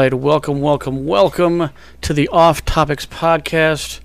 Right, 0.00 0.14
welcome, 0.14 0.62
welcome, 0.62 1.04
welcome 1.04 1.68
to 2.00 2.14
the 2.14 2.26
Off 2.28 2.64
Topics 2.64 3.04
podcast. 3.04 4.00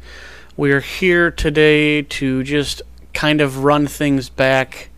We 0.58 0.74
are 0.74 0.82
here 0.82 1.32
today 1.32 2.02
to 2.02 2.44
just 2.44 2.82
kind 3.14 3.40
of 3.40 3.64
run 3.64 3.88
things 3.88 4.28
back, 4.28 4.90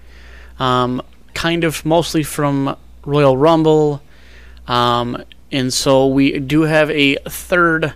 um, 0.58 1.04
kind 1.36 1.64
of 1.64 1.86
mostly 1.86 2.24
from 2.24 2.76
Royal 3.06 3.38
Rumble. 3.38 4.02
Um, 4.68 5.24
and 5.52 5.72
so 5.72 6.08
we 6.08 6.40
do 6.40 6.64
have 6.64 6.90
a 6.90 7.18
third 7.30 7.94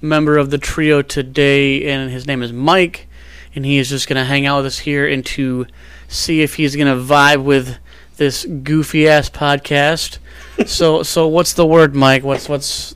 member 0.00 0.38
of 0.38 0.50
the 0.50 0.58
trio 0.58 1.02
today, 1.02 1.90
and 1.90 2.08
his 2.08 2.28
name 2.28 2.44
is 2.44 2.52
Mike. 2.52 3.08
And 3.56 3.64
he 3.64 3.78
is 3.78 3.88
just 3.88 4.06
going 4.06 4.16
to 4.16 4.24
hang 4.24 4.46
out 4.46 4.58
with 4.58 4.66
us 4.66 4.78
here 4.78 5.08
and 5.08 5.26
to 5.26 5.66
see 6.06 6.42
if 6.42 6.54
he's 6.54 6.76
going 6.76 6.86
to 6.86 7.02
vibe 7.02 7.42
with 7.42 7.78
this 8.16 8.44
goofy 8.44 9.08
ass 9.08 9.28
podcast. 9.28 10.18
So, 10.66 11.02
so 11.02 11.28
what's 11.28 11.52
the 11.52 11.66
word, 11.66 11.94
Mike? 11.94 12.24
What's 12.24 12.48
what's 12.48 12.94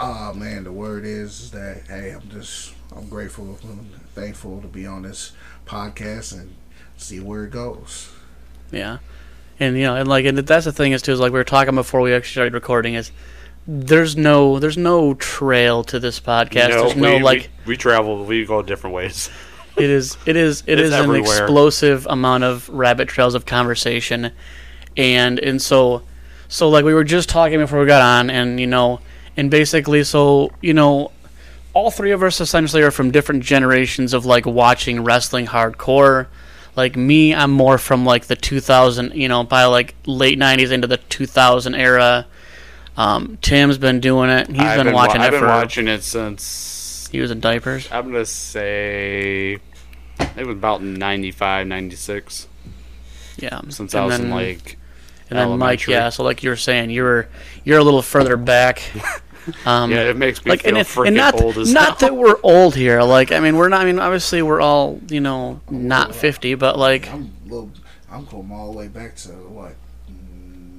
Oh 0.00 0.32
man, 0.32 0.64
the 0.64 0.72
word 0.72 1.04
is 1.04 1.50
that 1.50 1.82
hey, 1.88 2.10
I'm 2.10 2.28
just 2.30 2.74
I'm 2.94 3.08
grateful 3.08 3.58
and 3.62 3.92
thankful 4.14 4.60
to 4.60 4.68
be 4.68 4.86
on 4.86 5.02
this 5.02 5.32
podcast 5.66 6.32
and 6.32 6.54
see 6.96 7.20
where 7.20 7.44
it 7.44 7.50
goes. 7.50 8.10
Yeah, 8.70 8.98
and 9.58 9.76
you 9.76 9.84
know, 9.84 9.96
and 9.96 10.08
like, 10.08 10.24
and 10.24 10.38
that's 10.38 10.66
the 10.66 10.72
thing 10.72 10.92
is 10.92 11.02
too 11.02 11.12
is 11.12 11.20
like 11.20 11.32
we 11.32 11.38
were 11.38 11.44
talking 11.44 11.74
before 11.74 12.00
we 12.00 12.14
actually 12.14 12.32
started 12.32 12.54
recording 12.54 12.94
is 12.94 13.10
there's 13.66 14.16
no 14.16 14.58
there's 14.58 14.76
no 14.76 15.14
trail 15.14 15.82
to 15.84 15.98
this 15.98 16.20
podcast. 16.20 16.68
there's 16.68 16.96
no 16.96 17.16
we, 17.16 17.22
like 17.22 17.50
we, 17.66 17.72
we 17.72 17.76
travel, 17.76 18.24
we 18.24 18.44
go 18.44 18.62
different 18.62 18.94
ways. 18.94 19.30
it 19.76 19.90
is 19.90 20.16
it 20.26 20.36
is 20.36 20.62
it 20.66 20.78
It's 20.78 20.90
is 20.90 20.94
an 20.94 21.14
explosive 21.14 22.06
amount 22.06 22.44
of 22.44 22.68
rabbit 22.68 23.08
trails 23.08 23.34
of 23.34 23.46
conversation, 23.46 24.32
and 24.96 25.38
and 25.38 25.60
so 25.60 26.02
so 26.48 26.68
like 26.68 26.84
we 26.84 26.94
were 26.94 27.04
just 27.04 27.28
talking 27.28 27.58
before 27.58 27.80
we 27.80 27.86
got 27.86 28.02
on, 28.02 28.30
and 28.30 28.58
you 28.58 28.66
know, 28.66 29.00
and 29.36 29.50
basically 29.50 30.04
so 30.04 30.50
you 30.60 30.74
know. 30.74 31.12
All 31.74 31.92
three 31.92 32.10
of 32.10 32.24
us 32.24 32.40
essentially 32.40 32.82
are 32.82 32.90
from 32.90 33.12
different 33.12 33.44
generations 33.44 34.12
of 34.12 34.26
like 34.26 34.46
watching 34.46 35.04
wrestling 35.04 35.46
hardcore 35.46 36.26
like 36.74 36.96
me 36.96 37.32
i'm 37.32 37.52
more 37.52 37.78
from 37.78 38.04
like 38.04 38.24
the 38.26 38.34
2000 38.34 39.12
you 39.14 39.28
know 39.28 39.44
by 39.44 39.64
like 39.66 39.94
late 40.04 40.38
90s 40.40 40.72
into 40.72 40.88
the 40.88 40.96
2000 40.96 41.76
era 41.76 42.26
um, 42.96 43.38
tim's 43.42 43.78
been 43.78 44.00
doing 44.00 44.28
it 44.28 44.48
he's 44.48 44.58
I've 44.58 44.82
been, 44.82 44.92
watching 44.92 45.20
wa- 45.20 45.26
I've 45.26 45.28
it 45.28 45.36
been 45.36 45.40
for 45.40 45.46
watching 45.46 45.86
it 45.86 46.02
since 46.02 47.08
he 47.12 47.20
was 47.20 47.30
in 47.30 47.38
diapers 47.38 47.86
I'm 47.92 48.10
gonna 48.10 48.24
say 48.26 49.58
it 50.18 50.46
was 50.46 50.56
about 50.56 50.82
95, 50.82 51.66
96. 51.68 52.48
yeah 53.36 53.60
Since 53.68 53.94
And 53.94 54.02
I 54.02 54.04
was 54.06 54.16
then- 54.18 54.26
in 54.26 54.30
like 54.32 54.77
and 55.30 55.38
then 55.38 55.48
mike 55.50 55.80
elementary. 55.80 55.94
yeah 55.94 56.08
so 56.08 56.22
like 56.22 56.42
you 56.42 56.50
were 56.50 56.56
saying 56.56 56.90
you 56.90 57.02
were 57.02 57.28
you're 57.64 57.78
a 57.78 57.84
little 57.84 58.02
further 58.02 58.36
back 58.36 58.82
um, 59.66 59.90
yeah, 59.90 60.02
it 60.10 60.16
makes 60.16 60.44
me 60.44 60.50
like 60.50 60.62
feel 60.62 60.70
and, 60.70 60.78
it, 60.78 60.86
freaking 60.86 61.06
and 61.08 61.16
not 61.16 61.40
old 61.40 61.56
as 61.56 61.72
not 61.72 62.00
hell. 62.00 62.10
that 62.10 62.16
we're 62.16 62.36
old 62.42 62.74
here 62.74 63.02
like 63.02 63.32
i 63.32 63.40
mean 63.40 63.56
we're 63.56 63.68
not 63.68 63.80
i 63.80 63.84
mean 63.84 63.98
obviously 63.98 64.42
we're 64.42 64.60
all 64.60 65.00
you 65.08 65.20
know 65.20 65.60
not 65.70 66.14
50 66.14 66.54
but 66.54 66.78
like 66.78 67.10
I'm 67.10 67.32
little, 67.46 67.70
I'm 68.10 68.24
going 68.24 68.50
all 68.52 68.72
the 68.72 68.78
way 68.78 68.88
back 68.88 69.16
to 69.16 69.28
what 69.28 69.74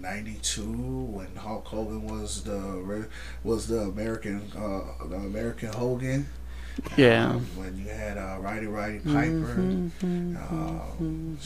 '92 0.01 0.61
when 0.63 1.35
Hulk 1.35 1.67
Hogan 1.67 2.07
was 2.07 2.43
the 2.43 3.07
was 3.43 3.67
the 3.67 3.81
American 3.81 4.51
uh, 4.57 5.05
the 5.07 5.15
American 5.17 5.69
Hogan. 5.73 6.27
yeah 6.95 7.31
Um, 7.31 7.45
when 7.55 7.77
you 7.77 7.89
had 7.89 8.17
uh, 8.17 8.37
Roddy 8.39 8.67
Roddy 8.67 8.99
Piper. 8.99 9.91
Um, 10.01 11.37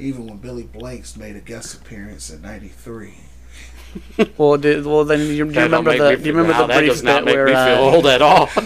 even 0.00 0.26
when 0.26 0.38
Billy 0.38 0.62
Blanks 0.64 1.16
made 1.16 1.36
a 1.36 1.40
guest 1.40 1.74
appearance 1.74 2.30
in 2.30 2.42
'93. 2.42 3.14
well 4.38 4.56
did, 4.56 4.86
well 4.86 5.04
then 5.04 5.20
you, 5.20 5.26
do 5.26 5.34
you 5.34 5.44
That 5.46 5.68
don't 5.68 5.84
remember 5.84 5.98
the 5.98 6.16
do 6.16 6.22
you 6.28 6.32
remember 6.32 6.52
feel- 6.54 6.66
the 6.68 6.72
that 6.72 6.78
brief 6.78 6.90
does 6.92 7.02
not 7.02 7.24
bit 7.24 7.26
make 7.26 7.34
where 7.34 7.46
me 7.46 7.52
feel 7.52 7.58
uh, 7.60 7.94
old 7.94 8.06
at 8.06 8.22
all. 8.22 8.48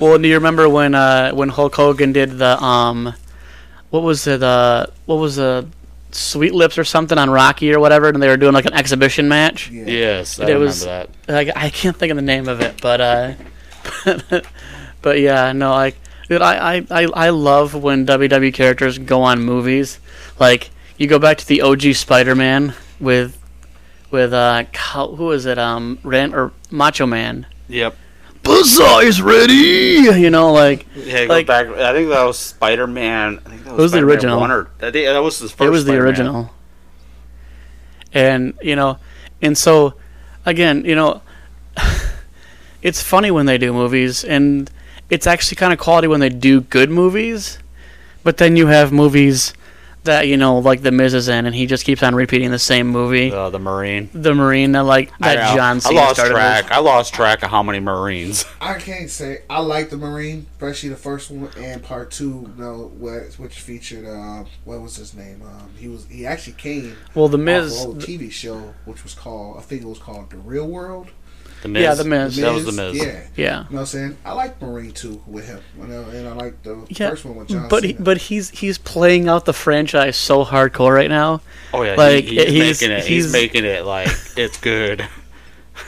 Well, 0.00 0.18
do 0.18 0.28
you 0.28 0.34
remember 0.34 0.68
when 0.68 0.94
uh, 0.94 1.32
when 1.32 1.48
Hulk 1.48 1.74
Hogan 1.74 2.12
did 2.12 2.38
the 2.38 2.62
um, 2.62 3.14
what 3.90 4.02
was 4.02 4.26
it? 4.26 4.42
Uh, 4.42 4.86
what 5.06 5.16
was 5.16 5.36
the 5.36 5.66
Sweet 6.12 6.54
Lips 6.54 6.78
or 6.78 6.84
something 6.84 7.16
on 7.18 7.30
Rocky 7.30 7.72
or 7.72 7.80
whatever, 7.80 8.08
and 8.08 8.22
they 8.22 8.28
were 8.28 8.36
doing 8.36 8.52
like 8.54 8.64
an 8.66 8.74
exhibition 8.74 9.28
match. 9.28 9.70
Yeah. 9.70 9.84
yes, 9.86 10.38
I 10.38 10.42
It 10.42 10.46
remember 10.46 10.64
was- 10.66 10.84
that. 10.84 11.10
Like 11.28 11.50
I 11.56 11.70
can't 11.70 11.96
think 11.96 12.10
of 12.10 12.16
the 12.16 12.22
name 12.22 12.48
of 12.48 12.60
it, 12.60 12.80
but 12.80 13.00
uh, 13.00 13.32
but 15.02 15.20
yeah, 15.20 15.52
no, 15.52 15.70
like 15.70 15.96
dude, 16.28 16.42
I, 16.42 16.76
I 16.76 16.86
I 16.90 17.02
I 17.14 17.28
love 17.30 17.74
when 17.74 18.06
WWE 18.06 18.52
characters 18.54 18.98
go 18.98 19.22
on 19.22 19.42
movies. 19.42 19.98
Like 20.38 20.70
you 20.96 21.06
go 21.06 21.18
back 21.18 21.38
to 21.38 21.46
the 21.46 21.62
OG 21.62 21.94
Spider-Man 21.94 22.74
with 23.00 23.40
with 24.10 24.32
uh, 24.32 24.64
who 24.64 25.32
is 25.32 25.46
it? 25.46 25.58
Um, 25.58 25.98
Ran 26.02 26.34
or 26.34 26.52
Macho 26.70 27.06
Man. 27.06 27.46
Yep. 27.68 27.96
Buzzsaw 28.42 29.02
is 29.02 29.20
ready. 29.20 29.54
You 30.16 30.30
know, 30.30 30.52
like 30.52 30.86
Yeah, 30.94 31.26
Like- 31.28 31.46
back. 31.46 31.66
I 31.68 31.92
think 31.92 32.08
that 32.10 32.22
was 32.24 32.38
Spider 32.38 32.86
Man. 32.86 33.40
I 33.44 33.48
think 33.48 33.64
that 33.64 33.72
was, 33.74 33.82
was 33.82 33.92
the 33.92 33.98
original. 33.98 34.38
One 34.38 34.52
or, 34.52 34.70
think 34.78 34.92
that 34.92 35.18
was 35.18 35.40
his 35.40 35.50
first. 35.50 35.66
it 35.66 35.70
was 35.70 35.84
the 35.84 35.90
Spider-Man. 35.92 36.06
original 36.08 36.50
and 38.16 38.54
you 38.62 38.74
know 38.74 38.98
and 39.42 39.56
so 39.58 39.94
again 40.46 40.84
you 40.84 40.94
know 40.94 41.20
it's 42.82 43.02
funny 43.02 43.30
when 43.30 43.46
they 43.46 43.58
do 43.58 43.72
movies 43.72 44.24
and 44.24 44.70
it's 45.10 45.26
actually 45.26 45.56
kind 45.56 45.72
of 45.72 45.78
quality 45.78 46.08
when 46.08 46.20
they 46.20 46.28
do 46.28 46.60
good 46.62 46.90
movies 46.90 47.58
but 48.22 48.38
then 48.38 48.56
you 48.56 48.68
have 48.68 48.92
movies 48.92 49.52
that 50.06 50.26
you 50.26 50.36
know 50.36 50.58
like 50.58 50.82
the 50.82 50.90
Miz 50.90 51.14
is 51.14 51.28
in 51.28 51.46
and 51.46 51.54
he 51.54 51.66
just 51.66 51.84
keeps 51.84 52.02
on 52.02 52.14
repeating 52.14 52.50
the 52.50 52.58
same 52.58 52.88
movie 52.88 53.30
Uh, 53.32 53.50
the 53.50 53.58
Marine. 53.58 54.08
the 54.12 54.34
Marine 54.34 54.72
that 54.72 54.84
like 54.84 55.12
I 55.20 55.34
that 55.36 55.50
know. 55.50 55.56
John 55.56 55.80
I 55.84 55.90
lost 55.90 56.14
started 56.16 56.34
track. 56.34 56.64
with. 56.64 56.72
I 56.72 56.78
lost 56.78 57.14
track 57.14 57.42
of 57.42 57.50
how 57.50 57.62
many 57.62 57.78
Marines. 57.80 58.44
I 58.60 58.74
can't 58.78 59.10
say 59.10 59.42
I 59.48 59.60
like 59.60 59.90
the 59.90 59.96
Marine, 59.96 60.46
especially 60.52 60.88
the 60.88 60.96
first 60.96 61.30
one 61.30 61.50
and 61.56 61.82
part 61.82 62.10
two. 62.10 62.50
You 62.56 62.62
know, 62.62 62.90
which, 62.96 63.38
which 63.38 63.60
featured 63.60 64.06
um, 64.06 64.46
what 64.64 64.80
was 64.80 64.96
his 64.96 65.14
name? 65.14 65.42
Um, 65.42 65.70
he 65.78 65.88
was 65.88 66.06
he 66.06 66.26
actually 66.26 66.54
came 66.54 66.96
well 67.14 67.28
the 67.28 67.36
off 67.38 67.42
Miz 67.44 67.80
an 67.82 67.86
old 67.88 67.98
TV 68.00 68.30
show, 68.32 68.74
which 68.84 69.02
was 69.04 69.14
called 69.14 69.58
I 69.58 69.60
think 69.62 69.82
it 69.82 69.86
was 69.86 69.98
called 69.98 70.30
The 70.30 70.38
Real 70.38 70.66
World. 70.66 71.08
The 71.66 71.72
Miz. 71.72 71.82
Yeah, 71.82 71.94
The 71.94 72.04
Miz. 72.04 72.36
That 72.36 72.52
was 72.54 72.64
the 72.66 72.72
Miz. 72.72 72.96
Yeah, 72.96 73.04
yeah 73.04 73.18
you 73.36 73.46
know 73.46 73.66
what 73.70 73.80
I'm 73.80 73.86
saying. 73.86 74.16
I 74.24 74.32
like 74.32 74.60
Marine 74.62 74.92
too 74.92 75.22
with 75.26 75.46
him, 75.46 75.60
you 75.80 75.86
know, 75.86 76.02
and 76.04 76.28
I 76.28 76.32
like 76.32 76.62
the 76.62 76.86
yeah 76.88 77.10
first 77.10 77.24
one 77.24 77.36
with 77.36 77.48
John 77.48 77.68
but 77.68 77.84
he, 77.84 77.92
but 77.94 78.16
he's 78.18 78.50
he's 78.50 78.78
playing 78.78 79.28
out 79.28 79.44
the 79.44 79.52
franchise 79.52 80.16
so 80.16 80.44
hardcore 80.44 80.94
right 80.94 81.10
now 81.10 81.40
Oh 81.74 81.82
yeah, 81.82 81.94
Like, 81.96 82.24
he, 82.24 82.36
he's, 82.44 82.80
he's- 82.80 82.80
making 82.82 82.90
it. 82.96 83.04
he's- 83.04 83.06
He's, 83.24 83.32
making 83.32 83.64
it 83.64 83.84
like 83.84 84.08
it's 84.36 84.58
good. 84.58 85.06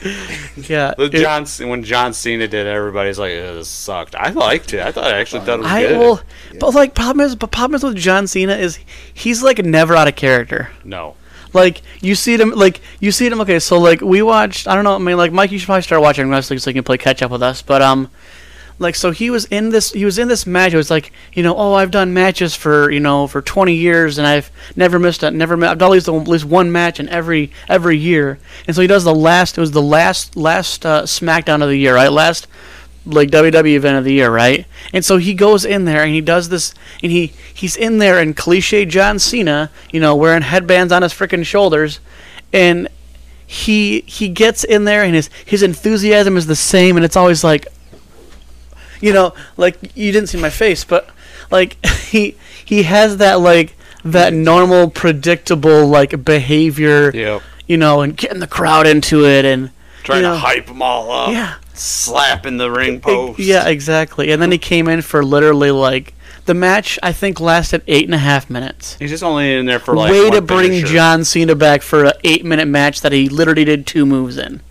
yeah 0.55 0.93
The 0.97 1.05
it- 1.05 1.11
John 1.21 1.45
C- 1.45 1.65
when 1.65 1.83
John 1.83 2.13
Cena 2.13 2.47
did, 2.47 2.67
it, 2.67 2.69
everybody's 2.69 3.17
like, 3.17 3.31
"Ugh, 3.31 3.55
"This 3.55 3.67
sucked." 3.67 4.15
I 4.15 4.29
liked 4.29 4.73
it. 4.73 4.81
I 4.81 4.91
thought 4.91 5.05
I 5.05 5.19
actually 5.19 5.41
thought 5.45 5.59
it 5.59 5.63
was 5.63 5.71
I 5.71 5.81
good. 5.87 5.97
will, 5.97 6.21
but 6.59 6.73
like 6.75 6.93
problem 6.93 7.25
is, 7.25 7.35
but 7.35 7.51
problem 7.51 7.75
is 7.75 7.83
with 7.83 7.95
John 7.95 8.27
Cena 8.27 8.53
is 8.55 8.79
he's 9.13 9.41
like 9.41 9.57
never 9.65 9.95
out 9.95 10.07
of 10.07 10.15
character. 10.15 10.69
No, 10.83 11.15
Like 11.53 11.81
you 12.01 12.15
see 12.15 12.35
him, 12.35 12.51
like 12.51 12.81
you 12.99 13.11
see 13.11 13.27
him. 13.27 13.41
Okay, 13.41 13.59
so 13.59 13.79
like 13.79 14.01
we 14.01 14.21
watched. 14.21 14.67
I 14.67 14.75
don't 14.75 14.83
know. 14.83 14.95
I 14.95 14.99
mean, 14.99 15.17
like 15.17 15.31
Mike, 15.31 15.51
you 15.51 15.59
should 15.59 15.65
probably 15.65 15.81
start 15.81 16.01
watching 16.01 16.29
wrestling 16.29 16.59
so 16.59 16.69
you 16.69 16.75
can 16.75 16.83
play 16.83 16.97
catch 16.97 17.21
up 17.21 17.31
with 17.31 17.43
us. 17.43 17.61
But 17.61 17.81
um, 17.81 18.09
like 18.79 18.95
so 18.95 19.11
he 19.11 19.29
was 19.29 19.45
in 19.45 19.69
this. 19.69 19.91
He 19.91 20.05
was 20.05 20.17
in 20.17 20.27
this 20.27 20.45
match. 20.45 20.73
It 20.73 20.77
was 20.77 20.89
like 20.89 21.11
you 21.33 21.43
know, 21.43 21.55
oh, 21.55 21.73
I've 21.73 21.91
done 21.91 22.13
matches 22.13 22.55
for 22.55 22.89
you 22.91 22.99
know 22.99 23.27
for 23.27 23.41
20 23.41 23.73
years 23.73 24.17
and 24.17 24.25
I've 24.25 24.51
never 24.75 24.97
missed 24.97 25.21
a 25.23 25.31
never. 25.31 25.53
I've 25.65 25.77
done 25.77 25.89
at 25.89 25.91
least, 25.91 26.07
at 26.07 26.27
least 26.27 26.45
one 26.45 26.71
match 26.71 26.99
in 26.99 27.09
every 27.09 27.51
every 27.67 27.97
year. 27.97 28.39
And 28.67 28.75
so 28.75 28.81
he 28.81 28.87
does 28.87 29.03
the 29.03 29.15
last. 29.15 29.57
It 29.57 29.61
was 29.61 29.71
the 29.71 29.81
last 29.81 30.35
last 30.37 30.85
uh, 30.85 31.03
SmackDown 31.03 31.61
of 31.61 31.69
the 31.69 31.77
year, 31.77 31.95
right? 31.95 32.11
Last 32.11 32.47
like 33.05 33.29
WWE 33.29 33.75
event 33.75 33.97
of 33.97 34.03
the 34.03 34.13
year, 34.13 34.31
right? 34.31 34.65
And 34.93 35.03
so 35.03 35.17
he 35.17 35.33
goes 35.33 35.65
in 35.65 35.85
there 35.85 36.03
and 36.03 36.13
he 36.13 36.21
does 36.21 36.49
this, 36.49 36.73
and 37.01 37.11
he 37.11 37.33
he's 37.53 37.75
in 37.75 37.97
there 37.97 38.21
in 38.21 38.33
cliche 38.33 38.85
John 38.85 39.19
Cena, 39.19 39.71
you 39.91 39.99
know, 39.99 40.15
wearing 40.15 40.41
headbands 40.41 40.93
on 40.93 41.01
his 41.01 41.13
freaking 41.13 41.45
shoulders, 41.45 41.99
and 42.53 42.87
he 43.45 44.01
he 44.01 44.29
gets 44.29 44.63
in 44.63 44.85
there 44.85 45.03
and 45.03 45.15
his 45.15 45.29
his 45.45 45.63
enthusiasm 45.63 46.37
is 46.37 46.45
the 46.45 46.55
same, 46.55 46.95
and 46.95 47.05
it's 47.05 47.15
always 47.15 47.43
like, 47.43 47.67
you 49.01 49.13
know, 49.13 49.33
like 49.57 49.77
you 49.95 50.11
didn't 50.11 50.29
see 50.29 50.39
my 50.39 50.49
face, 50.49 50.83
but 50.83 51.09
like 51.49 51.83
he 52.09 52.35
he 52.63 52.83
has 52.83 53.17
that 53.17 53.39
like 53.39 53.75
that 54.03 54.33
normal 54.33 54.89
predictable 54.89 55.87
like 55.87 56.23
behavior, 56.23 57.11
yep. 57.11 57.41
you 57.67 57.77
know, 57.77 58.01
and 58.01 58.15
getting 58.15 58.39
the 58.39 58.47
crowd 58.47 58.87
into 58.87 59.25
it 59.25 59.45
and 59.45 59.71
Trying 60.09 60.21
know, 60.23 60.33
to 60.33 60.39
hype 60.39 60.65
them 60.67 60.81
all 60.81 61.11
up. 61.11 61.31
yeah. 61.31 61.55
slapping 61.73 62.57
the 62.57 62.69
ring 62.71 62.99
post. 63.01 63.39
Yeah, 63.39 63.67
exactly. 63.67 64.31
And 64.31 64.41
then 64.41 64.51
he 64.51 64.57
came 64.57 64.87
in 64.87 65.01
for 65.01 65.23
literally 65.23 65.71
like 65.71 66.13
the 66.45 66.53
match. 66.53 66.97
I 67.03 67.11
think 67.13 67.39
lasted 67.39 67.83
eight 67.87 68.05
and 68.05 68.13
a 68.15 68.17
half 68.19 68.49
minutes. 68.49 68.95
he's 68.97 69.09
just 69.11 69.23
only 69.23 69.53
in 69.55 69.65
there 69.65 69.79
for 69.79 69.95
like 69.95 70.11
Way 70.11 70.29
to 70.31 70.41
bring 70.41 70.69
finisher, 70.71 70.87
John 70.87 71.23
Cena 71.23 71.55
back 71.55 71.81
for 71.81 72.05
an 72.05 72.13
eight 72.23 72.43
minute 72.45 72.67
match 72.67 73.01
that 73.01 73.11
he 73.11 73.29
literally 73.29 73.65
did 73.65 73.85
two 73.87 74.05
moves 74.05 74.37
in. 74.37 74.61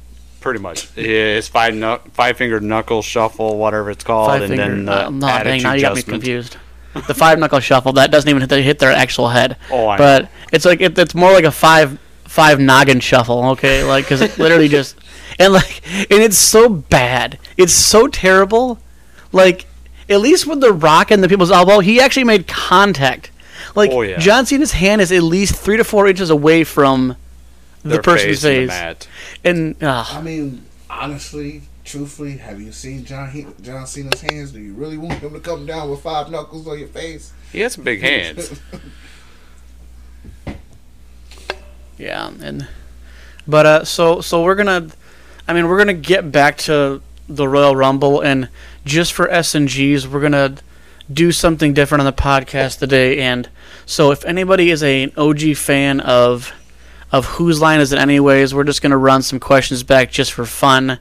Pretty 0.40 0.60
much, 0.60 0.88
yeah, 0.96 1.36
it's 1.36 1.48
five 1.48 1.74
knuck 1.74 2.10
five 2.12 2.36
finger 2.36 2.60
knuckle 2.60 3.02
shuffle, 3.02 3.58
whatever 3.58 3.90
it's 3.90 4.04
called, 4.04 4.28
Five 4.28 4.42
and 4.42 4.50
finger. 4.50 4.68
then 4.68 4.84
the 4.84 5.06
uh, 5.06 5.10
no, 5.10 5.26
dang, 5.42 5.62
now 5.62 5.72
you 5.72 5.80
got 5.80 5.96
me 5.96 6.02
confused. 6.02 6.56
The 6.94 7.12
five 7.14 7.38
knuckle 7.38 7.60
shuffle 7.60 7.92
that 7.94 8.10
doesn't 8.10 8.28
even 8.30 8.40
hit, 8.42 8.48
their- 8.50 8.62
hit 8.62 8.78
their 8.78 8.92
actual 8.92 9.28
head, 9.28 9.56
Oh, 9.70 9.88
I 9.88 9.96
know. 9.96 9.98
but 9.98 10.30
it's 10.52 10.64
like 10.64 10.80
it, 10.80 10.96
it's 10.98 11.14
more 11.14 11.32
like 11.32 11.44
a 11.44 11.50
five 11.50 11.98
five 12.38 12.60
noggin 12.60 13.00
shuffle. 13.00 13.44
Okay, 13.50 13.82
like 13.84 14.04
because 14.04 14.20
it 14.20 14.38
literally 14.38 14.68
just 14.78 14.96
and 15.38 15.52
like 15.52 15.86
and 15.86 16.22
it's 16.22 16.38
so 16.38 16.68
bad. 16.68 17.38
It's 17.56 17.72
so 17.72 18.06
terrible. 18.08 18.78
Like 19.32 19.66
at 20.08 20.20
least 20.20 20.46
with 20.46 20.60
the 20.60 20.72
Rock 20.72 21.10
and 21.10 21.22
the 21.22 21.28
people's 21.28 21.50
elbow, 21.50 21.80
he 21.80 22.00
actually 22.00 22.24
made 22.24 22.46
contact. 22.46 23.30
Like 23.74 23.90
Oh, 23.92 24.02
yeah. 24.02 24.18
John 24.18 24.46
Cena's 24.46 24.72
hand 24.72 25.00
is 25.00 25.12
at 25.12 25.22
least 25.22 25.54
three 25.56 25.76
to 25.76 25.84
four 25.84 26.06
inches 26.06 26.30
away 26.30 26.64
from 26.64 27.16
the 27.82 27.90
Their 27.90 28.02
person's 28.02 28.42
face 28.42 28.44
in 28.44 28.52
the 28.54 28.60
face, 28.60 28.68
mat. 28.68 29.08
and 29.44 29.82
uh, 29.82 30.04
I 30.10 30.20
mean, 30.22 30.64
honestly, 30.90 31.62
truthfully, 31.84 32.38
have 32.38 32.60
you 32.60 32.72
seen 32.72 33.04
John 33.04 33.30
he- 33.30 33.46
John 33.62 33.86
Cena's 33.86 34.20
hands? 34.22 34.52
Do 34.52 34.60
you 34.60 34.72
really 34.74 34.98
want 34.98 35.14
him 35.20 35.32
to 35.34 35.40
come 35.40 35.66
down 35.66 35.90
with 35.90 36.00
five 36.02 36.30
knuckles 36.30 36.66
on 36.66 36.78
your 36.78 36.88
face? 36.88 37.32
He 37.52 37.60
has 37.60 37.74
some 37.74 37.84
big 37.84 38.00
hands. 38.10 38.60
Yeah, 41.98 42.30
and 42.40 42.68
but 43.46 43.66
uh, 43.66 43.84
so 43.84 44.20
so 44.20 44.42
we're 44.42 44.54
gonna, 44.54 44.88
I 45.46 45.52
mean, 45.52 45.68
we're 45.68 45.78
gonna 45.78 45.94
get 45.94 46.30
back 46.30 46.56
to 46.58 47.02
the 47.28 47.48
Royal 47.48 47.74
Rumble, 47.74 48.20
and 48.20 48.48
just 48.84 49.12
for 49.12 49.28
S 49.28 49.54
and 49.54 49.68
Gs, 49.68 50.06
we're 50.06 50.20
gonna 50.20 50.56
do 51.12 51.32
something 51.32 51.74
different 51.74 52.00
on 52.00 52.06
the 52.06 52.12
podcast 52.12 52.78
today. 52.78 53.18
And 53.18 53.48
so, 53.84 54.12
if 54.12 54.24
anybody 54.24 54.70
is 54.70 54.82
a, 54.82 55.02
an 55.04 55.12
OG 55.16 55.56
fan 55.56 56.00
of 56.00 56.52
of 57.10 57.24
whose 57.24 57.60
line 57.60 57.80
is 57.80 57.92
it 57.92 57.98
anyways, 57.98 58.54
we're 58.54 58.64
just 58.64 58.82
gonna 58.82 58.96
run 58.98 59.22
some 59.22 59.40
questions 59.40 59.82
back 59.82 60.10
just 60.10 60.32
for 60.32 60.44
fun. 60.44 60.98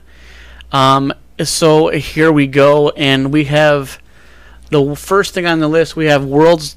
Um, 0.72 1.12
so 1.42 1.88
here 1.88 2.32
we 2.32 2.46
go, 2.46 2.90
and 2.90 3.32
we 3.32 3.44
have 3.44 4.00
the 4.70 4.96
first 4.96 5.34
thing 5.34 5.46
on 5.46 5.60
the 5.60 5.68
list. 5.68 5.96
We 5.96 6.06
have 6.06 6.24
world's 6.24 6.76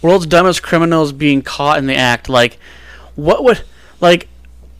world's 0.00 0.26
dumbest 0.26 0.62
criminals 0.62 1.12
being 1.12 1.42
caught 1.42 1.78
in 1.78 1.86
the 1.86 1.94
act. 1.94 2.28
Like, 2.28 2.58
what 3.16 3.44
would 3.44 3.62
like 4.00 4.28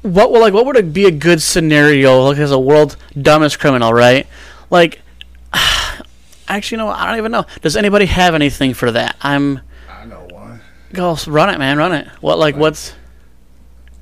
what 0.02 0.32
would 0.32 0.40
like 0.40 0.52
what 0.52 0.67
would 0.67 0.76
it 0.76 0.93
be 0.93 1.06
a 1.06 1.11
good 1.11 1.40
scenario 1.40 2.23
like 2.23 2.38
as 2.38 2.50
a 2.50 2.58
world 2.58 2.96
dumbest 3.20 3.58
criminal, 3.58 3.93
right? 3.93 4.26
Like, 4.70 5.00
actually, 6.49 6.79
no, 6.79 6.88
I 6.88 7.06
don't 7.06 7.19
even 7.19 7.32
know. 7.32 7.46
Does 7.61 7.76
anybody 7.76 8.06
have 8.06 8.34
anything 8.34 8.75
for 8.75 8.90
that? 8.90 9.17
I'm 9.20 9.61
I 9.88 10.05
know 10.05 10.26
one. 10.31 10.61
go 10.93 11.17
run 11.26 11.50
it, 11.50 11.58
man, 11.58 11.79
run 11.79 11.93
it. 11.93 12.08
What 12.20 12.38
like 12.38 12.56
what's 12.56 12.94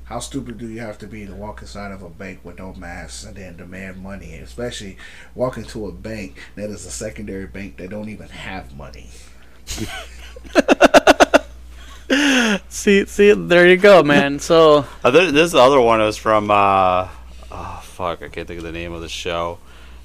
How 0.05 0.19
stupid 0.19 0.57
do 0.57 0.67
you 0.67 0.79
have 0.79 0.97
to 0.99 1.07
be 1.07 1.25
to 1.25 1.33
walk 1.33 1.61
inside 1.61 1.91
of 1.91 2.01
a 2.01 2.09
bank 2.09 2.39
with 2.43 2.57
no 2.57 2.73
mask 2.73 3.27
and 3.27 3.35
then 3.35 3.57
demand 3.57 4.01
money? 4.01 4.35
Especially 4.35 4.97
walk 5.35 5.57
into 5.57 5.85
a 5.85 5.91
bank 5.91 6.37
that 6.55 6.69
is 6.69 6.85
a 6.85 6.91
secondary 6.91 7.45
bank 7.45 7.77
that 7.77 7.89
don't 7.89 8.09
even 8.09 8.29
have 8.29 8.75
money. 8.75 9.09
see 12.69 13.05
see 13.05 13.31
there 13.33 13.67
you 13.69 13.77
go, 13.77 14.03
man. 14.03 14.39
So 14.39 14.85
Uh, 15.03 15.11
there, 15.11 15.31
this 15.31 15.53
other 15.53 15.79
one 15.79 15.99
was 15.99 16.17
from 16.17 16.51
uh, 16.51 17.07
oh 17.51 17.79
fuck, 17.83 18.21
I 18.21 18.27
can't 18.27 18.47
think 18.47 18.57
of 18.57 18.63
the 18.63 18.71
name 18.71 18.91
of 18.91 19.01
the 19.01 19.09
show. 19.09 19.59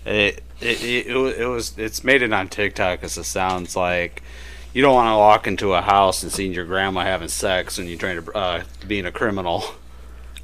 It 0.05 0.45
it 0.61 0.83
it, 0.83 1.07
it, 1.09 1.41
it 1.41 1.47
was 1.47 1.77
it's 1.77 2.05
made 2.05 2.23
it 2.23 2.33
on 2.33 2.49
TikTok 2.49 3.01
because 3.01 3.19
it 3.19 3.25
sounds 3.25 3.75
like 3.75 4.23
you 4.73 4.83
don't 4.83 4.95
want 4.95 5.13
to 5.13 5.17
walk 5.17 5.47
into 5.49 5.75
a 5.75 5.81
house 5.81 6.23
and 6.23 6.31
seeing 6.31 6.53
your 6.53 6.65
grandma 6.65 7.01
having 7.01 7.29
sex 7.29 7.79
and 7.79 7.89
you're 7.89 7.99
trying 7.99 8.23
to 8.23 8.33
uh, 8.33 8.63
being 8.87 9.07
a 9.07 9.13
criminal. 9.13 9.65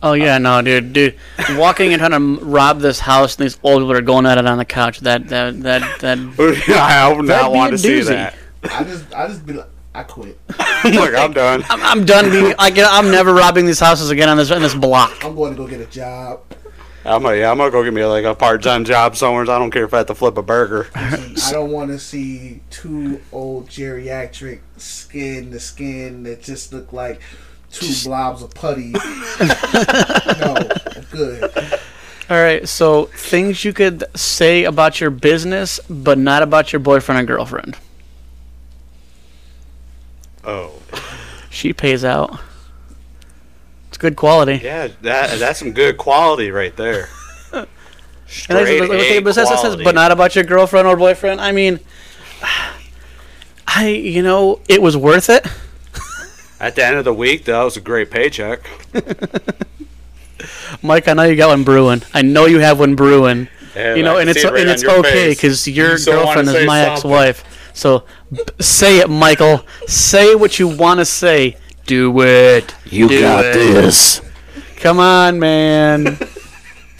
oh 0.02 0.14
yeah, 0.14 0.38
no, 0.38 0.62
dude, 0.62 0.92
dude, 0.92 1.16
walking 1.50 1.92
and 1.92 2.00
trying 2.00 2.38
to 2.38 2.44
rob 2.44 2.80
this 2.80 2.98
house 2.98 3.36
and 3.36 3.44
these 3.44 3.58
old 3.62 3.82
people 3.82 3.92
are 3.92 4.00
going 4.00 4.26
at 4.26 4.36
it 4.38 4.46
on 4.46 4.58
the 4.58 4.64
couch. 4.64 5.00
That 5.00 5.28
that 5.28 5.62
that 5.62 6.00
that. 6.00 6.18
I 6.76 7.12
would 7.12 7.26
not 7.26 7.52
want 7.52 7.74
a 7.74 7.76
to 7.76 7.78
see 7.78 8.00
that. 8.00 8.34
I 8.64 8.82
just 8.82 9.14
I 9.14 9.28
just 9.28 9.46
be 9.46 9.52
like 9.52 9.68
I 9.94 10.02
quit. 10.04 10.38
Look, 10.84 11.14
I'm 11.14 11.32
done. 11.32 11.64
I'm, 11.68 11.82
I'm 11.82 12.04
done 12.04 12.30
being. 12.30 12.54
I 12.58 12.70
get, 12.70 12.88
I'm 12.90 13.10
never 13.10 13.34
robbing 13.34 13.66
these 13.66 13.80
houses 13.80 14.10
again 14.10 14.28
on 14.28 14.36
this 14.36 14.50
on 14.50 14.62
this 14.62 14.74
block. 14.74 15.24
I'm 15.24 15.34
going 15.34 15.52
to 15.52 15.56
go 15.56 15.66
get 15.66 15.80
a 15.80 15.86
job. 15.86 16.40
I'm 17.04 17.22
gonna, 17.22 17.36
yeah, 17.36 17.50
I'm 17.50 17.58
gonna 17.58 17.72
go 17.72 17.82
get 17.82 17.92
me 17.92 18.04
like 18.04 18.24
a 18.24 18.34
part-time 18.34 18.84
job 18.84 19.16
somewhere. 19.16 19.42
I 19.42 19.58
don't 19.58 19.72
care 19.72 19.84
if 19.84 19.92
I 19.92 19.98
have 19.98 20.06
to 20.06 20.14
flip 20.14 20.38
a 20.38 20.42
burger. 20.42 20.88
I 20.94 21.34
don't 21.50 21.72
want 21.72 21.90
to 21.90 21.98
see 21.98 22.60
two 22.70 23.20
old 23.32 23.68
geriatric 23.68 24.60
skin 24.76 25.50
to 25.50 25.58
skin 25.58 26.22
that 26.22 26.42
just 26.42 26.72
look 26.72 26.92
like 26.92 27.20
two 27.72 27.92
blobs 28.04 28.42
of 28.42 28.54
putty. 28.54 28.92
no, 28.92 30.56
I'm 30.56 31.04
good. 31.10 31.80
All 32.30 32.36
right, 32.36 32.68
so 32.68 33.06
things 33.06 33.64
you 33.64 33.72
could 33.72 34.04
say 34.14 34.62
about 34.62 35.00
your 35.00 35.10
business, 35.10 35.80
but 35.90 36.18
not 36.18 36.44
about 36.44 36.72
your 36.72 36.80
boyfriend 36.80 37.20
or 37.20 37.24
girlfriend. 37.24 37.76
Oh, 40.44 40.72
She 41.50 41.72
pays 41.72 42.04
out. 42.04 42.40
It's 43.88 43.98
good 43.98 44.16
quality. 44.16 44.60
yeah, 44.64 44.88
that 45.02 45.38
that's 45.38 45.58
some 45.58 45.72
good 45.72 45.96
quality 45.98 46.50
right 46.50 46.74
there. 46.76 47.08
And 47.52 47.66
Straight 48.26 48.78
that's- 48.80 48.90
okay, 48.90 49.18
but 49.20 49.34
that's- 49.34 49.50
that 49.50 49.60
says, 49.60 49.76
but 49.84 49.94
not 49.94 50.10
about 50.10 50.34
your 50.34 50.44
girlfriend 50.44 50.88
or 50.88 50.96
boyfriend. 50.96 51.38
I 51.38 51.52
mean, 51.52 51.80
I 53.66 53.88
you 53.88 54.22
know 54.22 54.60
it 54.70 54.80
was 54.80 54.96
worth 54.96 55.28
it. 55.28 55.46
At 56.60 56.74
the 56.76 56.84
end 56.86 56.96
of 56.96 57.04
the 57.04 57.12
week, 57.12 57.44
that 57.44 57.62
was 57.62 57.76
a 57.76 57.80
great 57.82 58.10
paycheck. 58.10 58.60
Mike, 60.82 61.08
I 61.08 61.12
know 61.12 61.24
you 61.24 61.36
got 61.36 61.48
one 61.50 61.62
brewing. 61.64 62.02
I 62.14 62.22
know 62.22 62.46
you 62.46 62.58
have 62.60 62.78
one 62.78 62.94
brewing. 62.96 63.48
Yeah, 63.76 63.94
you 63.94 64.02
know, 64.02 64.16
and 64.18 64.28
it's 64.30 64.42
right 64.44 64.60
and 64.60 64.70
it's 64.70 64.84
okay 64.84 65.30
because 65.30 65.68
your 65.68 65.98
You 65.98 66.04
girlfriend 66.04 66.48
is 66.48 66.66
my 66.66 66.80
ex-wife. 66.86 67.44
So 67.72 68.04
b- 68.30 68.40
say 68.60 68.98
it, 68.98 69.08
Michael. 69.10 69.64
Say 69.86 70.34
what 70.34 70.58
you 70.58 70.68
want 70.68 71.00
to 71.00 71.04
say. 71.04 71.56
Do 71.86 72.20
it. 72.22 72.74
You 72.86 73.08
Do 73.08 73.20
got 73.20 73.44
it. 73.44 73.54
this. 73.54 74.20
Come 74.76 74.98
on, 75.00 75.38
man. 75.38 76.06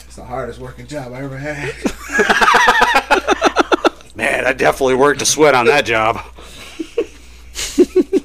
It's 0.05 0.17
the 0.17 0.25
hardest 0.25 0.59
working 0.61 0.87
job 0.87 1.13
I 1.13 1.23
ever 1.23 1.39
had. 1.39 1.73
Man, 4.15 4.47
I 4.47 4.53
definitely 4.53 4.95
worked 4.97 5.23
a 5.23 5.27
sweat 5.27 5.55
on 5.55 5.65
that 5.67 5.87
job. 5.87 6.17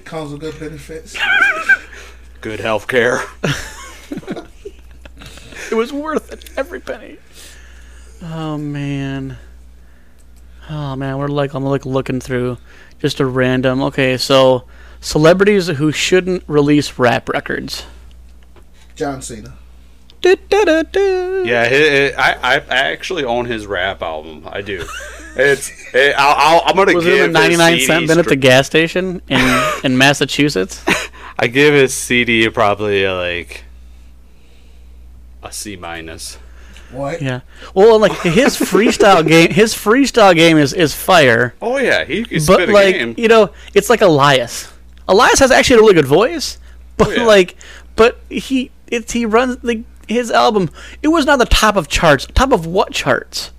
Comes 0.03 0.31
with 0.31 0.41
good 0.41 0.59
benefits. 0.59 1.15
Good 2.41 2.59
health 2.59 2.87
care. 2.87 3.21
it 5.71 5.75
was 5.75 5.93
worth 5.93 6.31
it. 6.33 6.49
Every 6.57 6.79
penny. 6.81 7.17
Oh 8.21 8.57
man. 8.57 9.37
Oh 10.69 10.95
man, 10.95 11.17
we're 11.17 11.27
like 11.27 11.53
I'm 11.53 11.63
like 11.63 11.85
looking 11.85 12.19
through 12.19 12.57
just 12.99 13.19
a 13.19 13.25
random. 13.25 13.81
Okay, 13.83 14.17
so 14.17 14.65
celebrities 14.99 15.67
who 15.67 15.91
shouldn't 15.91 16.43
release 16.47 16.99
rap 16.99 17.29
records. 17.29 17.85
John 18.95 19.21
Cena. 19.21 19.55
Yeah, 21.45 21.65
it, 21.65 21.73
it, 21.73 22.15
I, 22.17 22.33
I 22.33 22.55
I 22.55 22.77
actually 22.91 23.23
own 23.23 23.45
his 23.45 23.67
rap 23.67 24.01
album. 24.01 24.47
I 24.47 24.61
do. 24.61 24.85
It's 25.35 25.71
it, 25.93 26.15
I'll, 26.17 26.57
I'll, 26.57 26.61
I'm 26.65 26.75
gonna 26.75 26.95
Was 26.95 27.05
give 27.05 27.21
it 27.21 27.29
a 27.29 27.31
99 27.31 27.79
cent 27.81 28.07
bin 28.07 28.19
at 28.19 28.25
the 28.25 28.35
gas 28.35 28.65
station 28.65 29.21
in 29.29 29.63
in 29.83 29.97
Massachusetts? 29.97 30.83
I 31.39 31.47
give 31.47 31.73
his 31.73 31.93
CD 31.93 32.49
probably 32.49 33.07
like 33.07 33.63
a 35.43 35.51
C 35.53 35.75
minus. 35.75 36.39
What? 36.97 37.21
Yeah. 37.21 37.41
Well, 37.73 37.99
like 37.99 38.11
his 38.21 38.55
freestyle 38.57 39.25
game, 39.27 39.51
his 39.51 39.73
freestyle 39.73 40.35
game 40.35 40.57
is 40.57 40.73
is 40.73 40.93
fire. 40.93 41.53
Oh 41.61 41.77
yeah, 41.77 42.03
he 42.05 42.23
can 42.23 42.37
but 42.45 42.53
spit 42.55 42.69
a 42.69 42.73
like 42.73 42.95
game. 42.95 43.15
you 43.17 43.27
know, 43.27 43.51
it's 43.73 43.89
like 43.89 44.01
Elias. 44.01 44.71
Elias 45.07 45.39
has 45.39 45.51
actually 45.51 45.77
a 45.77 45.79
really 45.81 45.93
good 45.93 46.05
voice, 46.07 46.57
but 46.97 47.07
Oh, 47.07 47.11
yeah. 47.11 47.23
like, 47.23 47.55
but 47.95 48.19
he 48.29 48.71
it's 48.87 49.13
he 49.13 49.25
runs 49.25 49.63
like 49.63 49.83
his 50.07 50.31
album. 50.31 50.69
It 51.03 51.09
was 51.09 51.25
not 51.25 51.39
the 51.39 51.45
top 51.45 51.75
of 51.75 51.87
charts. 51.87 52.25
Top 52.33 52.51
of 52.51 52.65
what 52.65 52.91
charts? 52.91 53.51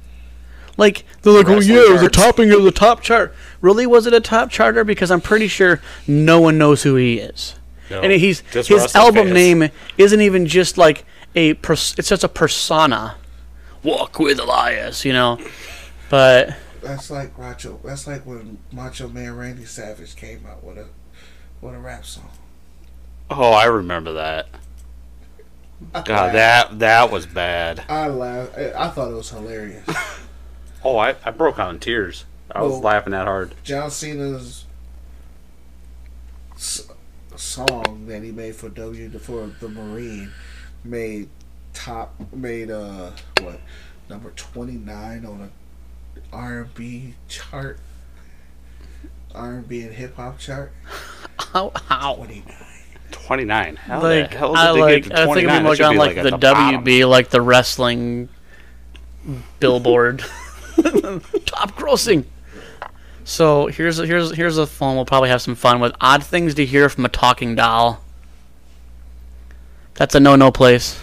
Like 0.77 1.05
they're 1.23 1.33
like, 1.33 1.49
oh 1.49 1.59
yeah, 1.61 1.81
it 1.89 1.93
was 1.93 2.03
the 2.03 2.09
topping 2.11 2.53
of 2.53 2.63
the 2.63 2.71
top 2.71 3.01
chart. 3.01 3.35
Really, 3.61 3.87
was 3.87 4.07
it 4.07 4.13
a 4.15 4.21
top 4.21 4.51
charter? 4.51 4.85
Because 4.85 5.11
I'm 5.11 5.21
pretty 5.21 5.49
sure 5.49 5.81
no 6.07 6.41
one 6.41 6.57
knows 6.59 6.85
who 6.85 6.95
he 6.95 7.19
is. 7.19 7.55
No, 7.91 8.01
and 8.01 8.13
he's 8.13 8.41
his 8.53 8.95
album 8.95 9.29
fans. 9.29 9.35
name 9.35 9.71
isn't 9.97 10.21
even 10.21 10.47
just 10.47 10.79
like 10.79 11.05
a 11.35 11.55
pers- 11.55 11.95
it's 11.99 12.11
just 12.11 12.23
a 12.23 12.29
persona. 12.29 13.17
Walk 13.83 14.19
with 14.19 14.39
Elias, 14.41 15.05
you 15.05 15.13
know. 15.13 15.39
But 16.11 16.57
That's 16.83 17.11
like 17.11 17.39
Macho. 17.39 17.79
That's 17.85 18.07
like 18.07 18.25
when 18.27 18.59
Macho 18.73 19.09
Man 19.09 19.37
Randy 19.37 19.65
Savage 19.65 20.17
came 20.17 20.45
out 20.47 20.63
with 20.65 20.79
a 20.79 20.87
with 21.61 21.75
a 21.75 21.79
rap 21.79 22.05
song. 22.05 22.31
Oh, 23.31 23.53
I 23.53 23.65
remember 23.67 24.13
that. 24.15 24.49
I 25.95 26.03
God, 26.03 26.35
laughed. 26.35 26.35
that 26.35 26.79
that 26.79 27.11
was 27.13 27.27
bad. 27.27 27.85
I 27.89 28.09
laughed. 28.09 28.57
I 28.57 28.89
thought 28.89 29.11
it 29.11 29.15
was 29.15 29.31
hilarious. 29.31 29.87
Oh, 30.85 30.97
I, 30.97 31.17
I 31.25 31.33
broke 31.33 31.59
out 31.59 31.75
in 31.75 31.81
tears. 31.81 32.25
I 32.53 32.63
was 32.63 32.79
laughing 32.79 33.11
that 33.11 33.27
hard. 33.27 33.53
John 33.65 33.91
Cena's 33.91 34.65
s- 36.55 36.89
song 37.35 38.05
that 38.07 38.23
he 38.23 38.31
made 38.31 38.55
for 38.55 38.69
W 38.69 39.11
for 39.19 39.49
the 39.61 39.69
Marine 39.69 40.31
made 40.85 41.29
top 41.73 42.15
made 42.33 42.71
uh 42.71 43.11
what 43.41 43.61
number 44.09 44.31
twenty 44.37 44.73
nine 44.73 45.25
on 45.25 45.41
a 45.43 45.51
R 46.37 46.61
and 46.63 46.75
B 46.75 47.15
chart, 47.29 47.79
R 49.35 49.53
and 49.55 49.69
B 49.69 49.83
and 49.83 49.95
hip 49.95 50.17
hop 50.17 50.39
chart. 50.39 50.73
how 51.39 51.73
how 51.75 52.15
Twenty 52.15 52.37
nine. 52.47 52.55
29. 53.11 53.77
How 53.77 54.03
like 54.03 54.31
the 54.31 54.37
hell 54.37 54.55
did 54.55 54.59
I 54.59 54.73
they 54.73 54.81
like 54.81 55.05
get 55.05 55.11
to 55.17 55.21
I 55.23 55.25
29? 55.25 55.35
think 55.35 55.37
it'd 55.37 55.49
be 55.49 55.53
That 55.55 55.63
more 55.63 55.77
should 55.77 55.85
on 55.87 55.93
be, 55.93 55.99
like, 55.99 56.17
at 56.19 56.23
the, 56.25 56.31
bottom. 56.39 56.85
WB, 56.85 57.09
like 57.09 57.29
the 57.31 57.41
wrestling 57.41 58.29
billboard, 59.61 60.19
top 61.47 61.73
grossing. 61.77 62.25
So 63.25 63.67
here's 63.67 63.99
here's 63.99 64.35
here's 64.35 64.57
a 64.59 64.67
phone 64.67 64.97
we'll 64.97 65.05
probably 65.05 65.29
have 65.31 65.43
some 65.43 65.55
fun 65.55 65.81
with. 65.81 65.93
Odd 66.01 66.23
things 66.23 66.55
to 66.55 66.65
hear 66.67 66.89
from 66.89 67.05
a 67.05 67.09
talking 67.09 67.55
doll. 67.55 68.03
That's 69.95 70.15
a 70.15 70.21
no-no 70.21 70.51
place. 70.51 71.01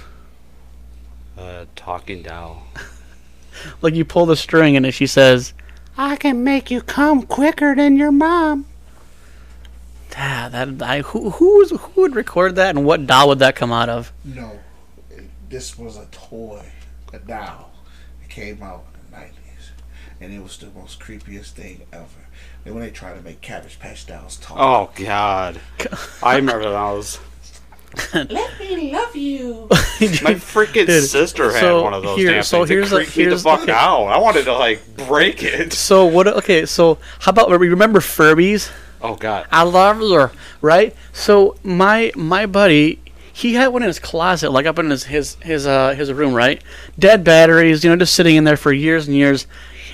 Uh, 1.38 1.65
talking 1.75 2.22
doll. 2.24 2.63
Like 3.82 3.96
you 3.96 4.04
pull 4.04 4.25
the 4.25 4.36
string 4.36 4.75
and 4.75 4.94
she 4.94 5.08
says, 5.08 5.54
"I 5.98 6.18
can 6.18 6.44
make 6.44 6.70
you 6.70 6.82
come 6.82 7.24
quicker 7.24 7.74
than 7.74 7.96
your 7.96 8.12
mom." 8.12 8.65
Ah, 10.18 10.50
that 10.51 10.82
I 10.82 11.01
who 11.01 11.32
who's, 11.32 11.72
who 11.72 12.01
would 12.01 12.15
record 12.15 12.56
that 12.56 12.75
and 12.75 12.86
what 12.86 13.08
doll 13.08 13.30
would 13.30 13.39
that 13.39 13.56
come 13.56 13.72
out 13.72 13.89
of? 13.89 14.12
No, 14.24 14.60
this 15.50 15.77
was 15.77 15.98
a 15.98 16.06
toy, 16.12 16.65
a 17.13 17.20
doll. 17.20 17.72
It 18.24 18.30
came 18.30 18.62
out 18.62 18.86
in 18.94 19.12
the 19.12 19.18
nineties, 19.18 19.72
and 20.20 20.34
it 20.34 20.42
was 20.42 20.58
the 20.58 20.68
most 20.77 21.00
creepiest 21.00 21.51
thing 21.51 21.82
ever. 21.92 22.27
And 22.65 22.75
when 22.75 22.84
they 22.84 22.92
tried 22.92 23.15
to 23.15 23.22
make 23.22 23.42
Cabbage 23.42 23.80
Patch 23.80 24.06
dolls 24.06 24.38
talk, 24.38 24.58
Oh 24.60 24.89
God, 24.96 25.60
I 26.24 26.36
remember 26.36 26.63
those. 26.63 27.20
let 28.14 28.60
me 28.60 28.92
love 28.92 29.16
you. 29.16 29.68
My 29.72 30.36
freaking 30.36 30.86
Dude, 30.88 31.04
sister 31.04 31.52
had 31.52 31.60
so 31.62 31.84
one 31.84 31.94
of 31.94 32.04
those 32.04 32.18
here- 32.18 32.32
damn 32.32 32.44
so 32.44 32.60
things. 32.60 32.70
here's 32.70 32.92
it 32.92 32.96
a- 32.96 32.98
creeped 33.00 33.18
me 33.18 33.24
the 33.25 33.30
here's- 33.32 33.44
fuck 33.44 33.70
out. 33.70 34.06
I 34.08 34.18
wanted 34.18 34.46
to 34.46 34.54
like 34.54 34.82
break 35.08 35.44
it. 35.44 35.74
So 35.86 36.06
what? 36.06 36.28
Okay, 36.28 36.66
so 36.66 36.98
how 37.20 37.30
about 37.30 37.50
we 37.60 37.70
remember 37.70 38.00
Furbies? 38.00 38.72
Oh 39.02 39.16
God. 39.16 39.46
I 39.52 39.64
love 39.64 39.98
her, 39.98 40.32
right? 40.62 40.96
So 41.14 41.56
my 41.64 42.12
my 42.16 42.46
buddy, 42.46 43.00
he 43.32 43.54
had 43.54 43.68
one 43.68 43.84
in 43.84 43.88
his 43.88 44.00
closet, 44.00 44.52
like 44.52 44.66
up 44.66 44.80
in 44.80 44.90
his 44.90 45.04
his 45.06 45.36
his 45.42 45.68
uh 45.68 45.94
his 45.96 46.12
room, 46.12 46.34
right? 46.34 46.62
Dead 46.98 47.24
batteries, 47.24 47.84
you 47.84 47.90
know, 47.90 47.96
just 47.98 48.16
sitting 48.16 48.36
in 48.36 48.44
there 48.46 48.58
for 48.58 48.72
years 48.74 49.08
and 49.08 49.16
years. 49.16 49.46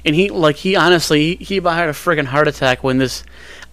And 0.06 0.16
he 0.16 0.30
like 0.30 0.56
he 0.58 0.76
honestly 0.76 1.36
he, 1.36 1.44
he 1.46 1.58
about 1.58 1.76
had 1.76 1.90
a 1.90 1.94
freaking 1.94 2.26
heart 2.26 2.48
attack 2.48 2.84
when 2.84 2.98
this 3.00 3.24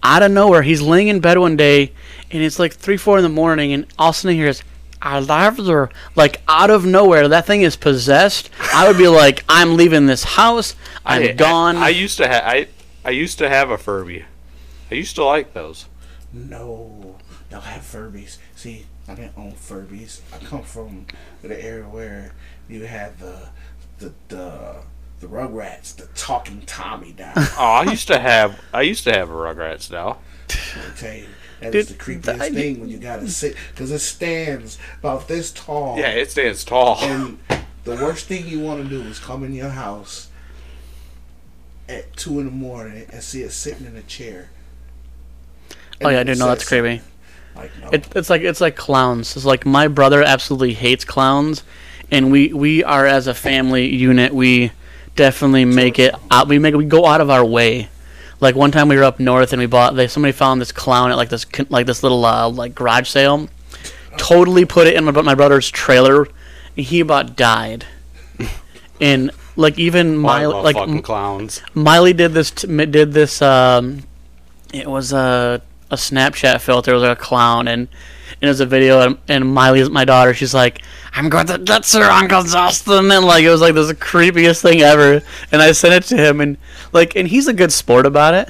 out 0.03 0.23
of 0.23 0.31
nowhere 0.31 0.61
he's 0.61 0.81
laying 0.81 1.07
in 1.07 1.19
bed 1.19 1.37
one 1.37 1.57
day 1.57 1.91
and 2.31 2.41
it's 2.43 2.59
like 2.59 2.73
three 2.73 2.97
four 2.97 3.17
in 3.17 3.23
the 3.23 3.29
morning 3.29 3.73
and 3.73 3.85
all 3.97 4.09
of 4.09 4.15
a 4.15 4.19
sudden 4.19 4.35
he 4.35 4.41
hears 4.41 4.63
I 5.01 5.19
love 5.19 5.57
her 5.57 5.89
like 6.15 6.41
out 6.47 6.69
of 6.69 6.85
nowhere 6.85 7.27
that 7.29 7.45
thing 7.45 7.61
is 7.61 7.75
possessed. 7.75 8.49
I 8.73 8.87
would 8.87 8.97
be 8.97 9.07
like 9.07 9.43
I'm 9.47 9.77
leaving 9.77 10.05
this 10.07 10.23
house. 10.23 10.75
I'm 11.05 11.23
I, 11.23 11.31
gone. 11.31 11.77
I, 11.77 11.85
I 11.85 11.89
used 11.89 12.17
to 12.17 12.27
have 12.27 12.43
I 12.43 12.67
I 13.05 13.11
used 13.11 13.37
to 13.37 13.47
have 13.49 13.69
a 13.69 13.77
Furby. 13.77 14.25
I 14.91 14.95
used 14.95 15.15
to 15.15 15.23
like 15.23 15.53
those. 15.53 15.85
No, 16.33 17.15
y'all 17.49 17.61
have 17.61 17.81
Furbies. 17.81 18.37
See, 18.55 18.85
I 19.07 19.15
didn't 19.15 19.33
own 19.37 19.53
Furbies. 19.53 20.21
I 20.33 20.37
come 20.43 20.63
from 20.63 21.05
the 21.41 21.63
area 21.63 21.85
where 21.85 22.33
you 22.67 22.85
had 22.85 23.17
the 23.19 23.49
the 23.99 24.13
the 24.27 24.75
the 25.19 25.27
Rugrats, 25.27 25.95
the 25.95 26.07
talking 26.15 26.61
Tommy 26.65 27.11
doll. 27.13 27.33
Oh, 27.35 27.83
I 27.85 27.91
used 27.91 28.07
to 28.07 28.19
have 28.19 28.59
I 28.73 28.81
used 28.83 29.03
to 29.05 29.11
have 29.11 29.29
a 29.29 29.33
Rugrats 29.33 29.89
doll. 29.89 30.21
I 30.49 30.95
tell 30.97 31.13
you, 31.13 31.25
that 31.61 31.75
is 31.75 31.87
the 31.89 31.93
creepiest 31.95 32.39
I- 32.41 32.49
thing 32.49 32.79
when 32.79 32.89
you 32.89 32.97
gotta 32.97 33.27
sit 33.29 33.55
because 33.71 33.91
it 33.91 33.99
stands 33.99 34.77
about 34.99 35.27
this 35.27 35.51
tall. 35.51 35.97
Yeah, 35.97 36.09
it 36.09 36.31
stands 36.31 36.63
tall. 36.63 36.97
And 37.01 37.39
the 37.83 37.95
worst 37.95 38.25
thing 38.27 38.47
you 38.47 38.59
want 38.59 38.83
to 38.83 38.89
do 38.89 39.01
is 39.01 39.19
come 39.19 39.43
in 39.43 39.53
your 39.53 39.69
house 39.69 40.27
at 41.87 42.15
two 42.15 42.39
in 42.39 42.45
the 42.45 42.51
morning 42.51 43.05
and 43.11 43.23
see 43.23 43.41
it 43.41 43.51
sitting 43.51 43.85
in 43.85 43.95
a 43.95 44.01
chair. 44.03 44.49
oh 46.01 46.09
yeah, 46.09 46.17
I 46.17 46.19
And 46.21 46.27
didn't 46.27 46.39
know 46.39 46.47
that's 46.47 46.67
creepy. 46.67 47.01
Like 47.55 47.71
no, 47.81 47.89
It, 47.89 48.07
it's 48.15 48.29
like 48.29 48.41
it's 48.41 48.61
like 48.61 48.75
clowns. 48.75 49.35
It's 49.35 49.45
like 49.45 49.65
my 49.65 49.87
brother 49.87 50.21
absolutely 50.23 50.73
hates 50.75 51.03
clowns, 51.03 51.63
and 52.11 52.31
we 52.31 52.53
we 52.53 52.83
are 52.83 53.05
as 53.05 53.27
a 53.27 53.33
family 53.33 53.93
unit. 53.93 54.33
We 54.33 54.71
definitely 55.19 55.65
make 55.65 55.99
it 55.99 56.15
out. 56.31 56.47
We 56.47 56.59
make 56.59 56.73
we 56.75 56.85
go 56.85 57.05
out 57.05 57.19
of 57.19 57.29
our 57.29 57.43
way. 57.43 57.89
Like 58.39 58.55
one 58.55 58.71
time 58.71 58.87
we 58.87 58.95
were 58.95 59.03
up 59.03 59.19
north 59.19 59.51
and 59.51 59.59
we 59.59 59.65
bought. 59.65 59.95
They 59.95 60.07
somebody 60.07 60.31
found 60.31 60.61
this 60.61 60.71
clown 60.71 61.11
at 61.11 61.17
like 61.17 61.27
this 61.27 61.45
like 61.69 61.85
this 61.85 62.03
little 62.03 62.23
uh, 62.23 62.49
like 62.49 62.73
garage 62.73 63.09
sale. 63.09 63.49
Totally 64.17 64.63
put 64.63 64.87
it 64.87 64.95
in 64.95 65.03
my, 65.03 65.11
my 65.11 65.35
brother's 65.35 65.69
trailer. 65.69 66.25
And 66.77 66.85
he 66.85 67.01
about 67.01 67.35
died. 67.35 67.85
and 69.01 69.31
like 69.57 69.77
even 69.77 70.15
my 70.15 70.45
like 70.45 70.77
fucking 70.77 71.01
clowns. 71.01 71.61
Miley 71.73 72.13
did 72.13 72.31
this. 72.31 72.51
T- 72.51 72.85
did 72.85 73.11
this. 73.11 73.41
Um, 73.41 74.03
it 74.73 74.87
was 74.87 75.11
a 75.11 75.61
a 75.91 75.95
Snapchat 75.95 76.61
filter. 76.61 76.91
It 76.91 76.93
was 76.93 77.03
like 77.03 77.17
a 77.17 77.21
clown, 77.21 77.67
and, 77.67 77.89
and 78.33 78.43
it 78.43 78.47
was 78.47 78.59
a 78.59 78.65
video. 78.65 79.01
And, 79.01 79.17
and 79.27 79.53
Miley 79.53 79.79
is 79.79 79.89
my 79.89 80.05
daughter. 80.05 80.33
She's 80.33 80.53
like, 80.53 80.81
"I'm 81.13 81.29
going 81.29 81.47
to 81.47 81.57
get 81.57 81.85
Sir 81.85 82.03
Uncle 82.03 82.43
Justin," 82.43 83.11
and 83.11 83.25
like 83.25 83.43
it 83.43 83.49
was 83.49 83.61
like 83.61 83.75
the 83.75 83.95
creepiest 83.95 84.61
thing 84.61 84.81
ever. 84.81 85.21
And 85.51 85.61
I 85.61 85.71
sent 85.71 85.93
it 85.93 86.07
to 86.09 86.17
him, 86.17 86.41
and 86.41 86.57
like, 86.91 87.15
and 87.15 87.27
he's 87.27 87.47
a 87.47 87.53
good 87.53 87.71
sport 87.71 88.05
about 88.05 88.33
it. 88.33 88.49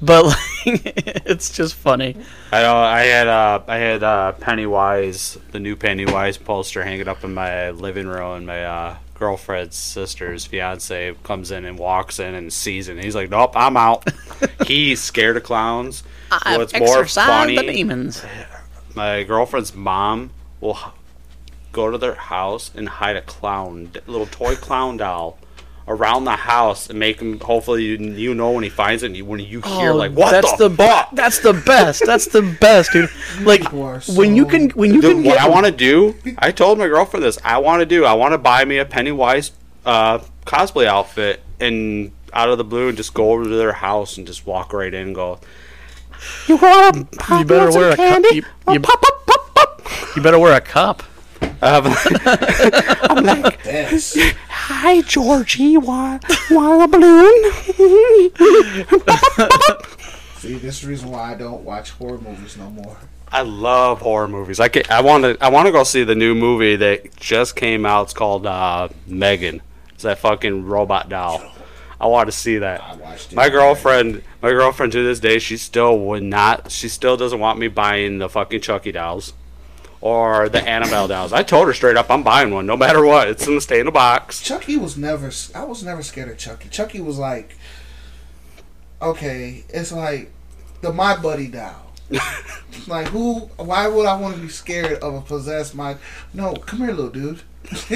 But 0.00 0.24
like, 0.24 0.36
it's 0.64 1.50
just 1.50 1.74
funny. 1.74 2.16
I 2.52 2.64
uh, 2.64 2.74
I 2.74 3.02
had 3.02 3.28
uh 3.28 3.62
I 3.66 3.76
had 3.76 4.02
uh 4.02 4.32
Pennywise 4.32 5.38
the 5.52 5.60
new 5.60 5.76
Pennywise 5.76 6.36
poster 6.36 6.82
hanging 6.82 7.08
up 7.08 7.22
in 7.24 7.32
my 7.34 7.70
living 7.70 8.08
room 8.08 8.38
and 8.38 8.46
my 8.46 8.64
uh 8.64 8.96
girlfriend's 9.14 9.76
sister's 9.76 10.44
fiance 10.44 11.14
comes 11.22 11.52
in 11.52 11.64
and 11.64 11.78
walks 11.78 12.18
in 12.18 12.34
and 12.34 12.52
sees 12.52 12.88
it 12.88 12.96
and 12.96 13.04
he's 13.04 13.14
like 13.14 13.30
nope 13.30 13.52
I'm 13.54 13.76
out 13.76 14.10
he's 14.66 15.00
scared 15.00 15.36
of 15.36 15.44
clowns 15.44 16.02
I've 16.32 16.58
what's 16.58 16.72
more 16.72 17.00
exorcised 17.00 17.28
funny 17.28 17.56
the 17.56 17.72
demons. 17.72 18.24
my 18.94 19.22
girlfriend's 19.22 19.74
mom 19.74 20.30
will 20.60 20.76
h- 20.78 20.92
go 21.72 21.90
to 21.90 21.98
their 21.98 22.14
house 22.14 22.70
and 22.74 22.88
hide 22.88 23.16
a 23.16 23.22
clown 23.22 23.90
a 24.06 24.10
little 24.10 24.26
toy 24.26 24.54
clown 24.56 24.96
doll 24.96 25.38
around 25.88 26.24
the 26.24 26.36
house 26.36 26.88
and 26.88 26.98
make 26.98 27.20
him 27.20 27.40
hopefully 27.40 27.82
you, 27.84 27.96
you 27.96 28.34
know 28.34 28.52
when 28.52 28.62
he 28.62 28.70
finds 28.70 29.02
it 29.02 29.06
and 29.06 29.16
you, 29.16 29.24
when 29.24 29.40
you 29.40 29.60
hear 29.62 29.90
Oh, 29.90 29.96
like 29.96 30.12
what 30.12 30.30
that's 30.30 30.52
the, 30.56 30.68
the, 30.68 30.76
fuck 30.76 31.10
That's 31.12 31.40
the 31.40 31.52
best. 31.52 32.04
That's 32.06 32.26
the 32.26 32.42
best, 32.60 32.92
dude. 32.92 33.10
Like 33.40 33.62
people 33.62 33.82
are 33.82 34.00
when 34.14 34.36
you 34.36 34.44
so- 34.44 34.50
can 34.50 34.70
when 34.70 34.94
you 34.94 35.00
Dude, 35.00 35.16
can 35.16 35.24
what 35.24 35.34
get 35.34 35.42
I 35.44 35.48
want 35.48 35.66
to 35.66 35.72
do, 35.72 36.14
I 36.38 36.52
told 36.52 36.78
my 36.78 36.86
girlfriend 36.86 37.24
this. 37.24 37.38
I 37.44 37.58
want 37.58 37.80
to 37.80 37.86
do. 37.86 38.04
I 38.04 38.12
want 38.12 38.32
to 38.32 38.38
buy 38.38 38.64
me 38.64 38.78
a 38.78 38.84
Pennywise 38.84 39.50
uh, 39.84 40.18
cosplay 40.46 40.86
outfit 40.86 41.42
and 41.58 42.12
out 42.32 42.48
of 42.48 42.58
the 42.58 42.64
blue 42.64 42.88
and 42.88 42.96
just 42.96 43.12
go 43.12 43.32
over 43.32 43.42
to 43.44 43.50
their 43.50 43.72
house 43.72 44.16
and 44.18 44.26
just 44.26 44.46
walk 44.46 44.72
right 44.72 44.92
in 44.94 45.08
and 45.08 45.14
go. 45.16 45.40
You 46.48 46.56
want 46.56 47.12
to 47.12 47.38
you 47.38 47.44
better 47.44 47.70
wear 47.70 47.92
a 47.92 47.96
cup. 47.96 48.22
You, 48.32 48.42
you, 48.68 48.82
you 50.16 50.22
better 50.22 50.38
wear 50.38 50.56
a 50.56 50.60
cup. 50.60 51.02
I'm 51.62 51.84
like, 53.24 53.60
hi 54.48 55.00
Georgie, 55.02 55.76
want 55.76 56.24
want 56.50 56.82
a 56.82 56.88
balloon? 56.88 57.52
See, 60.38 60.54
this 60.54 60.76
is 60.76 60.80
the 60.82 60.88
reason 60.88 61.10
why 61.10 61.32
I 61.32 61.34
don't 61.34 61.62
watch 61.62 61.90
horror 61.90 62.18
movies 62.18 62.56
no 62.56 62.68
more. 62.70 62.96
I 63.30 63.42
love 63.42 64.00
horror 64.00 64.26
movies. 64.28 64.58
I 64.58 64.68
can, 64.68 64.82
I 64.90 65.00
want 65.00 65.22
to 65.24 65.36
I 65.40 65.48
want 65.48 65.66
to 65.66 65.72
go 65.72 65.84
see 65.84 66.02
the 66.04 66.16
new 66.16 66.34
movie 66.34 66.76
that 66.76 67.14
just 67.16 67.54
came 67.54 67.86
out. 67.86 68.04
It's 68.04 68.12
called 68.12 68.44
uh, 68.44 68.88
Megan. 69.06 69.62
It's 69.90 70.02
that 70.02 70.18
fucking 70.18 70.66
robot 70.66 71.08
doll. 71.08 71.51
I 72.02 72.06
want 72.06 72.26
to 72.26 72.32
see 72.32 72.58
that. 72.58 72.82
I 72.82 72.96
watched 72.96 73.32
it. 73.32 73.36
My 73.36 73.48
girlfriend, 73.48 74.24
my 74.42 74.50
girlfriend 74.50 74.90
to 74.92 75.04
this 75.04 75.20
day, 75.20 75.38
she 75.38 75.56
still 75.56 75.96
would 76.00 76.24
not. 76.24 76.72
She 76.72 76.88
still 76.88 77.16
doesn't 77.16 77.38
want 77.38 77.60
me 77.60 77.68
buying 77.68 78.18
the 78.18 78.28
fucking 78.28 78.60
Chucky 78.60 78.90
dolls 78.90 79.34
or 80.00 80.48
the 80.48 80.60
Annabelle 80.60 81.06
dolls. 81.06 81.32
I 81.32 81.44
told 81.44 81.68
her 81.68 81.72
straight 81.72 81.96
up, 81.96 82.10
I'm 82.10 82.24
buying 82.24 82.52
one, 82.52 82.66
no 82.66 82.76
matter 82.76 83.06
what. 83.06 83.28
It's 83.28 83.46
gonna 83.46 83.60
stay 83.60 83.78
in 83.78 83.86
a 83.86 83.92
box. 83.92 84.42
Chucky 84.42 84.76
was 84.76 84.96
never. 84.96 85.30
I 85.54 85.62
was 85.62 85.84
never 85.84 86.02
scared 86.02 86.28
of 86.28 86.38
Chucky. 86.38 86.68
Chucky 86.70 87.00
was 87.00 87.18
like, 87.18 87.56
okay, 89.00 89.64
it's 89.68 89.92
like 89.92 90.32
the 90.80 90.92
my 90.92 91.16
buddy 91.16 91.46
doll. 91.46 91.92
like 92.88 93.06
who? 93.06 93.42
Why 93.58 93.86
would 93.86 94.06
I 94.06 94.20
want 94.20 94.34
to 94.34 94.42
be 94.42 94.48
scared 94.48 94.98
of 95.04 95.14
a 95.14 95.20
possessed 95.20 95.76
my? 95.76 95.96
No, 96.34 96.54
come 96.54 96.80
here, 96.80 96.92
little 96.92 97.10
dude. 97.10 97.42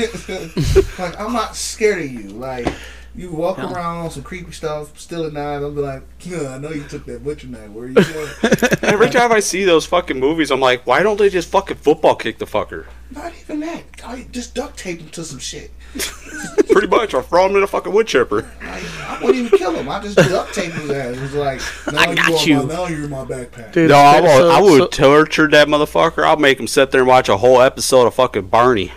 like 0.97 1.21
I'm 1.21 1.33
not 1.33 1.57
scared 1.57 2.03
of 2.03 2.11
you. 2.11 2.29
Like 2.29 2.73
you 3.17 3.31
walk 3.31 3.59
Yeah. 3.59 3.73
around 3.73 3.97
on 4.05 4.11
some 4.11 4.23
creepy 4.23 4.53
stuff, 4.53 4.99
stealing 4.99 5.35
knives. 5.35 5.65
I'll 5.65 5.71
be 5.71 5.81
like, 5.81 6.03
"Huh, 6.29 6.49
I 6.55 6.59
know 6.59 6.71
you 6.71 6.85
took 6.85 7.07
that 7.07 7.25
butcher 7.25 7.47
knife. 7.47 7.71
Where 7.71 7.85
are 7.85 7.89
you 7.89 7.95
going? 7.95 8.29
Every 8.83 9.09
time 9.11 9.33
I 9.33 9.41
see 9.41 9.65
those 9.65 9.87
fucking 9.87 10.19
movies, 10.21 10.51
I'm 10.51 10.61
like, 10.61 10.87
why 10.87 11.03
don't 11.03 11.19
they 11.19 11.29
just 11.31 11.49
fucking 11.51 11.79
football 11.79 12.15
kick 12.17 12.39
the 12.39 12.45
fucker? 12.47 12.87
not 13.09 13.33
even 13.41 13.61
that. 13.61 13.85
I 14.05 14.27
just 14.33 14.55
duct 14.57 14.77
tape 14.77 14.99
him 15.01 15.09
to 15.11 15.23
some 15.25 15.39
shit. 15.39 15.71
Pretty 16.71 16.89
much, 16.89 17.15
or 17.15 17.23
throw 17.23 17.47
him 17.49 17.57
in 17.57 17.63
a 17.63 17.67
fucking 17.67 17.93
wood 17.93 18.07
chipper. 18.09 18.43
Like, 18.61 18.83
I 19.01 19.19
wouldn't 19.23 19.47
even 19.47 19.59
kill 19.59 19.75
him. 19.77 19.89
I 19.89 20.01
just 20.03 20.17
duct 20.17 20.53
tape 20.53 20.73
his 20.73 20.91
ass. 20.91 21.17
It 21.17 21.21
was 21.23 21.35
like, 21.35 21.61
now 21.93 22.01
I 22.01 22.15
got 22.17 22.31
are 22.33 22.47
you. 22.49 22.57
My, 22.57 22.75
now 22.75 22.87
you're 22.89 23.05
in 23.05 23.11
my 23.11 23.25
backpack. 23.25 23.73
Dude, 23.73 23.91
No, 23.91 23.97
I, 23.97 24.21
so- 24.27 24.51
I 24.51 24.61
would 24.61 24.79
so- 24.79 24.87
torture 24.89 25.49
that 25.49 25.69
motherfucker. 25.69 26.25
I'll 26.25 26.37
make 26.37 26.59
him 26.59 26.67
sit 26.67 26.91
there 26.91 27.03
and 27.03 27.09
watch 27.09 27.29
a 27.29 27.37
whole 27.37 27.63
episode 27.63 28.07
of 28.07 28.15
fucking 28.15 28.49
Barney. 28.49 28.93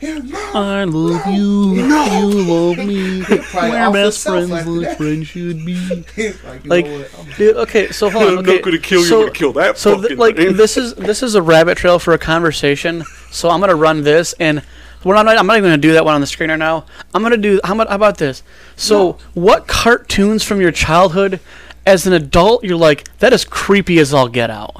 Here, 0.00 0.22
Mom. 0.22 0.56
I 0.56 0.84
love 0.84 1.26
you. 1.28 1.74
You 1.74 2.28
love 2.28 2.78
me. 2.78 3.20
We're 3.22 3.92
best 3.92 4.24
friends 4.26 4.50
after 4.50 4.70
like 4.70 4.96
friends 4.98 5.28
should 5.28 5.64
be. 5.64 5.74
Like, 6.44 6.64
you 6.64 6.70
Like, 6.70 6.84
know 6.86 6.98
what? 6.98 7.36
Dude, 7.38 7.56
okay, 7.56 7.90
so 7.90 8.10
hold 8.10 8.24
on. 8.28 8.38
I'm 8.38 8.44
not 8.44 8.62
gonna 8.62 8.78
kill 8.78 9.00
you, 9.00 9.06
so, 9.06 9.16
I'm 9.16 9.22
gonna 9.26 9.32
kill 9.32 9.52
that 9.54 9.78
So, 9.78 10.00
th- 10.02 10.18
like, 10.18 10.36
thing. 10.36 10.56
this 10.56 10.76
is 10.76 10.94
this 10.94 11.22
is 11.22 11.34
a 11.36 11.42
rabbit 11.42 11.78
trail 11.78 11.98
for 11.98 12.12
a 12.12 12.18
conversation. 12.18 13.04
So 13.30 13.48
I'm 13.50 13.60
gonna 13.60 13.74
run 13.76 14.02
this, 14.02 14.34
and 14.38 14.62
we're 15.04 15.14
not. 15.14 15.26
I'm 15.28 15.46
not 15.46 15.56
even 15.56 15.68
gonna 15.70 15.78
do 15.78 15.92
that 15.92 16.04
one 16.04 16.14
on 16.14 16.20
the 16.20 16.26
screen 16.26 16.50
right 16.50 16.58
now. 16.58 16.84
I'm 17.14 17.22
gonna 17.22 17.36
do. 17.36 17.60
How 17.64 17.74
about 17.74 17.88
how 17.88 17.94
about 17.96 18.18
this? 18.18 18.42
So, 18.76 19.16
what 19.34 19.66
cartoons 19.68 20.42
from 20.42 20.60
your 20.60 20.72
childhood, 20.72 21.40
as 21.86 22.06
an 22.06 22.12
adult, 22.12 22.64
you're 22.64 22.76
like 22.76 23.16
that 23.18 23.32
is 23.32 23.44
creepy 23.44 23.98
as 24.00 24.12
all 24.12 24.28
get 24.28 24.50
out. 24.50 24.76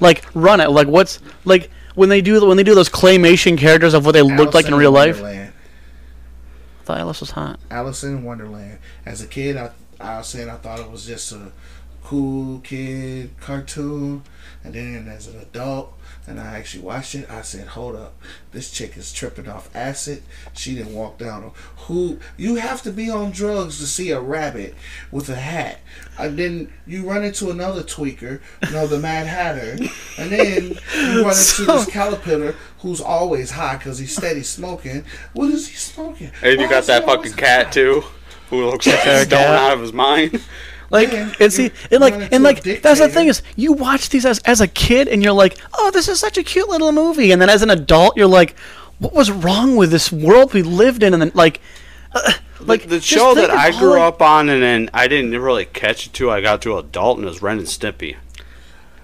Like, 0.00 0.24
run 0.34 0.60
it. 0.60 0.70
Like, 0.70 0.88
what's 0.88 1.20
like 1.44 1.70
when 1.94 2.08
they 2.08 2.20
do 2.20 2.46
when 2.46 2.56
they 2.56 2.62
do 2.62 2.74
those 2.74 2.88
claymation 2.88 3.58
characters 3.58 3.94
of 3.94 4.04
what 4.06 4.12
they 4.12 4.22
look 4.22 4.54
like 4.54 4.66
in 4.66 4.74
real 4.74 4.92
life. 4.92 5.20
Wonderland. 5.20 5.52
I 6.80 6.84
thought 6.84 6.98
Alice 6.98 7.20
was 7.20 7.30
hot. 7.32 7.60
Alice 7.70 8.02
in 8.04 8.24
Wonderland. 8.24 8.78
As 9.06 9.22
a 9.22 9.26
kid, 9.26 9.56
I 9.56 9.70
I 10.00 10.18
was 10.18 10.28
saying 10.28 10.48
I 10.48 10.56
thought 10.56 10.80
it 10.80 10.90
was 10.90 11.06
just 11.06 11.32
a 11.32 11.52
cool 12.02 12.60
kid 12.60 13.30
cartoon, 13.40 14.22
and 14.64 14.74
then 14.74 15.08
as 15.08 15.28
an 15.28 15.38
adult, 15.40 15.92
and 16.30 16.40
I 16.40 16.56
actually 16.58 16.84
watched 16.84 17.14
it, 17.14 17.28
I 17.30 17.42
said, 17.42 17.66
"Hold 17.68 17.96
up, 17.96 18.14
this 18.52 18.70
chick 18.70 18.96
is 18.96 19.12
tripping 19.12 19.48
off 19.48 19.68
acid. 19.74 20.22
She 20.54 20.74
didn't 20.74 20.94
walk 20.94 21.18
down. 21.18 21.50
Who 21.86 22.18
you 22.36 22.54
have 22.56 22.82
to 22.82 22.92
be 22.92 23.10
on 23.10 23.32
drugs 23.32 23.78
to 23.78 23.86
see 23.86 24.10
a 24.10 24.20
rabbit 24.20 24.74
with 25.10 25.28
a 25.28 25.34
hat, 25.34 25.80
and 26.18 26.38
then 26.38 26.72
you 26.86 27.08
run 27.08 27.24
into 27.24 27.50
another 27.50 27.82
tweaker, 27.82 28.40
you 28.64 28.70
know, 28.70 28.86
the 28.86 28.98
Mad 28.98 29.26
Hatter, 29.26 29.72
and 30.18 30.30
then 30.32 30.78
you 30.94 31.20
run 31.22 31.30
into 31.30 31.34
So- 31.34 31.64
this 31.64 31.86
caterpillar 31.90 32.54
who's 32.78 33.00
always 33.00 33.50
high 33.50 33.76
because 33.76 33.98
he's 33.98 34.16
steady 34.16 34.42
smoking. 34.42 35.04
What 35.34 35.50
is 35.50 35.68
he 35.68 35.74
smoking? 35.76 36.30
And 36.42 36.52
you 36.60 36.66
Why 36.66 36.70
got 36.70 36.84
that 36.84 37.04
fucking 37.04 37.32
cat 37.34 37.66
high? 37.66 37.72
too, 37.72 38.04
who 38.48 38.64
looks 38.70 38.86
like 38.86 39.00
he's 39.00 39.22
stoned 39.22 39.32
out 39.34 39.72
of 39.74 39.80
his 39.80 39.92
mind. 39.92 40.42
Like 40.90 41.12
Man, 41.12 41.34
it's 41.38 41.58
you 41.58 41.68
the 41.68 41.74
and 41.92 42.00
like 42.00 42.32
and 42.32 42.42
like 42.42 42.66
a 42.66 42.80
that's 42.80 43.00
the 43.00 43.08
thing 43.08 43.28
is 43.28 43.42
you 43.56 43.72
watch 43.72 44.08
these 44.08 44.26
as 44.26 44.40
as 44.40 44.60
a 44.60 44.66
kid 44.66 45.06
and 45.06 45.22
you're 45.22 45.32
like 45.32 45.56
oh 45.78 45.90
this 45.92 46.08
is 46.08 46.18
such 46.18 46.36
a 46.36 46.42
cute 46.42 46.68
little 46.68 46.92
movie. 46.92 47.30
And 47.30 47.40
then 47.40 47.48
as 47.48 47.62
an 47.62 47.70
adult 47.70 48.16
you're 48.16 48.26
like 48.26 48.56
what 48.98 49.14
was 49.14 49.30
wrong 49.30 49.76
with 49.76 49.90
this 49.90 50.12
world 50.12 50.52
we 50.52 50.62
lived 50.62 51.02
in? 51.02 51.14
And 51.14 51.22
then 51.22 51.32
like 51.34 51.60
uh, 52.12 52.32
like 52.60 52.82
the 52.88 52.96
just 52.96 53.06
show 53.06 53.34
that 53.34 53.50
I 53.50 53.70
grew 53.70 53.90
like- 53.90 54.00
up 54.02 54.22
on, 54.22 54.48
and 54.48 54.62
then 54.62 54.90
I 54.92 55.08
didn't 55.08 55.38
really 55.40 55.64
catch 55.64 56.06
it 56.06 56.12
till 56.12 56.30
I 56.30 56.40
got 56.40 56.62
to 56.62 56.76
adult, 56.76 57.18
and 57.18 57.26
it 57.26 57.30
was 57.30 57.42
Ren 57.42 57.58
and 57.58 57.66
Stimpy. 57.66 58.16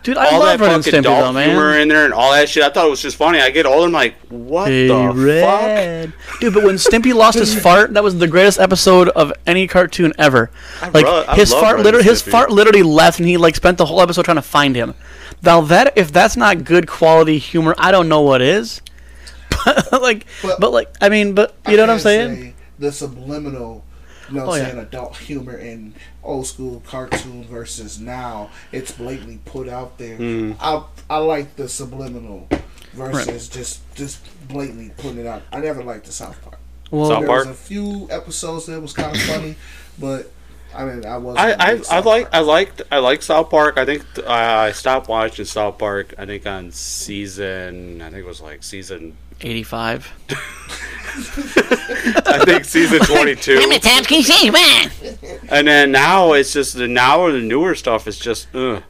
Dude 0.07 0.17
I 0.17 0.31
all 0.33 0.41
love 0.41 0.59
that 0.59 0.65
Ren 0.65 0.75
and 0.77 0.85
fucking 0.85 1.01
Stimpy 1.01 1.05
though 1.05 1.29
adult 1.31 1.45
humor 1.45 1.79
in 1.79 1.89
there 1.89 2.05
and 2.05 2.15
all 2.15 2.33
that 2.33 2.49
shit. 2.49 2.63
I 2.63 2.71
thought 2.71 2.87
it 2.87 2.91
was 2.91 3.03
just 3.03 3.17
funny. 3.17 3.41
I 3.41 3.51
get 3.51 3.67
older, 3.67 3.87
I'm 3.87 3.93
like, 3.93 4.15
what 4.29 4.69
Hey, 4.69 4.87
the 4.89 5.09
Red. 5.13 6.13
dude 6.41 6.55
but 6.55 6.63
when 6.65 6.77
Stimpy 6.77 7.13
lost 7.15 7.39
his 7.39 7.59
fart 7.63 7.93
that 7.95 8.03
was 8.05 8.19
the 8.19 8.27
greatest 8.27 8.59
episode 8.59 9.09
of 9.11 9.33
any 9.47 9.67
cartoon 9.67 10.13
ever 10.19 10.51
I 10.81 10.89
like 10.91 11.05
ro- 11.05 11.25
I 11.29 11.37
his 11.37 11.53
love 11.53 11.61
fart 11.63 11.81
literally 11.81 12.05
his 12.05 12.23
fart 12.23 12.51
literally 12.51 12.83
left 12.83 13.19
and 13.19 13.29
he 13.29 13.37
like 13.37 13.57
spent 13.57 13.79
the 13.79 13.87
whole 13.87 14.01
episode 14.01 14.25
trying 14.25 14.37
to 14.37 14.43
find 14.43 14.75
him 14.77 14.95
now 15.43 15.61
that 15.63 15.93
if 15.97 16.13
that's 16.13 16.37
not 16.37 16.65
good 16.65 16.87
quality 16.89 17.39
humor 17.39 17.75
I 17.79 17.91
don't 17.91 18.09
know 18.09 18.23
what 18.23 18.41
is 18.43 18.81
but 19.65 20.03
like 20.03 20.27
But- 20.43 20.61
but 20.61 20.73
like 20.73 20.95
I 21.01 21.09
mean 21.09 21.35
but 21.35 21.55
I 21.65 21.71
you 21.73 21.77
know 21.77 21.85
what 21.85 21.91
I'm 21.91 21.99
saying 21.99 22.37
say 22.37 22.55
The 22.79 22.93
subliminal, 22.93 23.85
you 24.29 24.37
know, 24.37 24.47
Oh, 24.47 24.53
I'm 24.53 24.59
yeah. 24.61 24.67
saying 24.67 24.79
adult 24.79 25.17
humor 25.17 25.57
in 25.57 25.95
old 26.23 26.47
school 26.47 26.83
cartoon 26.87 27.45
versus 27.45 28.01
now, 28.01 28.51
it's 28.73 28.93
blatantly 28.93 29.41
put 29.45 29.69
out 29.69 29.99
there. 29.99 30.17
Hmm. 30.17 30.53
I 30.61 30.83
I 31.09 31.19
like 31.19 31.57
the 31.57 31.69
subliminal 31.69 32.49
versus 32.95 33.49
just 33.49 33.81
just 33.95 34.21
blatantly 34.49 34.93
putting 34.97 35.19
it 35.19 35.27
out. 35.27 35.43
I 35.53 35.61
never 35.61 35.83
liked 35.83 36.07
the 36.07 36.13
South 36.13 36.41
Park. 36.43 36.59
well 36.91 37.09
South 37.11 37.21
there 37.21 37.29
Park? 37.29 37.47
was 37.47 37.55
a 37.55 37.59
few 37.59 38.09
episodes 38.11 38.67
that 38.67 38.81
was 38.81 38.93
kind 38.93 39.15
of 39.15 39.23
funny, 39.23 39.57
but 39.99 40.31
I 40.75 40.85
mean, 40.85 41.07
I 41.07 41.17
wasn't. 41.17 41.39
I 41.47 41.51
a 41.51 41.57
I, 41.59 41.75
big 41.77 41.87
I 41.91 41.99
like 42.01 42.23
Park. 42.31 42.35
I 42.35 42.41
liked 42.41 42.83
I 42.93 42.99
like 42.99 43.23
South 43.23 43.51
Park. 43.51 43.79
I 43.79 43.85
think 43.85 44.05
th- 44.15 44.27
I 44.27 44.67
I 44.67 44.73
stopped 44.73 45.09
watching 45.09 45.45
South 45.47 45.79
Park. 45.79 46.15
I 46.19 46.27
think 46.27 46.47
on 46.47 46.71
season 46.73 48.03
I 48.03 48.07
think 48.11 48.25
it 48.25 48.27
was 48.27 48.41
like 48.41 48.63
season 48.63 49.17
85 49.41 50.13
I 52.27 52.43
think 52.45 52.67
season 52.67 53.01
twenty 53.01 53.35
two. 53.35 53.55
How 53.59 53.69
many 53.69 53.79
times 53.79 54.07
can 54.07 54.19
you 54.19 54.23
say 54.23 54.51
man? 54.51 54.91
And 55.49 55.67
then 55.67 55.91
now 55.91 56.35
it's 56.35 56.53
just 56.53 56.75
the 56.77 56.87
now 56.87 57.21
or 57.21 57.33
the 57.33 57.41
newer 57.41 57.75
stuff 57.75 58.07
is 58.07 58.19
just. 58.19 58.49
Ugh. 58.55 58.83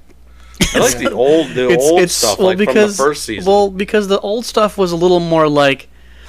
I 0.74 0.78
like 0.78 0.98
the 0.98 1.12
old 1.12 1.48
the 1.50 1.68
it's 1.68 1.84
old 1.84 2.00
it's 2.00 2.14
stuff 2.14 2.38
well 2.38 2.48
like 2.48 2.58
because 2.58 2.96
from 2.96 3.04
the 3.04 3.10
first 3.10 3.24
season. 3.24 3.50
well 3.50 3.70
because 3.70 4.08
the 4.08 4.18
old 4.20 4.44
stuff 4.44 4.78
was 4.78 4.90
a 4.90 4.96
little 4.96 5.20
more 5.20 5.48
like 5.48 5.88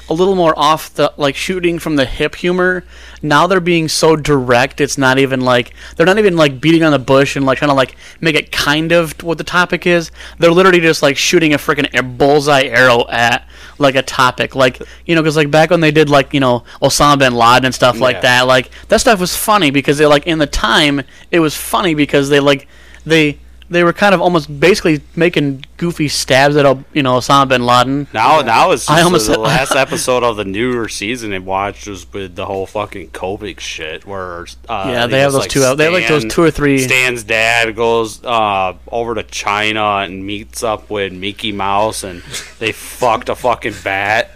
a 0.09 0.13
little 0.13 0.35
more 0.35 0.53
off 0.57 0.93
the 0.93 1.13
like 1.17 1.35
shooting 1.35 1.79
from 1.79 1.95
the 1.95 2.05
hip 2.05 2.35
humor 2.35 2.83
now 3.21 3.47
they're 3.47 3.59
being 3.59 3.87
so 3.87 4.15
direct 4.15 4.79
it's 4.81 4.97
not 4.97 5.17
even 5.17 5.41
like 5.41 5.73
they're 5.95 6.05
not 6.05 6.17
even 6.17 6.35
like 6.35 6.61
beating 6.61 6.83
on 6.83 6.91
the 6.91 6.99
bush 6.99 7.35
and 7.35 7.45
like 7.45 7.57
trying 7.57 7.69
to 7.69 7.75
like 7.75 7.95
make 8.21 8.35
it 8.35 8.51
kind 8.51 8.91
of 8.91 9.11
what 9.23 9.37
the 9.37 9.43
topic 9.43 9.87
is 9.87 10.11
they're 10.39 10.51
literally 10.51 10.79
just 10.79 11.01
like 11.01 11.17
shooting 11.17 11.53
a 11.53 11.57
freaking 11.57 12.17
bullseye 12.17 12.63
arrow 12.63 13.07
at 13.09 13.47
like 13.79 13.95
a 13.95 14.01
topic 14.01 14.55
like 14.55 14.81
you 15.05 15.15
know 15.15 15.21
because 15.21 15.35
like 15.37 15.51
back 15.51 15.69
when 15.69 15.79
they 15.81 15.91
did 15.91 16.09
like 16.09 16.33
you 16.33 16.39
know 16.39 16.63
osama 16.81 17.19
bin 17.19 17.33
laden 17.35 17.65
and 17.65 17.75
stuff 17.75 17.99
like 17.99 18.15
Yeah. 18.17 18.21
that 18.21 18.41
like 18.47 18.71
that 18.87 18.99
stuff 19.01 19.19
was 19.19 19.35
funny 19.35 19.71
because 19.71 19.97
they 19.97 20.05
like 20.05 20.25
in 20.27 20.39
the 20.39 20.47
time 20.47 21.01
it 21.31 21.39
was 21.39 21.55
funny 21.55 21.93
because 21.95 22.29
they 22.29 22.39
like 22.39 22.67
they 23.05 23.37
they 23.69 23.83
were 23.83 23.91
kind 23.93 24.15
of 24.15 24.21
almost 24.21 24.59
basically 24.59 25.01
making 25.15 25.65
goofy 25.77 26.07
stabs 26.07 26.55
at 26.55 26.65
you 26.93 27.03
know 27.03 27.17
Osama 27.17 27.47
bin 27.49 27.65
Laden. 27.65 28.07
Now, 28.13 28.41
now 28.41 28.71
it's 28.71 28.85
just 28.85 28.97
I 28.97 29.01
almost 29.03 29.27
the 29.27 29.33
said- 29.33 29.39
last 29.41 29.75
episode 29.75 30.23
of 30.23 30.37
the 30.37 30.45
newer 30.45 30.87
season 30.87 31.33
I 31.33 31.39
watched 31.39 31.87
was 31.87 32.11
with 32.13 32.35
the 32.35 32.45
whole 32.45 32.65
fucking 32.65 33.09
COVID 33.11 33.59
shit. 33.59 34.05
Where 34.05 34.47
uh, 34.69 34.85
Yeah, 34.89 35.07
they 35.07 35.19
have 35.19 35.33
those 35.33 35.47
two 35.47 35.63
out- 35.63 35.77
they 35.77 35.83
have, 35.85 35.93
like, 35.93 36.07
those 36.07 36.25
two 36.25 36.43
or 36.43 36.51
three- 36.51 36.79
Stan's 36.79 37.23
dad 37.23 37.75
goes 37.75 38.23
uh, 38.23 38.73
over 38.89 39.15
to 39.15 39.23
China 39.23 39.97
and 39.97 40.25
meets 40.25 40.63
up 40.63 40.89
with 40.89 41.11
Mickey 41.13 41.51
Mouse, 41.51 42.03
and 42.03 42.21
they 42.59 42.71
fucked 42.71 43.27
a 43.29 43.35
fucking 43.35 43.73
bat, 43.83 44.31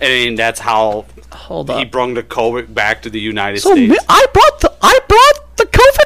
and 0.00 0.36
that's 0.38 0.58
how 0.60 1.06
Hold 1.30 1.70
he 1.70 1.82
up. 1.84 1.90
brung 1.90 2.14
the 2.14 2.22
COVID 2.22 2.74
back 2.74 3.02
to 3.02 3.10
the 3.10 3.20
United 3.20 3.60
So 3.60 3.72
States. 3.72 3.90
mi- 3.90 3.98
I 4.08 4.26
brought 4.32 4.60
the 4.60 4.72
I 4.82 4.98
brought 5.08 5.56
the 5.56 5.66
COVID. 5.66 6.01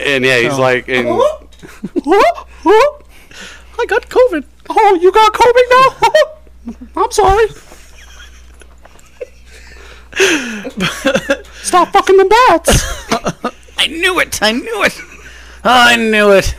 Damn 0.00 0.06
it! 0.06 0.14
and 0.16 0.24
yeah, 0.24 0.38
he's 0.38 0.52
Oh. 0.52 0.60
like, 0.60 0.88
and, 0.88 1.08
I 3.78 3.86
got 3.86 4.08
COVID. 4.08 4.44
oh, 4.68 4.94
you 5.00 5.12
got 5.12 5.32
COVID 5.32 5.66
now? 5.70 7.02
I'm 7.02 7.10
sorry. 7.10 7.46
Stop 11.62 11.88
fucking 11.92 12.16
the 12.16 12.24
bats. 12.24 12.82
I 13.78 13.86
knew 13.86 14.18
it. 14.20 14.42
I 14.42 14.52
knew 14.52 14.82
it. 14.84 14.98
I 15.64 15.96
knew 15.96 16.32
it. 16.32 16.54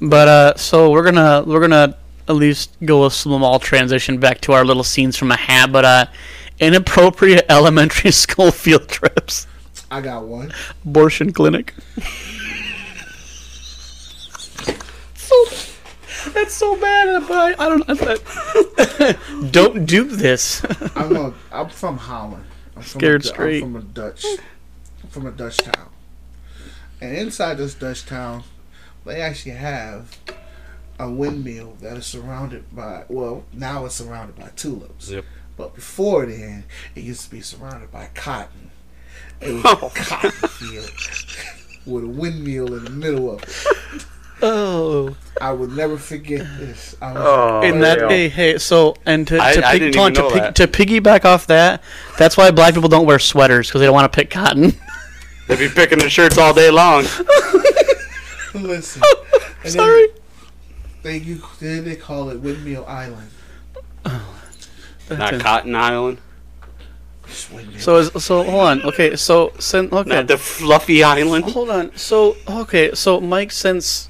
But 0.00 0.28
uh, 0.28 0.56
so 0.56 0.90
we're 0.90 1.02
gonna 1.04 1.42
we're 1.46 1.60
gonna 1.60 1.96
at 2.28 2.36
least 2.36 2.76
go 2.84 3.06
a 3.06 3.10
small 3.10 3.58
transition 3.58 4.18
back 4.18 4.40
to 4.42 4.52
our 4.52 4.64
little 4.64 4.84
scenes 4.84 5.16
from 5.16 5.30
a 5.32 5.36
hat. 5.36 5.72
But 5.72 5.84
uh, 5.84 6.06
inappropriate 6.58 7.46
elementary 7.50 8.10
school 8.12 8.50
field 8.52 8.88
trips, 8.88 9.46
I 9.90 10.00
got 10.00 10.24
one. 10.24 10.52
abortion 10.84 11.32
clinic. 11.32 11.74
so 15.14 15.34
that's 16.30 16.54
so 16.54 16.76
bad. 16.80 17.26
But 17.26 17.60
I, 17.60 17.64
I 17.64 17.68
don't. 17.68 17.84
I, 17.88 19.16
don't 19.50 19.86
do 19.86 20.04
this. 20.04 20.64
I'm 20.94 21.16
a, 21.16 21.34
I'm 21.52 21.68
from 21.68 21.98
Holland. 21.98 22.44
I'm 22.76 22.82
from 22.82 23.00
Scared 23.00 23.24
a, 23.24 23.28
straight. 23.28 23.62
I'm 23.62 23.72
from 23.72 23.82
a 23.82 23.84
Dutch, 23.84 24.24
I'm 25.02 25.10
from 25.10 25.26
a 25.26 25.32
Dutch 25.32 25.58
town, 25.58 25.88
and 27.00 27.16
inside 27.16 27.58
this 27.58 27.74
Dutch 27.74 28.06
town, 28.06 28.44
they 29.04 29.20
actually 29.20 29.56
have 29.56 30.16
a 30.98 31.10
windmill 31.10 31.76
that 31.80 31.96
is 31.96 32.06
surrounded 32.06 32.64
by. 32.74 33.04
Well, 33.08 33.44
now 33.52 33.86
it's 33.86 33.96
surrounded 33.96 34.36
by 34.36 34.50
tulips. 34.56 35.10
Yep. 35.10 35.24
But 35.56 35.74
before 35.74 36.24
then, 36.26 36.64
it 36.94 37.04
used 37.04 37.24
to 37.24 37.30
be 37.30 37.40
surrounded 37.40 37.90
by 37.90 38.08
cotton. 38.14 38.70
It 39.40 39.52
was 39.54 39.62
Oh. 39.66 39.86
a 39.86 39.90
cotton 39.98 40.30
field 40.30 40.90
with 41.86 42.04
a 42.04 42.08
windmill 42.08 42.74
in 42.74 42.84
the 42.84 42.90
middle 42.90 43.32
of 43.32 43.42
it. 43.42 44.04
oh. 44.42 45.16
I 45.40 45.52
would 45.52 45.72
never 45.72 45.96
forget 45.96 46.46
this. 46.58 46.94
I 47.00 47.12
was, 47.12 47.22
Oh, 47.24 47.62
In 47.62 47.80
that, 47.80 48.10
hey, 48.10 48.28
hey, 48.28 48.58
so 48.58 48.94
and 49.06 49.26
to 49.28 49.40
I- 49.40 49.54
to, 49.54 49.66
I 49.66 49.72
pig, 49.72 49.80
didn't 49.80 49.94
Tony, 49.94 50.12
even 50.12 50.14
to, 50.14 50.20
know 50.22 50.30
pig, 50.30 50.42
that. 50.42 50.54
to 50.56 50.66
piggyback 50.68 51.24
off 51.24 51.46
that, 51.46 51.82
that's 52.18 52.36
why 52.36 52.50
black 52.50 52.74
people 52.74 52.88
don't 52.90 53.06
wear 53.06 53.18
sweaters 53.18 53.68
because 53.68 53.80
they 53.80 53.86
don't 53.86 53.94
want 53.94 54.12
to 54.12 54.14
pick 54.16 54.28
cotton. 54.30 54.72
They'd 55.48 55.58
be 55.58 55.68
picking 55.68 55.98
their 55.98 56.10
shirts 56.10 56.36
all 56.38 56.52
day 56.54 56.70
long. 56.70 57.04
listen. 58.54 59.02
Oh, 59.04 59.24
and 59.32 59.42
then 59.64 59.70
Sorry. 59.72 60.08
They, 61.02 61.16
you, 61.16 61.40
then 61.60 61.84
they 61.84 61.96
call 61.96 62.28
it 62.30 62.38
Windmill 62.40 62.84
Island. 62.86 63.30
Oh, 64.04 64.34
Not 65.10 65.40
Cotton 65.40 65.74
Island. 65.74 66.18
So 67.78 67.96
is 67.96 68.10
so 68.24 68.42
hold 68.42 68.66
on. 68.66 68.82
Okay, 68.82 69.16
so 69.16 69.52
since 69.58 69.92
okay, 69.92 70.10
Not 70.10 70.26
the 70.26 70.36
Fluffy 70.36 71.02
Island. 71.02 71.44
hold 71.44 71.70
on. 71.70 71.96
So 71.96 72.36
okay, 72.48 72.94
so 72.94 73.20
Mike, 73.20 73.52
since 73.52 74.08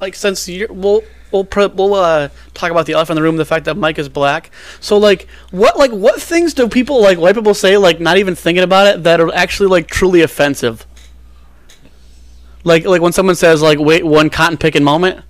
like 0.00 0.14
since 0.14 0.48
you 0.48 0.66
well, 0.70 1.02
we'll 1.30 1.44
pr- 1.44 1.66
we'll 1.74 1.94
uh, 1.94 2.28
talk 2.54 2.70
about 2.70 2.86
the 2.86 2.92
elephant 2.94 3.18
in 3.18 3.22
the 3.22 3.26
room, 3.26 3.36
the 3.36 3.44
fact 3.44 3.64
that 3.66 3.76
Mike 3.76 3.98
is 3.98 4.08
black. 4.08 4.50
So 4.80 4.96
like, 4.98 5.28
what 5.50 5.78
like 5.78 5.90
what 5.90 6.20
things 6.20 6.54
do 6.54 6.68
people 6.68 7.00
like 7.00 7.18
white 7.18 7.34
people 7.34 7.54
say 7.54 7.76
like 7.76 8.00
not 8.00 8.16
even 8.18 8.34
thinking 8.34 8.64
about 8.64 8.86
it 8.86 9.02
that 9.04 9.20
are 9.20 9.32
actually 9.34 9.68
like 9.68 9.86
truly 9.86 10.22
offensive? 10.22 10.86
Like 12.64 12.84
like 12.86 13.02
when 13.02 13.12
someone 13.12 13.36
says 13.36 13.62
like 13.62 13.78
wait 13.78 14.04
one 14.04 14.30
cotton 14.30 14.58
picking 14.58 14.84
moment. 14.84 15.24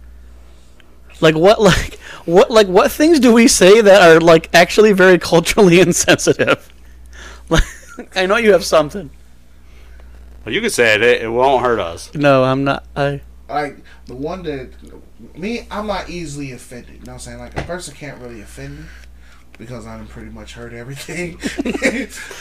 Like 1.20 1.34
what 1.34 1.60
like 1.70 1.94
what 2.24 2.50
like 2.50 2.68
what 2.68 2.90
things 2.90 3.20
do 3.20 3.32
we 3.32 3.48
say 3.48 3.80
that 3.80 4.02
are 4.02 4.20
like 4.20 4.48
actually 4.54 4.92
very 4.92 5.18
culturally 5.18 5.80
insensitive? 5.86 6.70
Like, 7.48 7.62
I 8.16 8.26
know 8.26 8.36
you 8.36 8.52
have 8.52 8.64
something. 8.64 9.10
Well, 10.44 10.54
you 10.54 10.60
can 10.60 10.70
say 10.70 10.94
it. 10.94 11.02
It, 11.02 11.22
it 11.22 11.28
won't 11.28 11.62
hurt 11.62 11.80
us. 11.80 12.14
No, 12.14 12.44
I'm 12.44 12.64
not. 12.64 12.84
I 12.96 13.20
like 13.48 13.78
the 14.06 14.14
one 14.14 14.42
that 14.44 14.70
me, 15.36 15.66
I'm 15.70 15.86
not 15.86 16.08
easily 16.08 16.52
offended. 16.52 16.94
You 16.94 16.98
know 17.00 17.04
what 17.04 17.12
I'm 17.14 17.18
saying? 17.20 17.38
Like 17.38 17.58
a 17.58 17.62
person 17.62 17.94
can't 17.94 18.20
really 18.20 18.40
offend 18.40 18.78
me 18.80 18.84
because 19.56 19.86
I'm 19.86 20.06
pretty 20.08 20.30
much 20.30 20.54
heard 20.54 20.74
everything, 20.74 21.38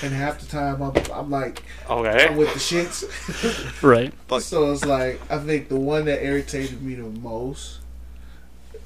and 0.04 0.14
half 0.14 0.40
the 0.40 0.48
time 0.48 0.82
I'm, 0.82 0.94
I'm 1.14 1.30
like 1.30 1.62
I'm 1.88 2.00
Okay. 2.00 2.36
with 2.36 2.52
the 2.54 2.60
shits. 2.60 3.04
right. 3.84 4.14
But- 4.28 4.42
so 4.44 4.72
it's 4.72 4.84
like 4.86 5.22
I 5.32 5.38
think 5.38 5.70
the 5.70 5.80
one 5.80 6.06
that 6.06 6.24
irritated 6.24 6.82
me 6.82 6.96
the 6.96 7.04
most 7.04 7.80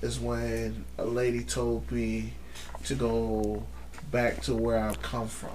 is 0.01 0.19
when 0.19 0.85
a 0.97 1.05
lady 1.05 1.43
told 1.43 1.89
me 1.91 2.33
to 2.83 2.93
go 2.95 3.63
back 4.11 4.41
to 4.43 4.55
where 4.55 4.79
I've 4.79 5.01
come 5.01 5.27
from. 5.27 5.49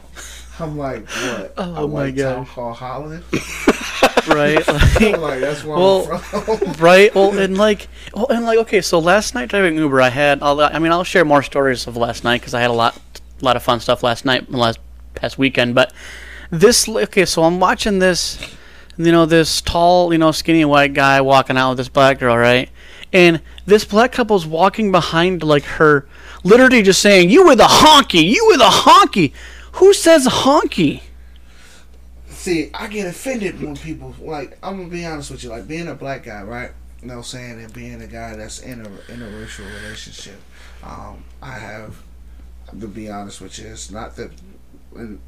I'm 0.59 0.77
like, 0.79 1.07
what? 1.09 1.55
Oh 1.59 1.62
a 1.62 1.73
my 1.75 1.85
white 1.85 2.17
town 2.17 2.45
gosh. 2.45 2.49
called 2.55 2.77
Holland. 2.77 3.25
Right. 4.29 4.62
I'm 4.69 5.21
like, 5.21 5.41
that's 5.41 5.65
where 5.65 5.77
Well, 5.77 6.09
I'm 6.12 6.21
from. 6.21 6.73
right. 6.75 7.12
Well, 7.12 7.37
and 7.37 7.59
like, 7.59 7.88
well, 8.15 8.29
and 8.31 8.45
like, 8.45 8.59
okay. 8.61 8.81
So 8.81 9.01
last 9.01 9.35
night 9.35 9.49
driving 9.49 9.77
Uber, 9.77 10.01
I 10.01 10.11
had. 10.11 10.41
I'll, 10.43 10.61
I 10.61 10.79
mean, 10.79 10.93
I'll 10.93 11.03
share 11.03 11.25
more 11.25 11.43
stories 11.43 11.88
of 11.88 11.97
last 11.97 12.23
night 12.23 12.41
because 12.41 12.55
I 12.55 12.61
had 12.61 12.71
a 12.71 12.75
lot, 12.75 12.95
a 13.41 13.45
lot 13.45 13.57
of 13.57 13.65
fun 13.65 13.81
stuff 13.81 14.05
last 14.05 14.25
night, 14.25 14.49
last 14.53 14.79
past 15.17 15.38
weekend. 15.38 15.75
But 15.75 15.93
this, 16.51 16.88
okay. 16.88 17.25
So 17.25 17.43
I'm 17.43 17.59
watching 17.59 17.99
this, 17.99 18.38
you 18.97 19.11
know, 19.11 19.27
this 19.27 19.61
tall, 19.61 20.12
you 20.12 20.19
know, 20.21 20.31
skinny 20.31 20.65
white 20.65 20.95
guy 20.95 21.21
walking 21.21 21.57
out 21.57 21.71
with 21.71 21.79
this 21.79 21.88
black 21.88 22.21
girl, 22.21 22.37
right? 22.37 22.71
And 23.12 23.41
this 23.67 23.85
black 23.85 24.12
couple's 24.12 24.47
walking 24.47 24.93
behind 24.93 25.43
like 25.43 25.65
her, 25.65 26.07
literally 26.45 26.83
just 26.83 27.01
saying, 27.01 27.31
"You 27.31 27.47
were 27.47 27.57
the 27.57 27.65
honky. 27.65 28.25
You 28.25 28.47
were 28.49 28.59
the 28.59 28.65
honky." 28.65 29.33
Who 29.73 29.95
says 29.95 30.27
honky? 30.27 31.03
See, 32.29 32.71
I 32.75 32.89
get 32.89 33.07
offended 33.07 33.63
when 33.63 33.77
people 33.77 34.15
like. 34.21 34.59
I'm 34.63 34.77
gonna 34.77 34.89
be 34.89 35.07
honest 35.07 35.31
with 35.31 35.45
you. 35.45 35.51
Like 35.51 35.69
being 35.69 35.89
a 35.89 35.95
black 35.95 36.25
guy, 36.25 36.43
right? 36.43 36.71
You 37.01 37.09
know, 37.09 37.15
what 37.15 37.19
I'm 37.19 37.25
saying, 37.25 37.63
and 37.63 37.73
being 37.73 38.01
a 38.03 38.07
guy 38.07 38.37
that's 38.37 38.61
in 38.61 38.81
a 38.81 38.89
interracial 39.13 39.67
relationship. 39.83 40.41
Um, 40.83 41.25
I 41.41 41.53
have 41.53 42.03
to 42.81 42.89
be 42.89 43.09
honest 43.09 43.41
with 43.41 43.59
you. 43.59 43.67
It's 43.69 43.91
not 43.91 44.17
that. 44.17 44.31
And 44.95 45.21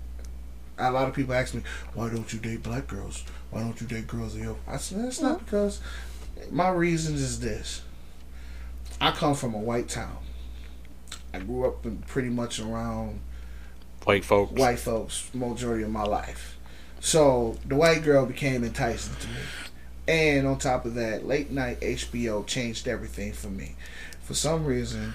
a 0.78 0.90
lot 0.90 1.08
of 1.08 1.14
people 1.14 1.34
ask 1.34 1.54
me, 1.54 1.62
"Why 1.94 2.10
don't 2.10 2.32
you 2.32 2.38
date 2.38 2.62
black 2.62 2.86
girls? 2.88 3.24
Why 3.50 3.60
don't 3.60 3.80
you 3.80 3.86
date 3.86 4.06
girls?" 4.06 4.34
of 4.34 4.42
your-" 4.42 4.56
I 4.66 4.76
said, 4.76 5.04
"It's 5.04 5.20
not 5.20 5.44
because 5.44 5.80
my 6.50 6.68
reasons 6.70 7.20
is 7.20 7.40
this. 7.40 7.82
I 9.00 9.12
come 9.12 9.34
from 9.34 9.54
a 9.54 9.58
white 9.58 9.88
town. 9.88 10.18
I 11.34 11.40
grew 11.40 11.66
up 11.66 11.84
in 11.84 11.98
pretty 11.98 12.28
much 12.30 12.60
around 12.60 13.20
White 14.04 14.24
folks. 14.24 14.52
white 14.52 14.78
folks 14.78 15.28
majority 15.34 15.82
of 15.82 15.90
my 15.90 16.04
life. 16.04 16.58
So 17.00 17.56
the 17.66 17.74
white 17.74 18.02
girl 18.02 18.24
became 18.26 18.62
enticing 18.64 19.14
to 19.16 19.26
me. 19.28 19.34
And 20.06 20.46
on 20.46 20.58
top 20.58 20.84
of 20.84 20.94
that, 20.94 21.26
late 21.26 21.50
night 21.50 21.80
HBO 21.80 22.46
changed 22.46 22.86
everything 22.86 23.32
for 23.32 23.48
me. 23.48 23.74
For 24.22 24.34
some 24.34 24.64
reason, 24.64 25.14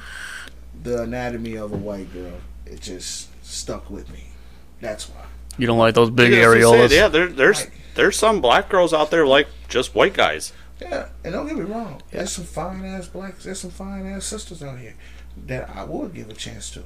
the 0.84 1.04
anatomy 1.04 1.56
of 1.56 1.72
a 1.72 1.78
white 1.78 2.12
girl, 2.12 2.42
it 2.66 2.82
just 2.82 3.30
stuck 3.46 3.90
with 3.90 4.12
me. 4.12 4.26
That's 4.82 5.10
why. 5.10 5.24
You 5.58 5.68
don't 5.68 5.78
like 5.78 5.94
those 5.96 6.10
big 6.10 6.32
Yeah, 6.32 6.50
that's 6.50 6.66
what 6.66 6.76
areolas? 6.80 6.90
said. 6.90 6.96
Yeah, 6.96 7.08
there, 7.08 7.28
there's 7.28 7.60
Like- 7.62 7.72
there's 7.96 8.18
some 8.18 8.42
black 8.42 8.70
girls 8.70 8.94
out 8.94 9.12
there 9.12 9.26
like 9.28 9.48
just 9.68 9.94
white 9.96 10.14
guys. 10.14 10.54
Yeah, 10.82 11.10
and 11.24 11.34
don't 11.34 11.48
get 11.48 11.58
me 11.58 11.64
wrong. 11.66 12.02
There's 12.12 12.32
some 12.32 12.46
fine 12.46 12.86
ass 12.86 13.08
blacks. 13.08 13.44
There's 13.44 13.60
some 13.60 13.72
fine 13.72 14.06
ass 14.08 14.26
sisters 14.26 14.64
out 14.64 14.80
here 14.80 14.96
that 15.48 15.70
I 15.76 15.84
would 15.84 16.14
give 16.14 16.30
a 16.30 16.34
chance 16.34 16.70
to. 16.72 16.84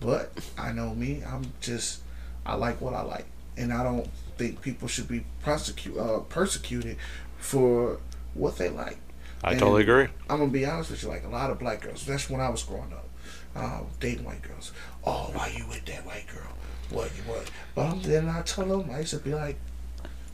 But 0.00 0.32
I 0.58 0.72
know 0.72 0.94
me. 0.94 1.22
I'm 1.26 1.52
just 1.60 2.00
I 2.46 2.54
like 2.54 2.80
what 2.80 2.94
I 2.94 3.02
like, 3.02 3.26
and 3.56 3.72
I 3.72 3.82
don't 3.82 4.08
think 4.38 4.62
people 4.62 4.88
should 4.88 5.08
be 5.08 5.24
prosecute 5.42 5.96
uh, 5.98 6.20
persecuted 6.20 6.96
for 7.38 7.98
what 8.34 8.56
they 8.56 8.68
like. 8.70 8.98
I 9.42 9.52
And- 9.52 9.60
totally 9.60 9.82
agree. 9.82 10.08
I'm 10.28 10.38
gonna 10.38 10.46
be 10.50 10.64
honest 10.66 10.90
with 10.90 11.02
you. 11.02 11.08
Like 11.08 11.24
a 11.24 11.28
lot 11.28 11.50
of 11.50 11.58
black 11.58 11.80
girls. 11.82 12.06
That's 12.06 12.28
when 12.30 12.40
I 12.40 12.48
was 12.48 12.62
growing 12.62 12.92
up, 12.92 13.08
um, 13.54 13.86
dating 14.00 14.24
white 14.24 14.42
girls. 14.42 14.72
Oh, 15.04 15.30
why 15.34 15.52
you 15.56 15.66
with 15.68 15.84
that 15.86 16.04
white 16.06 16.26
girl? 16.28 16.46
What? 16.90 17.10
you 17.16 17.22
What? 17.30 17.50
But 17.74 18.02
then 18.02 18.28
I 18.28 18.42
tell 18.42 18.64
them 18.66 18.90
I 18.90 19.00
used 19.00 19.10
to 19.10 19.18
be 19.18 19.34
like, 19.34 19.56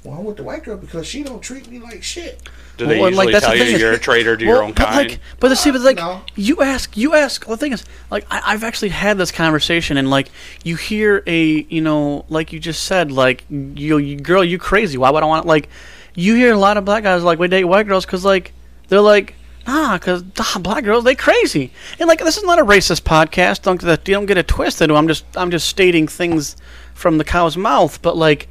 well, 0.07 0.19
I'm 0.19 0.25
with 0.25 0.37
the 0.37 0.43
white 0.43 0.65
girl 0.65 0.77
because 0.77 1.07
she 1.07 1.23
don't 1.23 1.41
treat 1.41 1.69
me 1.69 1.79
like 1.79 2.03
shit. 2.03 2.41
Do 2.77 2.87
they 2.87 2.99
Well, 2.99 3.09
and, 3.09 3.17
like, 3.17 3.29
usually 3.29 3.33
that's 3.33 3.45
the 3.47 3.57
tell 3.59 3.69
you 3.69 3.75
is- 3.75 3.81
you're 3.81 3.93
a 3.93 3.99
traitor 3.99 4.37
to 4.37 4.45
your 4.45 4.55
Well, 4.57 4.63
own 4.65 4.73
but 4.73 4.87
kind? 4.87 5.11
like, 5.11 5.21
but 5.41 5.49
the 5.49 5.57
see, 5.57 5.71
but 5.71 5.81
like, 5.81 5.97
No. 5.97 6.21
you 6.35 6.61
ask, 6.63 6.97
you 6.97 7.15
ask. 7.15 7.47
The 7.47 7.57
thing 7.57 7.73
is, 7.73 7.85
like, 8.11 8.27
I, 8.31 8.43
I've 8.53 8.65
actually 8.65 8.91
had 8.91 9.19
this 9.19 9.33
conversation, 9.33 9.97
and 9.97 10.11
like, 10.11 10.29
you 10.63 10.77
hear 10.77 11.23
a, 11.27 11.67
you 11.69 11.81
know, 11.81 12.25
like 12.29 12.53
you 12.53 12.61
just 12.61 12.85
said, 12.85 13.11
like, 13.11 13.45
you, 13.51 13.99
you 13.99 14.17
girl, 14.17 14.45
you 14.45 14.59
crazy. 14.59 14.99
Why 14.99 15.11
would 15.11 15.23
I 15.23 15.27
want? 15.27 15.47
Like, 15.47 15.69
you 16.15 16.35
hear 16.35 16.53
a 16.53 16.59
lot 16.59 16.77
of 16.77 16.85
black 16.85 17.03
guys 17.03 17.23
like 17.25 17.39
we 17.39 17.49
date 17.49 17.65
white 17.65 17.87
girls 17.87 18.05
because 18.07 18.25
like 18.25 18.53
they're 18.89 19.01
like. 19.01 19.35
Nah, 19.69 19.99
cause 19.99 20.23
ah, 20.39 20.59
black 20.63 20.85
girls 20.85 21.03
they 21.03 21.17
crazy, 21.17 21.73
and 21.99 22.07
like 22.07 22.21
this 22.21 22.37
is 22.37 22.45
not 22.45 22.61
a 22.61 22.65
racist 22.65 23.01
podcast. 23.03 23.63
Don't 23.63 23.81
get 23.81 23.89
it, 23.91 24.07
you 24.09 24.15
don't 24.15 24.27
get 24.27 24.39
it 24.39 24.47
twisted. 24.47 24.93
I'm 24.93 25.09
just 25.09 25.25
I'm 25.35 25.51
just 25.51 25.67
stating 25.67 26.07
things 26.07 26.55
from 26.95 27.19
the 27.19 27.25
cow's 27.25 27.57
mouth. 27.57 28.01
But 28.01 28.17
like, 28.17 28.47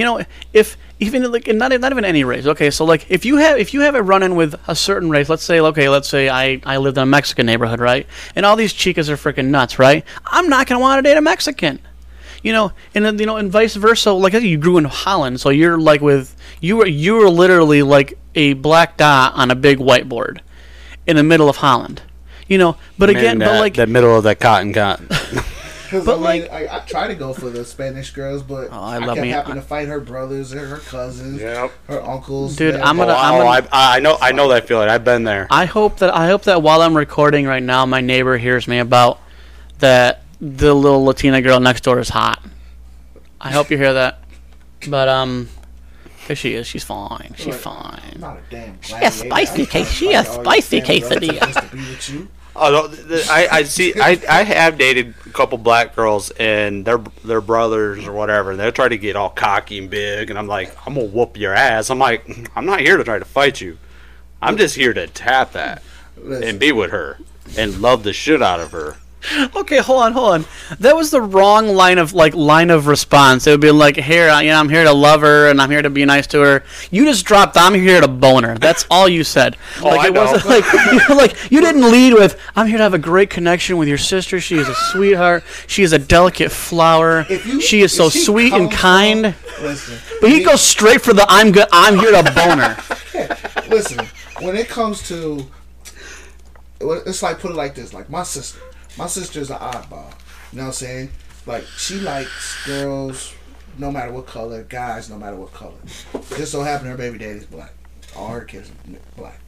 you 0.00 0.06
know, 0.06 0.24
if 0.54 0.78
even 0.98 1.30
like 1.30 1.46
not 1.48 1.78
not 1.78 1.92
even 1.92 2.06
any 2.06 2.24
race. 2.24 2.46
Okay, 2.46 2.70
so 2.70 2.86
like 2.86 3.04
if 3.10 3.26
you 3.26 3.36
have 3.36 3.58
if 3.58 3.74
you 3.74 3.82
have 3.82 3.94
a 3.94 4.02
run 4.02 4.22
in 4.22 4.34
with 4.34 4.58
a 4.66 4.74
certain 4.74 5.10
race, 5.10 5.28
let's 5.28 5.42
say 5.42 5.60
okay, 5.60 5.90
let's 5.90 6.08
say 6.08 6.30
I 6.30 6.58
I 6.64 6.78
lived 6.78 6.96
in 6.96 7.02
a 7.02 7.06
Mexican 7.06 7.44
neighborhood, 7.44 7.80
right? 7.80 8.06
And 8.34 8.46
all 8.46 8.56
these 8.56 8.72
chicas 8.72 9.10
are 9.10 9.16
freaking 9.18 9.48
nuts, 9.48 9.78
right? 9.78 10.02
I'm 10.24 10.48
not 10.48 10.66
gonna 10.66 10.80
want 10.80 10.96
to 10.96 11.02
date 11.02 11.18
a 11.18 11.20
Mexican. 11.20 11.80
You 12.42 12.54
know, 12.54 12.72
and 12.94 13.04
then 13.04 13.18
you 13.18 13.26
know, 13.26 13.36
and 13.36 13.52
vice 13.52 13.74
versa. 13.76 14.10
Like 14.12 14.32
you 14.32 14.56
grew 14.56 14.78
in 14.78 14.86
Holland, 14.86 15.38
so 15.38 15.50
you're 15.50 15.78
like 15.78 16.00
with 16.00 16.34
you 16.62 16.78
were 16.78 16.86
you 16.86 17.16
were 17.16 17.28
literally 17.28 17.82
like 17.82 18.18
a 18.34 18.54
black 18.54 18.96
dot 18.96 19.34
on 19.34 19.50
a 19.50 19.54
big 19.54 19.80
whiteboard 19.80 20.40
in 21.06 21.16
the 21.16 21.22
middle 21.22 21.50
of 21.50 21.56
Holland. 21.56 22.00
You 22.48 22.56
know, 22.56 22.78
but 22.96 23.10
again, 23.10 23.36
Man, 23.36 23.48
but 23.48 23.60
like 23.60 23.74
that 23.74 23.90
middle 23.90 24.16
of 24.16 24.24
that 24.24 24.40
cotton 24.40 24.72
cotton. 24.72 25.10
Cause 25.90 26.04
But, 26.06 26.12
I 26.12 26.14
mean, 26.16 26.42
like- 26.42 26.52
I, 26.52 26.76
I 26.76 26.80
try 26.80 27.08
to 27.08 27.14
go 27.16 27.32
for 27.32 27.50
the 27.50 27.64
Spanish 27.64 28.10
girls, 28.12 28.42
but 28.44 28.68
Oh, 28.70 28.80
I 28.80 28.94
I, 28.94 28.98
love 28.98 29.16
kept 29.16 29.20
me- 29.22 29.30
having 29.30 29.54
to 29.56 29.60
fight 29.62 29.88
her 29.88 29.98
brothers 30.00 30.52
and 30.52 30.60
her 30.60 30.78
cousins, 30.78 31.40
Yep. 31.40 31.72
her 31.88 32.00
uncles. 32.02 32.54
Dude, 32.56 32.74
that- 32.76 32.86
I'm 32.86 33.00
oh, 33.00 33.06
gonna- 33.06 33.12
oh, 33.18 33.44
gonna- 33.44 33.68
I, 33.72 33.96
I 33.96 34.00
know 34.00 34.16
I 34.20 34.30
know 34.32 34.48
that 34.50 34.68
feeling. 34.68 34.88
I've 34.88 35.04
been 35.04 35.24
there. 35.24 35.48
I 35.50 35.64
hope 35.64 35.98
that 35.98 36.14
I 36.14 36.28
hope 36.28 36.42
that 36.44 36.62
while 36.62 36.80
I'm 36.82 36.96
recording 36.96 37.46
right 37.46 37.62
now, 37.62 37.84
my 37.86 38.00
neighbor 38.00 38.38
hears 38.38 38.68
me 38.68 38.78
about 38.78 39.18
that 39.80 40.22
the 40.40 40.72
little 40.74 41.04
Latina 41.04 41.42
girl 41.42 41.58
next 41.60 41.82
door 41.82 41.98
is 41.98 42.08
hot. 42.08 42.40
I 43.40 43.50
hope 43.50 43.70
you 43.70 43.76
hear 43.76 43.92
that. 43.94 44.22
But 44.88 45.08
um, 45.08 45.48
cause 46.28 46.38
she 46.38 46.54
is, 46.54 46.66
she's 46.66 46.84
fine. 46.84 47.34
She's 47.36 47.56
fine. 47.56 48.00
I'm 48.14 48.20
not 48.20 48.36
a 48.36 48.40
damn 48.50 48.74
a 48.74 48.86
gladiator. 48.86 49.10
spicy 49.10 49.62
I 49.62 49.66
case- 49.66 49.90
she 49.90 50.12
fight 50.12 50.20
a 50.20 50.24
spicy 50.24 50.80
damn 50.80 51.00
brothers 51.00 51.20
quesadilla. 51.20 52.28
Just 52.54 52.66
to 52.66 52.74
be 52.74 52.86
with 52.86 52.86
you. 52.86 52.88
Oh, 52.88 52.88
no, 52.88 52.88
th- 52.88 53.08
th- 53.08 53.28
I, 53.28 53.58
I 53.58 53.62
see. 53.64 53.94
I, 54.00 54.20
I 54.28 54.42
have 54.42 54.78
dated 54.78 55.14
a 55.26 55.30
couple 55.30 55.58
black 55.58 55.94
girls 55.94 56.30
and 56.32 56.84
their 56.84 56.98
their 57.24 57.40
brothers 57.40 58.06
or 58.06 58.12
whatever, 58.12 58.50
and 58.52 58.60
they'll 58.60 58.72
try 58.72 58.88
to 58.88 58.98
get 58.98 59.16
all 59.16 59.30
cocky 59.30 59.78
and 59.78 59.90
big, 59.90 60.30
and 60.30 60.38
I'm 60.38 60.46
like, 60.46 60.74
I'm 60.86 60.94
gonna 60.94 61.06
whoop 61.06 61.36
your 61.36 61.54
ass. 61.54 61.90
I'm 61.90 61.98
like, 61.98 62.26
mm, 62.26 62.48
I'm 62.56 62.66
not 62.66 62.80
here 62.80 62.96
to 62.96 63.04
try 63.04 63.18
to 63.18 63.24
fight 63.24 63.60
you. 63.60 63.78
I'm 64.42 64.56
just 64.56 64.74
here 64.74 64.94
to 64.94 65.06
tap 65.06 65.52
that 65.52 65.82
Listen, 66.16 66.48
and 66.48 66.58
be 66.60 66.72
with 66.72 66.90
her 66.90 67.18
and 67.58 67.80
love 67.80 68.02
the 68.04 68.12
shit 68.12 68.42
out 68.42 68.60
of 68.60 68.72
her. 68.72 68.96
Okay, 69.56 69.78
hold 69.78 70.02
on, 70.02 70.12
hold 70.12 70.32
on. 70.32 70.44
That 70.80 70.96
was 70.96 71.10
the 71.10 71.20
wrong 71.20 71.68
line 71.68 71.98
of 71.98 72.14
like 72.14 72.34
line 72.34 72.70
of 72.70 72.86
response. 72.86 73.46
It 73.46 73.50
would 73.50 73.60
be 73.60 73.70
like, 73.70 73.96
here, 73.96 74.30
I- 74.30 74.42
you 74.42 74.48
know, 74.50 74.58
I'm 74.58 74.68
here 74.68 74.84
to 74.84 74.92
love 74.92 75.20
her 75.20 75.48
and 75.48 75.60
I'm 75.60 75.70
here 75.70 75.82
to 75.82 75.90
be 75.90 76.04
nice 76.04 76.26
to 76.28 76.40
her. 76.40 76.64
You 76.90 77.04
just 77.04 77.26
dropped, 77.26 77.56
I'm 77.56 77.74
here 77.74 78.00
to 78.00 78.08
bone 78.08 78.44
her. 78.44 78.56
That's 78.56 78.86
all 78.90 79.08
you 79.08 79.22
said. 79.24 79.56
Oh, 79.82 79.88
like 79.88 79.98
Oh, 79.98 80.00
I 80.02 80.06
it 80.08 80.12
know. 80.14 80.24
wasn't 80.32 80.46
like 80.48 80.72
you 80.72 81.00
know, 81.08 81.14
like 81.20 81.50
you 81.52 81.60
didn't 81.60 81.90
lead 81.90 82.14
with, 82.14 82.40
I'm 82.56 82.66
here 82.66 82.78
to 82.78 82.82
have 82.82 82.94
a 82.94 82.98
great 82.98 83.28
connection 83.30 83.76
with 83.76 83.88
your 83.88 83.98
sister. 83.98 84.40
She 84.40 84.56
is 84.56 84.68
a 84.68 84.74
sweetheart. 84.74 85.44
She 85.66 85.82
is 85.82 85.92
a 85.92 85.98
delicate 85.98 86.50
flower. 86.50 87.26
if 87.28 87.44
you- 87.46 87.60
she 87.60 87.82
is 87.82 87.94
so 87.94 88.06
if 88.06 88.12
she 88.14 88.20
sweet 88.24 88.52
and 88.54 88.70
comes 88.70 88.80
kind. 88.80 89.34
from- 89.34 89.64
listen, 89.64 89.98
But 90.20 90.30
he 90.30 90.38
me- 90.38 90.44
goes 90.44 90.62
straight 90.62 91.02
for 91.02 91.12
the 91.12 91.26
I'm 91.28 91.52
good. 91.52 91.68
I'm 91.72 91.98
here 91.98 92.10
to 92.12 92.22
bone 92.32 92.58
her. 92.58 92.76
listen, 93.68 94.06
when 94.40 94.56
it 94.56 94.68
comes 94.68 95.06
to, 95.08 95.46
well, 96.80 97.02
it's 97.04 97.22
like 97.22 97.38
put 97.38 97.50
it 97.50 97.54
like 97.54 97.74
this: 97.74 97.92
like 97.92 98.08
my 98.08 98.22
sister, 98.22 98.58
my 98.98 99.06
sister's 99.06 99.50
an 99.50 99.58
oddball. 99.58 100.12
You 100.52 100.58
know 100.58 100.62
what 100.64 100.66
I'm 100.68 100.72
saying? 100.72 101.10
Like 101.46 101.64
she 101.76 101.96
likes 102.00 102.66
girls, 102.66 103.34
no 103.78 103.90
matter 103.90 104.12
what 104.12 104.26
color, 104.26 104.62
guys, 104.64 105.08
no 105.08 105.16
matter 105.16 105.36
what 105.36 105.52
color. 105.52 105.78
Just 106.36 106.52
so 106.52 106.62
happen 106.62 106.86
her 106.88 106.96
baby 106.96 107.18
daddy's 107.18 107.46
black. 107.46 107.72
All 108.16 108.28
her 108.28 108.42
kids 108.44 108.70
are 108.70 108.98
black. 109.16 109.40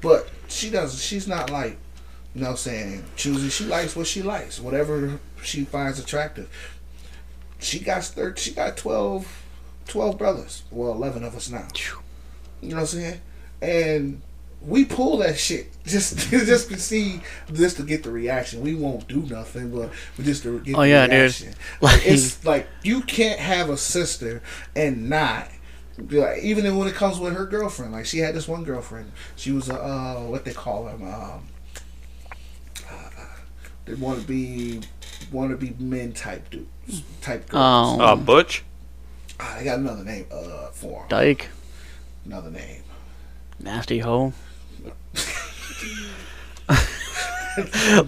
But 0.00 0.28
she 0.48 0.70
doesn't. 0.70 0.98
She's 1.00 1.26
not 1.26 1.50
like, 1.50 1.78
you 2.34 2.40
know, 2.42 2.48
what 2.48 2.50
I'm 2.52 2.56
saying 2.58 3.04
choosy. 3.16 3.48
She 3.48 3.64
likes 3.64 3.96
what 3.96 4.06
she 4.06 4.22
likes, 4.22 4.60
whatever 4.60 5.18
she 5.42 5.64
finds 5.64 5.98
attractive. 5.98 6.50
She 7.58 7.78
got 7.80 8.04
thir- 8.04 8.36
She 8.36 8.50
got 8.52 8.76
12, 8.76 9.26
12 9.86 10.18
brothers. 10.18 10.64
Well, 10.70 10.92
eleven 10.92 11.24
of 11.24 11.34
us 11.34 11.48
now. 11.48 11.66
You 12.60 12.70
know 12.70 12.76
what 12.76 12.80
I'm 12.82 12.86
saying? 12.86 13.20
And 13.62 14.22
we 14.66 14.84
pull 14.84 15.18
that 15.18 15.38
shit 15.38 15.66
just 15.86 16.18
just 16.30 16.70
to 16.70 16.78
see 16.78 17.20
just 17.52 17.76
to 17.76 17.82
get 17.82 18.02
the 18.02 18.10
reaction. 18.10 18.60
We 18.62 18.74
won't 18.74 19.06
do 19.08 19.22
nothing, 19.22 19.70
but 19.74 19.90
we 20.18 20.24
just 20.24 20.42
to 20.44 20.60
get 20.60 20.74
Oh, 20.76 20.80
the 20.82 20.88
yeah, 20.88 21.06
reaction. 21.06 21.54
Like- 21.80 21.94
Like 21.98 22.06
it's 22.06 22.44
like 22.44 22.66
you 22.82 23.02
can't 23.02 23.38
have 23.40 23.68
a 23.70 23.76
sister 23.76 24.42
and 24.74 25.08
not 25.08 25.48
be 26.08 26.18
like 26.18 26.42
even 26.42 26.76
when 26.76 26.88
it 26.88 26.94
comes 26.94 27.18
with 27.20 27.34
her 27.34 27.46
girlfriend. 27.46 27.92
Like 27.92 28.06
she 28.06 28.18
had 28.18 28.34
this 28.34 28.48
one 28.48 28.64
girlfriend. 28.64 29.12
She 29.36 29.52
was 29.52 29.68
a 29.68 29.74
uh, 29.80 30.20
what 30.22 30.44
they 30.44 30.52
call 30.52 30.84
them. 30.86 31.02
Um, 31.04 31.48
uh, 32.90 33.10
they 33.84 33.94
want 33.94 34.20
to 34.20 34.26
be 34.26 34.80
want 35.30 35.50
to 35.50 35.56
be 35.56 35.74
men 35.82 36.12
type 36.12 36.48
dudes 36.50 37.02
type 37.20 37.48
girls. 37.48 37.98
Oh. 38.00 38.02
Uh, 38.04 38.16
Butch. 38.16 38.64
I 39.38 39.64
got 39.64 39.78
another 39.80 40.04
name 40.04 40.26
uh 40.32 40.68
for 40.68 41.02
'em. 41.02 41.08
Dyke, 41.08 41.48
Another 42.24 42.50
name. 42.50 42.82
nasty 43.60 43.98
hoe. 43.98 44.32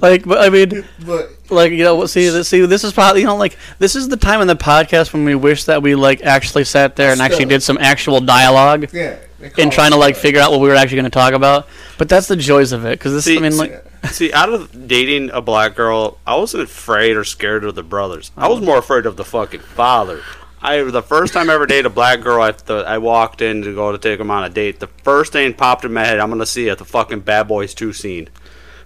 Like, 0.00 0.24
but 0.24 0.38
I 0.38 0.50
mean, 0.50 0.84
But 1.04 1.30
like 1.50 1.72
you 1.72 1.84
know, 1.84 2.06
see, 2.06 2.28
this, 2.28 2.48
see, 2.48 2.64
this 2.66 2.84
is 2.84 2.92
probably 2.92 3.20
you 3.22 3.26
know, 3.26 3.36
like 3.36 3.56
this 3.78 3.94
is 3.94 4.08
the 4.08 4.16
time 4.16 4.40
in 4.40 4.48
the 4.48 4.56
podcast 4.56 5.12
when 5.12 5.24
we 5.24 5.34
wish 5.34 5.64
that 5.64 5.82
we 5.82 5.94
like 5.94 6.22
actually 6.22 6.64
sat 6.64 6.96
there 6.96 7.12
and 7.12 7.20
actually 7.20 7.44
did 7.44 7.62
some 7.62 7.78
actual 7.78 8.20
dialogue 8.20 8.92
yeah, 8.92 9.16
they 9.38 9.50
call 9.50 9.62
and 9.62 9.72
trying 9.72 9.92
to 9.92 9.96
like 9.96 10.16
figure 10.16 10.40
out 10.40 10.50
what 10.50 10.60
we 10.60 10.68
were 10.68 10.74
actually 10.74 10.96
going 10.96 11.04
to 11.04 11.10
talk 11.10 11.32
about. 11.32 11.68
But 11.98 12.08
that's 12.08 12.28
the 12.28 12.36
joys 12.36 12.72
of 12.72 12.84
it 12.84 12.98
because 12.98 13.12
this, 13.12 13.24
See, 13.24 13.36
I 13.36 13.40
mean, 13.40 13.56
like, 13.56 13.84
See, 14.10 14.32
out 14.32 14.52
of 14.52 14.88
dating 14.88 15.30
a 15.30 15.40
black 15.40 15.74
girl, 15.74 16.18
I 16.26 16.36
wasn't 16.36 16.64
afraid 16.64 17.16
or 17.16 17.24
scared 17.24 17.64
of 17.64 17.74
the 17.74 17.82
brothers. 17.82 18.30
I 18.36 18.48
was 18.48 18.60
oh. 18.60 18.64
more 18.64 18.78
afraid 18.78 19.06
of 19.06 19.16
the 19.16 19.24
fucking 19.24 19.60
father. 19.60 20.22
I 20.62 20.82
the 20.82 21.02
first 21.02 21.32
time 21.32 21.50
I 21.50 21.54
ever 21.54 21.66
dated 21.66 21.86
a 21.86 21.90
black 21.90 22.20
girl, 22.22 22.42
I 22.42 22.52
th- 22.52 22.84
I 22.86 22.98
walked 22.98 23.40
in 23.42 23.62
to 23.62 23.74
go 23.74 23.92
to 23.92 23.98
take 23.98 24.18
them 24.18 24.30
on 24.30 24.44
a 24.44 24.48
date. 24.48 24.80
The 24.80 24.86
first 25.04 25.32
thing 25.32 25.52
popped 25.54 25.84
in 25.84 25.92
my 25.92 26.04
head, 26.04 26.18
I'm 26.18 26.30
gonna 26.30 26.46
see 26.46 26.68
at 26.70 26.78
the 26.78 26.84
fucking 26.84 27.20
Bad 27.20 27.46
Boys 27.48 27.74
Two 27.74 27.92
scene. 27.92 28.28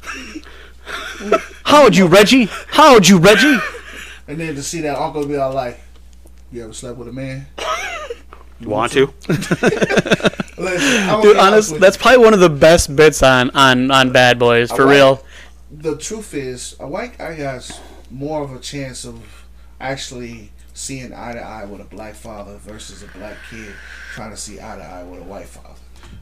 how 1.64 1.84
would 1.84 1.96
you, 1.96 2.06
Reggie? 2.06 2.46
How 2.68 2.94
would 2.94 3.08
you, 3.08 3.18
Reggie? 3.18 3.58
And 4.26 4.38
then 4.40 4.54
to 4.54 4.62
see 4.62 4.80
that 4.82 4.96
uncle 4.98 5.26
be 5.26 5.36
all 5.36 5.52
like, 5.54 5.80
"You 6.52 6.64
ever 6.64 6.72
slept 6.72 6.98
with 6.98 7.08
a 7.08 7.12
man?" 7.12 7.46
You 8.58 8.68
want 8.68 8.92
to? 8.92 9.12
Listen, 9.28 11.22
Dude, 11.22 11.36
honest 11.36 11.38
honest, 11.38 11.72
with 11.72 11.80
that's 11.80 11.96
probably 11.96 12.22
one 12.22 12.34
of 12.34 12.40
the 12.40 12.50
best 12.50 12.94
bits 12.94 13.22
on 13.22 13.50
on 13.50 13.90
on 13.90 14.12
Bad 14.12 14.38
Boys 14.38 14.70
for 14.70 14.82
I 14.82 14.84
like- 14.84 14.94
real. 14.94 15.24
the 15.70 15.96
truth 15.96 16.34
is, 16.34 16.76
a 16.80 16.86
white 16.86 17.16
guy 17.16 17.34
has 17.34 17.80
more 18.10 18.42
of 18.42 18.52
a 18.52 18.58
chance 18.58 19.04
of 19.06 19.39
actually 19.80 20.52
seeing 20.74 21.12
eye 21.12 21.32
to 21.32 21.40
eye 21.40 21.64
with 21.64 21.80
a 21.80 21.84
black 21.84 22.14
father 22.14 22.56
versus 22.58 23.02
a 23.02 23.06
black 23.18 23.36
kid 23.50 23.72
trying 24.12 24.30
to 24.30 24.36
see 24.36 24.60
eye 24.60 24.76
to 24.76 24.82
eye 24.82 25.02
with 25.02 25.20
a 25.20 25.24
white 25.24 25.46
father. 25.46 25.80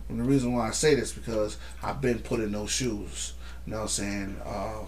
And 0.08 0.18
the 0.18 0.24
reason 0.24 0.52
why 0.54 0.68
I 0.68 0.70
say 0.70 0.94
this 0.94 1.12
because 1.12 1.58
I've 1.82 2.00
been 2.00 2.20
put 2.20 2.40
in 2.40 2.52
those 2.52 2.70
shoes. 2.70 3.34
You 3.66 3.72
know 3.72 3.78
what 3.78 3.82
I'm 3.82 3.88
saying? 3.88 4.40
Uh, 4.44 4.84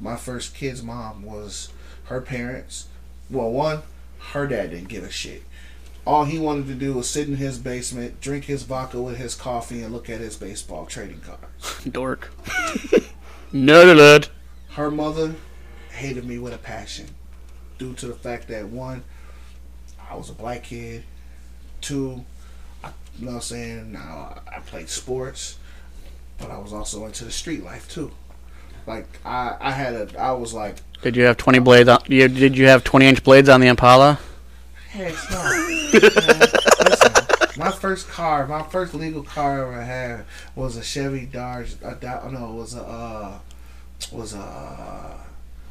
my 0.00 0.16
first 0.16 0.54
kid's 0.54 0.82
mom 0.82 1.22
was 1.22 1.70
her 2.04 2.20
parents. 2.20 2.88
Well, 3.30 3.50
one, 3.50 3.82
her 4.32 4.46
dad 4.46 4.70
didn't 4.70 4.88
give 4.88 5.04
a 5.04 5.10
shit. 5.10 5.44
All 6.06 6.24
he 6.24 6.38
wanted 6.38 6.66
to 6.66 6.74
do 6.74 6.92
was 6.94 7.08
sit 7.08 7.28
in 7.28 7.36
his 7.36 7.58
basement, 7.58 8.20
drink 8.20 8.44
his 8.44 8.64
vodka 8.64 9.00
with 9.00 9.16
his 9.16 9.34
coffee, 9.34 9.82
and 9.82 9.92
look 9.92 10.10
at 10.10 10.20
his 10.20 10.36
baseball 10.36 10.84
trading 10.84 11.20
cards. 11.20 11.84
Dork. 11.90 12.30
no. 13.52 14.20
Her 14.72 14.90
mother 14.90 15.34
hated 15.92 16.26
me 16.26 16.38
with 16.38 16.52
a 16.52 16.58
passion 16.58 17.06
due 17.84 17.94
to 17.94 18.06
the 18.06 18.14
fact 18.14 18.48
that 18.48 18.66
one, 18.68 19.04
I 20.10 20.16
was 20.16 20.30
a 20.30 20.32
black 20.32 20.64
kid. 20.64 21.04
Two, 21.82 22.24
I, 22.82 22.88
you 23.18 23.26
know 23.26 23.32
what 23.32 23.36
I'm 23.36 23.42
saying? 23.42 23.92
Now 23.92 24.40
I 24.50 24.60
played 24.60 24.88
sports, 24.88 25.58
but 26.38 26.50
I 26.50 26.58
was 26.58 26.72
also 26.72 27.04
into 27.04 27.24
the 27.24 27.30
street 27.30 27.62
life 27.62 27.88
too. 27.90 28.10
Like 28.86 29.06
I, 29.24 29.56
I 29.60 29.70
had 29.72 29.94
a, 29.94 30.18
I 30.18 30.32
was 30.32 30.54
like, 30.54 30.76
Did 31.02 31.14
you 31.16 31.24
have 31.24 31.36
twenty 31.36 31.58
blades? 31.58 31.88
On, 31.90 31.98
you, 32.06 32.26
did 32.28 32.56
you 32.56 32.66
have 32.68 32.84
twenty 32.84 33.06
inch 33.06 33.22
blades 33.22 33.48
on 33.50 33.60
the 33.60 33.66
Impala? 33.66 34.18
heck 34.88 35.12
no. 35.30 35.90
Listen, 35.92 37.12
my 37.58 37.70
first 37.70 38.08
car, 38.08 38.46
my 38.46 38.62
first 38.62 38.94
legal 38.94 39.22
car 39.22 39.58
I 39.58 39.62
ever 39.74 39.82
had 39.82 40.24
was 40.54 40.76
a 40.76 40.82
Chevy 40.82 41.26
Dodge. 41.26 41.74
A, 41.82 41.94
Do- 41.96 42.30
no, 42.30 42.50
it 42.52 42.54
was 42.54 42.74
a, 42.74 42.82
uh, 42.82 43.38
was 44.12 44.32
a, 44.34 45.18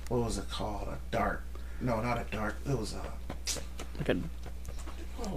what 0.10 0.22
was 0.22 0.38
it 0.38 0.50
called? 0.50 0.90
A 0.90 0.98
dark. 1.12 1.44
No, 1.84 2.00
not 2.02 2.18
a 2.18 2.26
dark. 2.32 2.56
It 2.66 2.78
was 2.78 2.94
a. 2.94 3.02
Like 3.98 4.10
a 4.10 4.18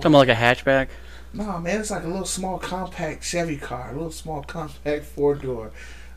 something 0.01 0.13
like 0.13 0.29
a 0.29 0.35
hatchback. 0.35 0.89
No, 1.33 1.59
man, 1.59 1.81
it's 1.81 1.91
like 1.91 2.05
a 2.05 2.07
little 2.07 2.25
small 2.25 2.59
compact 2.59 3.25
Chevy 3.25 3.57
car, 3.57 3.91
a 3.91 3.93
little 3.93 4.13
small 4.13 4.43
compact 4.43 5.05
four 5.05 5.35
door. 5.35 5.73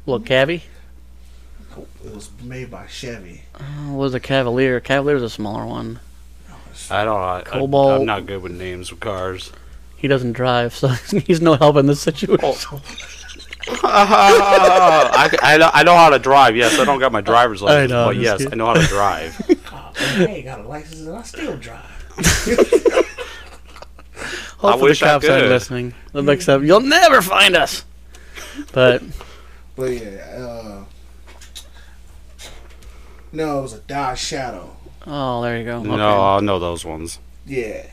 little 0.06 0.26
cabbie. 0.26 0.64
It 2.06 2.14
was 2.14 2.30
made 2.44 2.72
by 2.72 2.88
Chevy. 2.88 3.42
Oh, 3.56 3.94
what 3.94 3.98
was 3.98 4.14
a 4.14 4.20
Cavalier? 4.20 4.80
Cavalier's 4.80 5.24
a 5.24 5.30
smaller 5.30 5.66
one. 5.66 6.00
I 6.90 7.04
don't. 7.04 7.20
I, 7.20 7.42
Cobalt. 7.42 7.92
I, 7.92 7.96
I'm 7.96 8.06
not 8.06 8.26
good 8.26 8.42
with 8.42 8.52
names 8.52 8.92
of 8.92 9.00
cars. 9.00 9.52
He 9.96 10.08
doesn't 10.08 10.34
drive, 10.34 10.74
so 10.76 10.88
he's 11.26 11.42
no 11.42 11.56
help 11.56 11.76
in 11.78 11.88
this 11.88 12.08
oh. 12.08 12.12
situation. 12.12 12.82
I, 13.84 15.38
I, 15.42 15.58
know, 15.58 15.70
I 15.74 15.84
know 15.84 15.96
how 15.96 16.10
to 16.10 16.18
drive. 16.18 16.56
Yes, 16.56 16.80
I 16.80 16.86
don't 16.86 17.00
got 17.00 17.12
my 17.12 17.22
driver's 17.22 17.62
license, 17.62 17.92
know, 17.92 18.08
but 18.08 18.16
yes, 18.16 18.40
just 18.40 18.54
I 18.54 18.56
know 18.56 18.68
how 18.68 18.74
to 18.74 18.88
drive. 18.88 19.38
Man, 20.00 20.22
I 20.22 20.26
ain't 20.34 20.46
got 20.46 20.60
a 20.60 20.68
license 20.68 21.02
and 21.02 21.18
I 21.18 21.22
still 21.24 21.58
drive. 21.58 21.86
Hopefully 24.60 24.90
wish 24.90 25.00
the 25.00 25.06
I 25.06 25.10
cops 25.10 25.30
aren't 25.30 25.48
listening. 25.48 25.94
The 26.12 26.22
next 26.22 26.46
be 26.46 26.52
like, 26.54 26.62
you'll 26.64 26.82
never 26.82 27.22
find 27.22 27.56
us. 27.56 27.86
But 28.74 29.02
But 29.76 29.92
yeah, 29.92 30.10
uh, 30.38 30.84
no, 33.32 33.60
it 33.60 33.62
was 33.62 33.74
a 33.74 33.80
Dodge 33.80 34.20
Shadow. 34.20 34.76
oh, 35.08 35.42
there 35.42 35.58
you 35.58 35.64
go. 35.66 35.78
Okay. 35.80 35.88
No, 35.88 36.22
I 36.22 36.40
know 36.42 36.60
those 36.60 36.84
ones. 36.84 37.20
Yeah, 37.46 37.86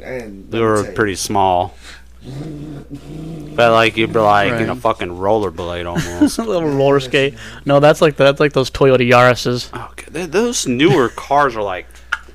and 0.00 0.50
They 0.50 0.60
were 0.60 0.84
pretty 0.92 1.14
small. 1.14 1.74
But 2.24 3.72
like 3.72 3.96
you'd 3.96 4.12
be 4.12 4.18
like 4.18 4.52
in 4.60 4.68
a 4.68 4.74
Right. 4.74 4.82
fucking 4.82 5.08
rollerblade 5.08 5.86
almost. 5.86 6.38
a 6.38 6.42
little 6.42 6.68
roller 6.68 7.00
skate. 7.00 7.34
No, 7.64 7.80
that's 7.80 8.00
like 8.00 8.16
that's 8.16 8.40
like 8.40 8.52
those 8.52 8.70
Toyota 8.70 9.08
Yaris's. 9.08 9.70
okay, 9.74 10.10
th- 10.12 10.30
those 10.30 10.66
newer 10.66 11.08
cars 11.08 11.56
are 11.56 11.62
like 11.62 11.86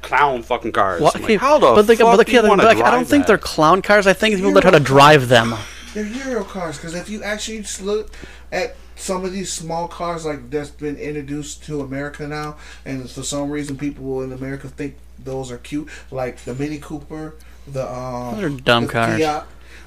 clown 0.02 0.43
fucking 0.43 0.72
cars. 0.74 1.02
What? 1.02 1.15
I'm 1.15 1.22
like, 1.24 1.39
how 1.39 1.60
the 1.60 1.74
but 1.76 1.84
they, 1.84 1.96
fuck 1.96 2.06
but 2.17 2.17
they 2.17 2.24
do 2.26 2.32
you 2.34 2.41
can't- 2.41 2.58
but, 2.58 2.65
like, 2.65 2.78
I 2.86 2.91
don't 2.91 3.06
think 3.06 3.24
that? 3.24 3.28
they're 3.28 3.38
clown 3.38 3.82
cars. 3.82 4.06
I 4.08 4.13
think 4.13 4.36
people 4.36 4.52
that 4.54 4.62
try 4.62 4.72
to 4.72 4.80
drive 4.80 5.28
them. 5.30 5.54
They're 5.93 6.06
Euro 6.06 6.43
cars 6.43 6.78
because 6.78 6.93
if 6.96 7.08
you 7.10 7.22
actually 7.24 7.63
look 7.82 8.12
at 8.52 8.76
some 8.96 9.24
of 9.26 9.32
these 9.32 9.52
small 9.52 9.88
cars 9.88 10.26
like 10.26 10.50
that's 10.50 10.69
been 10.72 10.98
introduced 10.98 11.63
to 11.65 11.82
America 11.82 12.28
now, 12.28 12.58
and 12.86 13.10
for 13.10 13.24
some 13.24 13.50
reason 13.50 13.78
people 13.78 14.22
in 14.24 14.32
America 14.34 14.67
think 14.67 14.96
those 15.24 15.52
are 15.52 15.58
cute, 15.58 15.88
like 16.12 16.38
the 16.46 16.54
Mini 16.56 16.80
Cooper, 16.80 17.36
the 17.67 17.89
um, 17.91 18.36
Those 18.36 18.43
are 18.43 18.50
dumb 18.50 18.88
the 18.88 18.91
cars. 18.91 19.19
Fiat, 19.22 19.46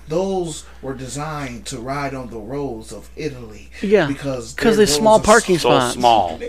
those 0.08 0.64
were 0.82 0.94
designed 0.94 1.66
to 1.66 1.78
ride 1.78 2.14
on 2.14 2.30
the 2.30 2.38
roads 2.38 2.92
of 2.92 3.08
Italy. 3.16 3.70
Yeah, 3.82 4.06
because 4.06 4.54
because 4.54 4.76
they're 4.76 4.86
small 4.86 5.18
roads 5.18 5.28
are 5.28 5.32
parking 5.32 5.58
so 5.58 5.70
spots. 5.70 5.94
small. 5.94 6.40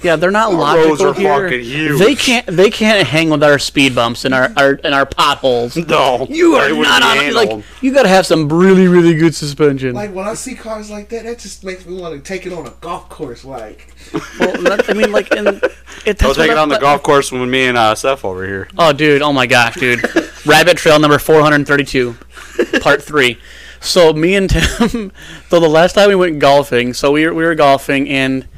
Yeah, 0.00 0.14
they're 0.14 0.30
not 0.30 0.52
The 0.52 0.56
logical 0.58 0.90
roads 0.90 1.00
are 1.02 1.12
here. 1.14 1.42
fucking 1.48 1.60
huge. 1.64 1.98
They 1.98 2.14
can't. 2.14 2.46
They 2.46 2.70
can't 2.70 3.04
hang 3.04 3.30
with 3.30 3.42
our 3.42 3.58
speed 3.58 3.96
bumps 3.96 4.24
and 4.24 4.32
our, 4.32 4.52
our 4.56 4.78
and 4.84 4.94
our 4.94 5.04
potholes. 5.04 5.76
No, 5.88 6.24
You 6.30 6.54
are 6.54 6.68
wouldn't 6.68 6.82
not 6.82 7.02
on. 7.02 7.16
handle 7.16 7.34
Like 7.42 7.50
'em. 7.50 7.64
you 7.80 7.92
got 7.92 8.04
to 8.04 8.08
have 8.08 8.24
some 8.24 8.48
really 8.48 8.86
really 8.86 9.14
good 9.16 9.34
suspension. 9.34 9.96
Like 9.96 10.14
when 10.14 10.28
I 10.28 10.34
see 10.34 10.54
cars 10.54 10.88
like 10.88 11.08
that, 11.08 11.24
that 11.24 11.40
just 11.40 11.64
makes 11.64 11.84
me 11.84 12.00
want 12.00 12.14
to 12.14 12.20
take 12.20 12.46
it 12.46 12.52
on 12.52 12.64
a 12.68 12.70
golf 12.80 13.08
course. 13.08 13.44
Like, 13.44 13.92
well, 14.38 14.52
that, 14.62 14.88
I 14.88 14.92
mean, 14.92 15.10
like, 15.10 15.32
and 15.32 15.48
it. 15.48 15.62
That's 16.04 16.22
Go 16.22 16.28
what 16.28 16.36
take 16.36 16.50
it 16.52 16.56
I- 16.56 16.62
on 16.62 16.68
the 16.68 16.78
golf 16.78 17.02
course 17.02 17.32
with 17.32 17.48
me 17.48 17.66
and 17.66 17.76
uh, 17.76 17.96
Seth 17.96 18.24
over 18.24 18.46
here. 18.46 18.68
Oh, 18.78 18.92
dude! 18.92 19.20
Oh 19.20 19.32
my 19.32 19.46
gosh, 19.48 19.74
dude! 19.74 20.00
Rabbit 20.48 20.78
Trail 20.78 20.98
number 20.98 21.18
four 21.18 21.40
hundred 21.42 21.66
thirty-two, 21.66 22.16
part 22.80 23.02
three. 23.02 23.38
So 23.80 24.12
me 24.12 24.34
and 24.34 24.50
Tim, 24.50 25.12
so 25.48 25.60
the 25.60 25.68
last 25.68 25.92
time 25.92 26.08
we 26.08 26.14
went 26.14 26.38
golfing, 26.38 26.94
so 26.94 27.12
we 27.12 27.26
were, 27.26 27.34
we 27.34 27.44
were 27.44 27.54
golfing 27.54 28.08
and 28.08 28.48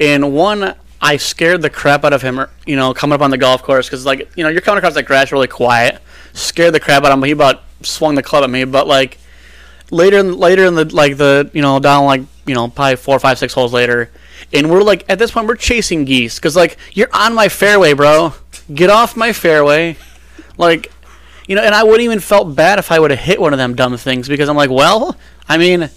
and 0.00 0.32
one 0.32 0.74
I 1.00 1.18
scared 1.18 1.60
the 1.60 1.68
crap 1.68 2.04
out 2.04 2.12
of 2.12 2.22
him, 2.22 2.46
you 2.66 2.76
know, 2.76 2.94
coming 2.94 3.14
up 3.14 3.20
on 3.20 3.30
the 3.30 3.36
golf 3.36 3.62
course 3.62 3.86
because 3.86 4.06
like 4.06 4.30
you 4.36 4.42
know 4.42 4.48
you're 4.48 4.62
coming 4.62 4.78
across 4.78 4.94
that 4.94 5.02
grass 5.02 5.32
really 5.32 5.48
quiet, 5.48 6.00
scared 6.32 6.72
the 6.72 6.80
crap 6.80 7.04
out 7.04 7.12
of 7.12 7.18
him. 7.18 7.24
He 7.24 7.32
about 7.32 7.62
swung 7.82 8.14
the 8.14 8.22
club 8.22 8.44
at 8.44 8.50
me, 8.50 8.64
but 8.64 8.86
like 8.86 9.18
later 9.90 10.18
in 10.18 10.38
later 10.38 10.64
in 10.64 10.74
the 10.74 10.84
like 10.94 11.16
the 11.16 11.50
you 11.52 11.62
know 11.62 11.78
down 11.78 12.04
like 12.04 12.22
you 12.46 12.54
know 12.54 12.68
probably 12.68 12.96
four 12.96 13.18
five 13.18 13.38
six 13.38 13.52
holes 13.52 13.72
later 13.72 14.10
and 14.52 14.70
we're 14.70 14.82
like 14.82 15.04
at 15.08 15.18
this 15.18 15.30
point 15.30 15.46
we're 15.46 15.56
chasing 15.56 16.04
geese 16.04 16.36
because 16.36 16.56
like 16.56 16.76
you're 16.92 17.08
on 17.12 17.34
my 17.34 17.48
fairway 17.48 17.92
bro 17.92 18.32
get 18.74 18.90
off 18.90 19.16
my 19.16 19.32
fairway 19.32 19.96
like 20.56 20.90
you 21.46 21.56
know 21.56 21.62
and 21.62 21.74
i 21.74 21.82
wouldn't 21.82 22.02
even 22.02 22.20
felt 22.20 22.54
bad 22.54 22.78
if 22.78 22.92
i 22.92 22.98
would 22.98 23.10
have 23.10 23.20
hit 23.20 23.40
one 23.40 23.52
of 23.52 23.58
them 23.58 23.74
dumb 23.74 23.96
things 23.96 24.28
because 24.28 24.48
i'm 24.48 24.56
like 24.56 24.70
well 24.70 25.16
i 25.48 25.58
mean 25.58 25.90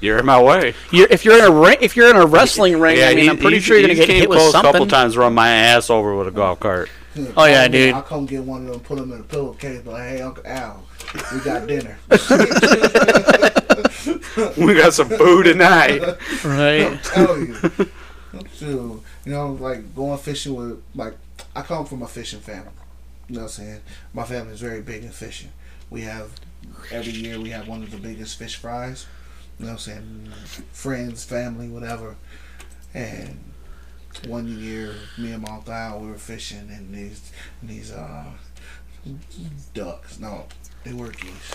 You're 0.00 0.18
in 0.18 0.24
my 0.24 0.42
way. 0.42 0.72
You're, 0.90 1.08
if 1.10 1.26
you're 1.26 1.38
in 1.38 1.44
a 1.44 1.50
ring, 1.50 1.76
if 1.82 1.94
you're 1.94 2.08
in 2.08 2.16
a 2.16 2.24
wrestling 2.24 2.80
ring, 2.80 3.02
I 3.04 3.14
mean, 3.14 3.28
I'm 3.28 3.36
pretty 3.36 3.56
he- 3.58 3.62
sure 3.62 3.76
you're 3.76 3.88
gonna 3.88 4.06
get 4.06 4.08
hit 4.08 4.30
with 4.30 4.38
close 4.38 4.54
a 4.54 4.62
couple 4.62 4.86
times, 4.86 5.14
run 5.14 5.34
my 5.34 5.50
ass 5.50 5.90
over 5.90 6.16
with 6.16 6.26
a 6.26 6.30
golf 6.30 6.58
cart. 6.58 6.88
Oh, 7.36 7.44
yeah, 7.44 7.64
I'll- 7.64 7.68
dude. 7.68 7.94
I'll 7.94 8.00
come 8.02 8.24
get 8.24 8.42
one 8.42 8.64
of 8.66 8.72
them, 8.72 8.80
put 8.80 8.96
them 8.96 9.12
in 9.12 9.20
a 9.20 9.24
pillowcase, 9.24 9.82
but 9.84 9.92
like, 9.92 10.08
hey, 10.08 10.22
Uncle 10.22 10.42
Al, 10.46 10.82
we 11.34 11.40
got 11.40 11.66
dinner. 11.66 11.98
we 14.56 14.74
got 14.74 14.94
some 14.94 15.10
food 15.10 15.42
tonight. 15.44 16.00
Right. 16.44 16.86
I'll 16.86 16.96
tell 16.98 17.38
you. 17.38 17.54
Shoot. 18.54 19.02
You 19.26 19.32
know, 19.32 19.52
like 19.52 19.94
going 19.94 20.16
fishing 20.18 20.54
with 20.54 20.82
like 20.94 21.12
I 21.54 21.60
come 21.60 21.84
from 21.84 22.00
a 22.02 22.08
fishing 22.08 22.40
family. 22.40 22.70
You 23.30 23.36
know 23.36 23.42
what 23.42 23.58
I'm 23.58 23.64
saying? 23.64 23.80
My 24.12 24.24
family 24.24 24.54
is 24.54 24.60
very 24.60 24.82
big 24.82 25.04
in 25.04 25.10
fishing. 25.10 25.52
We 25.88 26.00
have 26.00 26.32
every 26.90 27.12
year 27.12 27.38
we 27.38 27.50
have 27.50 27.68
one 27.68 27.84
of 27.84 27.92
the 27.92 27.96
biggest 27.96 28.36
fish 28.36 28.56
fries. 28.56 29.06
You 29.56 29.66
know 29.66 29.72
what 29.72 29.86
I'm 29.86 29.92
saying? 29.92 30.32
Friends, 30.72 31.22
family, 31.22 31.68
whatever. 31.68 32.16
And 32.92 33.38
one 34.26 34.48
year 34.48 34.96
me 35.16 35.30
and 35.30 35.44
my 35.44 35.50
uncle 35.52 35.72
Al, 35.72 36.00
we 36.00 36.08
were 36.08 36.18
fishing 36.18 36.70
and 36.70 36.92
these 36.92 37.30
these 37.62 37.92
uh 37.92 38.24
ducks. 39.74 40.18
No, 40.18 40.46
they 40.82 40.92
were 40.92 41.10
geese. 41.10 41.52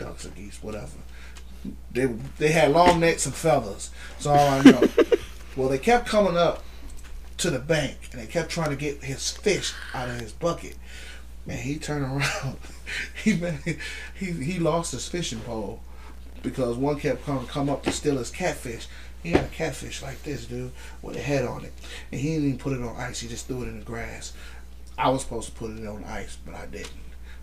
Ducks 0.00 0.26
or 0.26 0.30
geese, 0.30 0.60
whatever. 0.60 0.98
They 1.92 2.06
they 2.38 2.50
had 2.50 2.72
long 2.72 2.98
necks 2.98 3.24
and 3.24 3.36
feathers. 3.36 3.92
So 4.18 4.32
all 4.32 4.48
I 4.48 4.62
know. 4.62 4.82
well, 5.56 5.68
they 5.68 5.78
kept 5.78 6.08
coming 6.08 6.36
up 6.36 6.64
to 7.38 7.50
the 7.50 7.58
bank 7.60 7.96
and 8.10 8.20
they 8.20 8.26
kept 8.26 8.50
trying 8.50 8.70
to 8.70 8.76
get 8.76 9.04
his 9.04 9.30
fish 9.30 9.72
out 9.94 10.08
of 10.08 10.20
his 10.20 10.32
bucket. 10.32 10.76
Man, 11.48 11.56
he 11.56 11.78
turned 11.78 12.04
around. 12.04 12.58
he 13.24 13.34
man, 13.34 13.58
he 14.14 14.26
he 14.32 14.58
lost 14.58 14.92
his 14.92 15.08
fishing 15.08 15.40
pole 15.40 15.80
because 16.42 16.76
one 16.76 17.00
kept 17.00 17.24
coming 17.24 17.46
come 17.46 17.70
up 17.70 17.82
to 17.84 17.90
steal 17.90 18.18
his 18.18 18.30
catfish. 18.30 18.86
He 19.22 19.30
had 19.30 19.46
a 19.46 19.48
catfish 19.48 20.02
like 20.02 20.22
this, 20.24 20.44
dude, 20.44 20.72
with 21.00 21.16
a 21.16 21.20
head 21.20 21.46
on 21.46 21.64
it, 21.64 21.72
and 22.12 22.20
he 22.20 22.34
didn't 22.34 22.48
even 22.48 22.58
put 22.58 22.74
it 22.74 22.82
on 22.82 22.94
ice. 22.96 23.20
He 23.20 23.28
just 23.28 23.46
threw 23.46 23.62
it 23.62 23.68
in 23.68 23.78
the 23.78 23.84
grass. 23.86 24.34
I 24.98 25.08
was 25.08 25.22
supposed 25.22 25.48
to 25.48 25.54
put 25.54 25.70
it 25.70 25.86
on 25.86 26.04
ice, 26.04 26.36
but 26.44 26.54
I 26.54 26.66
didn't. 26.66 26.90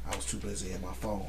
I 0.08 0.16
was 0.16 0.26
too 0.26 0.38
busy 0.38 0.72
in 0.72 0.84
my 0.84 0.94
phone. 0.94 1.26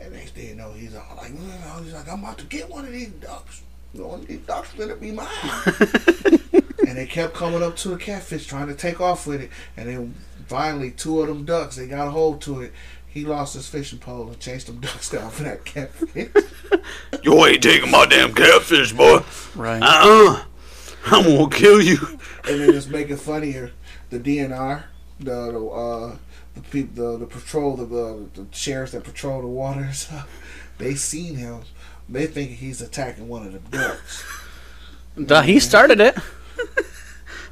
And 0.00 0.14
next 0.14 0.30
thing 0.30 0.48
you 0.48 0.54
know, 0.54 0.72
he's 0.72 0.94
all 0.94 1.16
like, 1.18 1.32
"Mm," 1.32 1.84
he's 1.84 1.92
like, 1.92 2.08
I'm 2.08 2.20
about 2.20 2.38
to 2.38 2.46
get 2.46 2.70
one 2.70 2.86
of 2.86 2.92
these 2.92 3.10
ducks. 3.10 3.60
One 3.92 4.20
of 4.20 4.26
these 4.26 4.40
ducks 4.40 4.72
gonna 4.72 4.96
be 4.96 5.10
mine. 5.10 5.28
and 6.88 6.96
they 6.96 7.06
kept 7.06 7.34
coming 7.34 7.62
up 7.62 7.76
to 7.76 7.90
the 7.90 7.96
catfish 7.98 8.46
trying 8.46 8.68
to 8.68 8.74
take 8.74 8.98
off 8.98 9.26
with 9.26 9.42
it. 9.42 9.50
And 9.76 9.88
then 9.88 10.14
finally, 10.52 10.90
two 10.90 11.22
of 11.22 11.28
them 11.28 11.46
ducks, 11.46 11.76
they 11.76 11.86
got 11.86 12.08
a 12.08 12.10
hold 12.10 12.42
to 12.42 12.60
it. 12.60 12.72
He 13.06 13.24
lost 13.24 13.54
his 13.54 13.66
fishing 13.68 13.98
pole 13.98 14.28
and 14.28 14.38
chased 14.38 14.66
them 14.66 14.80
ducks 14.80 15.08
down 15.08 15.30
for 15.30 15.42
that 15.44 15.64
catfish. 15.64 16.28
You 17.22 17.46
ain't 17.46 17.62
taking 17.62 17.90
my 17.90 18.04
damn 18.06 18.34
catfish, 18.34 18.92
boy. 18.92 19.20
Right. 19.54 19.80
Uh-uh. 19.80 20.42
I'm 21.06 21.22
gonna 21.24 21.48
kill 21.48 21.80
you. 21.80 21.98
and 22.48 22.60
then 22.60 22.72
just 22.72 22.90
make 22.90 23.10
it 23.10 23.18
funnier. 23.18 23.70
The 24.10 24.18
DNR, 24.18 24.82
the 25.20 25.52
the 25.52 25.64
uh, 25.66 26.16
the 26.54 26.60
people, 26.62 27.12
the 27.12 27.18
the 27.18 27.26
patrol, 27.26 27.76
the, 27.76 27.84
the 27.86 28.28
the 28.34 28.46
sheriffs 28.50 28.92
that 28.92 29.04
patrol 29.04 29.40
the 29.42 29.46
waters, 29.46 30.10
they 30.78 30.96
seen 30.96 31.36
him. 31.36 31.60
They 32.08 32.26
think 32.26 32.52
he's 32.52 32.80
attacking 32.82 33.28
one 33.28 33.46
of 33.46 33.52
the 33.52 33.76
ducks. 33.78 34.24
Duh, 35.24 35.42
he 35.42 35.60
started 35.60 36.00
it. 36.00 36.16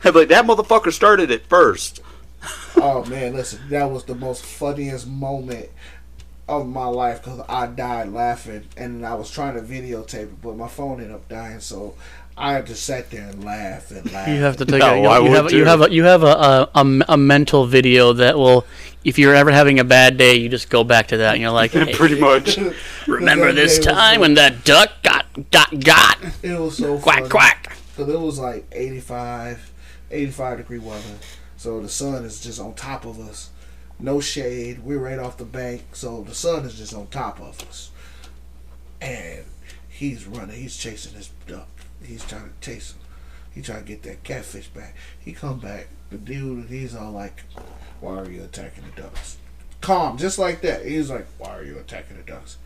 Hey, 0.02 0.10
like 0.10 0.28
that 0.28 0.46
motherfucker 0.46 0.92
started 0.92 1.30
it 1.30 1.46
first. 1.46 2.00
Oh 2.76 3.04
man, 3.06 3.34
listen, 3.34 3.60
that 3.68 3.90
was 3.90 4.04
the 4.04 4.14
most 4.14 4.44
funniest 4.44 5.06
moment 5.06 5.68
of 6.48 6.66
my 6.66 6.86
life 6.86 7.22
because 7.22 7.40
I 7.48 7.66
died 7.66 8.08
laughing, 8.12 8.64
and 8.76 9.04
I 9.06 9.14
was 9.14 9.30
trying 9.30 9.54
to 9.54 9.60
videotape 9.60 10.14
it, 10.24 10.42
but 10.42 10.56
my 10.56 10.68
phone 10.68 11.00
ended 11.00 11.12
up 11.14 11.28
dying, 11.28 11.60
so 11.60 11.94
I 12.36 12.52
had 12.54 12.66
to 12.68 12.74
sit 12.74 13.10
there 13.10 13.28
and 13.28 13.44
laugh 13.44 13.90
and 13.90 14.10
laugh. 14.12 14.28
You 14.28 14.36
have 14.36 14.56
to 14.58 14.64
take 14.64 14.78
No, 14.80 14.94
a, 15.10 15.20
you, 15.20 15.28
you 15.28 15.34
have 15.34 15.52
you 15.52 15.64
have 15.66 15.82
a, 15.82 15.90
you 15.92 16.04
have 16.04 16.22
a, 16.22 16.26
a, 16.26 16.70
a, 16.74 17.04
a 17.10 17.16
mental 17.18 17.66
video 17.66 18.12
that 18.14 18.38
will 18.38 18.64
if 19.04 19.18
you're 19.18 19.34
ever 19.34 19.50
having 19.50 19.78
a 19.78 19.84
bad 19.84 20.16
day 20.16 20.34
you 20.36 20.48
just 20.48 20.68
go 20.70 20.82
back 20.84 21.08
to 21.08 21.18
that 21.18 21.32
and 21.34 21.40
you're 21.42 21.50
like 21.50 21.70
hey, 21.72 21.92
Pretty 21.92 22.18
much. 22.20 22.58
remember 23.06 23.52
this 23.52 23.78
time 23.78 24.16
so- 24.16 24.20
when 24.20 24.34
that 24.34 24.64
duck 24.64 24.90
got 25.02 25.26
got 25.50 25.78
got 25.80 26.18
It 26.42 26.58
was 26.58 26.78
so 26.78 26.98
quack 26.98 27.18
funny. 27.18 27.28
quack 27.28 27.76
Because 27.96 28.12
it 28.12 28.18
was 28.20 28.38
like 28.38 28.66
85, 28.72 29.70
85 30.10 30.58
degree 30.58 30.78
weather. 30.78 31.02
So 31.60 31.78
the 31.78 31.90
sun 31.90 32.24
is 32.24 32.40
just 32.40 32.58
on 32.58 32.72
top 32.72 33.04
of 33.04 33.20
us. 33.20 33.50
No 33.98 34.18
shade. 34.18 34.82
We're 34.82 34.98
right 34.98 35.18
off 35.18 35.36
the 35.36 35.44
bank. 35.44 35.82
So 35.92 36.22
the 36.22 36.34
sun 36.34 36.64
is 36.64 36.78
just 36.78 36.94
on 36.94 37.08
top 37.08 37.38
of 37.38 37.60
us. 37.68 37.90
And 39.02 39.44
he's 39.86 40.26
running. 40.26 40.56
He's 40.56 40.78
chasing 40.78 41.12
his 41.12 41.28
duck. 41.46 41.68
He's 42.02 42.24
trying 42.24 42.44
to 42.44 42.66
chase 42.66 42.92
him. 42.92 43.00
He 43.50 43.60
trying 43.60 43.80
to 43.80 43.84
get 43.84 44.02
that 44.04 44.24
catfish 44.24 44.68
back. 44.68 44.96
He 45.18 45.34
come 45.34 45.58
back. 45.58 45.88
The 46.08 46.16
dude, 46.16 46.70
he's 46.70 46.96
all 46.96 47.12
like, 47.12 47.42
why 48.00 48.16
are 48.16 48.30
you 48.30 48.42
attacking 48.42 48.84
the 48.94 49.02
ducks? 49.02 49.36
Calm, 49.82 50.16
just 50.16 50.38
like 50.38 50.62
that. 50.62 50.86
He's 50.86 51.10
like, 51.10 51.26
why 51.36 51.50
are 51.58 51.62
you 51.62 51.76
attacking 51.76 52.16
the 52.16 52.22
ducks? 52.22 52.56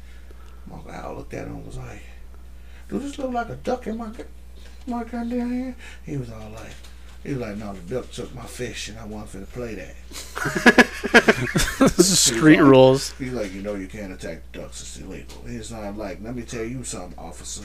My 0.70 0.78
guy 0.86 1.10
looked 1.10 1.34
at 1.34 1.48
him 1.48 1.56
and 1.56 1.66
was 1.66 1.78
like, 1.78 2.02
do 2.88 3.00
this 3.00 3.18
look 3.18 3.32
like 3.32 3.48
a 3.48 3.56
duck 3.56 3.88
in 3.88 3.98
my 3.98 4.12
my 4.86 5.02
goddamn 5.02 5.50
hand? 5.50 5.74
He 6.06 6.16
was 6.16 6.30
all 6.30 6.50
like, 6.50 6.74
he 7.24 7.32
was 7.32 7.40
like, 7.40 7.56
no, 7.56 7.72
the 7.72 7.94
duck 7.94 8.12
took 8.12 8.32
my 8.34 8.44
fish 8.44 8.88
and 8.88 8.98
I 8.98 9.24
for 9.24 9.40
to 9.40 9.46
play 9.46 9.74
that. 9.74 9.94
this 11.80 11.98
is 11.98 12.20
street 12.20 12.60
rules 12.60 13.12
He's 13.12 13.32
like, 13.32 13.54
you 13.54 13.62
know, 13.62 13.74
you 13.74 13.86
can't 13.86 14.12
attack 14.12 14.42
ducks. 14.52 14.82
It's 14.82 14.98
illegal. 14.98 15.42
He's 15.46 15.72
not 15.72 15.96
like, 15.96 16.18
let 16.22 16.36
me 16.36 16.42
tell 16.42 16.64
you 16.64 16.84
something, 16.84 17.18
officer. 17.18 17.64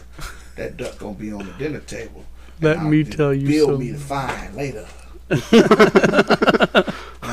That 0.56 0.78
duck 0.78 0.98
gonna 0.98 1.14
be 1.14 1.34
on 1.34 1.46
the 1.46 1.52
dinner 1.54 1.82
table. 1.82 2.24
Let 2.62 2.84
me 2.84 3.04
tell 3.04 3.34
you 3.34 3.48
Bill 3.48 3.78
me 3.78 3.92
the 3.92 4.00
fine 4.00 4.56
later. 4.56 4.88
I 5.32 5.38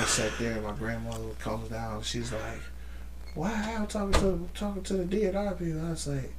sat 0.05 0.33
there, 0.39 0.53
and 0.53 0.65
my 0.65 0.73
grandmother 0.73 1.31
comes 1.39 1.71
down. 1.71 2.03
She's 2.03 2.31
like, 2.31 2.61
"Why 3.35 3.51
Al 3.73 3.87
talking 3.87 4.21
to 4.21 4.47
talking 4.55 4.83
to 4.83 4.99
the 4.99 5.05
DNR 5.05 5.59
people?" 5.59 5.83
I 5.85 5.91
was 5.91 6.07
like, 6.07 6.33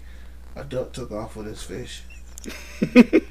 "A 0.55 0.63
duck 0.63 0.93
took 0.93 1.11
off 1.11 1.35
with 1.35 1.47
his 1.47 1.63
fish." 1.63 2.03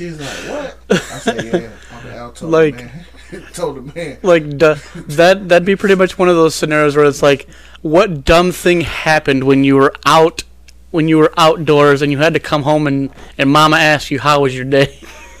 She's 0.00 0.18
like, 0.18 0.28
"What?" 0.48 0.76
I 0.90 0.94
said, 1.18 1.44
"Yeah." 1.52 1.68
Uncle 1.94 2.10
Al 2.12 2.32
told 2.32 2.52
Like- 2.52 2.76
man. 2.76 3.04
told 3.52 3.76
the 3.76 3.92
man. 3.94 4.16
like 4.22 4.56
duh, 4.56 4.76
that 4.94 5.48
that'd 5.50 5.66
be 5.66 5.76
pretty 5.76 5.94
much 5.94 6.18
one 6.18 6.28
of 6.30 6.36
those 6.36 6.54
scenarios 6.54 6.96
where 6.96 7.04
it's 7.04 7.22
like 7.22 7.46
what 7.82 8.24
dumb 8.24 8.50
thing 8.50 8.80
happened 8.80 9.44
when 9.44 9.62
you 9.62 9.76
were 9.76 9.92
out 10.06 10.42
when 10.90 11.06
you 11.06 11.18
were 11.18 11.30
outdoors 11.36 12.00
and 12.02 12.10
you 12.10 12.16
had 12.18 12.32
to 12.34 12.40
come 12.40 12.62
home 12.62 12.86
and 12.88 13.10
and 13.38 13.48
mama 13.50 13.76
asked 13.76 14.10
you 14.10 14.18
how 14.18 14.40
was 14.40 14.56
your 14.56 14.64
day 14.64 14.98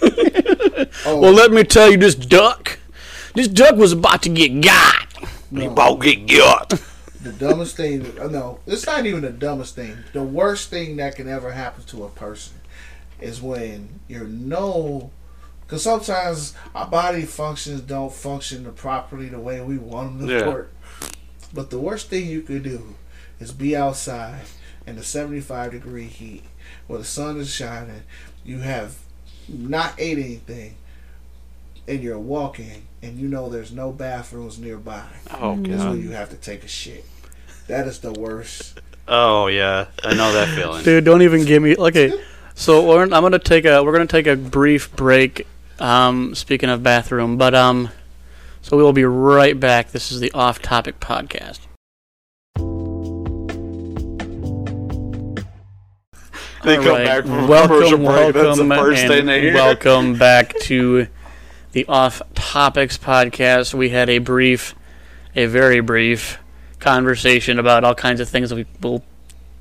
Oh, 1.06 1.18
well 1.20 1.32
let 1.32 1.50
me 1.50 1.64
tell 1.64 1.90
you 1.90 1.96
this 1.96 2.14
duck 2.14 2.78
this 3.34 3.48
duck 3.48 3.74
was 3.76 3.92
about 3.92 4.22
to 4.22 4.28
get 4.28 4.60
got 4.60 5.06
You 5.50 5.70
about 5.70 6.00
get 6.00 6.28
got. 6.28 6.68
the 7.22 7.32
dumbest 7.32 7.76
thing. 7.76 8.06
No, 8.30 8.60
it's 8.66 8.86
not 8.86 9.04
even 9.06 9.22
the 9.22 9.30
dumbest 9.30 9.74
thing. 9.74 9.96
The 10.12 10.22
worst 10.22 10.68
thing 10.70 10.96
that 10.98 11.16
can 11.16 11.28
ever 11.28 11.50
happen 11.52 11.82
to 11.84 12.04
a 12.04 12.08
person 12.08 12.54
is 13.20 13.40
when 13.42 14.00
you're 14.08 14.24
no. 14.24 15.10
Because 15.62 15.82
sometimes 15.82 16.54
our 16.74 16.88
body 16.88 17.22
functions 17.22 17.80
don't 17.82 18.12
function 18.12 18.70
properly 18.72 19.28
the 19.28 19.38
way 19.38 19.60
we 19.60 19.78
want 19.78 20.18
them 20.18 20.28
to 20.28 20.34
Yeah. 20.34 20.48
work. 20.48 20.74
But 21.52 21.70
the 21.70 21.78
worst 21.78 22.08
thing 22.08 22.26
you 22.26 22.42
could 22.42 22.62
do 22.62 22.94
is 23.38 23.52
be 23.52 23.76
outside 23.76 24.42
in 24.86 24.96
the 24.96 25.04
75 25.04 25.72
degree 25.72 26.06
heat 26.06 26.44
where 26.86 26.98
the 26.98 27.04
sun 27.04 27.38
is 27.38 27.50
shining. 27.50 28.02
You 28.44 28.58
have 28.58 28.96
not 29.48 29.94
ate 29.98 30.18
anything 30.18 30.74
and 31.88 32.02
you're 32.02 32.18
walking 32.18 32.86
and 33.02 33.18
you 33.18 33.28
know 33.28 33.48
there's 33.48 33.72
no 33.72 33.92
bathrooms 33.92 34.58
nearby. 34.58 35.04
Oh 35.32 35.54
mm-hmm. 35.54 35.64
That's 35.64 35.82
god. 35.82 35.90
when 35.90 36.02
you 36.02 36.10
have 36.10 36.30
to 36.30 36.36
take 36.36 36.64
a 36.64 36.68
shit. 36.68 37.04
That 37.68 37.86
is 37.86 38.00
the 38.00 38.12
worst. 38.12 38.80
Oh 39.08 39.46
yeah, 39.48 39.86
I 40.04 40.14
know 40.14 40.32
that 40.32 40.48
feeling. 40.56 40.84
dude 40.84 41.04
don't 41.04 41.22
even 41.22 41.44
give 41.44 41.62
me 41.62 41.76
okay 41.76 42.12
so 42.60 42.86
we're, 42.86 43.02
i'm 43.04 43.08
gonna 43.08 43.38
take 43.38 43.64
a 43.64 43.82
we're 43.82 43.92
gonna 43.92 44.06
take 44.06 44.26
a 44.26 44.36
brief 44.36 44.94
break 44.94 45.46
um 45.78 46.34
speaking 46.34 46.68
of 46.68 46.82
bathroom 46.82 47.38
but 47.38 47.54
um 47.54 47.88
so 48.60 48.76
we 48.76 48.82
will 48.82 48.92
be 48.92 49.02
right 49.02 49.58
back 49.58 49.90
this 49.92 50.12
is 50.12 50.20
the 50.20 50.30
off 50.32 50.60
topic 50.60 51.00
podcast 51.00 51.60
They 56.62 56.76
All 56.76 56.82
come 56.82 56.92
right. 56.92 57.06
back 57.06 57.24
from 57.24 57.48
welcome, 57.48 58.04
break. 58.04 58.34
That's 58.34 58.58
the 58.58 58.66
welcome, 58.66 58.68
first 58.68 59.06
thing 59.06 59.20
and 59.20 59.28
they 59.30 59.50
welcome 59.54 60.18
back 60.18 60.54
to 60.64 61.06
the 61.72 61.86
Off 61.86 62.20
Topics 62.34 62.98
podcast. 62.98 63.72
We 63.72 63.88
had 63.88 64.10
a 64.10 64.18
brief, 64.18 64.74
a 65.34 65.46
very 65.46 65.80
brief 65.80 66.38
conversation 66.78 67.58
about 67.58 67.82
all 67.84 67.94
kinds 67.94 68.20
of 68.20 68.28
things 68.28 68.50
that 68.50 68.56
we 68.56 68.66
will 68.82 69.02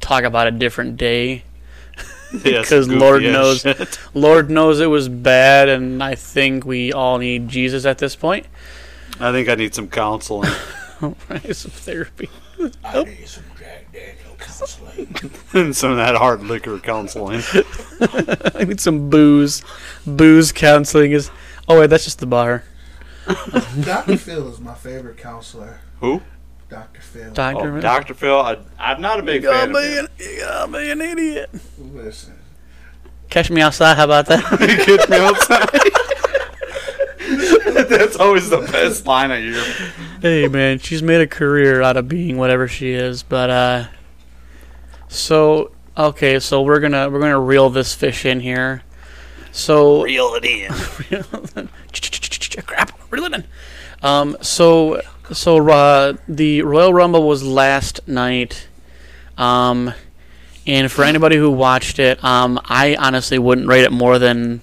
talk 0.01 0.25
about 0.25 0.47
a 0.47 0.51
different 0.51 0.97
day. 0.97 1.45
Yeah, 2.43 2.61
Because 2.61 2.85
some 2.85 2.99
Lord 2.99 3.23
knows, 3.23 3.61
shit. 3.61 3.99
Lord 4.13 4.49
knows 4.51 4.79
it 4.79 4.85
was 4.87 5.09
bad, 5.09 5.67
and 5.67 6.03
I 6.03 6.13
think 6.15 6.63
we 6.65 6.93
all 6.93 7.17
need 7.17 7.47
Jesus 7.47 7.85
at 7.85 7.97
this 7.97 8.15
point. 8.15 8.45
I 9.19 9.31
think 9.31 9.49
I 9.49 9.55
need 9.55 9.73
some 9.75 9.87
counseling. 9.89 10.51
Right, 11.29 11.55
some 11.55 11.71
therapy. 11.71 12.29
I 12.83 13.03
need 13.03 13.25
some 13.25 13.45
Jack 13.57 13.89
Daniels. 13.93 14.35
counseling. 14.37 15.15
and 15.53 15.73
some 15.73 15.91
of 15.91 15.97
that 15.97 16.15
hard 16.15 16.43
liquor 16.43 16.77
counseling. 16.77 17.41
I 18.53 18.65
need 18.65 18.81
some 18.81 19.09
booze. 19.09 19.63
Booze 20.05 20.51
counseling 20.51 21.13
is. 21.13 21.31
Oh 21.69 21.79
wait, 21.79 21.89
that's 21.89 22.03
just 22.03 22.19
the 22.19 22.25
bar. 22.25 22.65
Dr. 23.79 24.17
Phil 24.17 24.51
is 24.51 24.59
my 24.59 24.73
favorite 24.73 25.15
counselor. 25.15 25.79
Who? 26.01 26.21
Dr. 27.13 27.19
Phil. 27.19 27.33
Doctor. 27.33 27.77
Oh, 27.77 27.81
Dr. 27.81 28.13
Phil. 28.13 28.39
I, 28.39 28.57
I'm 28.77 29.01
not 29.01 29.19
a 29.19 29.23
big 29.23 29.43
You 29.43 29.49
fan 29.51 29.71
gotta, 29.71 29.79
of 29.79 29.83
be 29.83 29.97
him. 29.97 30.05
an, 30.05 30.11
you 30.35 30.39
gotta 30.41 30.71
be 30.71 30.91
an 30.91 31.01
idiot. 31.01 31.49
Listen. 31.77 32.35
Catch 33.29 33.49
me 33.51 33.61
outside. 33.61 33.95
How 33.97 34.05
about 34.05 34.25
that? 34.27 34.43
Get 34.85 35.09
me 35.09 35.17
outside. 35.17 35.69
That's 37.89 38.15
always 38.15 38.49
the 38.49 38.57
best 38.71 39.05
line 39.05 39.31
I 39.31 39.39
hear. 39.41 39.63
hey 40.21 40.47
man, 40.47 40.79
she's 40.79 41.03
made 41.03 41.21
a 41.21 41.27
career 41.27 41.81
out 41.81 41.95
of 41.97 42.07
being 42.07 42.37
whatever 42.37 42.67
she 42.67 42.91
is. 42.91 43.21
But 43.23 43.49
uh, 43.49 43.87
so 45.07 45.71
okay, 45.97 46.39
so 46.39 46.61
we're 46.63 46.79
gonna 46.79 47.09
we're 47.09 47.19
gonna 47.19 47.39
reel 47.39 47.69
this 47.69 47.93
fish 47.93 48.25
in 48.25 48.39
here. 48.39 48.81
So 49.51 50.03
Reel 50.03 50.33
it 50.35 50.45
in. 50.45 50.71
crap, 52.65 52.91
reel 53.11 53.25
it 53.25 53.33
in. 53.33 53.43
Um, 54.01 54.37
so 54.41 55.01
so 55.31 55.69
uh, 55.69 56.13
the 56.27 56.61
Royal 56.63 56.93
Rumble 56.93 57.27
was 57.27 57.43
last 57.43 58.07
night. 58.07 58.67
Um, 59.37 59.93
and 60.67 60.91
for 60.91 61.03
anybody 61.03 61.37
who 61.37 61.49
watched 61.49 61.99
it, 61.99 62.23
um, 62.23 62.59
I 62.65 62.95
honestly 62.95 63.39
wouldn't 63.39 63.67
rate 63.67 63.83
it 63.83 63.91
more 63.91 64.19
than, 64.19 64.61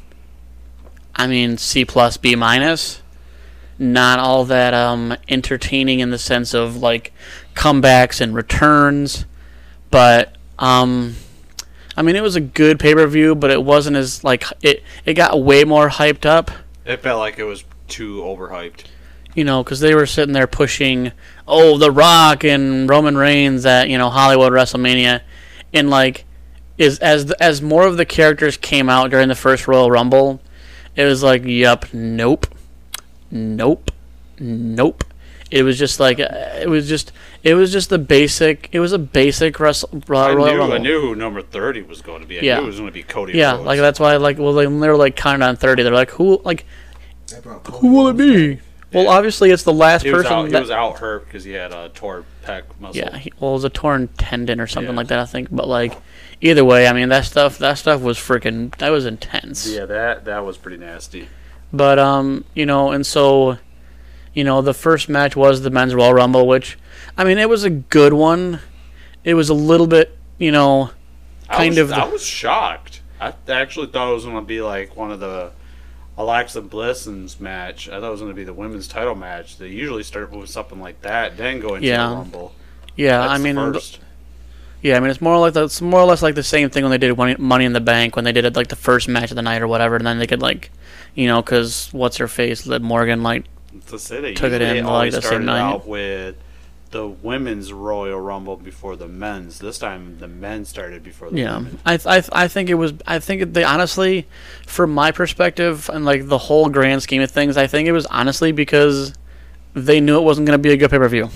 I 1.14 1.26
mean, 1.26 1.58
C 1.58 1.84
plus 1.84 2.16
B 2.16 2.34
minus. 2.36 3.02
Not 3.78 4.18
all 4.18 4.44
that 4.46 4.72
um, 4.72 5.16
entertaining 5.28 6.00
in 6.00 6.10
the 6.10 6.18
sense 6.18 6.54
of 6.54 6.76
like 6.76 7.12
comebacks 7.54 8.20
and 8.20 8.34
returns, 8.34 9.26
but 9.90 10.36
um, 10.58 11.16
I 11.96 12.02
mean, 12.02 12.16
it 12.16 12.22
was 12.22 12.36
a 12.36 12.40
good 12.40 12.78
pay 12.78 12.94
per 12.94 13.06
view, 13.06 13.34
but 13.34 13.50
it 13.50 13.62
wasn't 13.62 13.96
as 13.96 14.24
like 14.24 14.44
it. 14.62 14.82
It 15.04 15.14
got 15.14 15.42
way 15.42 15.64
more 15.64 15.90
hyped 15.90 16.24
up 16.24 16.50
It 16.86 17.00
felt 17.00 17.18
like 17.18 17.38
it 17.38 17.44
was 17.44 17.64
too 17.88 18.22
overhyped. 18.22 18.84
You 19.36 19.44
know, 19.44 19.62
because 19.62 19.78
they 19.78 19.94
were 19.94 20.06
sitting 20.06 20.32
there 20.32 20.48
pushing, 20.48 21.12
oh, 21.46 21.78
The 21.78 21.92
Rock 21.92 22.42
and 22.42 22.88
Roman 22.88 23.16
Reigns 23.16 23.64
at 23.64 23.88
you 23.88 23.98
know 23.98 24.10
Hollywood 24.10 24.52
WrestleMania, 24.52 25.20
and 25.72 25.88
like, 25.90 26.24
is 26.78 26.98
as 26.98 27.30
as 27.32 27.62
more 27.62 27.86
of 27.86 27.96
the 27.96 28.04
characters 28.06 28.56
came 28.56 28.88
out 28.88 29.10
during 29.10 29.28
the 29.28 29.34
first 29.36 29.68
Royal 29.68 29.90
Rumble, 29.90 30.40
it 30.96 31.04
was 31.04 31.22
like, 31.22 31.44
yup, 31.44 31.92
nope, 31.94 32.46
nope, 33.30 33.90
nope. 34.40 35.04
It 35.48 35.62
was 35.62 35.78
just 35.78 36.00
like 36.00 36.18
uh, 36.18 36.26
it 36.60 36.68
was 36.68 36.88
just 36.88 37.12
it 37.44 37.54
was 37.54 37.70
just 37.70 37.88
the 37.88 37.98
basic. 37.98 38.68
It 38.72 38.80
was 38.80 38.92
a 38.92 38.98
basic 38.98 39.60
wrestle, 39.60 39.90
uh, 40.10 40.16
I 40.16 40.32
Royal 40.34 40.52
knew, 40.54 40.58
Rumble. 40.58 40.74
I 40.74 40.78
knew 40.78 41.00
who 41.00 41.14
number 41.14 41.40
30 41.40 41.82
was 41.82 42.02
going 42.02 42.20
to 42.22 42.26
be. 42.26 42.38
I 42.40 42.42
Yeah. 42.42 42.56
knew 42.58 42.64
it 42.64 42.66
was 42.66 42.76
going 42.78 42.88
to 42.88 42.92
be 42.92 43.04
Cody 43.04 43.34
Yeah, 43.38 43.52
Rhodes. 43.52 43.64
like 43.66 43.78
that's 43.78 44.00
why 44.00 44.16
like 44.16 44.38
well 44.38 44.54
they, 44.54 44.64
they 44.64 44.88
were 44.88 44.96
like 44.96 45.14
counting 45.14 45.42
on 45.46 45.54
thirty. 45.54 45.84
They're 45.84 45.92
like 45.92 46.10
who 46.10 46.40
like 46.44 46.64
who 47.74 47.92
will 47.92 48.08
it 48.08 48.16
be? 48.16 48.60
Well, 48.92 49.04
Yeah. 49.04 49.10
obviously 49.10 49.50
it's 49.50 49.64
the 49.64 49.72
last 49.72 50.02
He 50.04 50.10
was, 50.12 50.22
person. 50.22 50.36
out, 50.38 50.44
he 50.46 50.52
that- 50.52 50.60
was 50.62 50.70
out 50.70 50.98
hurt 50.98 51.24
because 51.26 51.44
he 51.44 51.52
had 51.52 51.72
a 51.72 51.88
torn 51.90 52.24
pec 52.44 52.62
muscle. 52.78 52.96
Yeah, 52.96 53.16
he, 53.18 53.32
well, 53.40 53.50
it 53.50 53.54
was 53.54 53.64
a 53.64 53.68
torn 53.70 54.08
tendon 54.16 54.60
or 54.60 54.66
something 54.66 54.92
Yeah. 54.92 54.96
like 54.98 55.08
that, 55.08 55.18
I 55.18 55.24
think. 55.26 55.48
But 55.50 55.66
like, 55.68 55.96
either 56.40 56.64
way, 56.64 56.86
I 56.86 56.92
mean, 56.92 57.08
that 57.08 57.24
stuff, 57.24 57.58
that 57.58 57.78
stuff 57.78 58.00
was 58.00 58.16
freaking, 58.16 58.74
that 58.76 58.90
was 58.90 59.04
intense. 59.06 59.68
Yeah, 59.68 59.86
that 59.86 60.24
that 60.26 60.44
was 60.44 60.56
pretty 60.56 60.76
nasty. 60.76 61.28
But 61.72 61.98
um, 61.98 62.44
you 62.54 62.64
know, 62.64 62.90
and 62.92 63.04
so, 63.04 63.58
you 64.34 64.44
know, 64.44 64.62
the 64.62 64.72
first 64.74 65.08
match 65.08 65.34
was 65.34 65.62
the 65.62 65.70
men's 65.70 65.94
Royal 65.94 66.14
Rumble, 66.14 66.46
which, 66.46 66.78
I 67.18 67.24
mean, 67.24 67.38
it 67.38 67.48
was 67.48 67.64
a 67.64 67.70
good 67.70 68.12
one. 68.12 68.60
It 69.24 69.34
was 69.34 69.48
a 69.48 69.54
little 69.54 69.88
bit, 69.88 70.16
you 70.38 70.52
know, 70.52 70.90
I 71.48 71.56
Kind 71.56 71.70
was, 71.70 71.78
of 71.78 71.88
the- 71.88 71.96
I 71.96 72.04
was 72.06 72.24
shocked. 72.24 73.00
I 73.20 73.32
actually 73.48 73.88
thought 73.88 74.10
it 74.10 74.14
was 74.14 74.24
going 74.24 74.36
to 74.36 74.42
be 74.42 74.60
like 74.60 74.94
one 74.96 75.10
of 75.10 75.18
the 75.20 75.50
Alexa 76.18 76.62
Blisson's 76.62 77.38
match. 77.40 77.88
I 77.88 78.00
thought 78.00 78.08
it 78.08 78.10
was 78.10 78.20
going 78.20 78.32
to 78.32 78.36
be 78.36 78.44
the 78.44 78.52
women's 78.54 78.88
title 78.88 79.14
match. 79.14 79.58
They 79.58 79.68
usually 79.68 80.02
start 80.02 80.30
with 80.32 80.48
something 80.50 80.80
like 80.80 81.02
that, 81.02 81.36
then 81.36 81.60
go 81.60 81.74
into 81.74 81.86
Yeah. 81.88 82.08
the 82.08 82.14
Rumble. 82.16 82.54
yeah. 82.96 83.18
That's 83.18 83.32
I 83.32 83.38
mean, 83.38 83.56
first. 83.56 83.98
yeah. 84.82 84.96
I 84.96 85.00
mean, 85.00 85.10
it's 85.10 85.20
more 85.20 85.38
like 85.38 85.52
the, 85.52 85.64
it's 85.64 85.82
more 85.82 86.00
or 86.00 86.06
less 86.06 86.22
like 86.22 86.34
the 86.34 86.42
same 86.42 86.70
thing 86.70 86.82
when 86.84 86.90
they 86.90 86.98
did 86.98 87.16
Money, 87.38 87.64
in 87.64 87.72
the 87.74 87.80
Bank 87.80 88.16
when 88.16 88.24
they 88.24 88.32
did 88.32 88.44
it 88.46 88.56
like 88.56 88.68
the 88.68 88.76
first 88.76 89.08
match 89.08 89.30
of 89.30 89.36
the 89.36 89.42
night 89.42 89.60
or 89.60 89.68
whatever, 89.68 89.96
and 89.96 90.06
then 90.06 90.18
they 90.18 90.26
could 90.26 90.40
like, 90.42 90.70
you 91.14 91.26
know, 91.26 91.42
because 91.42 91.88
what's 91.92 92.16
her 92.16 92.28
face, 92.28 92.66
Morgan, 92.66 93.22
like 93.22 93.44
the 93.88 93.98
city. 93.98 94.34
Took 94.34 94.52
it 94.52 94.62
in, 94.62 94.86
like, 94.86 95.12
the 95.12 95.20
same 95.20 95.44
night. 95.44 95.86
with 95.86 96.36
the 96.90 97.06
women's 97.06 97.72
Royal 97.72 98.20
Rumble 98.20 98.56
before 98.56 98.96
the 98.96 99.08
men's. 99.08 99.58
This 99.58 99.78
time 99.78 100.18
the 100.18 100.28
men 100.28 100.64
started 100.64 101.02
before 101.02 101.30
the 101.30 101.38
Yeah, 101.38 101.56
women. 101.56 101.78
I, 101.84 101.98
I 102.06 102.22
I 102.32 102.48
think 102.48 102.70
it 102.70 102.74
was. 102.74 102.94
I 103.06 103.18
think 103.18 103.52
they 103.52 103.64
honestly, 103.64 104.26
from 104.66 104.92
my 104.92 105.10
perspective 105.12 105.90
and 105.92 106.04
like 106.04 106.28
the 106.28 106.38
whole 106.38 106.68
grand 106.68 107.02
scheme 107.02 107.22
of 107.22 107.30
things, 107.30 107.56
I 107.56 107.66
think 107.66 107.88
it 107.88 107.92
was 107.92 108.06
honestly 108.06 108.52
because 108.52 109.14
they 109.74 110.00
knew 110.00 110.16
it 110.16 110.22
wasn't 110.22 110.46
going 110.46 110.58
to 110.58 110.62
be 110.62 110.72
a 110.72 110.76
good 110.76 110.90
pay 110.90 110.98
per 110.98 111.08
view 111.08 111.28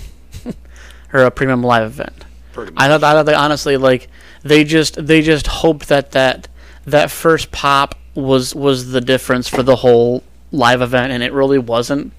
or 1.13 1.21
a 1.21 1.31
premium 1.31 1.63
live 1.63 1.85
event. 1.85 2.25
Pretty 2.53 2.71
much. 2.71 2.83
I 2.83 2.87
thought, 2.87 3.03
I 3.03 3.13
thought 3.13 3.25
they 3.25 3.33
honestly 3.33 3.77
like 3.77 4.09
they 4.43 4.63
just 4.63 5.05
they 5.05 5.21
just 5.21 5.47
hoped 5.47 5.87
that 5.89 6.11
that 6.11 6.47
that 6.85 7.11
first 7.11 7.51
pop 7.51 7.95
was 8.15 8.55
was 8.55 8.91
the 8.91 9.01
difference 9.01 9.47
for 9.47 9.63
the 9.63 9.77
whole 9.77 10.23
live 10.51 10.81
event, 10.81 11.11
and 11.11 11.23
it 11.23 11.33
really 11.33 11.59
wasn't. 11.59 12.13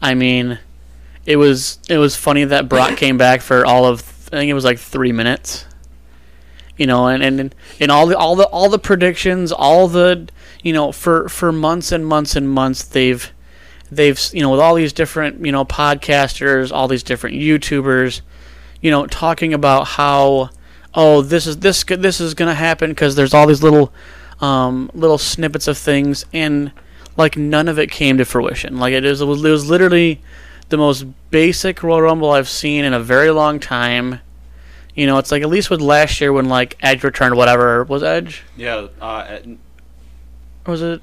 I 0.00 0.14
mean, 0.14 0.58
it 1.28 1.36
was 1.36 1.78
it 1.90 1.98
was 1.98 2.16
funny 2.16 2.44
that 2.44 2.70
Brock 2.70 2.96
came 2.96 3.18
back 3.18 3.42
for 3.42 3.66
all 3.66 3.84
of 3.84 4.00
I 4.32 4.38
think 4.38 4.48
it 4.48 4.54
was 4.54 4.64
like 4.64 4.78
three 4.78 5.12
minutes. 5.12 5.66
You 6.78 6.86
know, 6.86 7.08
and, 7.08 7.22
and 7.22 7.54
and 7.78 7.90
all 7.90 8.06
the 8.06 8.16
all 8.16 8.34
the 8.34 8.46
all 8.46 8.70
the 8.70 8.78
predictions, 8.78 9.52
all 9.52 9.88
the 9.88 10.28
you 10.62 10.72
know 10.72 10.90
for 10.90 11.28
for 11.28 11.52
months 11.52 11.92
and 11.92 12.06
months 12.06 12.34
and 12.34 12.48
months 12.48 12.82
they've 12.82 13.30
they've 13.90 14.18
you 14.32 14.40
know 14.40 14.50
with 14.50 14.60
all 14.60 14.74
these 14.74 14.94
different 14.94 15.44
you 15.44 15.52
know 15.52 15.66
podcasters, 15.66 16.72
all 16.72 16.88
these 16.88 17.02
different 17.02 17.36
YouTubers, 17.36 18.22
you 18.80 18.90
know 18.90 19.06
talking 19.06 19.52
about 19.52 19.86
how 19.86 20.48
oh 20.94 21.20
this 21.20 21.46
is 21.46 21.58
this 21.58 21.84
this 21.84 22.22
is 22.22 22.32
gonna 22.32 22.54
happen 22.54 22.90
because 22.90 23.16
there's 23.16 23.34
all 23.34 23.46
these 23.46 23.62
little 23.62 23.92
um, 24.40 24.90
little 24.94 25.18
snippets 25.18 25.68
of 25.68 25.76
things 25.76 26.24
and 26.32 26.72
like 27.18 27.36
none 27.36 27.68
of 27.68 27.78
it 27.78 27.90
came 27.90 28.16
to 28.16 28.24
fruition. 28.24 28.78
Like 28.78 28.94
it 28.94 29.04
is 29.04 29.20
it 29.20 29.26
was, 29.26 29.44
it 29.44 29.50
was 29.50 29.68
literally 29.68 30.22
the 30.68 30.76
most 30.76 31.06
basic 31.30 31.82
Royal 31.82 32.02
Rumble 32.02 32.30
I've 32.30 32.48
seen 32.48 32.84
in 32.84 32.92
a 32.94 33.00
very 33.00 33.30
long 33.30 33.60
time. 33.60 34.20
You 34.94 35.06
know, 35.06 35.18
it's 35.18 35.30
like 35.30 35.42
at 35.42 35.48
least 35.48 35.70
with 35.70 35.80
last 35.80 36.20
year 36.20 36.32
when 36.32 36.48
like 36.48 36.76
Edge 36.80 37.04
returned, 37.04 37.36
whatever 37.36 37.84
was 37.84 38.02
Edge, 38.02 38.42
yeah, 38.56 38.88
uh, 39.00 39.38
was 40.66 40.82
it? 40.82 41.02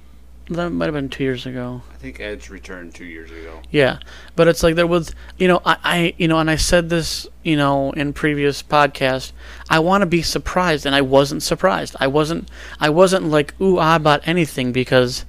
That 0.49 0.70
might 0.70 0.86
have 0.86 0.93
been 0.93 1.09
two 1.09 1.24
years 1.24 1.47
ago. 1.47 1.82
I 1.91 1.95
think 1.95 2.20
Edge 2.20 2.51
returned 2.51 2.93
two 2.93 3.05
years 3.05 3.32
ago. 3.32 3.61
Yeah, 3.72 3.97
but 4.36 4.47
it's 4.47 4.61
like 4.61 4.76
there 4.76 4.86
was, 4.86 5.16
you 5.38 5.47
know, 5.47 5.59
I, 5.66 5.78
I, 5.84 6.13
you 6.18 6.28
know, 6.28 6.38
and 6.38 6.51
I 6.51 6.55
said 6.55 6.89
this, 6.89 7.26
you 7.41 7.55
know, 7.57 7.91
in 7.93 8.13
previous 8.13 8.61
podcast. 8.61 9.32
I 9.72 9.80
want 9.80 10.03
to 10.03 10.05
be 10.05 10.22
surprised, 10.22 10.86
and 10.86 10.93
I 10.93 11.01
wasn't 11.01 11.41
surprised. 11.41 11.95
I 11.99 12.05
wasn't, 12.05 12.51
I 12.80 12.89
wasn't 12.89 13.26
like 13.26 13.59
ooh 13.59 13.80
ah 13.80 13.95
about 13.95 14.28
anything 14.28 14.72
because, 14.72 15.26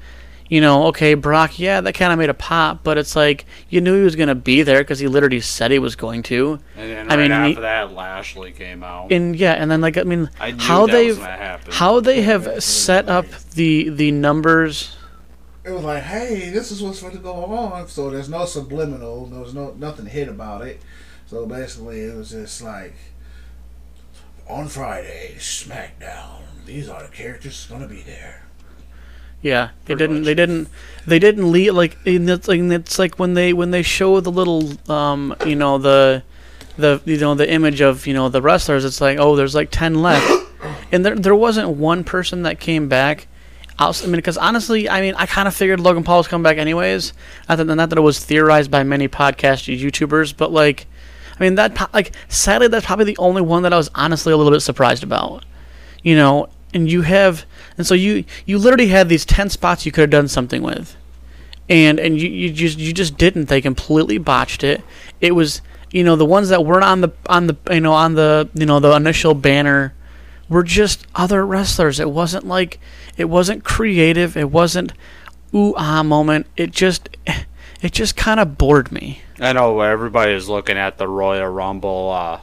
you 0.48 0.60
know, 0.60 0.86
okay, 0.86 1.14
Brock, 1.14 1.58
yeah, 1.58 1.80
that 1.80 1.94
kind 1.94 2.12
of 2.12 2.18
made 2.18 2.30
a 2.30 2.34
pop, 2.34 2.80
but 2.84 2.98
it's 2.98 3.16
like 3.16 3.46
you 3.68 3.80
knew 3.80 3.96
he 3.98 4.02
was 4.04 4.14
gonna 4.16 4.34
be 4.34 4.62
there 4.62 4.78
because 4.80 4.98
he 4.98 5.08
literally 5.08 5.40
said 5.40 5.70
he 5.70 5.78
was 5.78 5.96
going 5.96 6.22
to, 6.24 6.58
And 6.76 6.90
then 6.90 7.06
I 7.10 7.16
right 7.16 7.22
mean, 7.22 7.32
after 7.32 7.48
he- 7.48 7.60
that, 7.62 7.92
Lashley 7.92 8.52
came 8.52 8.82
out. 8.82 9.10
and 9.12 9.34
yeah, 9.36 9.52
and 9.54 9.70
then 9.70 9.80
like 9.80 9.96
I 9.96 10.02
mean, 10.04 10.30
I 10.40 10.52
knew 10.52 10.58
how 10.62 10.86
they've, 10.86 11.08
was 11.08 11.18
gonna 11.18 11.30
happen. 11.36 11.72
how 11.72 12.00
they 12.00 12.22
have 12.22 12.62
set 12.62 13.08
up 13.08 13.26
the 13.54 13.88
the 13.88 14.10
numbers. 14.12 14.96
It 15.64 15.72
was 15.72 15.82
like, 15.82 16.04
hey, 16.04 16.50
this 16.50 16.70
is 16.70 16.80
what's 16.80 17.02
going 17.02 17.14
to 17.16 17.18
go 17.18 17.44
on. 17.44 17.88
So 17.88 18.08
there's 18.08 18.28
no 18.28 18.44
subliminal. 18.44 19.26
There 19.26 19.40
was 19.40 19.52
no 19.52 19.74
nothing 19.76 20.06
hid 20.06 20.28
about 20.28 20.62
it. 20.64 20.80
So 21.26 21.44
basically, 21.44 22.02
it 22.02 22.14
was 22.14 22.30
just 22.30 22.62
like 22.62 22.94
on 24.48 24.68
Friday, 24.68 25.34
SmackDown. 25.38 26.42
These 26.66 26.88
are 26.88 27.02
the 27.02 27.08
characters 27.08 27.66
going 27.68 27.82
to 27.82 27.88
be 27.88 28.02
there. 28.02 28.45
Yeah, 29.42 29.70
they 29.84 29.94
didn't. 29.94 30.18
much. 30.18 30.24
They 30.24 30.34
didn't. 30.34 30.68
They 31.06 31.18
didn't 31.18 31.52
leave. 31.52 31.74
like. 31.74 31.96
And 32.06 32.28
it's 32.28 32.48
like 32.48 32.60
it's 32.60 32.98
like 32.98 33.18
when 33.18 33.34
they 33.34 33.52
when 33.52 33.70
they 33.70 33.82
show 33.82 34.20
the 34.20 34.32
little 34.32 34.72
um 34.90 35.36
you 35.46 35.54
know 35.54 35.78
the 35.78 36.22
the 36.76 37.00
you 37.04 37.18
know 37.18 37.34
the 37.34 37.48
image 37.50 37.80
of 37.80 38.06
you 38.06 38.14
know 38.14 38.28
the 38.28 38.42
wrestlers. 38.42 38.84
It's 38.84 39.00
like 39.00 39.18
oh 39.18 39.36
there's 39.36 39.54
like 39.54 39.70
ten 39.70 40.02
left, 40.02 40.30
and 40.92 41.04
there 41.04 41.14
there 41.14 41.34
wasn't 41.34 41.70
one 41.70 42.04
person 42.04 42.42
that 42.42 42.60
came 42.60 42.88
back. 42.88 43.28
I 43.78 43.92
mean, 44.02 44.12
because 44.12 44.38
honestly, 44.38 44.88
I 44.88 45.02
mean, 45.02 45.14
I 45.16 45.26
kind 45.26 45.46
of 45.46 45.54
figured 45.54 45.80
Logan 45.80 46.02
Paul 46.02 46.18
was 46.18 46.28
coming 46.28 46.42
back 46.42 46.56
anyways. 46.56 47.12
Not 47.46 47.56
that, 47.56 47.64
not 47.66 47.90
that 47.90 47.98
it 47.98 48.02
was 48.02 48.24
theorized 48.24 48.70
by 48.70 48.82
many 48.84 49.06
podcast 49.06 49.68
YouTubers, 49.78 50.34
but 50.34 50.50
like, 50.50 50.86
I 51.38 51.42
mean, 51.42 51.56
that 51.56 51.92
like 51.92 52.12
sadly 52.28 52.68
that's 52.68 52.86
probably 52.86 53.04
the 53.04 53.18
only 53.18 53.42
one 53.42 53.62
that 53.64 53.74
I 53.74 53.76
was 53.76 53.90
honestly 53.94 54.32
a 54.32 54.36
little 54.36 54.52
bit 54.52 54.60
surprised 54.60 55.02
about. 55.02 55.44
You 56.02 56.16
know, 56.16 56.48
and 56.76 56.90
you 56.90 57.02
have, 57.02 57.44
and 57.76 57.86
so 57.86 57.94
you 57.94 58.24
you 58.44 58.58
literally 58.58 58.88
had 58.88 59.08
these 59.08 59.24
ten 59.24 59.50
spots 59.50 59.86
you 59.86 59.92
could 59.92 60.02
have 60.02 60.10
done 60.10 60.28
something 60.28 60.62
with, 60.62 60.96
and 61.68 61.98
and 61.98 62.20
you, 62.20 62.28
you 62.28 62.52
just 62.52 62.78
you 62.78 62.92
just 62.92 63.16
didn't. 63.16 63.46
They 63.48 63.60
completely 63.60 64.18
botched 64.18 64.62
it. 64.62 64.82
It 65.20 65.32
was 65.32 65.62
you 65.90 66.04
know, 66.04 66.16
the 66.16 66.26
ones 66.26 66.48
that 66.50 66.64
weren't 66.64 66.84
on 66.84 67.00
the 67.00 67.12
on 67.26 67.46
the 67.46 67.56
you 67.70 67.80
know 67.80 67.92
on 67.92 68.14
the 68.14 68.48
you 68.54 68.66
know 68.66 68.80
the 68.80 68.92
initial 68.92 69.34
banner 69.34 69.94
were 70.48 70.62
just 70.62 71.06
other 71.14 71.46
wrestlers. 71.46 72.00
It 72.00 72.10
wasn't 72.10 72.46
like 72.46 72.78
it 73.16 73.26
wasn't 73.26 73.64
creative. 73.64 74.36
It 74.36 74.50
wasn't 74.50 74.92
ooh 75.54 75.74
ah 75.76 76.02
moment. 76.02 76.46
It 76.56 76.72
just 76.72 77.08
it 77.82 77.92
just 77.92 78.16
kind 78.16 78.40
of 78.40 78.58
bored 78.58 78.90
me. 78.92 79.22
I 79.38 79.52
know 79.52 79.80
everybody 79.80 80.34
was 80.34 80.48
looking 80.48 80.76
at 80.76 80.98
the 80.98 81.08
Royal 81.08 81.48
Rumble 81.48 82.10
uh, 82.10 82.40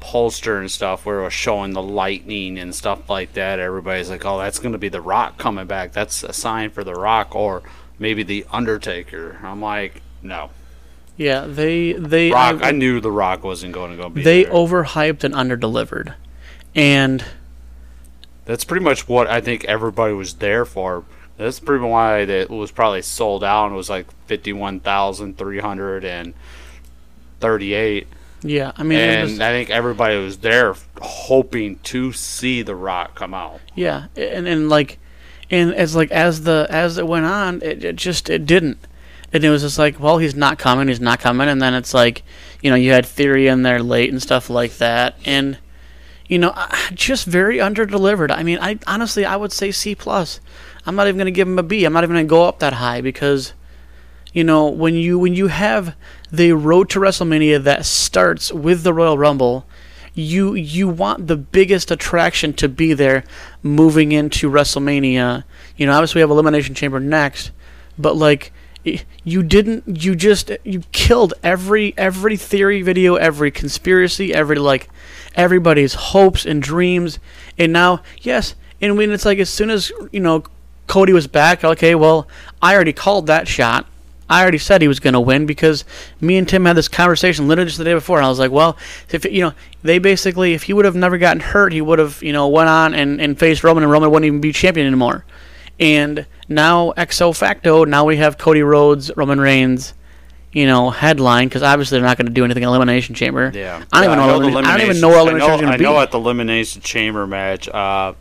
poster 0.00 0.58
and 0.58 0.70
stuff 0.70 1.04
where 1.06 1.20
it 1.20 1.24
was 1.24 1.32
showing 1.32 1.72
the 1.74 1.82
lightning 1.82 2.58
and 2.58 2.74
stuff 2.74 3.08
like 3.10 3.34
that. 3.34 3.58
Everybody's 3.58 4.10
like, 4.10 4.24
"Oh, 4.24 4.38
that's 4.38 4.58
going 4.58 4.72
to 4.72 4.78
be 4.78 4.88
the 4.88 5.00
Rock 5.00 5.38
coming 5.38 5.66
back. 5.66 5.92
That's 5.92 6.22
a 6.22 6.32
sign 6.32 6.70
for 6.70 6.82
the 6.82 6.94
Rock, 6.94 7.34
or 7.36 7.62
maybe 7.98 8.22
the 8.22 8.46
Undertaker." 8.50 9.38
I'm 9.42 9.60
like, 9.60 10.02
no. 10.22 10.50
Yeah, 11.16 11.44
they 11.46 11.92
they 11.92 12.30
Rock. 12.32 12.60
I 12.62 12.70
knew 12.70 13.00
the 13.00 13.10
Rock 13.12 13.44
wasn't 13.44 13.74
going 13.74 13.90
to 13.90 13.96
go 14.02 14.08
be. 14.08 14.22
they 14.22 14.44
there. 14.44 14.52
overhyped 14.52 15.22
and 15.22 15.34
underdelivered, 15.34 16.14
and 16.74 17.22
That's 18.46 18.64
pretty 18.64 18.84
much 18.84 19.06
what 19.06 19.26
I 19.28 19.40
think 19.42 19.64
everybody 19.66 20.14
was 20.14 20.34
there 20.34 20.64
for. 20.64 21.04
That's 21.36 21.60
pretty 21.60 21.82
much 21.82 21.90
why 21.90 22.18
it 22.20 22.48
was 22.50 22.70
probably 22.70 23.02
sold 23.02 23.44
out. 23.44 23.70
It 23.70 23.74
was 23.74 23.90
like 23.90 24.06
fifty-one 24.26 24.80
thousand 24.80 25.36
three 25.36 25.60
hundred 25.60 26.04
and 26.06 26.32
thirty-eight. 27.40 28.08
Yeah, 28.42 28.72
I 28.76 28.82
mean, 28.82 28.98
and 28.98 29.30
was- 29.30 29.40
I 29.40 29.50
think 29.50 29.70
everybody 29.70 30.16
was 30.16 30.38
there 30.38 30.74
hoping 31.00 31.76
to 31.84 32.12
see 32.12 32.62
The 32.62 32.74
Rock 32.74 33.14
come 33.14 33.34
out. 33.34 33.60
Yeah, 33.74 34.06
and 34.16 34.46
and 34.48 34.68
like, 34.68 34.98
and 35.50 35.74
as 35.74 35.94
like 35.96 36.10
as 36.10 36.42
the 36.42 36.66
as 36.70 36.98
it 36.98 37.06
went 37.06 37.26
on, 37.26 37.60
it, 37.62 37.84
it 37.84 37.96
just 37.96 38.30
it 38.30 38.46
didn't, 38.46 38.78
and 39.32 39.44
it 39.44 39.50
was 39.50 39.62
just 39.62 39.78
like, 39.78 40.00
well, 40.00 40.18
he's 40.18 40.34
not 40.34 40.58
coming, 40.58 40.88
he's 40.88 41.00
not 41.00 41.20
coming, 41.20 41.48
and 41.48 41.60
then 41.60 41.74
it's 41.74 41.92
like, 41.94 42.22
you 42.62 42.70
know, 42.70 42.76
you 42.76 42.92
had 42.92 43.06
Theory 43.06 43.46
in 43.46 43.62
there 43.62 43.82
late 43.82 44.10
and 44.10 44.22
stuff 44.22 44.48
like 44.50 44.78
that, 44.78 45.16
and 45.24 45.58
you 46.28 46.38
know, 46.38 46.54
just 46.94 47.26
very 47.26 47.58
underdelivered. 47.58 48.30
I 48.30 48.42
mean, 48.42 48.58
I 48.60 48.78
honestly 48.86 49.24
I 49.24 49.36
would 49.36 49.52
say 49.52 49.70
C 49.72 49.94
plus. 49.94 50.40
I'm 50.86 50.96
not 50.96 51.08
even 51.08 51.18
gonna 51.18 51.30
give 51.30 51.46
him 51.48 51.58
a 51.58 51.62
B. 51.62 51.84
I'm 51.84 51.92
not 51.92 52.04
even 52.04 52.14
gonna 52.16 52.24
go 52.26 52.44
up 52.44 52.60
that 52.60 52.74
high 52.74 53.00
because, 53.00 53.52
you 54.32 54.44
know, 54.44 54.68
when 54.68 54.94
you 54.94 55.18
when 55.18 55.34
you 55.34 55.48
have 55.48 55.96
the 56.30 56.52
road 56.52 56.90
to 56.90 57.00
WrestleMania 57.00 57.62
that 57.64 57.84
starts 57.86 58.52
with 58.52 58.82
the 58.82 58.94
Royal 58.94 59.18
Rumble 59.18 59.66
you 60.12 60.54
you 60.54 60.88
want 60.88 61.26
the 61.26 61.36
biggest 61.36 61.90
attraction 61.90 62.52
to 62.52 62.68
be 62.68 62.92
there 62.92 63.24
moving 63.62 64.12
into 64.12 64.50
WrestleMania. 64.50 65.44
You 65.76 65.86
know, 65.86 65.92
obviously 65.92 66.18
we 66.18 66.22
have 66.22 66.30
Elimination 66.30 66.74
Chamber 66.74 67.00
next, 67.00 67.52
but 67.98 68.16
like 68.16 68.52
you 69.24 69.42
didn't 69.42 70.02
you 70.02 70.14
just 70.14 70.50
you 70.64 70.82
killed 70.92 71.34
every 71.42 71.94
every 71.96 72.36
theory 72.36 72.82
video, 72.82 73.16
every 73.16 73.50
conspiracy, 73.50 74.34
every 74.34 74.56
like 74.56 74.88
everybody's 75.34 75.94
hopes 75.94 76.44
and 76.44 76.62
dreams. 76.62 77.18
And 77.58 77.72
now, 77.72 78.02
yes, 78.20 78.54
and 78.80 78.96
when 78.96 79.10
it's 79.10 79.24
like 79.24 79.38
as 79.38 79.50
soon 79.50 79.70
as, 79.70 79.92
you 80.12 80.20
know, 80.20 80.44
Cody 80.86 81.12
was 81.12 81.26
back, 81.26 81.62
okay, 81.62 81.94
well, 81.94 82.26
I 82.60 82.74
already 82.74 82.92
called 82.92 83.26
that 83.26 83.46
shot. 83.46 83.86
I 84.30 84.40
already 84.42 84.58
said 84.58 84.80
he 84.80 84.88
was 84.88 85.00
going 85.00 85.14
to 85.14 85.20
win 85.20 85.44
because 85.44 85.84
me 86.20 86.38
and 86.38 86.48
Tim 86.48 86.64
had 86.64 86.76
this 86.76 86.88
conversation 86.88 87.48
literally 87.48 87.66
just 87.66 87.78
the 87.78 87.84
day 87.84 87.94
before, 87.94 88.16
and 88.18 88.24
I 88.24 88.28
was 88.30 88.38
like, 88.38 88.52
well, 88.52 88.78
if 89.10 89.24
you 89.24 89.42
know, 89.42 89.52
they 89.82 89.98
basically, 89.98 90.54
if 90.54 90.62
he 90.62 90.72
would 90.72 90.84
have 90.84 90.94
never 90.96 91.18
gotten 91.18 91.40
hurt, 91.40 91.72
he 91.72 91.80
would 91.82 91.98
have, 91.98 92.22
you 92.22 92.32
know, 92.32 92.48
went 92.48 92.68
on 92.68 92.94
and, 92.94 93.20
and 93.20 93.38
faced 93.38 93.64
Roman, 93.64 93.82
and 93.82 93.90
Roman 93.92 94.10
wouldn't 94.10 94.26
even 94.26 94.40
be 94.40 94.52
champion 94.52 94.86
anymore. 94.86 95.24
And 95.78 96.26
now, 96.48 96.92
exo 96.96 97.36
facto, 97.36 97.84
now 97.84 98.04
we 98.04 98.18
have 98.18 98.38
Cody 98.38 98.62
Rhodes, 98.62 99.10
Roman 99.16 99.40
Reigns, 99.40 99.94
you 100.52 100.66
know, 100.66 100.90
headline 100.90 101.48
because 101.48 101.62
obviously 101.62 101.98
they're 101.98 102.06
not 102.06 102.16
going 102.16 102.26
to 102.26 102.32
do 102.32 102.44
anything 102.44 102.62
in 102.62 102.68
Elimination 102.68 103.14
Chamber. 103.14 103.50
Yeah, 103.54 103.82
I 103.92 104.04
don't 104.04 104.12
even 104.12 104.18
Yeah, 104.18 104.26
know. 104.26 104.38
the 104.38 104.48
Elimination, 104.48 104.64
I 104.66 104.76
don't 104.76 104.86
even 104.86 105.00
know 105.00 105.10
I 105.10 105.20
Elimination 105.20 105.48
know, 105.48 105.54
is 105.54 105.60
going 105.60 105.72
I 105.72 105.76
to 105.76 105.78
be. 105.78 105.84
know 105.84 106.00
at 106.00 106.10
the 106.10 106.18
elimination 106.18 106.82
chamber 106.82 107.26
match, 107.26 107.68
uh, 107.68 108.14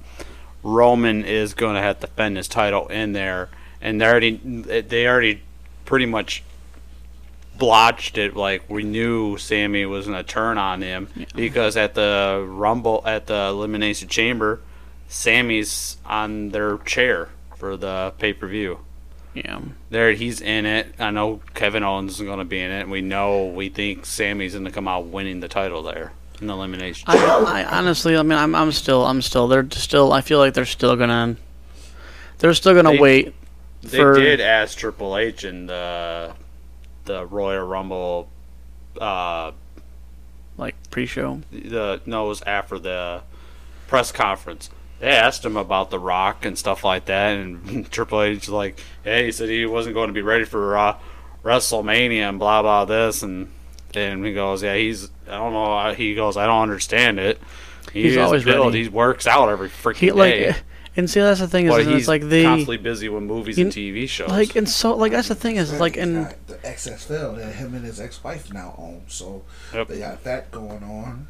Roman 0.64 1.24
is 1.26 1.54
going 1.54 1.76
to 1.76 1.82
have 1.82 2.00
to 2.00 2.08
defend 2.08 2.38
his 2.38 2.48
title 2.48 2.88
in 2.88 3.14
there, 3.14 3.50
and 3.82 4.00
they 4.02 4.06
already 4.06 4.38
they 4.82 5.08
already 5.08 5.42
pretty 5.90 6.06
much 6.06 6.44
blotched 7.58 8.18
it. 8.18 8.36
Like 8.36 8.70
we 8.70 8.84
knew 8.84 9.38
Sami 9.38 9.86
was 9.88 10.06
going 10.06 10.18
to 10.18 10.24
turn 10.24 10.58
on 10.60 10.84
him 10.84 11.10
because 11.36 11.76
at 11.76 11.96
the 11.96 12.46
Rumble 12.48 13.02
at 13.06 13.26
the 13.26 13.48
elimination 13.50 14.08
chamber, 14.08 14.62
Sami's 15.08 15.98
on 16.06 16.50
their 16.50 16.78
chair 16.78 17.30
for 17.58 17.76
the 17.76 18.14
pay 18.20 18.34
per 18.34 18.48
view. 18.48 18.80
yeah. 19.34 19.60
There, 19.90 20.14
he's 20.14 20.40
in 20.42 20.68
it. 20.68 20.94
I 21.00 21.10
know 21.10 21.42
Kevin 21.56 21.84
Owens 21.84 22.20
is 22.20 22.22
going 22.22 22.40
to 22.40 22.46
be 22.46 22.60
in 22.60 22.72
it. 22.72 22.88
We 22.88 23.02
know 23.02 23.48
we 23.48 23.70
think 23.70 24.06
Sami's 24.06 24.54
going 24.54 24.66
to 24.66 24.72
come 24.72 24.88
out 24.88 25.08
winning 25.08 25.40
the 25.40 25.48
title 25.48 25.82
there 25.82 26.14
in 26.40 26.46
the 26.46 26.54
elimination. 26.54 27.06
I, 27.08 27.64
I 27.66 27.78
honestly, 27.78 28.16
I 28.16 28.22
mean, 28.22 28.38
I'm, 28.38 28.54
I'm 28.54 28.72
still, 28.72 29.06
I'm 29.06 29.24
still, 29.24 29.48
they're 29.48 29.68
still, 29.72 30.14
I 30.14 30.22
feel 30.22 30.38
like 30.38 30.54
they're 30.54 30.66
still 30.66 30.96
gonna, 30.96 31.36
they're 32.38 32.54
still 32.54 32.76
gonna 32.76 33.02
wait 33.02 33.34
They 33.82 33.98
for. 33.98 34.14
did 34.16 34.42
ask 34.42 34.78
Triple 34.78 35.18
H 35.18 35.44
in 35.44 35.68
the 35.68 36.34
the 37.06 37.26
Royal 37.26 37.66
Rumble. 37.66 38.30
Uh, 39.00 39.52
like 40.58 40.76
pre-show. 40.92 41.42
the 41.52 42.02
no, 42.06 42.26
it 42.26 42.30
was 42.30 42.42
after 42.44 42.78
the 42.80 43.22
press 43.88 44.12
conference. 44.12 44.70
They 45.00 45.08
asked 45.08 45.46
him 45.46 45.56
about 45.56 45.92
The 45.92 46.00
Rock 46.00 46.44
and 46.44 46.58
stuff 46.58 46.84
like 46.84 47.06
that, 47.06 47.38
and 47.38 47.90
Triple 47.92 48.22
H 48.22 48.40
was 48.42 48.50
like, 48.50 48.80
"Hey, 49.04 49.26
he 49.26 49.32
said 49.32 49.48
he 49.50 49.66
wasn't 49.66 49.96
going 49.96 50.08
to 50.08 50.14
be 50.14 50.22
ready 50.22 50.44
for 50.44 50.78
uh, 50.78 50.98
WrestleMania 51.44 52.28
and 52.28 52.40
blah 52.40 52.62
blah 52.62 52.84
this," 52.86 53.24
and 53.24 53.50
and 53.96 54.26
he 54.26 54.34
goes, 54.34 54.62
"Yeah, 54.62 54.76
he's 54.76 55.10
I 55.28 55.38
don't 55.38 55.54
know." 55.54 55.94
He 55.94 56.16
goes, 56.16 56.36
"I 56.36 56.46
don't 56.46 56.62
understand 56.64 57.20
it." 57.20 57.40
He 57.94 58.04
He's 58.04 58.18
always 58.18 58.44
built. 58.44 58.68
ready. 58.68 58.84
He 58.84 58.90
works 58.90 59.26
out 59.26 59.48
every 59.50 59.70
freaking 59.70 59.96
He 59.98 60.12
like, 60.12 60.34
day. 60.34 60.56
And 61.00 61.10
see 61.10 61.20
that's 61.20 61.40
the 61.40 61.48
thing 61.48 61.66
is, 61.66 61.72
But 61.72 61.86
he's 61.88 61.96
it's 62.02 62.08
like 62.08 62.22
the 62.30 62.44
constantly 62.44 62.78
busy 62.78 63.10
with 63.10 63.24
movies 63.24 63.58
and 63.58 63.72
TV 63.72 64.08
shows. 64.08 64.30
like, 64.30 64.56
and 64.56 64.70
so 64.70 64.96
like 64.96 65.12
that's 65.12 65.28
the 65.30 65.36
thing 65.36 65.56
is 65.56 65.80
like, 65.80 65.96
He's 65.96 66.04
and 66.04 66.26
got 66.26 66.48
the 66.48 66.56
XFL 66.56 67.38
that 67.38 67.56
him 67.56 67.74
and 67.74 67.84
his 67.84 68.00
ex-wife 68.00 68.54
now 68.54 68.76
own, 68.78 69.02
so 69.08 69.42
Yep. 69.74 69.88
they 69.88 70.00
got 70.00 70.24
that 70.26 70.52
going 70.52 70.84
on. 70.84 71.28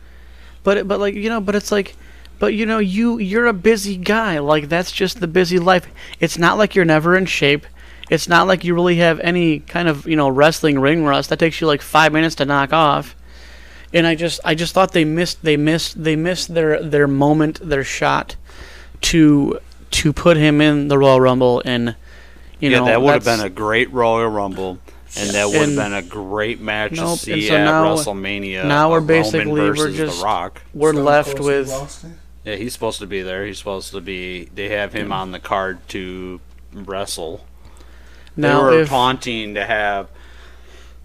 But 0.63 0.87
but 0.87 0.99
like 0.99 1.15
you 1.15 1.29
know, 1.29 1.39
but 1.39 1.55
it's 1.55 1.71
like, 1.71 1.95
but 2.37 2.53
you 2.53 2.65
know, 2.65 2.79
you 2.79 3.17
you're 3.17 3.45
a 3.47 3.53
busy 3.53 3.95
guy. 3.95 4.39
Like 4.39 4.67
that's 4.69 4.91
just 4.91 5.19
the 5.21 5.27
busy 5.27 5.57
life. 5.59 5.87
It's 6.19 6.37
not 6.37 6.57
like 6.57 6.75
you're 6.75 6.85
never 6.85 7.15
in 7.15 7.25
shape. 7.25 7.65
It's 8.09 8.27
not 8.27 8.47
like 8.47 8.63
you 8.63 8.73
really 8.73 8.95
have 8.97 9.19
any 9.21 9.59
kind 9.59 9.87
of 9.87 10.07
you 10.07 10.15
know 10.15 10.27
wrestling 10.29 10.79
ring 10.79 11.05
rust. 11.05 11.29
That 11.29 11.39
takes 11.39 11.61
you 11.61 11.67
like 11.67 11.81
five 11.81 12.11
minutes 12.11 12.35
to 12.35 12.45
knock 12.45 12.73
off. 12.73 13.15
And 13.93 14.05
I 14.05 14.15
just 14.15 14.39
I 14.45 14.53
just 14.53 14.73
thought 14.73 14.91
they 14.91 15.05
missed 15.05 15.43
they 15.43 15.57
missed 15.57 16.03
they 16.03 16.15
missed 16.15 16.53
their 16.53 16.81
their 16.81 17.07
moment 17.07 17.59
their 17.67 17.83
shot 17.83 18.35
to 19.01 19.59
to 19.91 20.13
put 20.13 20.37
him 20.37 20.61
in 20.61 20.87
the 20.87 20.97
Royal 20.97 21.19
Rumble 21.19 21.61
and 21.65 21.95
you 22.59 22.69
yeah, 22.69 22.79
know 22.79 22.85
that 22.85 23.01
would 23.01 23.13
have 23.13 23.23
been 23.25 23.39
a 23.39 23.49
great 23.49 23.91
Royal 23.93 24.27
Rumble, 24.29 24.79
and 25.17 25.29
that 25.31 25.47
would 25.47 25.69
have 25.69 25.75
been 25.75 25.93
a 25.93 26.01
great 26.01 26.59
match 26.59 26.91
Nope, 26.93 27.17
to 27.19 27.23
see 27.25 27.47
so 27.47 27.55
at 27.55 27.63
now- 27.63 27.95
WrestleMania. 27.95 28.65
now 28.65 28.91
we're 28.91 28.97
of 28.97 29.03
Roman 29.09 29.23
basically- 29.23 29.45
we're 29.71 29.91
just- 29.91 30.19
The 30.19 30.25
Rock. 30.25 30.61
we're 30.73 30.91
Stone 30.93 31.05
left 31.05 31.39
with 31.39 32.05
Yeah, 32.43 32.55
he's 32.55 32.73
supposed 32.73 32.99
to 32.99 33.07
be 33.07 33.21
there. 33.21 33.45
He's 33.45 33.57
supposed 33.57 33.91
to 33.91 34.01
be. 34.01 34.49
They 34.53 34.69
have 34.69 34.93
him 34.93 35.11
on 35.11 35.31
the 35.31 35.39
card 35.39 35.79
to 35.89 36.39
wrestle. 36.73 37.45
now 38.35 38.69
they 38.69 38.75
were 38.77 38.81
if 38.83 38.89
taunting 38.89 39.55
to 39.55 39.65
have 39.65 40.07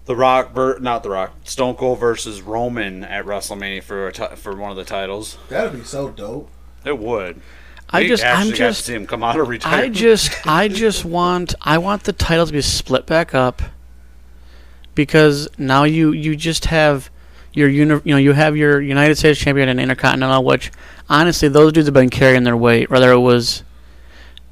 the 0.05 0.15
Rock, 0.15 0.53
ver- 0.53 0.79
not 0.79 1.03
the 1.03 1.09
Rock, 1.09 1.33
Stone 1.43 1.75
Cold 1.75 1.99
versus 1.99 2.41
Roman 2.41 3.03
at 3.03 3.25
WrestleMania 3.25 3.81
for 3.83 4.07
a 4.09 4.35
for 4.35 4.55
one 4.55 4.71
of 4.71 4.77
the 4.77 4.85
titles. 4.85 5.37
That'd 5.49 5.73
be 5.79 5.83
so 5.85 6.09
dope. 6.09 6.49
It 6.85 6.99
would. 6.99 7.41
I 7.89 8.01
We 8.01 8.07
just 8.07 8.23
I'm 8.23 8.47
got 8.47 8.51
to 8.51 8.57
just 8.57 8.85
see 8.85 8.93
him 8.93 9.05
come 9.05 9.23
out 9.23 9.39
of 9.39 9.65
I 9.65 9.89
just 9.89 10.31
I 10.47 10.67
just 10.67 11.05
want 11.05 11.55
I 11.61 11.77
want 11.77 12.03
the 12.03 12.13
titles 12.13 12.49
to 12.49 12.53
be 12.53 12.61
split 12.61 13.05
back 13.05 13.35
up 13.35 13.61
because 14.95 15.47
now 15.57 15.83
you 15.83 16.11
you 16.11 16.35
just 16.35 16.65
have 16.65 17.09
your 17.53 17.69
uni, 17.69 18.01
you 18.03 18.13
know 18.13 18.17
you 18.17 18.33
have 18.33 18.57
your 18.57 18.81
United 18.81 19.17
States 19.17 19.39
champion 19.39 19.69
and 19.69 19.79
Intercontinental 19.79 20.43
which 20.43 20.71
honestly 21.09 21.47
those 21.47 21.73
dudes 21.73 21.87
have 21.87 21.93
been 21.93 22.09
carrying 22.09 22.43
their 22.43 22.57
weight 22.57 22.89
whether 22.89 23.11
it 23.11 23.19
was 23.19 23.63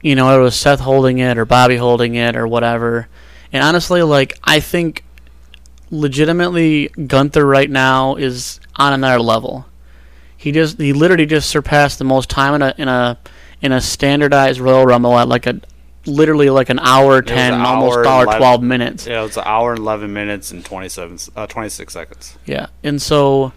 you 0.01 0.15
know 0.15 0.39
it 0.39 0.41
was 0.41 0.55
Seth 0.55 0.79
holding 0.79 1.17
it 1.17 1.37
or 1.37 1.45
Bobby 1.45 1.77
holding 1.77 2.15
it 2.15 2.35
or 2.35 2.47
whatever. 2.47 3.07
And 3.51 3.63
honestly 3.63 4.03
like 4.03 4.37
I 4.43 4.59
think 4.59 5.03
legitimately 5.89 6.89
Gunther 7.07 7.45
right 7.45 7.69
now 7.69 8.15
is 8.15 8.59
on 8.75 8.93
another 8.93 9.19
level 9.19 9.65
he 10.43 10.51
just 10.51 10.79
he 10.79 10.93
literally 10.93 11.25
just 11.25 11.49
surpassed 11.49 11.97
the 11.99 12.05
most 12.05 12.29
time 12.29 12.53
in 12.55 12.61
a 12.61 12.73
in 12.77 12.87
a 12.87 13.17
in 13.61 13.71
a 13.71 13.79
standardized 13.81 14.59
Royal 14.59 14.85
Rumble 14.85 15.17
at 15.17 15.27
like 15.27 15.47
a 15.47 15.59
literally 16.05 16.49
like 16.49 16.69
an 16.69 16.79
hour 16.79 17.21
was 17.21 17.25
ten, 17.25 17.53
an 17.53 17.61
almost 17.61 17.97
hour 17.99 18.05
hour 18.07 18.23
eleven- 18.25 18.39
twelve 18.39 18.61
minutes. 18.63 19.07
yeah, 19.07 19.23
it's 19.23 19.37
an 19.37 19.43
hour 19.45 19.71
and 19.71 19.79
eleven 19.79 20.11
minutes 20.13 20.51
and 20.51 20.63
twenty 20.65 20.89
seven, 20.89 21.17
uh, 21.35 21.47
twenty 21.47 21.69
six 21.69 21.93
seconds. 21.93 22.37
Yeah, 22.45 22.67
and 22.83 23.01
so 23.01 23.53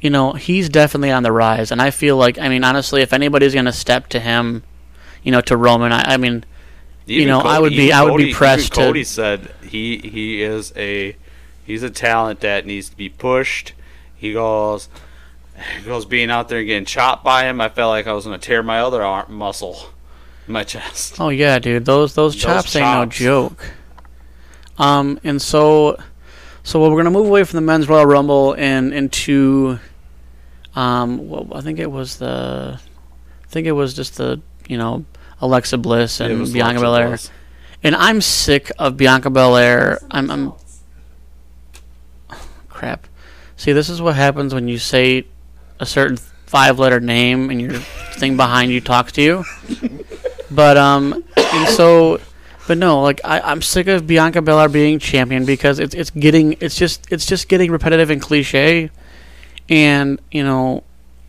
you 0.00 0.10
know 0.10 0.32
he's 0.34 0.68
definitely 0.68 1.10
on 1.10 1.22
the 1.22 1.32
rise, 1.32 1.70
and 1.72 1.80
I 1.80 1.90
feel 1.90 2.16
like 2.16 2.38
I 2.38 2.48
mean 2.48 2.62
honestly, 2.62 3.00
if 3.02 3.12
anybody's 3.12 3.54
gonna 3.54 3.72
step 3.72 4.08
to 4.10 4.20
him, 4.20 4.62
you 5.22 5.32
know, 5.32 5.40
to 5.42 5.56
Roman, 5.56 5.92
I, 5.92 6.14
I 6.14 6.16
mean, 6.18 6.44
You 7.06 7.24
know, 7.26 7.40
I 7.40 7.58
would 7.58 7.70
be- 7.72 7.90
I 7.90 8.02
would 8.02 8.18
be 8.18 8.24
Cody- 8.24 8.34
pressed 8.34 8.74
to- 8.74 8.80
even 8.80 8.88
Cody 8.90 9.04
said 9.04 9.50
he 9.62 9.96
he 9.98 10.42
is 10.42 10.72
a 10.76 11.16
He's 11.64 11.82
a 11.82 11.90
talent 11.90 12.40
that 12.40 12.64
needs 12.64 12.88
to 12.88 12.96
be 12.96 13.10
pushed. 13.10 13.72
He 14.16 14.32
goes, 14.32 14.88
goes 15.84 16.04
being 16.04 16.30
out 16.30 16.48
there 16.48 16.58
and 16.58 16.66
getting 16.66 16.84
chopped 16.84 17.24
by 17.24 17.44
him. 17.44 17.60
I 17.60 17.68
felt 17.68 17.90
like 17.90 18.06
I 18.06 18.12
was 18.12 18.24
gonna 18.24 18.38
tear 18.38 18.62
my 18.62 18.80
other 18.80 19.02
arm 19.02 19.34
muscle, 19.34 19.78
in 20.46 20.52
my 20.52 20.64
chest. 20.64 21.20
Oh 21.20 21.28
yeah, 21.28 21.58
dude. 21.58 21.84
Those 21.84 22.14
those 22.14 22.34
Those 22.34 22.42
chops 22.42 22.76
ain't 22.76 22.86
no 22.86 23.06
joke. 23.06 23.72
Um, 24.78 25.18
and 25.24 25.42
so, 25.42 25.98
so 26.62 26.80
we're 26.80 26.96
gonna 26.96 27.10
move 27.10 27.26
away 27.26 27.44
from 27.44 27.56
the 27.56 27.62
men's 27.62 27.88
Royal 27.88 28.06
Rumble 28.06 28.54
and 28.54 28.92
into, 28.94 29.78
um, 30.76 31.28
well, 31.28 31.48
I 31.52 31.60
think 31.60 31.78
it 31.78 31.90
was 31.90 32.18
the, 32.18 32.78
I 32.78 33.46
think 33.48 33.66
it 33.66 33.72
was 33.72 33.94
just 33.94 34.16
the 34.16 34.40
you 34.68 34.78
know 34.78 35.04
Alexa 35.40 35.78
Bliss 35.78 36.20
and 36.20 36.38
was 36.40 36.52
Bianca 36.52 36.78
Alexa 36.78 36.84
Belair. 36.84 37.08
Bliss. 37.08 37.30
And 37.82 37.94
I'm 37.94 38.20
sick 38.20 38.72
of 38.78 38.96
Bianca 38.96 39.30
Belair. 39.30 40.00
I'm, 40.10 40.30
I'm 40.30 40.52
crap. 42.68 43.06
See, 43.56 43.72
this 43.72 43.88
is 43.88 44.00
what 44.00 44.14
happens 44.14 44.54
when 44.54 44.68
you 44.68 44.78
say 44.78 45.26
a 45.80 45.86
certain 45.86 46.16
five-letter 46.16 47.00
name 47.00 47.50
and 47.50 47.60
your 47.60 47.72
thing 47.72 48.36
behind 48.36 48.72
you 48.72 48.80
talks 48.80 49.12
to 49.12 49.22
you. 49.22 49.44
But 50.50 50.76
um, 50.76 51.24
and 51.36 51.68
so, 51.68 52.20
but 52.66 52.78
no, 52.78 53.02
like 53.02 53.20
I, 53.24 53.40
I'm 53.40 53.60
sick 53.60 53.86
of 53.86 54.06
Bianca 54.06 54.40
Belair 54.40 54.68
being 54.68 54.98
champion 54.98 55.44
because 55.44 55.78
it's 55.78 55.94
it's 55.94 56.10
getting 56.10 56.56
it's 56.60 56.76
just 56.76 57.10
it's 57.12 57.26
just 57.26 57.48
getting 57.48 57.70
repetitive 57.70 58.10
and 58.10 58.20
cliche, 58.20 58.90
and 59.68 60.20
you 60.30 60.42
know, 60.42 60.84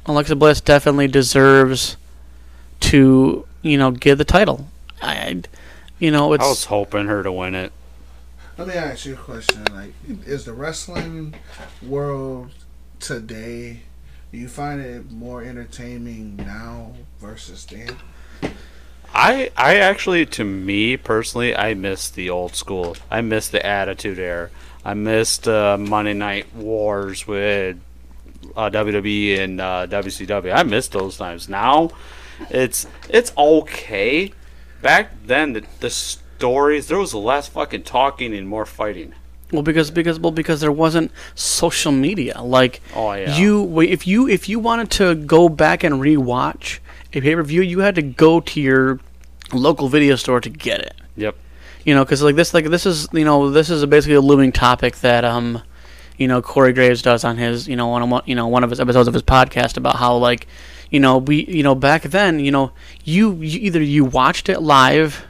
Alexa 0.05 0.35
Bliss 0.35 0.61
definitely 0.61 1.07
deserves 1.07 1.97
to 2.79 3.45
you 3.61 3.77
know 3.77 3.91
get 3.91 4.17
the 4.17 4.25
title. 4.25 4.67
I, 5.01 5.15
I 5.15 5.41
you 5.99 6.11
know, 6.11 6.31
it's 6.31 6.43
I 6.43 6.47
was 6.47 6.65
hoping 6.65 7.07
her 7.07 7.21
to 7.23 7.31
win 7.31 7.55
it. 7.55 7.73
Let 8.57 8.67
me 8.67 8.73
ask 8.73 9.05
you 9.05 9.13
a 9.13 9.17
question. 9.17 9.65
Like, 9.73 9.93
is 10.25 10.45
the 10.45 10.53
wrestling 10.53 11.35
world 11.81 12.51
today? 12.99 13.81
You 14.31 14.47
find 14.47 14.79
it 14.79 15.11
more 15.11 15.41
entertaining 15.41 16.35
now 16.37 16.93
versus 17.19 17.65
then? 17.65 17.97
I 19.13 19.49
I 19.57 19.77
actually, 19.77 20.25
to 20.27 20.43
me 20.43 20.97
personally, 20.97 21.55
I 21.55 21.73
miss 21.73 22.09
the 22.09 22.29
old 22.29 22.55
school. 22.55 22.95
I 23.09 23.21
miss 23.21 23.47
the 23.49 23.65
Attitude 23.65 24.19
Era. 24.19 24.51
I 24.85 24.93
missed 24.93 25.47
uh, 25.47 25.77
Monday 25.79 26.13
Night 26.13 26.53
Wars 26.53 27.27
with 27.27 27.77
uh, 28.55 28.69
WWE 28.69 29.39
and 29.39 29.59
uh, 29.59 29.87
WCW. 29.89 30.53
I 30.53 30.61
miss 30.61 30.87
those 30.89 31.17
times. 31.17 31.49
Now, 31.49 31.89
it's 32.51 32.85
it's 33.09 33.33
okay. 33.35 34.31
Back 34.83 35.25
then, 35.25 35.53
the, 35.53 35.65
the 35.79 35.89
stories 35.89 36.87
there 36.87 36.99
was 36.99 37.15
less 37.15 37.47
fucking 37.47 37.83
talking 37.83 38.35
and 38.35 38.47
more 38.47 38.67
fighting. 38.67 39.15
Well, 39.51 39.63
because 39.63 39.89
because 39.89 40.19
well 40.19 40.31
because 40.31 40.61
there 40.61 40.71
wasn't 40.71 41.11
social 41.35 41.91
media. 41.91 42.41
Like 42.41 42.81
Oh, 42.95 43.13
yeah. 43.13 43.35
you 43.35 43.81
if 43.81 44.05
you 44.05 44.27
if 44.27 44.47
you 44.47 44.59
wanted 44.59 44.91
to 44.91 45.15
go 45.15 45.49
back 45.49 45.83
and 45.83 45.95
rewatch 45.95 46.79
a 47.13 47.21
pay 47.21 47.35
per 47.35 47.43
view, 47.43 47.61
you 47.61 47.79
had 47.79 47.95
to 47.95 48.01
go 48.01 48.39
to 48.41 48.61
your 48.61 48.99
local 49.51 49.89
video 49.89 50.15
store 50.15 50.39
to 50.41 50.49
get 50.49 50.81
it. 50.81 50.95
Yep. 51.15 51.35
You 51.85 51.95
know, 51.95 52.03
because 52.05 52.21
like 52.21 52.35
this 52.35 52.53
like 52.53 52.65
this 52.65 52.85
is 52.85 53.07
you 53.11 53.25
know 53.25 53.49
this 53.49 53.69
is 53.69 53.85
basically 53.85 54.15
a 54.15 54.21
looming 54.21 54.51
topic 54.51 54.97
that 54.97 55.25
um 55.25 55.61
you 56.17 56.27
know 56.27 56.41
Corey 56.41 56.73
Graves 56.73 57.01
does 57.01 57.23
on 57.23 57.37
his 57.37 57.67
you 57.67 57.75
know 57.75 57.87
one 57.87 58.03
of 58.03 58.09
one 58.09 58.21
you 58.25 58.35
know 58.35 58.47
one 58.47 58.63
of 58.63 58.69
his 58.69 58.79
episodes 58.79 59.07
of 59.07 59.13
his 59.13 59.23
podcast 59.23 59.77
about 59.77 59.95
how 59.95 60.15
like 60.17 60.45
you 60.91 60.99
know 60.99 61.17
we 61.17 61.45
you 61.45 61.63
know 61.63 61.73
back 61.73 62.03
then 62.03 62.39
you 62.39 62.51
know 62.51 62.71
you, 63.03 63.33
you 63.35 63.59
either 63.61 63.81
you 63.81 64.05
watched 64.05 64.49
it 64.49 64.59
live 64.61 65.25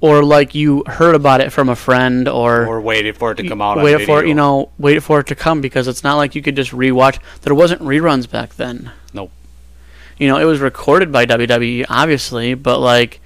or 0.00 0.22
like 0.24 0.54
you 0.54 0.82
heard 0.86 1.14
about 1.14 1.40
it 1.40 1.50
from 1.52 1.68
a 1.68 1.76
friend 1.76 2.26
or 2.28 2.66
Or 2.66 2.80
waited 2.80 3.16
for 3.16 3.32
it 3.32 3.36
to 3.36 3.46
come 3.48 3.60
out. 3.60 3.78
on 3.78 3.84
waited 3.84 4.06
for 4.06 4.22
it, 4.22 4.28
you 4.28 4.34
know, 4.34 4.70
waited 4.78 5.02
for 5.02 5.20
it 5.20 5.26
to 5.28 5.34
come 5.34 5.60
because 5.60 5.86
it's 5.88 6.02
not 6.02 6.16
like 6.16 6.34
you 6.34 6.42
could 6.42 6.56
just 6.56 6.70
rewatch. 6.72 7.18
There 7.42 7.54
wasn't 7.54 7.82
reruns 7.82 8.28
back 8.30 8.54
then. 8.56 8.90
Nope. 9.12 9.30
You 10.18 10.28
know, 10.28 10.38
it 10.38 10.44
was 10.44 10.60
recorded 10.60 11.10
by 11.12 11.26
WWE, 11.26 11.86
obviously, 11.88 12.54
but 12.54 12.78
like, 12.78 13.20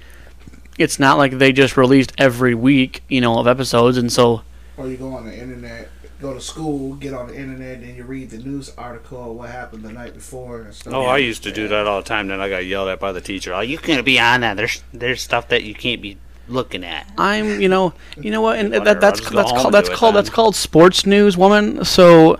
it's 0.77 0.99
not 0.99 1.17
like 1.17 1.37
they 1.37 1.51
just 1.53 1.77
released 1.77 2.11
every 2.17 2.53
week, 2.55 3.03
you 3.07 3.21
know, 3.21 3.39
of 3.39 3.47
episodes, 3.47 3.97
and 3.97 4.11
so 4.11 4.41
Or 4.77 4.87
you 4.87 4.97
go 4.97 5.13
on 5.13 5.25
the 5.25 5.33
internet, 5.37 5.89
go 6.21 6.33
to 6.33 6.41
school, 6.41 6.95
get 6.95 7.13
on 7.13 7.27
the 7.27 7.35
internet, 7.37 7.77
and 7.79 7.95
you 7.95 8.03
read 8.03 8.29
the 8.31 8.37
news 8.39 8.73
article 8.77 9.31
of 9.31 9.37
what 9.37 9.49
happened 9.49 9.83
the 9.83 9.91
night 9.93 10.13
before 10.13 10.61
and 10.61 10.73
stuff. 10.73 10.93
Oh, 10.93 11.03
I 11.05 11.17
used 11.19 11.43
to 11.43 11.51
do 11.53 11.69
that 11.69 11.87
all 11.87 12.01
the 12.01 12.07
time. 12.07 12.27
Then 12.27 12.41
I 12.41 12.49
got 12.49 12.65
yelled 12.65 12.89
at 12.89 12.99
by 12.99 13.13
the 13.13 13.21
teacher. 13.21 13.53
Oh, 13.53 13.61
you 13.61 13.77
can't 13.77 14.05
be 14.05 14.19
on 14.19 14.41
that. 14.41 14.57
There's 14.57 14.83
there's 14.91 15.21
stuff 15.21 15.47
that 15.49 15.63
you 15.63 15.73
can't 15.73 16.01
be 16.01 16.17
looking 16.47 16.83
at. 16.83 17.09
I'm, 17.17 17.59
you 17.59 17.69
know, 17.69 17.93
you 18.17 18.31
know 18.31 18.41
what, 18.41 18.57
and 18.59 18.73
that, 18.73 19.01
that's 19.01 19.25
I'll 19.25 19.31
that's 19.33 19.51
called 19.51 19.73
that's 19.73 19.89
called 19.89 20.15
that's 20.15 20.29
called 20.29 20.55
sports 20.55 21.05
news, 21.05 21.37
woman. 21.37 21.83
So, 21.85 22.39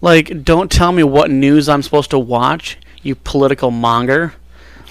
like, 0.00 0.44
don't 0.44 0.70
tell 0.70 0.92
me 0.92 1.02
what 1.02 1.30
news 1.30 1.68
I'm 1.68 1.82
supposed 1.82 2.10
to 2.10 2.18
watch, 2.18 2.78
you 3.02 3.14
political 3.14 3.70
monger. 3.70 4.34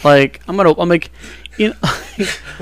Like, 0.04 0.42
I'm 0.48 0.58
gonna, 0.58 0.74
I'm 0.78 0.90
like, 0.90 1.12
you 1.58 1.70
know. 1.70 1.76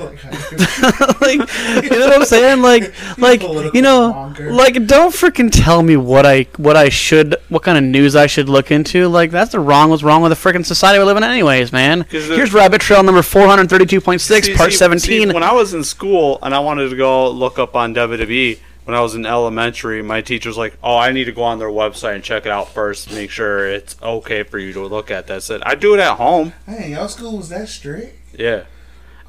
like, 1.20 1.38
you 1.82 1.90
know 1.90 2.06
what 2.06 2.12
I'm 2.14 2.24
saying? 2.24 2.62
Like, 2.62 2.92
like 3.18 3.42
you 3.74 3.82
know, 3.82 4.12
monger. 4.12 4.52
like 4.52 4.86
don't 4.86 5.12
freaking 5.14 5.50
tell 5.52 5.82
me 5.82 5.96
what 5.96 6.24
I 6.26 6.42
what 6.56 6.76
I 6.76 6.88
should, 6.88 7.36
what 7.48 7.62
kind 7.62 7.76
of 7.78 7.84
news 7.84 8.16
I 8.16 8.26
should 8.26 8.48
look 8.48 8.70
into. 8.70 9.08
Like 9.08 9.30
that's 9.30 9.52
the 9.52 9.60
wrong. 9.60 9.90
What's 9.90 10.02
wrong 10.02 10.22
with 10.22 10.30
the 10.30 10.36
freaking 10.50 10.64
society 10.64 10.98
we 10.98 11.04
live 11.04 11.16
in, 11.16 11.24
anyways, 11.24 11.72
man? 11.72 12.04
'Cause 12.04 12.28
the- 12.28 12.36
Here's 12.36 12.52
Rabbit 12.54 12.80
Trail 12.80 13.02
number 13.02 13.22
four 13.22 13.46
hundred 13.46 13.68
thirty-two 13.68 14.00
point 14.00 14.20
six, 14.20 14.48
part 14.56 14.70
see- 14.72 14.78
seventeen. 14.78 15.28
see, 15.28 15.34
when 15.34 15.42
I 15.42 15.52
was 15.52 15.74
in 15.74 15.84
school 15.84 16.38
and 16.42 16.54
I 16.54 16.58
wanted 16.60 16.88
to 16.90 16.96
go 16.96 17.30
look 17.30 17.58
up 17.58 17.76
on 17.76 17.94
WWE, 17.94 18.58
when 18.84 18.96
I 18.96 19.00
was 19.00 19.14
in 19.14 19.26
elementary, 19.26 20.02
my 20.02 20.22
teacher's 20.22 20.56
like, 20.56 20.76
"Oh, 20.82 20.96
I 20.96 21.12
need 21.12 21.24
to 21.24 21.32
go 21.32 21.42
on 21.42 21.58
their 21.58 21.68
website 21.68 22.14
and 22.14 22.24
check 22.24 22.46
it 22.46 22.52
out 22.52 22.72
first, 22.72 23.12
make 23.12 23.30
sure 23.30 23.66
it's 23.68 23.96
okay 24.02 24.42
for 24.42 24.58
you 24.58 24.72
to 24.72 24.86
look 24.86 25.10
at." 25.10 25.26
That 25.26 25.36
I 25.36 25.40
said, 25.40 25.62
"I 25.64 25.74
do 25.74 25.94
it 25.94 26.00
at 26.00 26.16
home." 26.16 26.52
Hey, 26.66 26.92
y'all 26.92 27.08
school 27.08 27.36
was 27.36 27.48
that 27.50 27.68
strict? 27.68 28.18
Yeah, 28.38 28.54
Our 28.56 28.64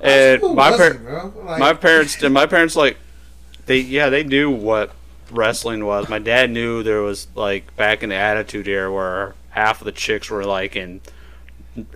and 0.04 0.42
my 0.56 0.76
par- 0.76 0.94
bro. 0.96 1.34
Like, 1.44 1.60
my 1.60 1.74
parents 1.74 2.16
did. 2.20 2.30
My 2.32 2.46
parents 2.46 2.76
like 2.76 2.98
they 3.66 3.80
yeah 3.80 4.10
they 4.10 4.24
knew 4.24 4.50
what 4.52 4.94
wrestling 5.32 5.86
was. 5.86 6.10
My 6.10 6.20
dad 6.20 6.52
knew 6.52 6.84
there 6.84 7.02
was 7.02 7.28
like 7.36 7.76
back 7.76 8.04
in 8.04 8.10
the 8.10 8.16
Attitude 8.16 8.68
Era 8.68 8.92
where 8.92 9.36
half 9.50 9.82
of 9.82 9.86
the 9.86 9.92
chicks 9.92 10.30
were 10.30 10.46
like 10.46 10.76
in 10.76 11.02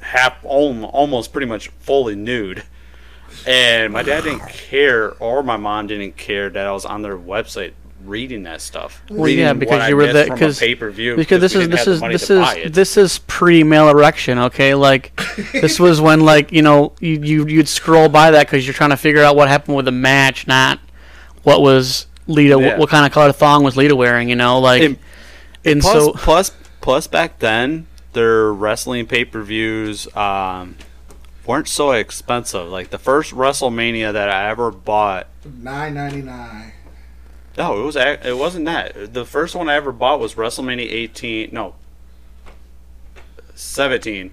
half 0.02 0.38
almost 0.44 1.32
pretty 1.32 1.48
much 1.48 1.70
fully 1.80 2.16
nude. 2.16 2.64
And 3.46 3.94
my 3.94 4.04
dad 4.04 4.24
didn't 4.24 4.48
care, 4.48 5.12
or 5.22 5.44
my 5.44 5.58
mom 5.58 5.88
didn't 5.88 6.18
care 6.18 6.50
that 6.50 6.66
I 6.66 6.72
was 6.72 6.86
on 6.86 7.02
their 7.02 7.18
website 7.18 7.74
reading 8.08 8.44
that 8.44 8.62
stuff. 8.62 9.02
Well, 9.10 9.24
reading 9.24 9.46
yeah, 9.46 9.52
what 9.52 9.60
because 9.60 9.82
I 9.82 9.90
you 9.90 9.96
were 9.96 10.02
missed 10.04 10.14
there 10.14 10.26
because 10.30 10.60
pay-per-view 10.60 11.16
because 11.16 11.42
this 11.42 11.56
is 11.56 11.70
this 11.70 11.88
is 11.88 12.02
this 12.02 12.30
is 12.30 12.72
this 12.72 12.98
is 12.98 13.20
pre-male 13.20 13.90
erection. 13.90 14.38
Okay, 14.40 14.74
like 14.74 15.20
this 15.54 15.80
was 15.86 16.00
when 16.02 16.22
like 16.22 16.52
you 16.52 16.62
know 16.62 16.94
you 17.00 17.22
you 17.22 17.48
you'd 17.48 17.68
scroll 17.68 18.10
by 18.10 18.32
that 18.32 18.48
because 18.48 18.66
you're 18.66 18.74
trying 18.74 18.90
to 18.92 18.98
figure 18.98 19.22
out 19.24 19.36
what 19.36 19.48
happened 19.48 19.76
with 19.76 19.86
the 19.86 19.92
match, 19.92 20.48
not 20.48 20.80
what 21.44 21.62
was 21.62 22.08
Lita, 22.28 22.50
Yeah. 22.60 22.68
what, 22.70 22.78
what 22.80 22.90
kind 22.90 23.06
of 23.06 23.12
color 23.12 23.32
thong 23.32 23.64
was 23.64 23.78
Lita 23.78 23.96
wearing. 23.96 24.30
You 24.30 24.36
know, 24.36 24.60
like 24.60 24.82
And- 24.82 24.98
and, 25.66 25.82
plus, 25.82 25.94
so 26.06 26.14
plus, 26.14 26.52
plus, 26.80 27.08
back 27.08 27.40
then, 27.40 27.88
their 28.14 28.54
wrestling 28.54 29.06
pay 29.06 29.26
per 29.26 29.42
views 29.42 30.08
um, 30.16 30.76
weren't 31.46 31.68
so 31.68 31.92
expensive. 31.92 32.68
Like 32.70 32.90
the 32.90 32.98
first 32.98 33.34
WrestleMania 33.34 34.14
that 34.14 34.30
I 34.30 34.50
ever 34.50 34.72
bought. 34.72 35.28
nine 35.44 35.96
ninety 35.96 36.22
nine. 36.22 36.72
No, 37.58 37.82
it 37.82 37.84
was 37.86 37.98
ac- 37.98 38.28
it 38.28 38.38
wasn't 38.38 38.66
that. 38.66 39.14
The 39.14 39.26
first 39.26 39.56
one 39.56 39.68
I 39.70 39.76
ever 39.76 39.92
bought 39.92 40.20
was 40.20 40.36
WrestleMania 40.36 40.82
18. 40.92 41.50
No, 41.52 41.74
17, 43.56 44.32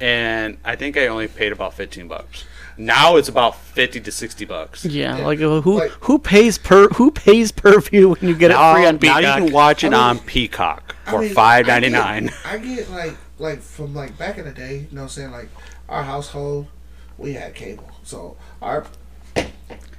and 0.00 0.58
I 0.64 0.76
think 0.76 0.96
I 0.96 1.06
only 1.08 1.28
paid 1.28 1.52
about 1.52 1.74
15 1.74 2.08
bucks. 2.08 2.44
Now 2.78 3.16
it's 3.16 3.28
about 3.28 3.56
50 3.56 4.00
to 4.00 4.12
60 4.12 4.44
bucks. 4.44 4.84
yeah, 4.84 5.16
Yeah. 5.18 5.24
like 5.26 5.40
uh, 5.40 5.60
who 5.62 5.78
Like- 5.78 5.90
who 6.00 6.18
pays 6.18 6.58
per 6.58 6.88
who 6.88 7.10
pays 7.10 7.50
per 7.52 7.80
view 7.80 8.10
when 8.10 8.20
you 8.28 8.34
get 8.36 8.50
it 8.50 8.54
free 8.54 8.86
on 8.86 8.98
Peacock? 8.98 9.00
now 9.00 9.18
you 9.20 9.26
Peacock? 9.26 9.44
can 9.46 9.52
watch 9.52 9.84
it 9.84 9.86
I 9.88 9.90
mean- 9.90 10.00
on 10.00 10.18
Peacock 10.20 10.94
I 11.06 11.10
for 11.10 11.20
mean, 11.20 11.34
five 11.34 11.66
ninety 11.66 11.88
nine. 11.88 12.30
I 12.44 12.58
get, 12.58 12.70
I 12.70 12.74
get 12.76 12.90
like 12.90 13.16
like 13.38 13.60
from 13.62 13.94
like 13.94 14.18
back 14.18 14.36
in 14.38 14.44
the 14.44 14.50
day, 14.52 14.86
you 14.90 14.94
know 14.96 15.02
what 15.02 15.02
I'm 15.04 15.08
saying? 15.08 15.30
Like 15.30 15.48
our 15.88 16.02
household, 16.02 16.66
we 17.16 17.32
had 17.32 17.54
cable. 17.54 17.90
So 18.02 18.36
our 18.60 18.84
pay 19.34 19.46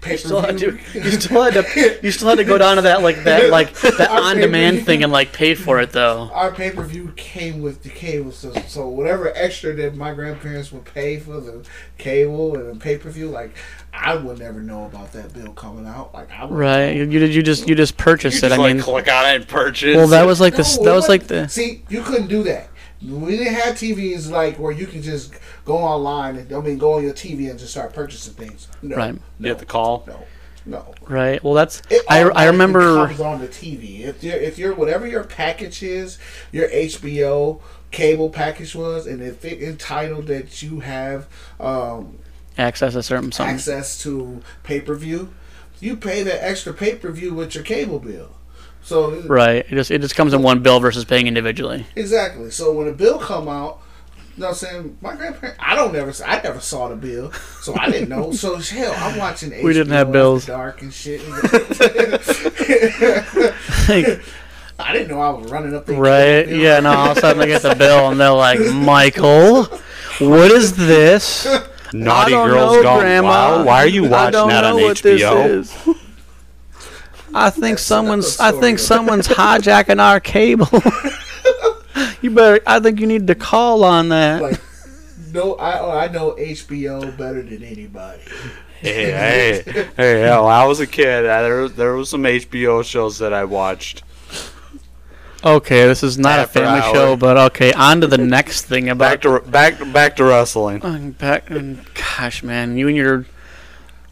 You 0.10 0.18
still 0.18 0.41
had 0.41 0.58
to. 0.60 0.78
You 0.93 1.12
still 1.12 1.43
had 1.43 1.53
to. 1.53 1.99
You 2.03 2.12
still 2.12 2.30
had 2.30 2.38
to 2.38 2.43
go 2.43 2.58
down 2.58 2.76
to 2.78 2.82
that 2.84 3.01
like 3.01 3.24
that 3.24 3.49
like 3.49 3.74
that 3.82 4.10
Our 4.10 4.22
on-demand 4.22 4.86
thing 4.86 5.03
and 5.03 5.12
like 5.12 5.34
pay 5.34 5.55
for 5.55 5.80
it 5.80 5.91
though. 5.91 6.30
our 6.34 6.51
pay 6.51 6.72
per 6.72 6.84
view 6.84 7.14
came 7.16 7.62
with 7.62 7.84
the 7.84 7.89
cable, 7.89 8.32
so, 8.32 8.53
so 8.68 8.88
whatever 8.88 9.32
extra 9.36 9.74
that 9.76 9.95
my 9.95 10.14
grandparents 10.14 10.72
would 10.72 10.86
pay 10.86 11.20
for 11.20 11.39
the 11.39 11.66
cable 11.97 12.55
and 12.55 12.76
the 12.76 12.80
pay 12.80 12.97
per 12.97 13.10
view, 13.10 13.30
like 13.30 13.55
I 13.93 14.16
would 14.16 14.39
never 14.39 14.60
know 14.62 14.86
about 14.86 15.12
that 15.14 15.34
bill 15.34 15.53
coming 15.53 15.88
out. 15.88 16.14
Like 16.14 16.32
I 16.32 16.45
would 16.45 16.58
Right. 16.58 16.95
You, 16.95 17.03
you 17.05 17.20
did. 17.20 17.34
You 17.34 17.41
just. 17.43 17.68
You 17.68 17.76
just 17.76 17.97
purchased 17.97 18.41
You 18.41 18.47
it. 18.47 18.49
just 18.49 18.60
I 18.60 18.64
like 18.64 18.76
mean. 18.76 18.84
click 18.84 19.12
on 19.12 19.26
it 19.26 19.36
and 19.36 19.47
purchase. 19.47 19.95
Well, 19.95 20.08
that 20.08 20.26
was 20.26 20.39
like 20.39 20.53
No, 20.53 20.58
this. 20.58 20.78
That 20.78 20.93
was 20.93 21.10
like 21.10 21.28
the. 21.28 21.47
See, 21.47 21.84
you 21.89 22.01
couldn't 22.03 22.28
do 22.28 22.43
that. 22.43 22.70
We 23.02 23.38
didn't 23.38 23.54
have 23.54 23.76
TVs 23.76 24.30
like 24.32 24.58
where 24.58 24.72
you 24.72 24.88
can 24.88 25.02
just 25.02 25.34
go 25.66 25.78
online 25.78 26.36
and 26.38 26.52
I 26.52 26.60
mean 26.62 26.78
go 26.78 26.93
on 26.93 27.04
your 27.04 27.14
TV 27.14 27.50
and 27.50 27.60
just 27.60 27.72
start 27.72 27.93
purchasing 27.93 28.34
things. 28.34 28.68
No, 28.82 28.95
Right. 28.95 29.16
you 29.39 29.50
have 29.50 29.60
to 29.60 29.66
call. 29.66 30.04
no, 30.08 30.24
No. 30.66 30.95
right? 31.08 31.43
Well, 31.43 31.54
that's 31.54 31.82
It 31.91 32.04
I, 32.10 32.22
I 32.22 32.45
remember. 32.45 33.06
comes 33.08 33.20
on 33.20 33.39
the 33.39 33.48
TV. 33.48 34.02
If 34.06 34.24
you're, 34.24 34.36
if 34.36 34.58
you're 34.58 34.74
whatever 34.74 35.06
your 35.06 35.24
package 35.24 35.84
is, 35.84 36.18
your 36.52 36.70
HBO 36.70 37.62
cable 37.91 38.30
package 38.30 38.74
was, 38.76 39.06
and 39.06 39.22
if 39.22 39.45
it 39.45 39.62
entitled 39.62 40.28
that 40.28 40.62
you 40.64 40.80
have 40.80 41.28
um, 41.60 42.18
access 42.58 42.95
a 42.95 43.04
certain 43.04 43.32
something. 43.32 43.56
access 43.56 44.02
to 44.04 44.41
pay 44.64 44.82
per 44.82 44.95
view, 44.95 45.30
you 45.80 45.95
pay 45.95 46.24
that 46.24 46.43
extra 46.43 46.74
pay 46.74 46.95
per 46.95 47.12
view 47.12 47.34
with 47.36 47.54
your 47.54 47.64
cable 47.64 48.00
bill. 48.00 48.32
So 48.88 49.12
Right. 49.22 49.66
It 49.70 49.76
just 49.76 49.92
it 49.92 50.00
just 50.00 50.16
comes 50.16 50.34
in 50.34 50.42
one 50.42 50.62
bill 50.64 50.80
versus 50.80 51.04
paying 51.04 51.28
individually. 51.28 51.86
exactly. 51.96 52.50
So 52.52 52.72
when 52.72 52.88
a 52.88 52.94
bill 52.94 53.20
come 53.20 53.48
out. 53.50 53.80
You 54.38 54.42
know 54.44 54.50
what 54.50 54.64
I'm 54.64 54.70
saying? 54.70 54.98
My 55.02 55.16
grandparents, 55.16 55.58
I 55.60 55.74
don't 55.74 55.92
never, 55.92 56.14
I 56.24 56.40
never 56.44 56.60
saw 56.60 56.90
the 56.90 56.96
bill, 56.96 57.32
so 57.60 57.76
I 57.76 57.90
didn't 57.90 58.10
know. 58.10 58.32
So 58.32 58.56
hell, 58.60 58.94
I'm 58.98 59.18
watching. 59.18 59.50
We 59.64 59.74
didn't 59.74 59.94
have 59.94 60.10
HBO 60.10 60.14
bills. 60.14 60.42
After 60.44 60.52
Dark 60.52 60.82
and 60.84 60.94
shit. 60.94 61.22
I 64.80 64.94
didn't 64.94 65.08
know 65.10 65.20
I 65.22 65.30
was 65.32 65.52
running 65.52 65.74
up 65.76 65.88
there. 65.88 66.00
right? 66.00 66.48
Yeah. 66.48 66.80
No. 66.82 66.92
All 66.94 67.12
of 67.12 67.18
a 67.18 67.20
sudden 67.22 67.40
they 67.40 67.48
get 67.48 67.64
the 67.64 67.74
bill 67.76 68.10
and 68.12 68.20
they're 68.20 68.30
like, 68.32 68.60
Michael, 68.76 69.64
what 70.20 70.52
is 70.52 70.76
this? 70.76 71.46
Naughty 71.94 72.36
I 72.36 72.46
Girls 72.48 72.76
know, 72.76 72.84
Gone 72.84 73.00
Grandma. 73.00 73.28
Wild. 73.30 73.66
Why 73.66 73.78
are 73.84 73.88
you 73.88 74.06
I 74.06 74.10
watching 74.10 74.32
don't 74.34 74.50
that 74.50 74.62
know 74.62 74.76
on 74.78 74.84
what 74.84 74.98
this 74.98 75.22
HBO? 75.22 75.98
Is. 77.30 77.36
I 77.36 77.50
think 77.50 77.80
someone's. 77.80 78.40
I 78.40 78.52
think 78.52 78.80
someone's 78.80 79.28
hijacking 79.28 80.00
our 80.02 80.20
cable. 80.20 80.68
you 82.22 82.32
better. 82.32 82.62
I 82.66 82.80
think 82.80 83.00
you 83.00 83.08
need 83.08 83.28
to 83.28 83.36
call 83.36 83.84
on 83.84 84.10
that. 84.10 84.42
Like, 84.42 84.62
no, 85.34 85.56
I 85.56 86.06
I 86.06 86.08
know 86.08 86.32
HBO 86.34 87.16
better 87.18 87.42
than 87.42 87.64
anybody. 87.64 88.22
Hey, 88.80 89.12
hey, 89.12 89.88
hey! 89.98 90.20
yeah, 90.22 90.40
When 90.40 90.52
I 90.54 90.66
was 90.66 90.80
a 90.80 90.86
kid, 90.88 91.26
uh, 91.26 91.42
there 91.42 91.68
there 91.68 91.94
was 91.96 92.10
some 92.10 92.24
HBO 92.24 92.84
shows 92.86 93.18
that 93.18 93.34
I 93.34 93.44
watched. 93.44 94.04
okay, 95.44 95.88
this 95.88 96.04
is 96.04 96.18
not 96.18 96.40
a 96.40 96.48
family 96.48 96.82
hour. 96.82 96.94
show, 96.94 97.16
but 97.16 97.38
okay. 97.38 97.74
On 97.74 98.02
to 98.02 98.08
the 98.08 98.18
next 98.20 98.66
thing 98.66 98.90
about 98.90 99.22
Back 99.22 99.22
to 99.22 99.40
back 99.50 99.94
back 99.94 100.16
to 100.18 100.26
wrestling. 100.26 101.14
Back, 101.18 101.50
gosh, 101.96 102.44
man, 102.44 102.78
you 102.78 102.88
and 102.88 102.96
your 102.96 103.26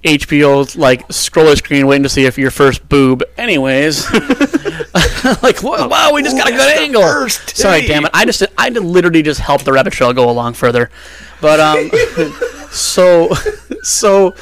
HBO 0.05 0.77
like 0.77 1.07
scroller 1.07 1.57
screen 1.57 1.87
waiting 1.87 2.03
to 2.03 2.09
see 2.09 2.25
if 2.25 2.37
your 2.37 2.51
first 2.51 2.87
boob. 2.87 3.23
Anyways, 3.37 4.09
like 5.41 5.63
wow, 5.63 6.13
we 6.13 6.21
just 6.21 6.37
got 6.37 6.47
a 6.47 6.51
good 6.51 6.77
angle. 6.77 7.01
first 7.01 7.57
Sorry, 7.57 7.85
damn 7.85 8.05
it. 8.05 8.11
I 8.13 8.25
just 8.25 8.43
I 8.57 8.69
literally 8.69 9.23
just 9.23 9.39
helped 9.39 9.65
the 9.65 9.73
rabbit 9.73 9.93
trail 9.93 10.13
go 10.13 10.29
along 10.29 10.53
further, 10.53 10.91
but 11.41 11.59
um, 11.59 11.89
so 12.71 13.33
so 13.81 14.35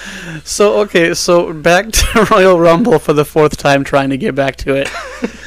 so 0.43 0.81
okay, 0.81 1.13
so 1.13 1.53
back 1.53 1.91
to 1.91 2.27
Royal 2.29 2.59
Rumble 2.59 2.99
for 2.99 3.13
the 3.13 3.25
fourth 3.25 3.55
time, 3.57 3.85
trying 3.85 4.09
to 4.09 4.17
get 4.17 4.35
back 4.35 4.57
to 4.57 4.75
it. 4.75 4.89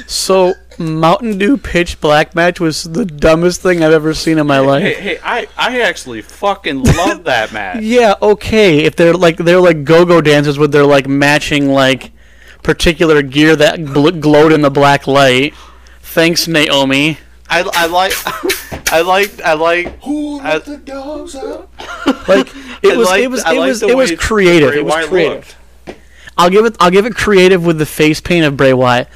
So 0.09 0.55
Mountain 0.79 1.39
Dew 1.39 1.57
pitch 1.57 2.01
black 2.01 2.35
match 2.35 2.61
was 2.61 2.85
the 2.85 3.05
dumbest 3.05 3.63
thing 3.63 3.83
I've 3.83 3.93
ever 3.93 4.13
seen 4.15 4.39
in 4.39 4.47
my 4.47 4.59
life. 4.59 4.83
Hey, 4.83 4.95
hey, 4.95 5.19
I 5.23 5.49
I 5.57 5.81
actually 5.81 6.23
fucking 6.23 6.83
love 6.83 7.25
that 7.25 7.53
match. 7.53 7.83
Yeah, 7.83 8.15
okay. 8.21 8.85
If 8.85 8.97
they're 8.97 9.15
like 9.15 9.37
they're 9.39 9.61
like 9.61 9.85
go-go 9.85 10.21
dancers 10.21 10.59
with 10.59 10.73
their 10.73 10.85
like 10.87 11.07
matching 11.09 11.69
like 11.71 12.13
particular 12.63 13.23
gear 13.23 13.55
that 13.57 13.79
gl- 13.79 14.21
glowed 14.21 14.53
in 14.53 14.61
the 14.63 14.71
black 14.71 15.07
light. 15.07 15.55
Thanks, 16.01 16.49
Naomi. 16.49 17.19
I, 17.49 17.63
I 17.75 17.87
like 17.87 18.13
I 18.93 19.03
like 19.03 19.41
I 19.43 19.53
like 19.55 20.03
Who 20.03 20.39
let 20.41 20.65
the 20.65 20.77
dogs 20.79 21.35
out? 21.37 21.71
Like 22.29 22.49
it 22.83 22.97
was 22.97 23.07
liked- 23.09 23.23
it 23.25 23.29
was 23.31 23.45
it 23.47 23.57
was 23.59 23.83
it 23.83 23.97
was 23.97 24.13
creative. 24.17 24.71
Bray 24.71 24.79
It 24.81 24.85
was 24.85 24.95
Wyatt 24.95 25.09
creative. 25.09 25.57
looked. 25.87 25.99
I'll 26.37 26.51
give 26.51 26.65
it 26.67 26.77
I'll 26.81 26.91
give 26.91 27.07
it 27.07 27.15
creative 27.15 27.65
with 27.65 27.79
the 27.79 27.87
face 27.87 28.21
paint 28.21 28.45
of 28.45 28.57
Bray 28.57 28.73
Wyatt. 28.73 29.09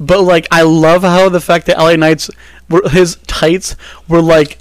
But 0.00 0.22
like 0.22 0.46
I 0.50 0.62
love 0.62 1.02
how 1.02 1.28
the 1.28 1.40
fact 1.40 1.66
that 1.66 1.78
LA 1.78 1.96
Knights 1.96 2.30
were 2.68 2.88
his 2.88 3.16
tights 3.26 3.76
were 4.06 4.22
like 4.22 4.58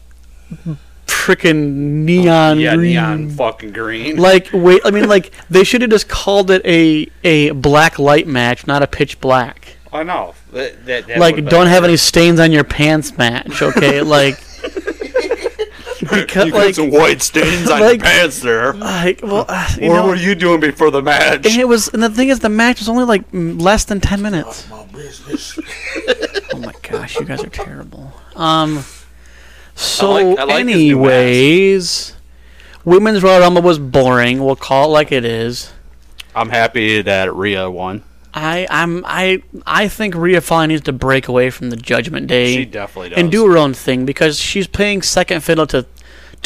freaking 1.05 1.65
neon 2.05 2.59
Yeah, 2.59 2.75
green. 2.75 2.91
neon 2.93 3.29
fucking 3.29 3.71
green. 3.71 4.17
Like 4.27 4.49
wait, 4.53 4.81
I 4.85 4.91
mean 4.91 5.07
like 5.07 5.31
they 5.49 5.63
should 5.63 5.81
have 5.81 5.91
just 5.91 6.07
called 6.09 6.49
it 6.51 6.65
a 6.65 7.09
a 7.23 7.51
black 7.51 7.99
light 7.99 8.27
match, 8.27 8.65
not 8.67 8.81
a 8.83 8.87
pitch 8.87 9.19
black. 9.21 9.77
I 9.93 10.03
know. 10.03 10.33
That, 10.51 10.85
that, 10.85 11.07
that 11.07 11.19
like 11.19 11.45
don't 11.45 11.67
have 11.67 11.83
any 11.83 11.97
stains 11.97 12.39
on 12.39 12.51
your 12.51 12.63
pants 12.63 13.17
match 13.17 13.61
okay 13.61 14.01
like 14.17 14.39
because 16.09 16.45
You 16.45 16.51
got 16.51 16.75
some 16.75 16.91
white 16.91 17.21
stains 17.21 17.69
on 17.69 17.79
like- 17.79 17.99
your 17.99 18.05
pants 18.05 18.39
there. 18.41 18.73
like 18.73 19.21
well 19.23 19.45
uh, 19.47 19.67
you 19.79 19.89
What 19.89 19.95
know 19.95 20.07
were 20.07 20.15
you 20.15 20.35
doing 20.35 20.59
before 20.59 20.91
the 20.91 21.01
match? 21.01 21.45
and 21.45 21.59
it 21.59 21.67
was 21.67 21.87
and 21.89 22.01
the 22.03 22.09
thing 22.09 22.29
is 22.29 22.39
the 22.39 22.49
match 22.49 22.79
was 22.79 22.89
only 22.89 23.03
like 23.05 23.23
less 23.31 23.85
than 23.85 23.99
10 24.01 24.21
minutes 24.21 24.69
My 24.69 24.83
business. 24.85 25.57
oh 26.53 26.59
my 26.59 26.73
gosh 26.81 27.19
you 27.19 27.25
guys 27.25 27.43
are 27.43 27.49
terrible 27.49 28.13
um 28.35 28.83
so 29.75 30.11
like- 30.11 30.39
I 30.39 30.43
like 30.43 30.59
anyways 30.61 32.13
women's 32.85 33.21
royal 33.23 33.41
rumble 33.41 33.61
was 33.61 33.79
boring 33.79 34.43
we'll 34.43 34.55
call 34.55 34.85
it 34.89 34.93
like 34.93 35.11
it 35.11 35.25
is 35.25 35.71
I'm 36.35 36.49
happy 36.49 37.01
that 37.01 37.33
Rhea 37.33 37.67
won. 37.67 38.03
I, 38.31 38.67
I'm 38.69 39.03
I 39.07 39.41
I 39.65 39.87
think 39.87 40.13
Rhea 40.13 40.39
finally 40.41 40.67
needs 40.75 40.83
to 40.83 40.93
break 40.93 41.27
away 41.27 41.49
from 41.49 41.71
the 41.71 41.75
Judgment 41.75 42.27
Day. 42.27 42.53
She 42.57 42.65
definitely 42.65 43.09
does. 43.09 43.17
and 43.17 43.31
do 43.31 43.47
her 43.49 43.57
own 43.57 43.73
thing 43.73 44.05
because 44.05 44.37
she's 44.39 44.67
playing 44.67 45.01
second 45.01 45.41
fiddle 45.41 45.65
to 45.67 45.87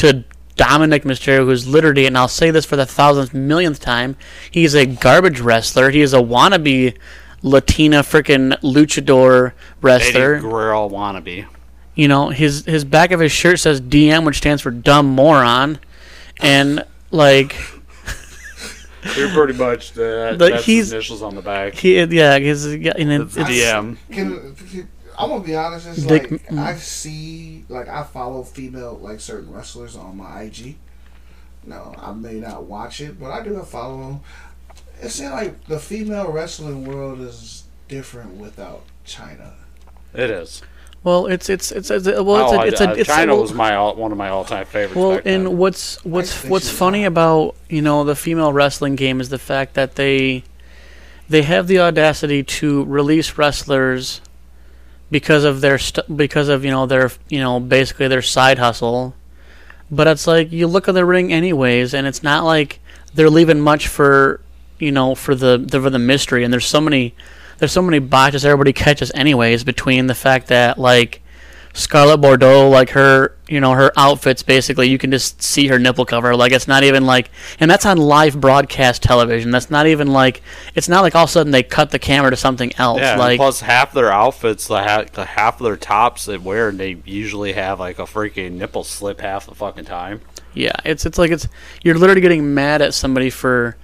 to 0.02 0.24
Dominik 0.58 1.04
Mysterio, 1.04 1.46
who's 1.46 1.68
literally, 1.68 2.06
and 2.06 2.18
I'll 2.18 2.28
say 2.28 2.52
this 2.52 2.66
for 2.66 2.76
the 2.76 2.86
thousandth 2.86 3.34
millionth 3.34 3.80
time, 3.80 4.16
he's 4.52 4.76
a 4.76 4.86
garbage 4.86 5.40
wrestler. 5.40 5.90
He 5.90 6.02
is 6.02 6.14
a 6.14 6.20
wannabe 6.20 6.96
Latina 7.42 8.02
freaking 8.04 8.52
luchador 8.62 9.48
Eddie 9.48 9.56
wrestler. 9.82 10.40
Guerrero 10.40 10.88
wannabe. 10.90 11.48
You 11.96 12.08
know, 12.08 12.30
his 12.30 12.66
his 12.66 12.86
back 12.86 13.12
of 13.12 13.20
his 13.20 13.32
shirt 13.32 13.60
says 13.60 13.82
DM, 13.82 14.26
which 14.26 14.38
stands 14.38 14.62
for 14.62 14.72
dumb 14.72 15.08
moron, 15.08 15.80
and 16.42 16.86
like 17.12 17.56
You're 19.18 19.30
pretty 19.30 19.54
much 19.54 19.94
the, 19.94 20.36
But 20.38 20.52
that's 20.52 20.66
he's- 20.66 20.86
his 20.86 20.94
initials 20.94 21.22
on 21.24 21.34
the 21.36 21.42
back. 21.42 21.74
he 21.74 22.00
yeah, 22.04 22.38
his 22.38 22.76
yeah, 22.76 22.94
and 22.98 23.12
it, 23.12 23.22
It's 23.22 23.38
it's, 23.38 23.50
DM. 23.50 23.98
Can, 24.12 24.56
can- 24.56 24.88
I'm 25.22 25.30
gonna 25.30 25.44
be 25.44 25.56
honest. 25.56 25.88
It's 25.88 26.04
Dick- 26.04 26.32
like 26.32 26.52
I 26.54 26.76
see, 26.76 27.66
like 27.70 27.88
I 27.88 28.04
follow 28.04 28.44
female, 28.44 28.98
like 29.02 29.20
certain 29.20 29.52
wrestlers 29.52 29.96
on 29.96 30.18
my 30.18 30.42
IG. 30.42 30.76
No, 31.66 31.94
I 31.98 32.12
may 32.12 32.40
not 32.40 32.64
watch 32.64 33.02
it, 33.02 33.20
but 33.20 33.32
I 33.32 33.44
do 33.44 33.60
follow 33.62 34.00
them. 34.02 34.20
It 35.02 35.10
seems 35.10 35.32
like 35.32 35.66
the 35.66 35.80
female 35.80 36.32
wrestling 36.32 36.86
world 36.86 37.22
is 37.22 37.64
different 37.88 38.36
without 38.36 38.84
Chyna. 39.06 39.54
It 40.14 40.30
is. 40.30 40.62
well, 41.04 41.28
it's 41.28 41.50
it's 41.50 41.72
it's, 41.72 41.90
it's 41.92 42.06
well, 42.06 42.44
it's 42.44 42.54
oh, 42.54 42.62
a, 42.62 42.66
it's 42.68 42.82
I- 42.82 42.92
a 42.92 42.96
it's 42.96 43.10
Chyna 43.10 43.28
well, 43.28 43.42
was 43.42 43.54
my 43.54 43.76
all, 43.76 43.96
one 43.96 44.12
of 44.12 44.18
my 44.18 44.30
all-time 44.30 44.66
favorites. 44.66 44.96
Well, 44.96 45.16
back 45.16 45.24
then. 45.26 45.42
and 45.48 45.58
what's 45.58 46.04
what's 46.04 46.44
what's 46.46 46.70
funny 46.70 47.04
hot. 47.04 47.08
about 47.10 47.56
you 47.70 47.82
know 47.82 48.04
the 48.04 48.16
female 48.16 48.52
wrestling 48.54 48.96
game 48.96 49.22
is 49.22 49.30
the 49.30 49.40
fact 49.40 49.76
that 49.76 49.96
they 49.96 50.44
they 51.30 51.44
have 51.44 51.68
the 51.68 51.80
audacity 51.80 52.44
to 52.44 52.84
release 52.86 53.38
wrestlers 53.38 54.20
because 55.12 55.44
of 55.44 55.62
their 55.62 55.78
st- 55.78 56.18
because 56.18 56.48
of 56.48 56.66
you 56.66 56.72
know 56.72 56.86
their 56.86 57.12
you 57.30 57.40
know 57.40 57.60
basically 57.60 58.08
their 58.08 58.22
side 58.22 58.58
hustle, 58.58 59.14
but 59.92 60.08
it's 60.08 60.26
like 60.26 60.52
you 60.52 60.66
look 60.66 60.88
at 60.88 60.96
the 60.96 61.06
ring 61.06 61.32
anyways, 61.32 61.94
and 61.94 62.08
it's 62.08 62.24
not 62.24 62.44
like 62.44 62.80
they're 63.14 63.30
leaving 63.30 63.60
much 63.60 63.88
for 63.88 64.40
you 64.80 64.92
know 64.92 65.14
for 65.14 65.36
the, 65.36 65.58
the 65.58 65.80
for 65.82 65.90
the 65.90 66.00
mystery, 66.00 66.44
and 66.44 66.52
there's 66.52 66.66
so 66.66 66.82
many 66.82 67.14
there's 67.60 67.72
so 67.72 67.82
many 67.82 68.00
botches 68.00 68.44
everybody 68.44 68.74
catches 68.74 69.12
anyways 69.14 69.64
between 69.64 70.08
the 70.08 70.16
fact 70.16 70.48
that 70.48 70.80
like 70.80 71.22
Scarlett 71.74 72.22
Bordeaux, 72.22 72.70
like 72.70 72.90
her, 72.92 73.36
you 73.48 73.60
know, 73.60 73.72
her 73.74 73.92
outfits 73.98 74.44
basically, 74.44 74.90
you 74.90 74.98
can 74.98 75.12
just 75.12 75.42
see 75.42 75.68
her 75.68 75.80
nipple 75.80 76.06
cover. 76.06 76.36
Like 76.36 76.52
it's 76.52 76.68
not 76.68 76.84
even 76.84 77.06
like, 77.06 77.30
and 77.60 77.70
that's 77.72 77.86
on 77.86 77.98
live 77.98 78.40
broadcast 78.40 79.04
television. 79.04 79.52
That's 79.52 79.70
not 79.72 79.88
even 79.88 80.08
like, 80.08 80.42
it's 80.76 80.90
not 80.90 81.02
like 81.02 81.16
all 81.16 81.24
of 81.24 81.30
a 81.30 81.32
sudden 81.32 81.52
they 81.52 81.64
cut 81.64 81.92
the 81.92 82.00
camera 82.00 82.32
to 82.32 82.38
something 82.38 82.74
else. 82.78 83.00
yeah, 83.02 83.16
like, 83.18 83.38
plus 83.38 83.62
half 83.62 83.94
their 83.94 84.12
outfits, 84.12 84.68
the, 84.68 84.82
ha- 84.84 85.06
the 85.12 85.26
half 85.26 85.60
of 85.60 85.66
their 85.66 85.78
tops 85.78 86.26
they 86.26 86.38
wear, 86.38 86.72
they 86.72 86.98
usually 87.06 87.54
have 87.54 87.80
like 87.80 88.00
a 88.00 88.04
freaking 88.04 88.54
nipple 88.54 88.84
slip 88.84 89.22
half 89.22 89.46
the 89.46 89.56
fucking 89.56 89.86
time. 89.86 90.22
yeah, 90.54 90.76
it's 90.84 91.06
it's 91.06 91.18
like 91.18 91.32
it's 91.32 91.48
you're 91.84 91.98
literally 91.98 92.22
getting 92.22 92.54
mad 92.54 92.82
at 92.82 92.94
somebody 92.94 93.30
for 93.30 93.78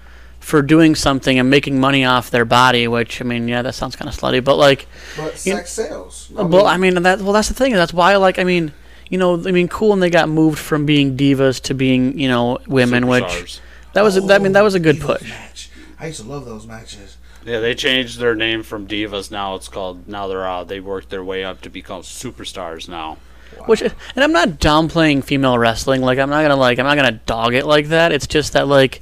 for 0.48 0.62
doing 0.62 0.96
something 0.96 1.38
and 1.38 1.50
making 1.50 1.78
money 1.78 2.06
off 2.06 2.32
their 2.32 2.46
body. 2.46 2.88
Which 2.88 3.22
I 3.22 3.26
mean, 3.26 3.48
yeah, 3.48 3.62
that 3.62 3.76
sounds 3.76 3.96
kind 3.98 4.08
of 4.10 4.16
slutty, 4.16 4.42
but 4.44 4.56
like, 4.56 4.88
But 5.18 5.34
You- 5.46 5.56
sex 5.56 5.72
sells. 5.72 6.30
well, 6.32 6.66
I 6.66 6.78
mean, 6.78 6.96
that 7.04 7.20
well, 7.22 7.34
that's 7.34 7.50
the 7.50 7.54
thing. 7.54 7.74
That's 7.74 7.94
why, 7.94 8.16
like, 8.16 8.40
I 8.40 8.44
mean. 8.44 8.72
You 9.10 9.18
know, 9.18 9.36
I 9.48 9.54
mean, 9.54 9.70
cool, 9.70 9.94
and 9.94 10.04
they 10.04 10.10
got 10.10 10.28
moved 10.28 10.60
from 10.60 10.86
being 10.86 11.16
divas 11.16 11.62
to 11.62 11.74
being, 11.74 12.20
you 12.20 12.28
know, 12.28 12.58
women, 12.68 13.08
which 13.08 13.62
that 13.94 14.04
was, 14.04 14.18
a, 14.18 14.34
I 14.36 14.38
mean, 14.40 14.52
that 14.52 14.66
was 14.66 14.76
a 14.76 14.82
good 14.82 15.00
push. 15.00 15.22
Match. 15.24 15.70
I 15.98 16.08
used 16.08 16.20
to 16.22 16.28
love 16.28 16.44
those 16.44 16.68
matches. 16.68 17.16
Yeah, 17.46 17.62
they 17.62 17.74
changed 17.74 18.20
their 18.20 18.36
name 18.36 18.64
from 18.64 18.86
divas. 18.86 19.32
Now 19.32 19.56
it's 19.56 19.70
called. 19.70 20.10
Now 20.10 20.28
they're 20.28 20.46
uh, 20.46 20.66
they 20.66 20.82
worked 20.82 21.10
their 21.10 21.24
way 21.24 21.46
up 21.46 21.62
to 21.62 21.70
become 21.70 22.02
superstars 22.02 22.90
now. 22.90 23.16
Wow. 23.58 23.66
Which, 23.68 23.82
and 23.82 23.94
I'm 24.18 24.34
not 24.34 24.60
downplaying 24.60 25.24
female 25.24 25.58
wrestling. 25.58 26.02
Like, 26.02 26.20
I'm 26.20 26.30
not 26.30 26.42
gonna 26.42 26.58
like, 26.58 26.78
I'm 26.78 26.86
not 26.86 26.96
gonna 26.98 27.22
dog 27.26 27.54
it 27.54 27.66
like 27.66 27.88
that. 27.88 28.12
It's 28.12 28.28
just 28.28 28.52
that 28.54 28.68
like, 28.68 29.00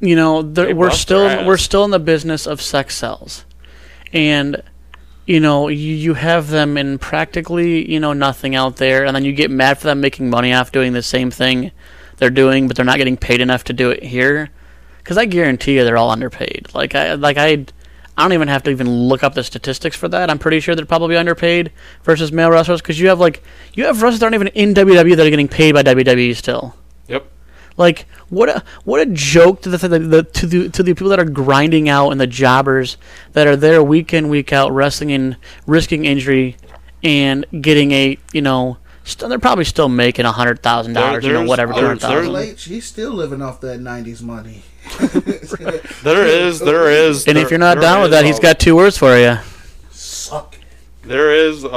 you 0.00 0.14
know, 0.14 0.42
the, 0.42 0.74
we're 0.74 0.90
still 0.90 1.46
we're 1.46 1.56
still 1.56 1.84
in 1.84 1.90
the 1.90 1.98
business 1.98 2.46
of 2.46 2.62
sex 2.62 2.96
sells, 2.96 3.44
and 4.12 4.62
you 5.26 5.40
know, 5.40 5.68
you, 5.68 5.94
you 5.94 6.14
have 6.14 6.48
them 6.48 6.76
in 6.76 6.98
practically 6.98 7.90
you 7.90 7.98
know 7.98 8.12
nothing 8.12 8.54
out 8.54 8.76
there, 8.76 9.04
and 9.04 9.14
then 9.14 9.24
you 9.24 9.32
get 9.32 9.50
mad 9.50 9.78
for 9.78 9.88
them 9.88 10.00
making 10.00 10.30
money 10.30 10.52
off 10.52 10.72
doing 10.72 10.92
the 10.92 11.02
same 11.02 11.30
thing 11.30 11.72
they're 12.18 12.30
doing, 12.30 12.68
but 12.68 12.76
they're 12.76 12.84
not 12.84 12.98
getting 12.98 13.16
paid 13.16 13.40
enough 13.40 13.64
to 13.64 13.72
do 13.72 13.90
it 13.90 14.02
here. 14.02 14.50
Because 14.98 15.18
I 15.18 15.24
guarantee 15.24 15.76
you, 15.76 15.84
they're 15.84 15.96
all 15.96 16.10
underpaid. 16.10 16.68
Like 16.74 16.94
I 16.94 17.14
like 17.14 17.36
I. 17.36 17.66
I 18.16 18.22
don't 18.22 18.32
even 18.32 18.48
have 18.48 18.64
to 18.64 18.70
even 18.70 18.90
look 18.90 19.22
up 19.22 19.34
the 19.34 19.44
statistics 19.44 19.94
for 19.94 20.08
that. 20.08 20.28
I'm 20.28 20.40
pretty 20.40 20.58
sure 20.58 20.74
they're 20.74 20.84
probably 20.84 21.16
underpaid 21.16 21.70
versus 22.02 22.32
male 22.32 22.50
wrestlers 22.50 22.82
because 22.82 22.98
you 22.98 23.06
have 23.10 23.20
like 23.20 23.44
you 23.74 23.84
have 23.84 24.02
wrestlers 24.02 24.18
that 24.18 24.26
aren't 24.26 24.34
even 24.34 24.48
in 24.48 24.74
WWE 24.74 25.14
that 25.16 25.24
are 25.24 25.30
getting 25.30 25.46
paid 25.46 25.72
by 25.72 25.84
WWE 25.84 26.34
still. 26.34 26.74
Yep. 27.78 27.80
Like 27.80 28.06
what 28.28 28.48
a 28.48 28.64
what 28.84 29.00
a 29.00 29.06
joke 29.06 29.62
to 29.62 29.68
the, 29.70 29.76
the, 29.88 29.98
the 29.98 30.22
to 30.24 30.46
the 30.46 30.68
to 30.70 30.82
the 30.82 30.94
people 30.94 31.08
that 31.10 31.20
are 31.20 31.24
grinding 31.24 31.88
out 31.88 32.10
and 32.10 32.20
the 32.20 32.26
jobbers 32.26 32.96
that 33.32 33.46
are 33.46 33.56
there 33.56 33.82
week 33.82 34.12
in 34.12 34.28
week 34.28 34.52
out 34.52 34.72
wrestling 34.72 35.12
and 35.12 35.36
risking 35.66 36.04
injury 36.04 36.56
and 37.04 37.46
getting 37.60 37.92
a 37.92 38.18
you 38.32 38.42
know 38.42 38.78
st- 39.04 39.28
they're 39.28 39.38
probably 39.38 39.64
still 39.64 39.88
making 39.88 40.24
a 40.26 40.32
hundred 40.32 40.62
thousand 40.62 40.94
dollars 40.94 41.24
you 41.24 41.32
know 41.32 41.44
whatever 41.44 41.72
two 41.72 41.80
there's- 41.80 42.02
hundred 42.02 42.22
thousand. 42.24 42.32
there's- 42.32 42.48
Late, 42.48 42.60
he's 42.60 42.84
still 42.84 43.12
living 43.12 43.40
off 43.40 43.60
that 43.60 43.80
'90s 43.80 44.22
money. 44.22 44.62
There 46.02 46.26
is, 46.26 46.60
there 46.60 46.90
is. 46.90 47.26
And 47.26 47.36
if 47.36 47.50
you're 47.50 47.58
not 47.58 47.80
down 47.80 48.02
with 48.02 48.12
that, 48.12 48.24
he's 48.24 48.38
got 48.38 48.58
two 48.58 48.74
words 48.76 48.96
for 48.96 49.16
you. 49.18 49.36
Suck. 49.90 50.56
There 51.02 51.32
is 51.34 51.64
uh, 51.64 51.68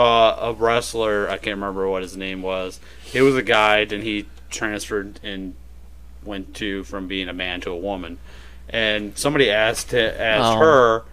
a 0.42 0.54
wrestler. 0.54 1.28
I 1.30 1.38
can't 1.38 1.56
remember 1.58 1.88
what 1.90 2.02
his 2.04 2.16
name 2.16 2.42
was. 2.42 2.80
He 3.04 3.20
was 3.22 3.36
a 3.36 3.42
guy, 3.42 3.80
and 3.80 4.04
he 4.04 4.28
transferred 4.50 5.20
and 5.24 5.56
went 6.24 6.56
to 6.56 6.84
from 6.84 7.08
being 7.08 7.30
a 7.30 7.34
man 7.34 7.62
to 7.62 7.72
a 7.72 7.78
woman. 7.78 8.18
And 8.70 9.18
somebody 9.18 9.50
asked 9.50 9.94
asked 9.94 10.56
Oh. 10.56 10.60
her. 10.60 11.04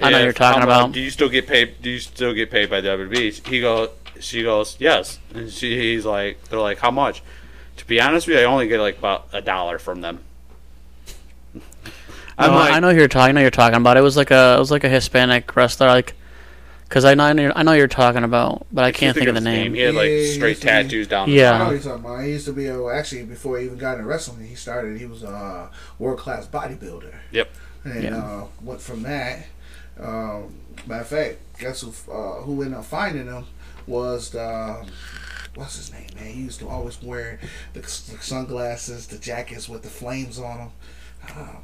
I 0.00 0.10
know 0.10 0.22
you're 0.22 0.32
talking 0.32 0.62
about. 0.62 0.92
Do 0.92 1.00
you 1.00 1.10
still 1.10 1.28
get 1.28 1.46
paid? 1.46 1.80
Do 1.82 1.90
you 1.90 1.98
still 2.00 2.34
get 2.34 2.50
paid 2.50 2.68
by 2.70 2.80
WWE? 2.80 3.46
He 3.46 3.60
goes. 3.60 3.88
She 4.20 4.42
goes, 4.44 4.76
yes. 4.78 5.18
And 5.34 5.50
she, 5.50 5.76
he's 5.76 6.06
like, 6.06 6.42
they're 6.44 6.60
like, 6.60 6.78
how 6.78 6.92
much? 6.92 7.22
To 7.78 7.86
be 7.86 8.00
honest 8.00 8.28
with 8.28 8.36
you, 8.36 8.42
I 8.42 8.44
only 8.44 8.68
get 8.68 8.78
like 8.80 8.96
about 8.98 9.26
a 9.32 9.40
dollar 9.42 9.78
from 9.80 10.00
them. 10.02 10.20
I'm 12.38 12.50
No, 12.50 12.56
like, 12.56 12.72
I 12.72 12.80
know 12.80 12.90
you're 12.90 13.08
talking. 13.08 13.30
I 13.30 13.32
know 13.32 13.40
who 13.40 13.44
you're 13.44 13.50
talking 13.50 13.76
about. 13.76 13.96
It 13.96 14.02
was 14.02 14.16
like 14.16 14.30
a 14.30 14.54
it 14.56 14.58
was 14.58 14.70
like 14.70 14.84
a 14.84 14.88
Hispanic 14.88 15.54
wrestler, 15.54 15.88
like 15.88 16.14
because 16.94 17.04
I 17.04 17.14
know 17.14 17.24
I 17.24 17.32
know, 17.32 17.52
I 17.56 17.64
know 17.64 17.72
you're 17.72 17.88
talking 17.88 18.22
about, 18.22 18.68
but 18.70 18.84
I 18.84 18.92
can't 18.92 19.16
think 19.16 19.26
of 19.26 19.34
the 19.34 19.40
his 19.40 19.44
name. 19.44 19.74
He 19.74 19.80
had 19.80 19.96
like 19.96 20.08
Yeah, 20.10 20.30
straight 20.30 20.48
he's 20.50 20.60
the- 20.60 20.66
tattoos 20.66 21.08
down. 21.08 21.28
Yeah. 21.28 21.50
I 21.54 21.58
know 21.58 21.64
what 21.64 21.70
you're 21.72 21.80
talking 21.82 22.04
about. 22.04 22.22
He 22.22 22.28
used 22.30 22.46
to 22.46 22.52
be 22.52 22.66
a, 22.66 22.86
actually 22.86 23.24
before 23.24 23.58
he 23.58 23.64
even 23.64 23.78
got 23.78 23.94
into 23.96 24.04
wrestling. 24.06 24.46
He 24.46 24.54
started. 24.54 24.96
He 25.00 25.06
was 25.06 25.24
a 25.24 25.70
world 25.98 26.20
class 26.20 26.46
bodybuilder. 26.46 27.12
Yep. 27.32 27.50
And 27.82 28.02
Yeah. 28.04 28.16
uh, 28.16 28.44
went 28.62 28.80
from 28.80 29.02
that. 29.02 29.44
Um, 29.98 30.54
matter 30.86 31.00
of 31.00 31.08
fact, 31.08 31.38
guess 31.58 31.80
who? 31.80 31.88
Uh, 32.12 32.42
who 32.42 32.62
ended 32.62 32.78
up 32.78 32.84
finding 32.84 33.26
him 33.26 33.44
was 33.88 34.30
the. 34.30 34.86
What's 35.56 35.74
his 35.76 35.92
name, 35.92 36.06
man? 36.14 36.32
He 36.32 36.42
used 36.42 36.60
to 36.60 36.68
always 36.68 37.02
wear 37.02 37.40
the, 37.72 37.80
the 37.80 37.88
sunglasses, 37.88 39.08
the 39.08 39.18
jackets 39.18 39.68
with 39.68 39.82
the 39.82 39.88
flames 39.88 40.38
on 40.38 40.58
them. 40.58 40.70
Um, 41.36 41.56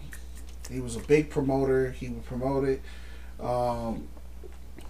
he 0.68 0.80
was 0.80 0.96
a 0.96 1.00
big 1.00 1.30
promoter. 1.30 1.92
He 1.92 2.08
would 2.08 2.24
promote 2.26 2.64
it. 2.64 2.82
Um, 3.40 4.08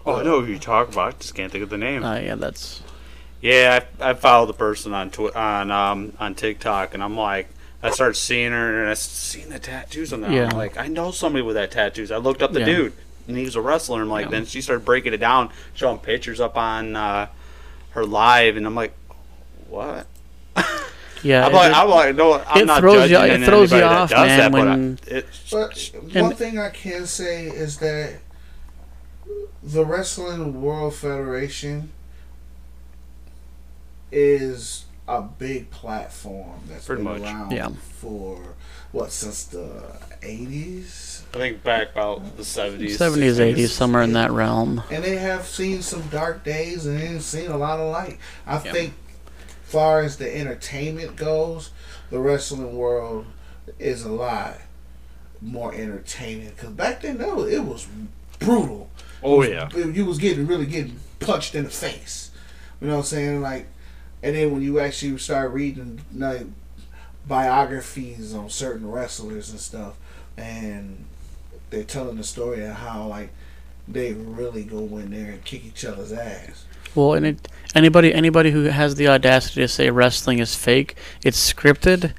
Oh, 0.07 0.17
I 0.17 0.23
know 0.23 0.41
who 0.41 0.53
you 0.53 0.59
talk 0.59 0.89
about. 0.93 1.15
I 1.15 1.17
just 1.19 1.35
can't 1.35 1.53
think 1.53 1.63
of 1.63 1.71
the 1.71 1.79
name. 1.79 2.03
Uh, 2.05 2.17
yeah, 2.17 2.35
that's 2.35 2.83
Yeah, 3.43 3.81
I, 4.01 4.11
I 4.11 4.15
follow 4.15 4.47
the 4.47 4.53
person 4.55 4.93
on 4.95 5.11
twi- 5.11 5.33
on 5.35 5.71
um 5.71 6.13
on 6.19 6.35
TikTok, 6.35 6.95
and 6.95 7.03
I'm 7.03 7.17
like, 7.17 7.49
I 7.83 7.91
start 7.91 8.17
seeing 8.17 8.53
her, 8.53 8.81
and 8.83 8.91
I 8.91 8.95
seeing 8.95 9.49
the 9.51 9.59
tattoos 9.59 10.13
on 10.13 10.21
there. 10.23 10.33
Yeah. 10.33 10.49
I'm 10.51 10.57
like, 10.57 10.77
I 10.77 10.87
know 10.89 11.11
somebody 11.11 11.43
with 11.43 11.57
that 11.57 11.71
tattoos. 11.71 12.11
I 12.11 12.17
looked 12.19 12.43
up 12.43 12.53
the 12.53 12.61
Yeah. 12.61 12.67
dude, 12.67 12.93
and 13.29 13.37
he 13.37 13.45
was 13.45 13.57
a 13.57 13.61
wrestler. 13.61 14.01
And 14.01 14.11
like, 14.11 14.27
Yeah. 14.27 14.31
then 14.33 14.47
she 14.47 14.61
started 14.61 14.85
breaking 14.85 15.13
it 15.15 15.19
down, 15.19 15.51
showing 15.75 15.99
pictures 15.99 16.41
up 16.41 16.57
on 16.57 16.97
uh, 16.97 17.27
her 17.91 18.05
live, 18.05 18.57
and 18.57 18.67
I'm 18.67 18.75
like, 18.75 18.93
what? 19.69 20.07
yeah. 21.23 21.45
I'm 21.47 21.53
it- 21.53 21.55
like, 21.55 21.73
I'm 21.75 21.89
like, 21.89 22.15
no, 22.17 22.35
I'm 22.47 22.63
it 22.63 22.67
not 22.67 22.81
throws 22.81 23.03
you- 23.11 23.17
judging 23.17 23.43
it 23.43 23.47
throws 23.47 23.71
you 23.73 23.79
anybody 23.79 23.95
that 23.95 24.01
off, 24.03 24.11
does 24.11 24.27
man, 24.27 24.39
that, 24.39 24.53
but 24.53 24.61
I- 24.61 24.71
when- 24.71 24.99
it- 25.07 25.27
But 25.51 25.91
And- 26.15 26.27
one 26.27 26.35
thing 26.37 26.59
I 26.59 26.71
can 26.71 27.07
say 27.07 27.47
is 27.47 27.79
that 27.79 28.15
the 29.63 29.85
Wrestling 29.85 30.63
World 30.63 30.95
Federation 30.95 31.91
is 34.13 34.85
a 35.09 35.23
big 35.23 35.71
platform 35.71 36.61
that's 36.69 36.87
Pretty 36.87 37.03
been 37.03 37.13
much. 37.13 37.23
around 37.23 37.51
Yeah. 37.53 37.69
for 38.01 38.55
what 38.93 39.13
since 39.13 39.45
the 39.45 39.83
eighties, 40.23 41.23
I 41.35 41.39
think 41.39 41.63
back 41.63 41.93
about 41.93 42.37
the 42.37 42.45
70s, 42.45 42.97
70s, 42.97 43.39
80s, 43.39 43.69
somewhere 43.71 44.03
in 44.03 44.13
that 44.15 44.31
realm. 44.33 44.83
and 44.91 45.03
they 45.05 45.17
have 45.17 45.47
seen 45.47 45.83
some 45.83 46.03
dark 46.09 46.45
days 46.45 46.87
and 46.87 47.01
they've 47.01 47.23
seen 47.23 47.51
a 47.51 47.57
lot 47.57 47.79
of 47.81 47.91
light. 47.93 48.19
I 48.47 48.63
Yeah. 48.65 48.73
think, 48.73 48.95
far 49.65 50.01
as 50.01 50.17
the 50.17 50.37
entertainment 50.37 51.17
goes, 51.17 51.71
the 52.11 52.19
wrestling 52.19 52.77
world 52.77 53.27
is 53.79 54.03
a 54.05 54.11
lot 54.11 54.59
more 55.41 55.73
entertaining. 55.73 56.51
Because 56.51 56.71
back 56.71 57.03
then, 57.03 57.19
no, 57.19 57.45
it 57.47 57.65
was 57.65 57.87
brutal. 58.41 58.90
Oh 59.23 59.43
yeah, 59.43 59.69
you 59.77 60.05
was 60.05 60.19
getting 60.19 60.47
really 60.47 60.67
getting 60.67 60.99
punched 61.19 61.55
in 61.55 61.65
the 61.65 61.71
face. 61.71 62.31
You 62.81 62.89
know 62.89 62.95
what 62.95 63.01
I'm 63.01 63.07
saying? 63.07 63.41
Like, 63.43 63.67
and 64.23 64.35
then 64.35 64.53
when 64.53 64.63
you 64.63 64.81
actually 64.81 65.17
start 65.19 65.53
reading 65.53 66.01
like 66.15 66.47
biographies 67.27 68.35
on 68.35 68.49
certain 68.51 68.91
wrestlers 68.91 69.51
and 69.51 69.61
stuff, 69.61 69.97
and 70.37 71.05
they're 71.71 71.85
telling 71.85 72.17
the 72.17 72.25
story 72.25 72.65
of 72.65 72.77
how 72.77 73.07
like 73.07 73.31
they 73.87 74.13
really 74.13 74.65
go 74.65 74.79
in 74.99 75.11
there 75.11 75.33
and 75.33 75.45
kick 75.45 75.65
each 75.65 75.85
other's 75.85 76.13
ass. 76.13 76.65
Well, 76.95 77.15
and 77.15 77.27
it, 77.27 77.49
anybody 77.75 78.13
anybody 78.13 78.51
who 78.51 78.65
has 78.65 78.97
the 78.97 79.09
audacity 79.09 79.61
to 79.61 79.69
say 79.69 79.91
wrestling 79.91 80.39
is 80.39 80.55
fake, 80.55 80.97
it's 81.25 81.53
scripted. 81.53 82.13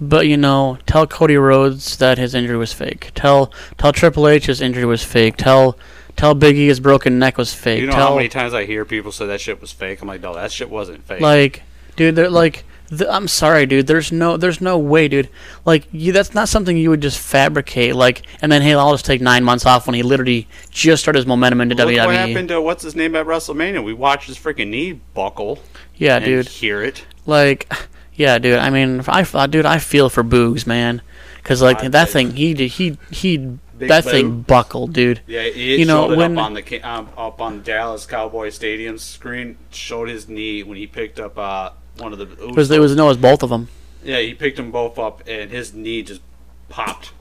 But 0.00 0.26
you 0.26 0.36
know, 0.36 0.78
tell 0.86 1.06
Cody 1.06 1.36
Rhodes 1.36 1.96
that 1.98 2.18
his 2.18 2.34
injury 2.34 2.56
was 2.56 2.72
fake. 2.72 3.12
Tell 3.14 3.52
tell 3.78 3.92
Triple 3.92 4.26
H 4.26 4.46
his 4.46 4.60
injury 4.60 4.84
was 4.84 5.04
fake. 5.04 5.36
Tell 5.36 5.78
tell 6.16 6.34
Biggie 6.34 6.66
his 6.66 6.80
broken 6.80 7.18
neck 7.18 7.38
was 7.38 7.52
fake. 7.54 7.80
you 7.80 7.86
know 7.86 7.92
tell 7.92 8.08
how 8.08 8.16
many 8.16 8.28
times 8.28 8.54
I 8.54 8.64
hear 8.64 8.84
people 8.84 9.12
say 9.12 9.26
that 9.26 9.40
shit 9.40 9.60
was 9.60 9.72
fake? 9.72 10.00
I'm 10.02 10.08
like, 10.08 10.20
no, 10.20 10.34
that 10.34 10.52
shit 10.52 10.70
wasn't 10.70 11.04
fake. 11.06 11.20
like, 11.20 11.62
dude, 11.96 12.16
they're 12.16 12.30
like. 12.30 12.64
The, 12.88 13.10
I'm 13.10 13.28
sorry, 13.28 13.64
dude. 13.64 13.86
There's 13.86 14.12
no, 14.12 14.36
there's 14.36 14.60
no 14.60 14.78
way, 14.78 15.08
dude. 15.08 15.30
Like, 15.64 15.88
you, 15.90 16.12
that's 16.12 16.34
not 16.34 16.50
something 16.50 16.76
you 16.76 16.90
would 16.90 17.00
just 17.00 17.18
fabricate. 17.18 17.96
Like, 17.96 18.26
and 18.42 18.52
then 18.52 18.60
hey, 18.60 18.74
I'll 18.74 18.92
just 18.92 19.06
take 19.06 19.22
nine 19.22 19.42
months 19.42 19.64
off 19.64 19.86
when 19.86 19.94
he 19.94 20.02
literally 20.02 20.46
just 20.70 21.02
started 21.02 21.20
his 21.20 21.26
momentum 21.26 21.62
into 21.62 21.74
Look 21.74 21.88
WWE. 21.88 22.06
what 22.06 22.14
happened 22.14 22.48
to 22.50 22.60
what's 22.60 22.82
his 22.84 22.94
name 22.94 23.16
at 23.16 23.24
WrestleMania? 23.24 23.82
We 23.82 23.94
watched 23.94 24.28
his 24.28 24.36
freaking 24.36 24.68
knee 24.68 24.92
buckle. 24.92 25.60
yeah, 25.96 26.16
and 26.16 26.24
dude. 26.26 26.46
Hear 26.46 26.82
it. 26.82 27.06
Like, 27.24 27.72
yeah, 28.14 28.38
dude. 28.38 28.58
I 28.58 28.68
mean, 28.68 29.02
I, 29.08 29.26
I 29.32 29.46
dude, 29.46 29.64
I 29.66 29.78
feel 29.78 30.10
for 30.10 30.22
Boogs, 30.22 30.66
man, 30.66 31.00
because 31.38 31.62
like 31.62 31.82
I 31.82 31.88
that 31.88 32.08
did. 32.08 32.12
thing, 32.12 32.30
he 32.36 32.54
he 32.68 32.98
he 33.10 33.58
That 33.78 34.04
thing 34.04 34.42
buckled, 34.42 34.92
dude. 34.92 35.20
Yeah, 35.26 35.40
it 35.40 35.56
You 35.56 35.84
know, 35.86 36.08
showed 36.08 36.18
when- 36.18 36.38
up 36.38 36.44
on 36.44 36.54
the 36.54 36.80
um, 36.82 37.08
up 37.16 37.40
on 37.40 37.62
Dallas 37.62 38.06
Cowboy 38.06 38.50
Stadium 38.50 38.98
screen. 38.98 39.56
Showed 39.70 40.08
his 40.08 40.28
knee 40.28 40.62
when 40.62 40.76
he 40.78 40.86
picked 40.86 41.18
up 41.18 41.36
uh, 41.38 41.70
one 41.98 42.12
of 42.12 42.18
the. 42.18 42.30
It 42.48 42.54
was 42.54 42.70
it 42.70 42.78
was 42.80 42.94
no, 42.94 43.06
it 43.06 43.08
was 43.08 43.16
both 43.16 43.42
of 43.42 43.50
them. 43.50 43.68
yeah, 44.04 44.18
he 44.20 44.34
picked 44.34 44.56
them 44.56 44.70
both 44.70 44.98
up, 44.98 45.22
and 45.26 45.50
his 45.50 45.74
knee 45.74 46.02
just 46.02 46.20
popped. 46.68 47.12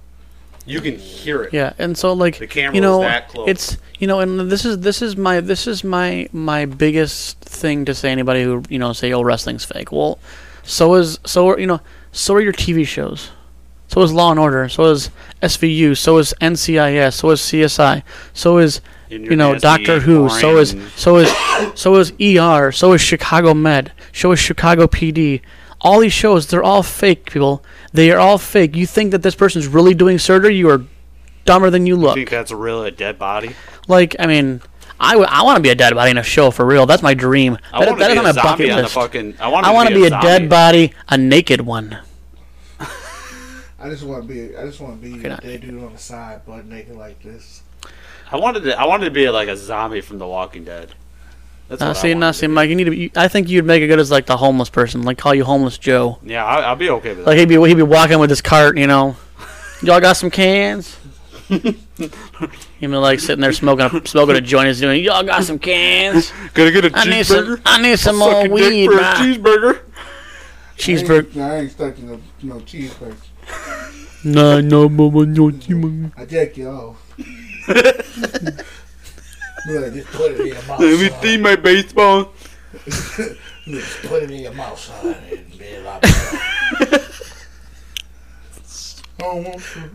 You 0.65 0.79
can 0.79 0.97
hear 0.97 1.43
it. 1.43 1.53
Yeah, 1.53 1.73
and 1.77 1.97
so 1.97 2.13
like 2.13 2.37
The 2.37 2.47
camera 2.47 2.75
you 2.75 2.81
know, 2.81 2.99
was 2.99 3.07
that 3.07 3.27
close. 3.29 3.49
it's 3.49 3.77
you 3.99 4.07
know, 4.07 4.19
and 4.21 4.49
this 4.49 4.63
is 4.63 4.79
this 4.79 5.01
is 5.01 5.17
my 5.17 5.41
this 5.41 5.67
is 5.67 5.83
my 5.83 6.29
my 6.31 6.65
biggest 6.65 7.39
thing 7.41 7.83
to 7.85 7.93
say 7.93 8.11
anybody 8.11 8.43
who 8.43 8.63
you 8.69 8.79
know 8.79 8.93
say 8.93 9.11
oh 9.11 9.21
wrestling's 9.23 9.65
fake. 9.65 9.91
Well, 9.91 10.19
so 10.63 10.93
is 10.95 11.19
so 11.25 11.49
are, 11.49 11.59
you 11.59 11.67
know 11.67 11.81
so 12.13 12.35
are 12.35 12.41
your 12.41 12.53
TV 12.53 12.87
shows. 12.87 13.31
So 13.93 14.01
is 14.01 14.11
Law 14.11 14.31
and 14.31 14.39
Order. 14.39 14.67
So 14.69 14.85
is 14.85 15.11
SVU. 15.43 15.95
So 15.95 16.17
is 16.17 16.33
NCIS. 16.41 17.13
So 17.13 17.29
is 17.29 17.41
CSI. 17.41 18.01
So 18.33 18.57
is 18.57 18.81
you 19.09 19.35
know 19.35 19.55
Doctor 19.59 19.99
Who. 19.99 20.29
So 20.29 20.57
is 20.57 20.75
so 20.95 21.17
is 21.17 21.31
so 21.75 21.95
is 21.97 22.11
ER. 22.19 22.71
So 22.71 22.93
is 22.93 23.01
Chicago 23.01 23.53
Med. 23.53 23.91
So 24.11 24.31
is 24.31 24.39
Chicago 24.39 24.87
PD. 24.87 25.41
All 25.81 25.99
these 25.99 26.13
shows, 26.13 26.47
they're 26.47 26.63
all 26.63 26.81
fake, 26.81 27.29
people. 27.29 27.63
They 27.91 28.09
are 28.09 28.17
all 28.17 28.37
fake. 28.37 28.75
You 28.75 28.87
think 28.87 29.11
that 29.11 29.21
this 29.21 29.35
person's 29.35 29.67
really 29.67 29.93
doing 29.93 30.17
surgery? 30.17 30.55
You 30.55 30.69
are 30.69 30.81
dumber 31.45 31.69
than 31.69 31.85
you 31.85 31.95
You 31.95 32.01
look. 32.01 32.15
think 32.15 32.29
that's 32.29 32.51
a 32.51 32.55
real 32.55 32.83
a 32.85 32.89
dead 32.89 33.19
body? 33.19 33.51
Like, 33.89 34.15
I 34.17 34.25
mean, 34.25 34.61
I, 34.97 35.11
w- 35.11 35.27
I 35.29 35.43
want 35.43 35.57
to 35.57 35.61
be 35.61 35.69
a 35.71 35.75
dead 35.75 35.93
body 35.93 36.11
in 36.11 36.17
a 36.17 36.23
show 36.23 36.51
for 36.51 36.65
real. 36.65 36.85
That's 36.85 37.03
my 37.03 37.13
dream. 37.13 37.57
I 37.73 37.83
That- 37.83 37.97
that 37.99 38.11
is 38.11 38.15
be 38.15 38.17
on 38.19 38.23
my 38.35 38.41
bucket 38.41 38.67
list. 38.69 38.93
fucking. 38.93 39.35
I 39.41 39.49
want 39.49 39.89
to 39.89 39.93
be 39.93 40.05
a 40.05 40.09
zombie. 40.09 40.25
dead 40.25 40.49
body, 40.49 40.93
a 41.09 41.17
naked 41.17 41.59
one. 41.61 41.97
I 43.83 43.89
just 43.89 44.03
want 44.03 44.25
to 44.25 44.33
be. 44.33 44.55
I 44.55 44.65
just 44.65 44.79
want 44.79 45.01
to 45.01 45.07
be 45.09 45.19
Okay, 45.19 45.29
a 45.29 45.37
dead 45.37 45.61
dude 45.61 45.83
on 45.83 45.91
the 45.93 45.99
side, 45.99 46.45
butt 46.45 46.65
naked 46.65 46.95
like 46.95 47.21
this. 47.21 47.63
I 48.31 48.37
wanted 48.37 48.63
to. 48.63 48.79
I 48.79 48.85
wanted 48.85 49.05
to 49.05 49.11
be 49.11 49.29
like 49.29 49.49
a 49.49 49.57
zombie 49.57 50.01
from 50.01 50.19
The 50.19 50.27
Walking 50.27 50.63
Dead. 50.63 50.93
That's 51.67 51.81
Uh, 51.81 51.87
what 51.87 51.97
I 51.97 52.01
see, 52.01 52.07
wanted 52.09 52.19
now, 52.19 52.31
see. 52.31 52.47
Mike, 52.47 52.69
you 52.69 52.75
need 52.75 52.85
to. 52.85 52.91
Be, 52.91 53.11
I 53.15 53.27
think 53.27 53.49
you'd 53.49 53.65
make 53.65 53.81
it 53.81 53.87
good 53.87 53.99
as 53.99 54.09
like 54.09 54.25
the 54.25 54.37
homeless 54.37 54.69
person, 54.69 55.03
like 55.03 55.17
call 55.17 55.35
you 55.35 55.43
homeless 55.43 55.77
Joe. 55.77 56.19
Yeah, 56.23 56.45
I, 56.45 56.61
I'll 56.61 56.75
be 56.77 56.89
okay 56.91 57.09
with 57.09 57.19
that. 57.19 57.27
Like 57.27 57.37
he'd 57.37 57.49
be 57.49 57.55
he'd 57.67 57.75
be 57.75 57.83
walking 57.83 58.19
with 58.19 58.29
his 58.29 58.41
cart, 58.41 58.77
you 58.77 58.87
know, 58.87 59.17
Y'all 59.81 59.99
got 59.99 60.13
some 60.17 60.31
cans? 60.31 60.97
You 62.79 62.89
know, 62.89 62.99
like 62.99 63.19
sitting 63.21 63.39
there 63.41 63.53
smoking 63.53 63.85
a, 63.85 64.05
smoking 64.07 64.35
a 64.35 64.41
joint 64.41 64.67
is 64.67 64.79
doing. 64.81 65.01
Y'all 65.03 65.23
got 65.23 65.43
some 65.45 65.57
cans? 65.59 66.33
Gonna 66.53 66.71
get 66.71 66.83
a 66.85 66.91
I 66.93 67.05
need 67.05 67.25
some. 67.25 67.45
cheeseburger. 67.45 67.61
I 67.65 67.81
need 67.81 67.99
some 67.99 68.17
more 68.17 68.45
a 68.45 68.49
weed, 68.49 68.87
for 68.87 68.97
a 68.97 69.01
man. 69.01 69.15
cheeseburger. 69.15 69.79
Cheeseburger. 70.77 71.37
I 71.41 71.55
ain't 71.57 71.65
expecting 71.67 72.07
no, 72.09 72.19
no 72.41 72.55
cheeseburger. 72.61 73.15
No, 74.23 74.61
no, 74.61 74.87
mama, 74.89 75.25
no, 75.25 75.49
cheeseburger. 75.51 76.11
I 76.17 76.25
jack 76.25 76.55
you 76.57 76.69
off. 76.69 76.97
Look, 79.65 79.93
just 79.93 80.07
put 80.11 80.31
it 80.31 80.39
in 80.41 80.47
your 80.47 80.63
mouth. 80.63 80.79
Let 80.79 80.99
me 80.99 81.09
see 81.21 81.37
my 81.37 81.55
baseball. 81.55 82.31
Just 82.85 84.01
put 84.03 84.23
it 84.23 84.31
in 84.31 84.41
your 84.41 84.53
mouth, 84.53 84.77
son, 84.79 85.15
and 85.31 85.57
be 85.57 85.75
a 85.75 85.81
lot 85.81 86.01
better. 86.01 87.01
Oh, 89.21 89.37
want 89.41 89.61
to. 89.61 89.89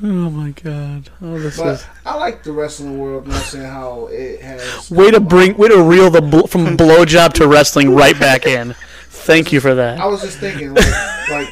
Oh 0.00 0.30
my 0.30 0.50
god. 0.52 1.10
Oh, 1.20 1.38
this 1.38 1.58
But 1.58 1.66
is. 1.74 1.84
I 2.06 2.16
like 2.16 2.44
the 2.44 2.52
wrestling 2.52 2.98
world. 2.98 3.26
You 3.26 3.32
know 3.32 3.36
what 3.36 3.44
I'm 3.44 3.50
saying 3.50 3.66
how 3.66 4.06
it 4.10 4.40
has. 4.40 4.90
Way 4.90 5.10
to 5.10 5.20
bring, 5.20 5.56
way 5.56 5.68
to 5.68 5.82
reel 5.82 6.08
the 6.08 6.22
bl- 6.22 6.46
from 6.46 6.64
blowjob 6.76 7.32
to 7.34 7.48
wrestling 7.48 7.94
right 7.94 8.18
back 8.18 8.46
in. 8.46 8.74
Thank 9.08 9.52
you 9.52 9.60
for 9.60 9.74
that. 9.74 9.98
I 10.00 10.06
was 10.06 10.22
just 10.22 10.38
thinking, 10.38 10.72
like, 10.72 11.28
like 11.30 11.48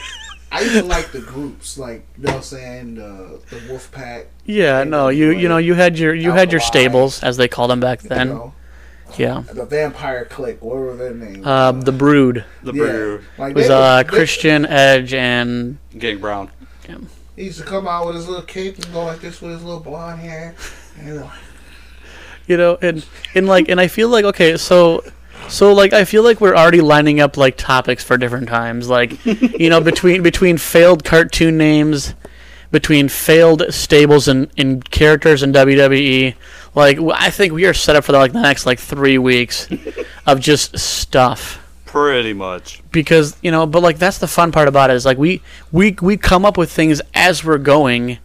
I 0.56 0.60
used 0.62 0.74
to 0.74 0.82
like 0.84 1.12
the 1.12 1.20
groups, 1.20 1.78
like 1.78 2.06
you 2.16 2.24
know 2.24 2.30
what 2.32 2.36
I'm 2.36 2.42
saying, 2.42 2.94
the 2.96 3.40
the 3.50 3.60
Wolf 3.68 3.90
Pack. 3.92 4.26
Yeah, 4.44 4.84
no, 4.84 5.08
you 5.08 5.30
you 5.30 5.48
know 5.48 5.58
you 5.58 5.74
had 5.74 5.98
your 5.98 6.14
you 6.14 6.32
had 6.32 6.50
your 6.52 6.60
stables 6.60 7.22
as 7.22 7.36
they 7.36 7.48
called 7.48 7.70
them 7.70 7.80
back 7.80 8.02
You 8.02 8.08
then. 8.08 8.28
know, 8.28 8.54
Yeah. 9.16 9.42
the 9.52 9.64
Vampire 9.64 10.24
Clique, 10.24 10.60
what 10.62 10.76
were 10.76 10.96
their 10.96 11.14
names? 11.14 11.46
Uh, 11.46 11.72
the 11.72 11.92
Brood 11.92 12.44
The 12.62 12.72
Yeah. 12.72 12.82
brew. 12.82 13.20
like 13.38 13.54
was 13.54 13.68
they- 13.68 13.74
uh 13.74 14.02
they- 14.02 14.08
Christian 14.08 14.66
Edge 14.66 15.12
and 15.14 15.78
Gang 15.98 16.18
Brown. 16.18 16.50
Yeah. 16.88 16.96
He 17.36 17.44
used 17.44 17.58
to 17.58 17.64
come 17.64 17.86
out 17.86 18.06
with 18.06 18.16
his 18.16 18.26
little 18.28 18.42
cape 18.44 18.76
and 18.76 18.92
go 18.92 19.04
like 19.04 19.20
this 19.20 19.40
with 19.42 19.52
his 19.52 19.62
little 19.62 19.80
blonde 19.80 20.20
hair. 20.20 20.54
And, 20.98 21.24
you 22.46 22.56
know 22.56 22.78
and 22.80 23.04
and 23.34 23.46
like 23.46 23.68
and 23.68 23.78
I 23.80 23.88
feel 23.88 24.08
like 24.08 24.24
okay 24.24 24.56
so 24.56 25.04
so 25.48 25.72
like 25.72 25.92
I 25.92 26.04
feel 26.04 26.22
like 26.22 26.40
we're 26.40 26.56
already 26.56 26.80
lining 26.80 27.20
up 27.20 27.36
like 27.36 27.56
topics 27.56 28.02
for 28.04 28.16
different 28.16 28.48
times 28.48 28.88
like 28.88 29.24
you 29.24 29.70
know 29.70 29.80
between 29.80 30.22
between 30.22 30.58
failed 30.58 31.04
cartoon 31.04 31.56
names 31.56 32.14
between 32.72 33.08
failed 33.08 33.62
stables 33.70 34.28
and, 34.28 34.50
and 34.58 34.88
characters 34.90 35.42
in 35.42 35.52
WWE 35.52 36.34
like 36.74 36.98
I 37.14 37.30
think 37.30 37.52
we 37.52 37.64
are 37.66 37.74
set 37.74 37.96
up 37.96 38.04
for 38.04 38.12
like 38.12 38.32
the 38.32 38.42
next 38.42 38.66
like 38.66 38.78
three 38.78 39.18
weeks 39.18 39.68
of 40.26 40.40
just 40.40 40.78
stuff 40.78 41.62
Pretty 41.84 42.32
much. 42.34 42.82
because 42.92 43.36
you 43.42 43.50
know 43.50 43.66
but 43.66 43.82
like 43.82 43.98
that's 43.98 44.18
the 44.18 44.26
fun 44.26 44.52
part 44.52 44.68
about 44.68 44.90
it 44.90 44.94
is 44.94 45.06
like 45.06 45.16
we 45.18 45.40
we 45.72 45.96
we 46.02 46.16
come 46.16 46.44
up 46.44 46.58
with 46.58 46.70
things 46.70 47.00
as 47.14 47.42
we're 47.44 47.58
going 47.58 48.18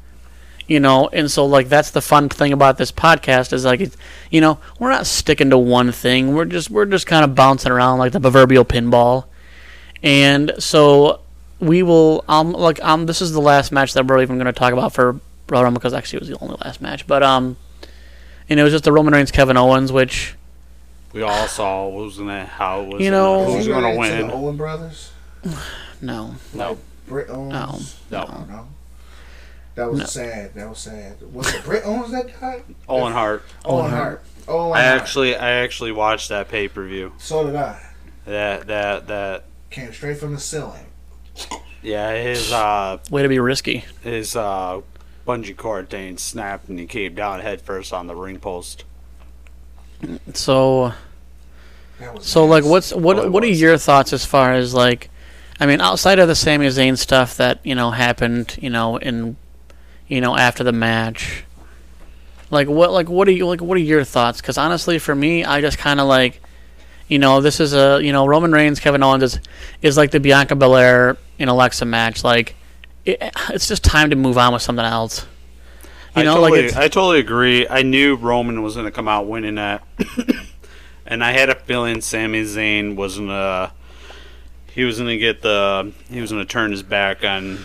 you 0.68 0.80
know 0.80 1.10
and 1.12 1.30
so 1.30 1.46
like 1.46 1.68
that's 1.70 1.92
the 1.92 2.02
fun 2.02 2.30
thing 2.30 2.54
about 2.54 2.78
this 2.78 2.92
podcast 2.92 3.52
is 3.54 3.66
like 3.66 3.82
it's 3.82 3.98
you 4.30 4.40
know 4.40 4.60
we're 4.80 4.90
not 4.92 5.06
sticking 5.08 5.50
to 5.50 5.58
one 5.58 5.92
thing 5.92 6.34
we're 6.34 6.46
just 6.46 6.70
we're 6.70 6.86
just 6.86 7.08
kind 7.08 7.24
of 7.24 7.34
bouncing 7.36 7.72
around 7.72 7.98
like 8.00 8.12
the 8.12 8.20
proverbial 8.20 8.64
pinball 8.64 9.26
and 10.04 10.54
so 10.60 11.20
we 11.60 11.84
will 11.84 12.24
um 12.28 12.54
like 12.54 12.82
um 12.84 13.06
this 13.06 13.22
is 13.22 13.32
the 13.34 13.42
last 13.42 13.72
match 13.72 13.94
that 13.94 14.06
we're 14.06 14.22
even 14.22 14.38
going 14.38 14.46
to 14.46 14.54
talk 14.54 14.74
about 14.74 14.94
for 14.94 15.20
Royal 15.50 15.64
Rumble 15.64 15.80
because 15.80 15.94
actually 15.94 16.18
it 16.18 16.22
was 16.22 16.30
the 16.30 16.38
only 16.40 16.58
last 16.64 16.82
match 16.82 17.06
but 17.08 17.22
um 17.24 17.58
and 18.50 18.60
it 18.60 18.64
was 18.64 18.72
just 18.72 18.84
the 18.84 18.92
Roman 18.92 19.14
Reigns 19.14 19.32
Kevin 19.32 19.58
Owens 19.58 19.92
which 19.92 20.36
We 21.14 21.22
all 21.24 21.48
saw 21.48 21.88
what 21.88 22.06
was 22.06 22.18
gonna 22.18 22.46
how 22.46 22.82
it 22.82 22.88
was. 22.94 23.02
You 23.02 23.12
know- 23.12 23.46
who 23.46 23.58
was 23.58 23.68
was 23.68 23.68
gonna 23.68 23.96
win. 23.98 24.28
the 24.28 24.34
Owen 24.34 24.58
brothers? 24.58 25.12
no 26.02 26.36
No, 26.54 26.78
Britt 27.08 27.30
Owens? 27.30 27.96
No. 28.10 28.24
no. 28.26 28.46
no. 28.50 28.68
That 29.76 29.90
was 29.90 30.00
No. 30.00 30.06
sad. 30.06 30.54
That 30.56 30.70
was 30.70 30.80
sad. 30.80 31.16
Was 31.34 31.54
it 31.54 31.64
Britt 31.64 31.84
Owens 31.86 32.12
that 32.12 32.40
died? 32.40 32.64
Owen 32.90 33.14
Hart. 33.14 33.44
Owen 33.66 33.86
Owen 33.86 33.92
Hart. 33.92 34.24
Owen 34.48 34.78
I 34.78 34.84
Hart. 34.84 35.02
actually 35.02 35.36
I 35.36 35.52
actually 35.52 35.92
watched 35.92 36.30
that 36.30 36.50
pay 36.50 36.68
per 36.68 36.86
view. 36.86 37.14
So 37.18 37.46
did 37.46 37.56
I. 37.56 37.80
That 38.26 38.68
that 38.68 39.08
that 39.08 39.44
Came 39.70 39.94
straight 39.94 40.18
from 40.18 40.34
the 40.34 40.40
ceiling. 40.40 40.86
yeah 41.82 42.14
his 42.22 42.52
uh 42.52 42.98
way 43.10 43.24
to 43.24 43.30
be 43.30 43.40
risky 43.40 43.86
his 44.04 44.36
uh 44.36 44.82
bungee 45.26 45.56
cord 45.56 45.90
thing 45.90 46.18
snapped 46.18 46.68
and 46.68 46.78
he 46.78 46.86
came 46.86 47.16
down 47.16 47.40
headfirst 47.40 47.94
on 47.94 48.08
the 48.08 48.16
ring 48.16 48.38
post. 48.40 48.84
so 50.34 50.94
That 52.00 52.14
was 52.16 52.26
So 52.26 52.46
like 52.46 52.64
what's 52.66 52.94
what 52.94 53.18
Oh, 53.18 53.24
it 53.24 53.32
what 53.32 53.44
are 53.44 53.48
your 53.48 53.78
thoughts 53.78 54.14
as 54.14 54.26
far 54.26 54.54
as 54.54 54.74
like 54.74 55.10
I 55.60 55.66
mean 55.66 55.80
outside 55.80 56.20
of 56.20 56.28
the 56.28 56.36
Sami 56.36 56.68
Zayn 56.68 56.98
stuff 56.98 57.38
that, 57.38 57.60
you 57.64 57.76
know, 57.76 57.92
happened, 57.92 58.58
you 58.60 58.70
know, 58.72 58.98
in 58.98 59.38
you 60.12 60.20
know, 60.20 60.36
after 60.36 60.64
the 60.64 60.74
match. 60.74 61.46
Like 62.50 62.68
what 62.68 62.92
like 62.92 63.08
what 63.08 63.30
are 63.30 63.32
you 63.32 63.48
like 63.48 63.62
what 63.62 63.78
are 63.78 63.82
your 63.82 64.04
thoughts 64.04 64.42
cuz 64.42 64.58
honestly 64.58 65.00
for 65.00 65.16
me 65.16 65.46
I 65.46 65.62
just 65.62 65.78
kind 65.78 66.02
of 66.02 66.08
like 66.08 66.42
you 67.08 67.18
know, 67.18 67.42
this 67.42 67.60
is 67.60 67.74
a, 67.74 68.00
you 68.02 68.12
know, 68.12 68.26
Roman 68.26 68.52
Reigns 68.52 68.80
Kevin 68.80 69.02
Owens 69.04 69.24
is 69.24 69.40
is 69.82 69.96
like 69.96 70.12
the 70.12 70.20
Bianca 70.20 70.56
Belair 70.56 71.18
and 71.40 71.50
Alexa 71.50 71.86
match 71.86 72.26
like 72.26 72.56
it, 73.06 73.22
it's 73.50 73.70
just 73.70 73.86
time 73.86 74.10
to 74.10 74.18
move 74.18 74.38
on 74.38 74.52
with 74.52 74.62
something 74.62 74.86
else. 74.86 75.26
You 76.16 76.24
I 76.24 76.26
know, 76.26 76.36
totally, 76.36 76.64
like 76.64 76.76
I 76.76 76.88
totally 76.90 77.20
agree. 77.20 77.66
I 77.70 77.84
knew 77.84 78.16
Roman 78.16 78.62
was 78.62 78.76
gonna 78.76 78.92
come 78.92 79.08
out 79.08 79.28
winning 79.28 79.56
that, 79.56 79.82
and 81.06 81.24
I 81.24 81.32
had 81.32 81.50
a 81.50 81.56
feeling 81.56 82.02
Sami 82.02 82.44
Zayn 82.44 82.98
was 82.98 83.18
gonna. 83.18 83.72
He 84.74 84.84
was 84.84 84.98
gonna 84.98 85.18
get 85.18 85.42
the. 85.42 85.94
He 86.10 86.20
was 86.20 86.32
gonna 86.32 86.44
turn 86.44 86.72
his 86.72 86.84
back 86.84 87.24
on. 87.24 87.60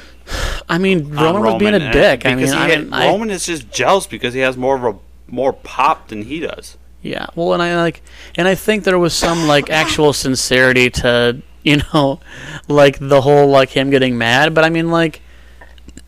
I 0.68 0.78
mean, 0.78 1.16
on 1.16 1.36
Roman 1.36 1.42
was 1.42 1.60
being 1.60 1.74
a 1.74 1.92
dick. 1.92 2.26
I 2.26 2.30
mean, 2.30 2.38
because 2.38 2.52
he 2.52 2.58
had- 2.58 2.84
mean, 2.84 2.92
I, 2.92 3.08
Roman 3.08 3.30
is 3.30 3.46
just 3.46 3.70
jealous 3.70 4.06
because 4.06 4.34
he 4.34 4.40
has 4.40 4.56
more 4.56 4.76
of 4.76 4.84
a 4.84 4.98
more 5.28 5.52
pop 5.52 6.08
than 6.08 6.22
he 6.22 6.40
does. 6.40 6.76
Yeah, 7.02 7.26
well, 7.36 7.52
and 7.52 7.62
I 7.62 7.76
like, 7.76 8.02
and 8.36 8.48
I 8.48 8.54
think 8.56 8.84
there 8.84 8.98
was 8.98 9.14
some 9.14 9.46
like 9.46 9.70
actual 9.70 10.12
sincerity 10.12 10.90
to 10.90 11.42
you 11.66 11.82
know, 11.92 12.20
like 12.68 12.98
the 13.00 13.20
whole 13.20 13.48
like 13.48 13.70
him 13.70 13.90
getting 13.90 14.16
mad. 14.16 14.54
But 14.54 14.64
I 14.64 14.70
mean, 14.70 14.90
like, 14.90 15.20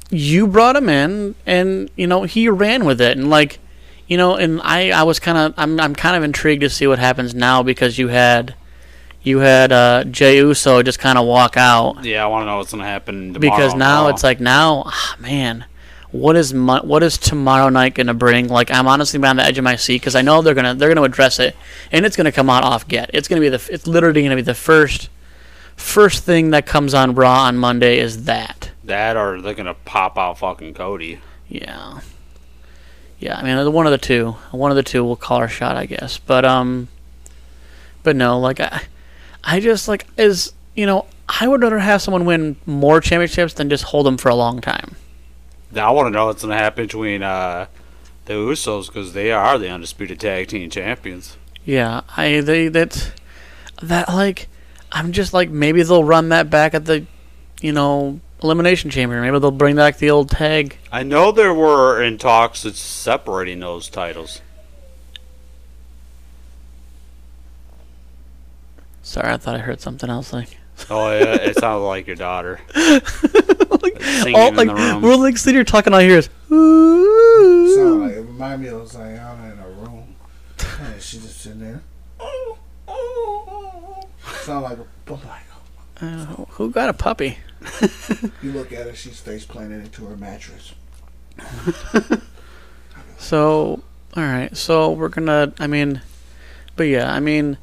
you 0.09 0.47
brought 0.47 0.77
him 0.77 0.89
in, 0.89 1.35
and 1.47 1.91
you 1.97 2.07
know 2.07 2.23
he 2.23 2.49
ran 2.49 2.85
with 2.85 3.01
it, 3.01 3.17
and 3.19 3.29
like, 3.29 3.59
you 4.07 4.17
know, 4.17 4.37
and 4.37 4.61
I 4.63 4.91
I 4.91 5.03
was 5.03 5.19
kind 5.19 5.37
of 5.37 5.55
I'm 5.57 5.81
I'm 5.81 5.95
kind 5.95 6.17
of 6.17 6.23
intrigued 6.23 6.61
to 6.63 6.71
see 6.71 6.87
what 6.87 6.99
happens 6.99 7.35
now 7.35 7.63
because 7.63 7.99
you 7.99 8.09
had. 8.09 8.55
You 9.23 9.39
had 9.39 9.73
uh, 9.73 10.05
Jey 10.05 10.37
Uso 10.39 10.83
just 10.83 10.99
kind 10.99 11.19
of 11.19 11.27
walk 11.27 11.57
out 11.57 12.05
Yeah, 12.05 12.25
I 12.25 12.27
want 12.29 12.43
to 12.43 12.47
know 12.47 12.59
what's 12.59 12.71
gonna 12.71 12.85
happen 12.85 13.35
tomorrow. 13.35 13.41
because 13.57 13.75
now 13.75 14.09
it's 14.09 14.23
like 14.23 14.41
now, 14.41 14.85
ah, 14.87 15.17
man, 15.19 15.65
what 16.13 16.37
is 16.37 16.55
mo- 16.55 16.83
what 16.83 17.03
is 17.03 17.19
tomorrow 17.19 17.69
night 17.69 17.95
gonna 17.95 18.15
bring? 18.15 18.49
Like 18.49 18.71
I'm 18.71 18.87
honestly 18.87 19.23
on 19.23 19.37
the 19.37 19.43
edge 19.45 19.59
of 19.59 19.65
my 19.65 19.77
seat 19.77 20.01
because 20.01 20.15
I 20.15 20.23
know 20.23 20.41
they're 20.41 20.55
gonna 20.55 20.75
they're 20.75 20.89
gonna 20.89 21.03
address 21.03 21.39
it, 21.39 21.57
and 21.93 22.07
it's 22.07 22.17
gonna 22.17 22.33
come 22.33 22.49
out 22.49 22.65
off 22.65 22.87
get. 22.89 23.11
It's 23.13 23.29
gonna 23.29 23.41
be 23.41 23.49
the 23.51 23.69
it's 23.71 23.87
literally 23.87 24.23
gonna 24.23 24.37
be 24.37 24.43
the 24.43 24.55
first 24.55 25.11
first 25.77 26.25
thing 26.25 26.51
that 26.51 26.65
comes 26.67 26.95
on 26.95 27.15
Raw 27.15 27.43
on 27.45 27.57
Monday 27.59 27.99
is 27.99 28.25
that. 28.25 28.71
that, 28.85 29.17
or 29.17 29.41
they're 29.43 29.55
gonna 29.55 29.75
pop 29.75 30.17
out 30.17 30.39
fucking 30.39 30.75
Cody. 30.75 31.21
Yeah, 31.49 32.01
yeah. 33.19 33.37
I 33.39 33.43
mean, 33.43 33.73
one 33.73 33.87
of 33.87 33.93
the 33.93 33.99
two. 33.99 34.37
One 34.53 34.71
of 34.71 34.77
the 34.77 34.83
two 34.83 35.05
will 35.05 35.17
call 35.17 35.39
our 35.39 35.49
shot, 35.49 35.77
I 35.77 35.87
guess. 35.87 36.19
But 36.19 36.45
um, 36.45 36.89
but 38.03 38.17
no, 38.17 38.39
like 38.39 38.61
I, 38.61 38.83
I 39.45 39.61
just 39.61 39.89
like 39.89 40.07
is 40.17 40.53
you 40.75 40.87
know 40.87 41.07
I 41.29 41.47
would 41.47 41.63
rather 41.63 41.79
have 41.79 42.03
someone 42.03 42.25
win 42.25 42.57
more 42.67 43.01
championships 43.01 43.55
than 43.55 43.69
just 43.69 43.85
hold 43.85 44.07
them 44.07 44.17
for 44.17 44.29
a 44.29 44.35
long 44.35 44.61
time. 44.61 44.97
Now 45.71 45.89
I 45.89 45.91
want 45.93 46.07
to 46.07 46.11
know 46.11 46.27
what's 46.27 46.43
gonna 46.43 46.57
happen 46.57 46.85
between 46.85 47.23
uh, 47.23 47.67
the 48.25 48.35
Usos 48.35 48.87
because 48.87 49.13
they 49.13 49.31
are 49.33 49.59
the 49.59 49.69
undisputed 49.69 50.21
tag 50.21 50.49
team 50.49 50.71
champions. 50.71 51.37
Yeah, 51.65 52.03
I 52.17 52.41
they 52.41 52.69
that 52.69 53.13
that 53.83 54.09
like 54.09 54.49
I'm 54.93 55.13
just 55.13 55.35
like 55.35 55.51
maybe 55.51 55.83
they'll 55.83 56.05
run 56.05 56.31
that 56.31 56.49
back 56.49 56.75
at 56.75 56.87
the 56.87 57.07
you 57.61 57.73
know 57.73 58.21
elimination 58.43 58.91
chamber. 58.91 59.21
Maybe 59.21 59.39
they'll 59.39 59.51
bring 59.51 59.77
back 59.77 59.99
the 59.99 60.11
old 60.11 60.31
tag. 60.31 60.77
I 60.91 61.03
know 61.03 61.33
there 61.33 61.55
were 61.55 62.03
in 62.03 62.19
talks 62.19 62.65
of 62.65 62.77
separating 62.77 63.61
those 63.61 63.89
titles. 63.89 64.41
Sorry, 69.09 69.33
I 69.33 69.39
thought 69.39 69.55
I 69.55 69.59
heard 69.61 69.81
something 69.81 70.11
else. 70.11 70.35
Like, 70.35 70.59
Oh 70.91 71.11
yeah, 71.11 71.35
it 71.37 71.57
sounded 71.57 71.87
like 71.87 72.07
your 72.07 72.15
daughter 72.15 72.61
like, 72.77 74.03
singing 74.03 74.37
all, 74.37 74.49
in 74.49 74.55
like 74.57 74.69
the 74.69 74.75
room. 74.75 75.03
we're 75.03 75.17
like 75.17 75.39
sitting 75.39 75.57
here 75.57 75.65
talking. 75.65 75.95
All 75.95 75.99
I 75.99 76.03
hear 76.05 76.19
is 76.19 76.29
So 76.49 77.97
like, 77.97 78.13
it 78.13 78.21
reminded 78.21 78.61
me 78.61 78.69
of 78.69 78.87
Zion 78.87 79.53
in 79.53 79.59
a 79.59 79.69
room. 79.71 80.15
And 80.81 81.01
she 81.03 81.19
just 81.19 81.41
sitting 81.41 81.61
there. 81.61 81.83
Sound 84.43 84.63
like 84.65 84.79
a 84.79 84.85
boom 85.07 85.21
like 85.27 85.43
Uh, 86.03 86.27
who 86.51 86.71
got 86.71 86.91
a 86.91 86.93
puppy? 86.93 87.39
you 88.43 88.53
look 88.53 88.73
at 88.73 88.87
her, 88.87 88.95
she's 88.95 89.19
face 89.19 89.45
planted 89.47 89.85
into 89.85 90.05
her 90.07 90.17
mattress. 90.17 90.75
So 93.21 93.83
all 94.17 94.23
right, 94.23 94.57
so 94.57 94.93
we're 94.93 95.09
gonna. 95.09 95.53
I 95.59 95.67
mean, 95.67 96.03
but 96.77 96.85
yeah, 96.85 97.13
I 97.13 97.19
mean, 97.19 97.59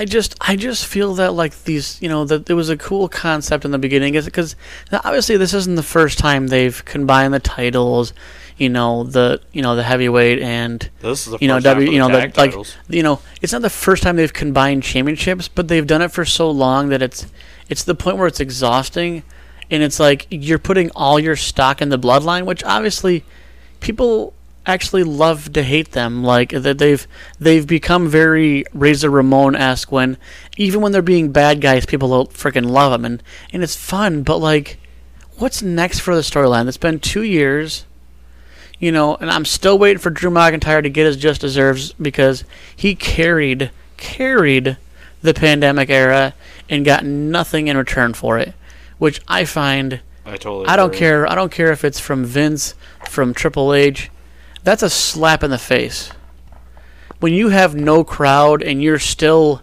I 0.00 0.06
just 0.06 0.34
I 0.40 0.56
just 0.56 0.86
feel 0.86 1.12
that 1.16 1.34
like 1.34 1.64
these 1.64 2.00
you 2.00 2.08
know 2.08 2.24
that 2.24 2.48
it 2.48 2.54
was 2.54 2.70
a 2.70 2.76
cool 2.78 3.06
concept 3.06 3.66
in 3.66 3.70
the 3.70 3.78
beginning. 3.78 4.14
Because 4.14 4.56
obviously 4.90 5.36
this 5.36 5.52
isn't 5.52 5.74
the 5.74 5.82
first 5.82 6.18
time 6.18 6.46
they've 6.46 6.82
combined 6.86 7.34
the 7.34 7.38
titles, 7.38 8.14
you 8.56 8.70
know 8.70 9.04
the 9.04 9.42
you 9.52 9.60
know 9.60 9.76
the 9.76 9.82
heavyweight 9.82 10.38
and 10.40 10.88
This 11.00 11.26
is 11.26 11.32
the 11.32 11.38
you 11.42 11.48
know 11.48 11.60
W 11.60 11.90
you 11.90 11.98
know 11.98 12.08
the, 12.08 12.32
like 12.34 12.54
you 12.88 13.02
know 13.02 13.20
it's 13.42 13.52
not 13.52 13.60
the 13.60 13.68
first 13.68 14.02
time 14.02 14.16
they've 14.16 14.32
combined 14.32 14.84
championships, 14.84 15.48
but 15.48 15.68
they've 15.68 15.86
done 15.86 16.00
it 16.00 16.12
for 16.12 16.24
so 16.24 16.50
long 16.50 16.88
that 16.88 17.02
it's 17.02 17.26
it's 17.68 17.84
the 17.84 17.94
point 17.94 18.16
where 18.16 18.26
it's 18.26 18.40
exhausting, 18.40 19.22
and 19.70 19.82
it's 19.82 20.00
like 20.00 20.26
you're 20.30 20.58
putting 20.58 20.90
all 20.92 21.20
your 21.20 21.36
stock 21.36 21.82
in 21.82 21.90
the 21.90 21.98
bloodline, 21.98 22.46
which 22.46 22.64
obviously 22.64 23.22
people 23.80 24.32
actually 24.66 25.04
love 25.04 25.52
to 25.52 25.62
hate 25.62 25.92
them. 25.92 26.22
Like 26.22 26.50
that 26.50 26.78
they've 26.78 27.06
they've 27.38 27.66
become 27.66 28.08
very 28.08 28.64
Razor 28.72 29.10
Ramon 29.10 29.54
esque 29.54 29.90
when 29.90 30.16
even 30.56 30.80
when 30.80 30.92
they're 30.92 31.02
being 31.02 31.32
bad 31.32 31.60
guys, 31.60 31.86
people 31.86 32.08
will 32.08 32.26
freaking 32.28 32.70
love 32.70 32.92
them, 32.92 33.04
and 33.04 33.22
and 33.52 33.62
it's 33.62 33.76
fun. 33.76 34.22
But 34.22 34.38
like, 34.38 34.78
what's 35.38 35.62
next 35.62 36.00
for 36.00 36.14
the 36.14 36.22
storyline? 36.22 36.68
It's 36.68 36.76
been 36.76 37.00
two 37.00 37.22
years. 37.22 37.84
You 38.78 38.92
know, 38.92 39.16
and 39.16 39.30
I'm 39.30 39.44
still 39.44 39.78
waiting 39.78 39.98
for 39.98 40.08
Drew 40.08 40.30
McIntyre 40.30 40.82
to 40.82 40.88
get 40.88 41.04
his 41.04 41.18
just 41.18 41.42
deserves 41.42 41.92
because 41.94 42.44
he 42.74 42.94
carried 42.94 43.70
carried 43.98 44.78
the 45.20 45.34
pandemic 45.34 45.90
era 45.90 46.32
and 46.70 46.82
got 46.82 47.04
nothing 47.04 47.68
in 47.68 47.76
return 47.76 48.14
for 48.14 48.38
it, 48.38 48.54
which 48.96 49.20
I 49.28 49.44
find 49.44 50.00
I 50.24 50.36
totally. 50.36 50.66
I 50.66 50.76
don't 50.76 50.86
agree. 50.86 50.98
care. 50.98 51.30
I 51.30 51.34
don't 51.34 51.52
care 51.52 51.72
if 51.72 51.84
it's 51.84 52.00
from 52.00 52.24
Vince, 52.24 52.74
from 53.06 53.34
Triple 53.34 53.74
H. 53.74 54.10
That's 54.62 54.82
a 54.82 54.90
slap 54.90 55.42
in 55.42 55.50
the 55.50 55.58
face. 55.58 56.10
When 57.20 57.32
you 57.32 57.48
have 57.48 57.74
no 57.74 58.04
crowd 58.04 58.62
and 58.62 58.82
you're 58.82 58.98
still 58.98 59.62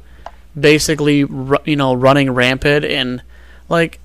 basically, 0.60 1.18
you 1.18 1.76
know, 1.76 1.94
running 1.94 2.32
rampant 2.32 2.86
and 2.86 3.22
like 3.70 4.00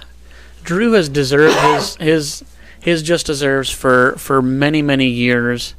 Drew 0.62 0.92
has 0.92 1.08
deserved 1.08 1.56
his 1.56 1.96
his 1.96 2.44
his 2.80 3.02
just 3.02 3.26
deserves 3.26 3.70
for 3.70 4.14
for 4.16 4.40
many 4.42 4.82
many 4.82 5.06
years, 5.06 5.74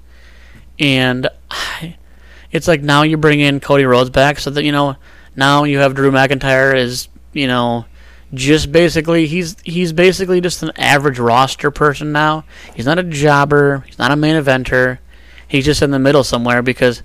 and 0.79 1.27
I, 1.49 1.97
it's 2.51 2.67
like 2.67 2.81
now 2.81 3.03
you 3.03 3.17
bring 3.17 3.39
in 3.39 3.59
Cody 3.59 3.85
Rhodes 3.85 4.09
back 4.09 4.39
so 4.39 4.49
that 4.49 4.63
you 4.63 4.71
know 4.71 4.95
now 5.35 5.63
you 5.63 5.79
have 5.79 5.95
Drew 5.95 6.11
McIntyre 6.11 6.75
is 6.75 7.07
you 7.33 7.47
know 7.47 7.85
just 8.34 8.71
basically 8.71 9.27
he's 9.27 9.55
he's 9.63 9.91
basically 9.93 10.39
just 10.41 10.63
an 10.63 10.71
average 10.77 11.19
roster 11.19 11.71
person 11.71 12.11
now. 12.11 12.43
He's 12.75 12.86
not 12.86 12.97
a 12.99 13.03
jobber. 13.03 13.84
He's 13.88 13.99
not 13.99 14.11
a 14.11 14.15
main 14.15 14.41
eventer. 14.41 14.99
He's 15.47 15.65
just 15.65 15.82
in 15.82 15.91
the 15.91 15.99
middle 15.99 16.23
somewhere 16.23 16.61
because 16.61 17.03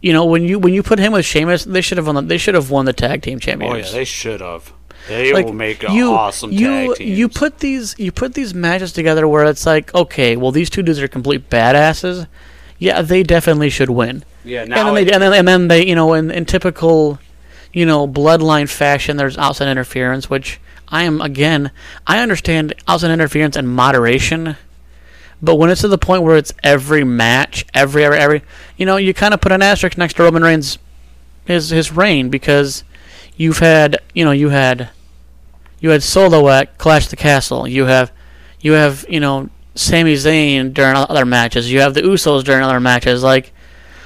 you 0.00 0.12
know 0.12 0.24
when 0.24 0.42
you 0.42 0.58
when 0.58 0.74
you 0.74 0.82
put 0.82 0.98
him 0.98 1.12
with 1.12 1.24
Sheamus, 1.24 1.64
they 1.64 1.80
should 1.80 1.96
have 1.98 2.06
won. 2.06 2.16
The, 2.16 2.22
they 2.22 2.38
should 2.38 2.54
have 2.54 2.70
won 2.70 2.84
the 2.84 2.92
tag 2.92 3.22
team 3.22 3.38
championship. 3.38 3.84
Oh 3.84 3.88
yeah, 3.88 3.92
they 3.94 4.04
should 4.04 4.40
have. 4.40 4.72
They 5.08 5.32
like 5.32 5.46
will 5.46 5.52
make 5.54 5.82
an 5.82 5.92
you, 5.94 6.12
awesome 6.12 6.52
you, 6.52 6.66
tag 6.88 6.96
teams. 6.96 7.18
You 7.18 7.28
put 7.28 7.58
these 7.58 7.94
you 7.98 8.12
put 8.12 8.34
these 8.34 8.52
matches 8.54 8.92
together 8.92 9.26
where 9.26 9.44
it's 9.46 9.64
like 9.66 9.92
okay, 9.94 10.36
well 10.36 10.52
these 10.52 10.68
two 10.70 10.82
dudes 10.82 11.00
are 11.00 11.08
complete 11.08 11.48
badasses. 11.50 12.26
Yeah, 12.78 13.00
they 13.02 13.22
definitely 13.22 13.70
should 13.70 13.90
win. 13.90 14.24
yeah, 14.44 14.62
And 14.62 14.70
now 14.70 14.92
then, 14.92 15.02
it- 15.02 15.04
they, 15.06 15.12
and 15.12 15.22
then 15.22 15.32
and 15.32 15.48
then 15.48 15.68
they 15.68 15.86
you 15.86 15.94
know 15.94 16.14
in, 16.14 16.30
in 16.30 16.44
typical 16.44 17.18
you 17.72 17.86
know 17.86 18.06
bloodline 18.06 18.68
fashion 18.68 19.16
there's 19.16 19.38
outside 19.38 19.68
interference 19.68 20.28
which 20.28 20.60
I 20.88 21.04
am 21.04 21.20
again 21.20 21.70
I 22.06 22.20
understand 22.20 22.74
outside 22.86 23.10
interference 23.10 23.56
and 23.56 23.68
moderation 23.68 24.56
but 25.40 25.56
when 25.56 25.70
it's 25.70 25.80
to 25.80 25.88
the 25.88 25.98
point 25.98 26.22
where 26.22 26.36
it's 26.36 26.52
every 26.62 27.04
match 27.04 27.64
every 27.74 28.04
every 28.04 28.18
every 28.18 28.42
you 28.76 28.86
know 28.86 28.96
you 28.96 29.14
kind 29.14 29.34
of 29.34 29.40
put 29.40 29.52
an 29.52 29.62
asterisk 29.62 29.96
next 29.98 30.14
to 30.14 30.22
Roman 30.22 30.42
Reigns 30.42 30.78
his 31.44 31.70
his 31.70 31.92
reign 31.92 32.28
because 32.28 32.84
you've 33.36 33.58
had 33.58 33.98
you 34.14 34.24
know 34.24 34.32
you 34.32 34.50
had 34.50 34.90
you 35.80 35.90
had 35.90 36.02
Solo 36.02 36.48
at 36.48 36.78
Clash 36.78 37.08
the 37.08 37.16
Castle. 37.16 37.66
You 37.66 37.86
have 37.86 38.12
you 38.60 38.72
have 38.72 39.04
you 39.08 39.20
know 39.20 39.50
Sami 39.74 40.14
Zayn 40.14 40.72
during 40.72 40.94
other 40.94 41.26
matches. 41.26 41.72
You 41.72 41.80
have 41.80 41.94
the 41.94 42.02
Usos 42.02 42.44
during 42.44 42.62
other 42.62 42.80
matches. 42.80 43.22
Like 43.22 43.52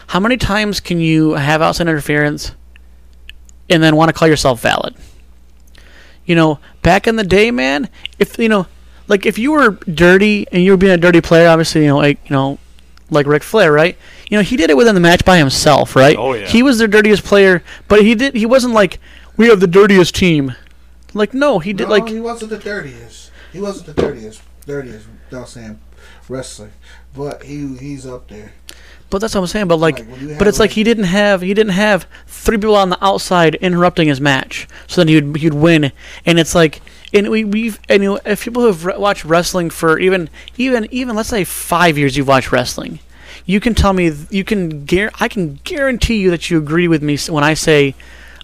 how 0.09 0.21
many 0.21 0.37
times 0.37 0.81
can 0.81 1.01
you 1.01 1.33
have 1.33 1.61
outside 1.61 1.89
interference 1.89 2.53
and 3.69 3.83
then 3.83 3.97
want 3.97 4.09
to 4.09 4.13
call 4.13 4.29
yourself 4.29 4.61
valid? 4.61 4.95
You 6.25 6.35
know, 6.35 6.59
back 6.83 7.07
in 7.07 7.17
the 7.17 7.25
day, 7.25 7.51
man, 7.51 7.89
if 8.19 8.39
you 8.39 8.49
know, 8.49 8.67
like 9.09 9.27
if 9.27 9.39
you 9.39 9.53
were 9.53 9.71
dirty 9.93 10.47
and 10.51 10.63
you 10.63 10.73
were 10.73 10.77
being 10.77 10.93
a 10.93 10.97
dirty 10.97 11.21
player, 11.21 11.49
obviously, 11.49 11.83
you 11.83 11.89
know, 11.89 11.99
like 11.99 12.19
you 12.29 12.35
know, 12.35 12.59
like 13.11 13.27
Ric 13.27 13.43
Flair, 13.43 13.73
right? 13.73 13.97
You 14.29 14.39
know, 14.39 14.43
he 14.43 14.57
did 14.57 14.71
it 14.71 14.77
within 14.77 14.95
the 14.95 15.01
match 15.01 15.25
by 15.25 15.39
himself, 15.39 15.95
right? 15.95 16.17
Oh, 16.19 16.35
yeah. 16.35 16.47
He 16.47 16.63
was 16.63 16.79
the 16.79 16.89
dirtiest 16.89 17.25
player, 17.25 17.63
but 17.89 18.03
he 18.03 18.15
did. 18.15 18.35
He 18.35 18.47
wasn't 18.47 18.75
like 18.75 18.99
we 19.37 19.49
have 19.49 19.61
the 19.61 19.67
dirtiest 19.67 20.15
team. 20.15 20.55
Like 21.15 21.33
no, 21.33 21.61
he 21.61 21.73
did 21.73 21.85
no, 21.85 21.91
like 21.91 22.09
he 22.09 22.21
wasn't 22.21 22.51
the 22.51 22.59
dirtiest. 22.59 23.31
He 23.53 23.61
wasn't 23.61 23.87
the 23.87 24.03
dirtiest, 24.03 24.43
dirtiest. 24.67 25.07
Without 25.31 25.49
saying 25.49 25.79
wrestler, 26.29 26.73
but 27.15 27.45
he 27.45 27.77
he's 27.77 28.07
up 28.07 28.29
there. 28.29 28.53
But 29.09 29.19
that's 29.21 29.35
what 29.35 29.41
I'm 29.43 29.47
saying. 29.47 29.69
But 29.69 29.77
like, 29.79 30.01
Like, 30.01 30.39
but 30.39 30.49
it's 30.49 30.59
like 30.59 30.71
like- 30.71 30.75
he 30.75 30.83
didn't 30.85 31.05
have 31.05 31.41
he 31.43 31.55
didn't 31.55 31.73
have 31.73 32.07
three 32.27 32.57
people 32.57 32.75
on 32.77 32.91
the 32.91 33.05
outside 33.05 33.55
interrupting 33.57 34.09
his 34.09 34.21
match, 34.21 34.67
so 34.87 35.01
then 35.01 35.09
he'd 35.09 35.37
he'd 35.37 35.55
win. 35.55 35.93
And 36.25 36.39
it's 36.39 36.55
like, 36.55 36.81
and 37.15 37.29
we 37.31 37.45
we've 37.45 37.79
and 37.89 38.03
you 38.03 38.15
know, 38.15 38.21
if 38.25 38.43
people 38.45 38.63
who've 38.63 38.85
re- 38.85 38.97
watched 38.99 39.25
wrestling 39.25 39.71
for 39.71 39.99
even 39.99 40.29
even 40.57 40.89
even 40.91 41.15
let's 41.15 41.29
say 41.29 41.45
five 41.45 41.97
years, 41.97 42.17
you've 42.17 42.27
watched 42.29 42.51
wrestling, 42.51 42.99
you 43.45 43.61
can 43.61 43.75
tell 43.75 43.93
me 43.93 44.13
you 44.31 44.43
can 44.45 44.85
guar- 44.87 45.15
I 45.21 45.29
can 45.29 45.61
guarantee 45.63 46.17
you 46.17 46.31
that 46.31 46.51
you 46.51 46.59
agree 46.59 46.89
with 46.89 47.03
me 47.03 47.17
when 47.29 47.45
I 47.45 47.55
say, 47.55 47.95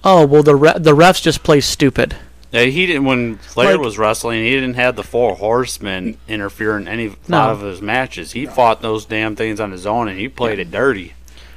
oh 0.04 0.24
well 0.26 0.44
the 0.44 0.54
re- 0.54 0.78
the 0.78 0.94
refs 0.94 1.20
just 1.20 1.42
play 1.42 1.60
stupid. 1.60 2.14
Yeah, 2.52 2.64
he 2.64 2.86
didn't. 2.86 3.04
When 3.04 3.38
Flair 3.38 3.72
Like- 3.72 3.80
was 3.84 3.96
wrestling, 3.98 4.44
he 4.44 4.50
didn't 4.50 4.74
have 4.74 4.94
the 4.94 5.02
four 5.02 5.36
horsemen 5.36 6.18
interfere 6.28 6.76
in 6.76 6.86
any 6.86 7.08
No. 7.26 7.38
lot 7.38 7.50
of 7.50 7.62
his 7.62 7.80
matches. 7.80 8.32
He 8.32 8.44
fought 8.46 8.82
those 8.82 9.06
damn 9.06 9.34
things 9.36 9.58
on 9.58 9.72
his 9.72 9.86
own, 9.86 10.06
and 10.08 10.18
he 10.18 10.28
played 10.28 10.58
it 10.58 10.70
dirty. 10.70 11.14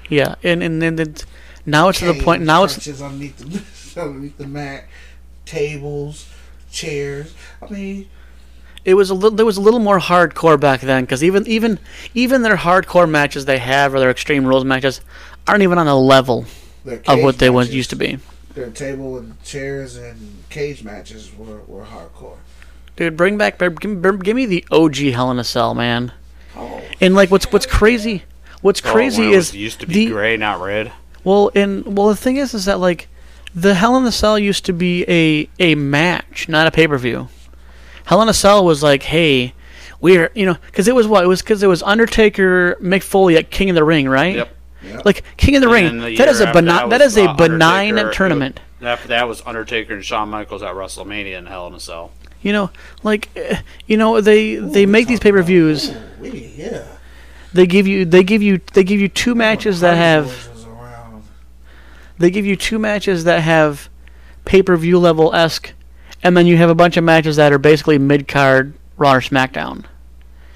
Yeah, 0.09 0.35
and 0.43 0.63
and 0.63 0.81
then 0.81 0.97
it's, 0.99 1.25
now 1.65 1.89
it's 1.89 1.99
to 1.99 2.05
the 2.05 2.13
point 2.23 2.43
now 2.43 2.63
it's 2.63 2.75
crutches 2.75 3.01
underneath 3.01 3.37
the 3.37 4.01
underneath 4.01 4.37
the 4.37 4.47
mat, 4.47 4.85
tables, 5.45 6.27
chairs. 6.71 7.33
I 7.61 7.71
mean, 7.73 8.07
it 8.85 8.93
was 8.93 9.09
a 9.09 9.13
little 9.15 9.31
there 9.35 9.45
was 9.45 9.57
a 9.57 9.61
little 9.61 9.79
more 9.79 9.99
hardcore 9.99 10.59
back 10.59 10.81
then 10.81 11.03
because 11.03 11.23
even 11.23 11.45
even 11.47 11.79
even 12.13 12.41
their 12.43 12.57
hardcore 12.57 13.09
matches 13.09 13.45
they 13.45 13.57
have 13.57 13.93
or 13.93 13.99
their 13.99 14.11
extreme 14.11 14.45
rules 14.45 14.63
matches 14.63 15.01
aren't 15.47 15.63
even 15.63 15.77
on 15.77 15.87
the 15.87 15.95
level 15.95 16.45
of 16.85 17.03
what 17.19 17.33
cage 17.33 17.37
they 17.37 17.49
once 17.49 17.71
used 17.71 17.89
to 17.89 17.95
be. 17.95 18.19
Their 18.55 18.69
table 18.71 19.17
and 19.17 19.41
chairs 19.43 19.97
and 19.97 20.43
cage 20.49 20.83
matches 20.83 21.31
were, 21.37 21.59
were 21.67 21.83
hardcore. 21.85 22.37
Dude, 22.95 23.17
bring 23.17 23.37
back 23.37 23.59
give, 23.59 23.83
me- 23.83 24.17
give 24.23 24.35
me 24.35 24.45
the 24.45 24.65
OG 24.71 24.95
Hell 24.95 25.29
in 25.31 25.39
a 25.39 25.43
Cell, 25.43 25.75
man. 25.75 26.13
Oh, 26.55 26.81
And 27.01 27.13
like 27.15 27.29
what's 27.31 27.51
what's 27.51 27.65
crazy 27.65 28.23
what's 28.61 28.81
Oh, 28.85 28.89
crazy 28.91 29.23
when 29.23 29.33
it 29.33 29.35
is 29.35 29.49
was- 29.49 29.55
used 29.55 29.79
to 29.81 29.87
be 29.87 30.05
the 30.05 30.11
gray, 30.11 30.37
not 30.37 30.61
red. 30.61 30.93
well 31.25 31.51
and 31.53 31.97
well 31.97 32.07
the 32.07 32.15
thing 32.15 32.37
is 32.37 32.53
is 32.53 32.63
that 32.65 32.79
like 32.79 33.09
the 33.53 33.73
Hell 33.73 33.97
in 33.97 34.05
a 34.05 34.11
Cell 34.13 34.39
used 34.39 34.63
to 34.65 34.73
be 34.73 35.03
a 35.09 35.49
a 35.59 35.75
match, 35.75 36.47
not 36.47 36.65
a 36.67 36.71
pay 36.71 36.87
per 36.87 36.97
view. 36.97 37.27
Hell 38.05 38.21
in 38.21 38.29
a 38.29 38.33
Cell 38.33 38.63
was 38.63 38.81
like, 38.81 39.03
hey, 39.03 39.53
we're 39.99 40.31
you 40.33 40.45
know 40.45 40.55
because 40.67 40.87
it 40.87 40.95
was 40.95 41.07
what 41.07 41.25
it 41.25 41.27
was 41.27 41.41
because 41.41 41.61
it 41.61 41.67
was 41.67 41.83
Undertaker 41.83 42.75
Mick 42.81 43.03
Foley 43.03 43.35
at 43.35 43.51
King 43.51 43.69
of 43.69 43.75
the 43.75 43.83
Ring, 43.83 44.07
right? 44.07 44.35
Yep. 44.37 44.54
Yep. 44.85 45.05
Like 45.05 45.23
King 45.37 45.55
of 45.55 45.61
the 45.61 45.69
Ring, 45.69 45.99
the 45.99 46.15
that 46.17 46.27
is 46.27 46.39
a 46.41 46.47
after 46.47 46.61
benign. 46.61 46.89
that 46.89 46.97
That 46.99 47.05
was, 47.05 47.17
is 47.17 47.25
a 47.25 47.33
benign 47.33 47.89
Undertaker- 47.97 48.13
tournament. 48.13 48.59
After 48.81 49.07
that 49.07 49.27
was 49.27 49.41
Undertaker 49.45 49.93
and 49.95 50.05
Shawn 50.05 50.29
Michaels 50.29 50.61
at 50.61 50.73
WrestleMania 50.75 51.37
in 51.37 51.45
Hell 51.47 51.67
in 51.67 51.73
a 51.73 51.79
Cell. 51.79 52.11
You 52.41 52.53
know, 52.53 52.69
like 53.03 53.29
eh, 53.35 53.61
you 53.87 53.97
know 53.97 54.21
they 54.21 54.55
they 54.55 54.85
make 54.85 55.07
these 55.07 55.19
pay 55.19 55.31
per 55.31 55.41
views. 55.41 55.91
yeah. 56.21 56.85
They 57.53 57.65
give 57.65 57.87
you 57.87 58.05
they 58.05 58.23
give 58.23 58.43
you 58.43 58.59
they 58.73 58.83
give 58.83 58.99
you 58.99 59.07
two 59.07 59.33
matches 59.33 59.79
that 59.79 59.95
have 59.97 60.25
Boys 60.25 60.49
was 60.49 60.65
around. 60.65 61.23
they 62.19 62.29
give 62.29 62.45
you 62.45 62.55
two 62.55 62.77
matches 62.77 63.23
that 63.23 63.41
have 63.41 63.89
pay 64.43 64.61
per 64.61 64.75
view 64.75 64.99
level 64.99 65.33
esque, 65.33 65.73
and 66.21 66.35
then 66.37 66.45
you 66.45 66.57
have 66.57 66.69
a 66.69 66.75
bunch 66.75 66.97
of 66.97 67.03
matches 67.03 67.37
that 67.37 67.51
are 67.53 67.57
basically 67.57 67.97
mid 67.97 68.27
card 68.27 68.73
Raw 68.97 69.15
or 69.15 69.21
SmackDown. 69.21 69.85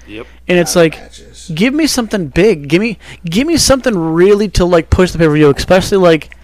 Yep. 0.06 0.26
And 0.48 0.58
it's 0.58 0.76
ladder 0.76 0.90
like, 0.96 1.02
matches. 1.02 1.29
Give 1.48 1.74
me 1.74 1.86
something 1.86 2.28
big. 2.28 2.68
Give 2.68 2.80
me 2.80 2.98
give 3.24 3.46
me 3.46 3.56
something 3.56 3.96
really 3.96 4.48
to 4.50 4.64
like 4.64 4.90
push 4.90 5.12
the 5.12 5.18
pay 5.18 5.26
per 5.26 5.34
view, 5.34 5.50
especially 5.50 5.98
like, 5.98 6.34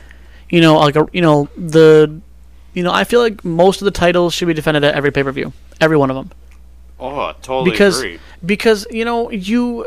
you 0.48 0.60
know, 0.60 0.77
like 0.78 0.97
a 0.97 1.06
you 1.12 1.20
know 1.23 1.48
the, 1.56 2.20
you 2.74 2.82
know 2.82 2.93
I 2.93 3.05
feel 3.05 3.20
like 3.20 3.44
most 3.44 3.81
of 3.81 3.85
the 3.86 3.90
titles 3.90 4.35
should 4.35 4.48
be 4.48 4.55
defended 4.55 4.85
at 4.85 4.94
every 4.94 5.10
pay 5.12 5.23
per 5.23 5.32
view, 5.32 5.52
every 5.81 5.97
one 5.97 6.10
of 6.10 6.16
them, 6.16 6.31
Oh, 6.98 7.20
I 7.20 7.35
totally 7.43 7.70
because 7.70 7.98
agree. 7.98 8.18
because 8.44 8.86
you 8.90 9.05
know 9.05 9.31
you 9.31 9.86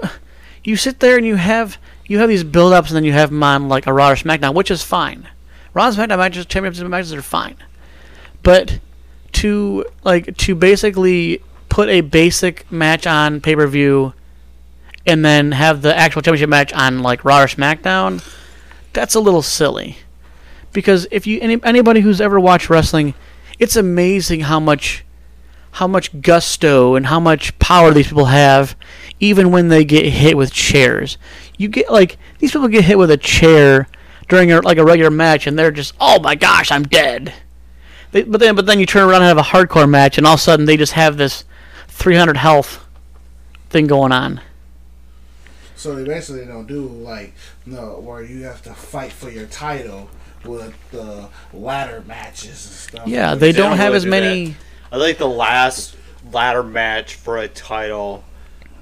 you 0.64 0.76
sit 0.76 1.00
there 1.00 1.18
and 1.18 1.26
you 1.26 1.36
have 1.36 1.78
you 2.08 2.20
have 2.20 2.30
these 2.30 2.44
build 2.44 2.74
ups 2.74 2.90
and 2.90 2.96
then 2.98 3.04
you 3.04 3.14
have 3.14 3.30
them 3.30 3.42
on 3.44 3.70
like 3.70 3.88
a 3.88 3.94
Raw 3.94 4.12
or 4.12 4.16
SmackDown, 4.16 4.54
which 4.54 4.72
is 4.72 4.84
fine. 4.84 5.28
Raw 5.74 5.88
and 5.88 5.96
SmackDown 5.96 6.18
matches, 6.18 6.46
championship 6.48 6.88
matches 6.88 7.14
are 7.14 7.22
fine, 7.22 7.56
but 8.44 8.80
to 9.34 9.86
like 10.04 10.36
to 10.38 10.56
basically 10.56 11.42
put 11.70 11.88
a 11.90 12.02
basic 12.02 12.70
match 12.72 13.06
on 13.06 13.42
pay 13.42 13.56
per 13.56 13.68
view 13.68 14.14
and 15.10 15.26
then 15.26 15.52
have 15.52 15.82
the 15.82 15.96
actual 15.98 16.22
championship 16.22 16.50
match 16.50 16.72
on 16.74 17.00
like 17.00 17.26
Raw 17.26 17.42
or 17.42 17.48
SmackDown, 17.48 18.24
that's 18.94 19.16
a 19.16 19.20
little 19.20 19.42
silly. 19.42 19.98
because 20.74 21.08
if 21.12 21.26
you 21.28 21.40
any, 21.42 21.58
anybody 21.64 22.02
who's 22.02 22.22
ever 22.22 22.40
watched 22.40 22.70
wrestling, 22.70 23.14
it's 23.58 23.76
amazing 23.76 24.42
how 24.42 24.60
much 24.60 25.04
how 25.72 25.88
much 25.88 26.22
gusto 26.22 26.96
and 26.96 27.06
how 27.08 27.20
much 27.20 27.58
power 27.60 27.92
these 27.92 28.08
people 28.08 28.26
have, 28.26 28.76
even 29.20 29.52
when 29.52 29.68
they 29.68 29.86
get 29.86 30.06
hit 30.06 30.36
with 30.36 30.52
chairs. 30.52 31.18
You 31.58 31.68
get 31.68 31.92
like 31.92 32.18
these 32.40 32.52
people 32.52 32.68
get 32.68 32.86
hit 32.86 32.98
with 32.98 33.12
a 33.12 33.18
chair 33.18 33.88
during 34.28 34.52
a, 34.52 34.62
like 34.62 34.78
a 34.78 34.86
regular 34.86 35.12
match, 35.12 35.48
and 35.48 35.58
they're 35.58 35.72
just, 35.72 35.94
oh 36.00 36.20
my 36.20 36.36
gosh, 36.36 36.72
I'm 36.72 36.84
dead. 36.84 37.34
They, 38.12 38.24
but 38.24 38.40
then, 38.40 38.56
but 38.56 38.66
then 38.66 38.80
you 38.80 38.86
turn 38.86 39.08
around 39.08 39.22
and 39.22 39.26
have 39.26 39.38
a 39.38 39.42
hardcore 39.42 39.90
match, 39.90 40.18
and 40.18 40.26
all 40.26 40.34
of 40.36 40.40
a 40.40 40.44
sudden 40.44 40.66
they 40.66 40.78
just 40.78 40.94
have 40.94 41.18
this 41.18 41.46
300 41.88 42.38
health 42.38 42.86
thing 43.70 43.88
going 43.88 44.12
on. 44.12 44.42
So 45.80 45.96
they 45.96 46.04
basically 46.04 46.46
don't 46.46 46.68
do 46.68 46.82
like 46.82 47.34
no, 47.66 48.00
where 48.00 48.22
you 48.22 48.44
have 48.44 48.62
to 48.64 48.74
fight 48.74 49.14
for 49.14 49.30
your 49.30 49.46
title 49.46 50.10
with 50.44 50.74
the 50.92 51.30
ladder 51.54 52.04
matches 52.06 52.50
and 52.50 52.76
stuff. 52.76 53.08
Yeah, 53.08 53.36
they 53.36 53.54
don't 53.54 53.70
don't 53.70 53.78
have 53.78 53.94
really 53.94 53.98
as 53.98 54.04
do 54.04 54.10
many. 54.10 54.56
I 54.92 54.98
think 55.00 55.18
the 55.20 55.28
last 55.28 55.96
ladder 56.34 56.64
match 56.64 57.16
for 57.16 57.38
a 57.38 57.48
title. 57.48 58.26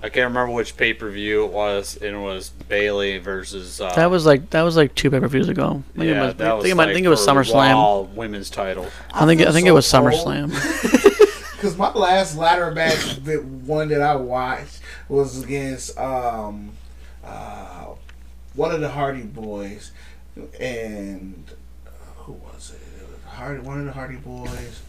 I 0.02 0.10
can't 0.10 0.28
remember 0.28 0.54
which 0.54 0.76
pay 0.76 0.94
per 0.94 1.10
view 1.12 1.46
it 1.46 1.52
was, 1.52 1.98
and 1.98 2.16
it 2.16 2.20
was 2.20 2.50
Bayley 2.50 3.20
versus. 3.20 3.80
Uh, 3.80 3.94
That 3.94 4.10
was 4.10 4.26
like 4.26 4.50
that 4.50 4.64
was 4.64 4.76
like 4.76 4.96
two 4.96 5.12
pay 5.12 5.20
per 5.20 5.28
views 5.28 5.50
ago. 5.50 5.84
I 5.94 5.98
think, 6.00 6.10
yeah, 6.10 6.24
it, 6.24 6.26
was, 6.26 6.36
that 6.36 6.48
I 6.48 6.54
was 6.56 6.64
think, 6.64 6.80
it, 6.80 6.82
I 6.82 6.94
think 6.94 7.06
it 7.06 7.10
was 7.10 7.28
SummerSlam. 7.28 7.74
Raw 7.74 8.00
women's 8.02 8.50
title. 8.50 8.88
I 9.14 9.28
think 9.28 9.40
feel 9.40 9.50
I 9.50 9.52
think 9.52 9.66
so 9.66 9.70
it 9.70 9.74
was 9.76 9.92
cold. 9.92 10.04
SummerSlam. 10.14 11.52
Because 11.52 11.78
my 11.78 11.94
last 11.94 12.38
ladder 12.38 12.72
match, 12.72 13.24
the 13.24 13.38
one 13.38 13.90
that 13.90 14.02
I 14.02 14.16
watched, 14.16 14.80
was 15.10 15.44
against 15.44 15.98
um, 15.98 16.72
uh, 17.28 17.86
one 18.56 18.72
of 18.72 18.82
the 18.82 18.90
Hardy 18.90 19.24
Boys, 19.24 19.92
and 20.60 21.52
uh, 21.86 21.90
who 22.18 22.34
was 22.34 22.72
it? 22.74 23.02
It 23.02 23.08
was 23.10 23.20
Hardy, 23.34 23.60
one 23.62 23.80
of 23.80 23.86
the 23.86 23.92
Hardy 23.94 24.16
Boys, 24.18 24.82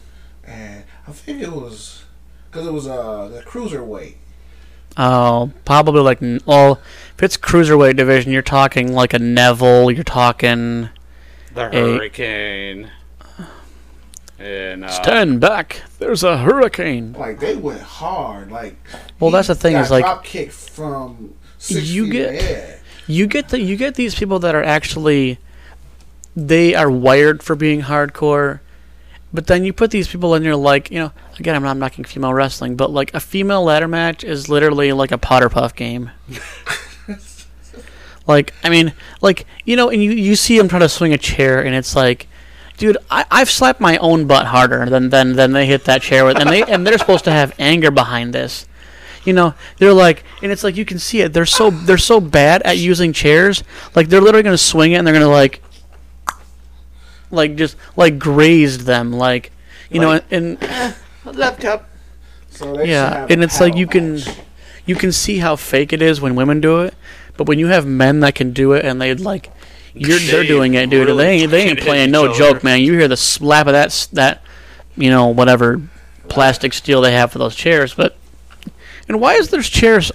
and 0.45 0.85
I 1.07 1.13
think 1.13 1.43
it 1.43 1.53
was 1.53 2.05
because 2.51 2.67
it 2.67 2.73
was 2.73 2.87
uh 2.87 3.29
the 3.29 3.43
cruiserweight. 3.43 4.15
Oh, 4.97 5.53
probably 5.65 6.01
like 6.01 6.23
n- 6.23 6.41
well, 6.47 6.81
if 7.17 7.23
it's 7.23 7.37
cruiserweight 7.37 7.97
division, 7.97 8.33
you're 8.33 8.43
talking 8.43 8.93
like 8.93 9.13
a 9.15 9.19
Neville. 9.19 9.91
You're 9.91 10.03
talking 10.05 10.89
The 11.55 11.69
Hey. 11.71 11.97
Hurricane. 11.97 12.91
And 14.41 14.85
uh, 14.85 14.89
stand 14.89 15.41
back. 15.41 15.83
There's 15.99 16.23
a 16.23 16.39
hurricane. 16.39 17.13
Like 17.13 17.41
they 17.41 17.57
went 17.57 17.81
hard. 17.81 18.51
Like 18.53 18.77
Well, 19.19 19.31
that's 19.33 19.49
the 19.49 19.55
thing 19.57 19.75
is, 19.77 19.91
like, 19.91 20.05
drop 20.05 20.23
kicked 20.25 20.53
from 20.53 21.35
six 21.35 21.38
you 21.71 22.11
get-. 22.11 22.79
You 23.09 23.27
get 23.27 23.49
the 23.49 23.59
you 23.59 23.77
get 23.77 23.95
these 23.95 24.15
people 24.15 24.39
that 24.41 24.55
are 24.55 24.63
actually 24.63 25.39
they 26.37 26.75
are 26.75 26.91
wired 26.91 27.43
for 27.43 27.57
being 27.57 27.83
hardcore, 27.83 28.61
but 29.33 29.47
then 29.47 29.65
you 29.65 29.73
put 29.73 29.91
these 29.91 30.07
people 30.07 30.35
in 30.35 30.43
there 30.43 30.55
like 30.55 30.91
you 30.91 30.99
know 30.99 31.13
again 31.39 31.57
I'm 31.57 31.63
not 31.63 31.79
knocking 31.79 32.05
female 32.05 32.35
wrestling, 32.35 32.77
but 32.77 32.91
like 32.91 33.13
a 33.15 33.21
female 33.21 33.65
ladder 33.65 33.89
match 33.89 34.23
is 34.25 34.51
literally 34.51 34.93
like 34.93 35.11
a 35.11 35.17
Potter 35.17 35.49
Puff 35.49 35.75
game. 35.75 36.11
like 38.27 38.53
I 38.63 38.69
mean 38.69 38.93
like 39.23 39.47
you 39.65 39.75
know 39.75 39.89
and 39.89 40.05
you 40.05 40.11
you 40.11 40.37
see 40.37 40.59
them 40.59 40.69
trying 40.69 40.83
to 40.83 40.89
swing 40.89 41.15
a 41.15 41.19
chair 41.19 41.65
and 41.65 41.75
it's 41.75 41.97
like. 41.97 42.29
Dude, 42.77 42.97
I, 43.11 43.25
I've 43.29 43.51
slapped 43.51 43.81
my 43.81 43.97
own 43.97 44.29
butt 44.29 44.47
harder 44.47 44.89
than, 44.89 45.11
than, 45.11 45.33
than 45.33 45.51
they 45.51 45.67
hit 45.67 45.87
that 45.87 46.01
chair 46.01 46.25
with, 46.25 46.39
and 46.39 46.49
they 46.49 46.63
and 46.63 46.87
they're 46.87 46.97
supposed 46.97 47.25
to 47.25 47.33
have 47.33 47.53
anger 47.59 47.91
behind 47.91 48.33
this 48.33 48.68
you 49.25 49.33
know 49.33 49.55
they're 49.79 49.93
like 49.93 50.25
and 50.43 50.51
it's 50.53 50.63
like 50.65 50.77
you 50.77 50.85
can 50.85 50.99
see 50.99 51.21
it 51.21 51.33
they're 51.33 51.45
so 51.47 51.71
they're 51.71 51.99
so 51.99 52.21
bad 52.21 52.63
at 52.63 52.79
using 52.79 53.13
chairs 53.13 53.63
like 53.95 54.09
they're 54.09 54.21
literally 54.21 54.43
gonna 54.43 54.57
swing 54.59 54.93
it 54.93 54.97
and 54.97 55.07
they're 55.07 55.15
gonna 55.15 55.29
like 55.29 55.63
like 57.31 57.57
just 57.57 57.77
like 57.97 58.19
grazed 58.19 58.81
them 58.83 59.13
like 59.13 59.53
you 59.91 60.01
know 60.01 60.09
Like- 60.09 60.25
and 60.31 60.59
uh, 60.63 60.93
left 61.25 61.65
up. 61.65 61.89
So 62.51 62.83
yeah 62.83 63.27
and 63.29 63.43
it's 63.45 63.61
like 63.61 63.73
power 63.73 63.81
you 63.81 63.87
can 63.87 64.15
match. 64.15 64.37
you 64.87 64.95
can 64.97 65.13
see 65.13 65.39
how 65.39 65.57
fake 65.57 65.93
it 65.93 66.03
is 66.03 66.21
when 66.21 66.35
women 66.35 66.61
do 66.61 66.81
it 66.81 66.95
but 67.37 67.47
when 67.47 67.59
you 67.59 67.69
have 67.69 67.87
men 67.87 68.21
that 68.21 68.35
can 68.35 68.53
do 68.53 68.73
it 68.73 68.85
and 68.85 69.01
they 69.01 69.15
like 69.15 69.51
you're 69.95 70.19
they're 70.19 70.45
doing 70.45 70.75
it 70.75 70.91
dude 70.91 71.07
really 71.07 71.25
they 71.25 71.31
ain't 71.43 71.51
they 71.51 71.63
ain't 71.69 71.81
playing 71.89 72.11
no 72.11 72.31
each 72.31 72.39
joke 72.39 72.65
man 72.65 72.81
you 72.81 72.93
hear 72.95 73.09
the 73.09 73.17
slap 73.17 73.67
of 73.67 73.73
that 73.75 74.09
that 74.13 74.43
you 74.97 75.11
know 75.11 75.27
whatever 75.29 75.81
plastic 76.29 76.73
steel 76.73 77.01
they 77.01 77.13
have 77.13 77.31
for 77.31 77.39
those 77.39 77.55
chairs 77.55 77.95
but 77.95 78.17
and 79.09 79.21
why 79.21 79.35
is 79.35 79.49
there 79.51 79.63
chairs 79.63 80.13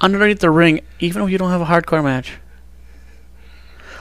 underneath 0.00 0.40
the 0.40 0.50
ring 0.50 0.80
even 1.00 1.22
if 1.22 1.30
you 1.30 1.38
don't 1.38 1.50
have 1.50 1.60
a 1.60 1.66
hardcore 1.66 2.04
match? 2.04 2.34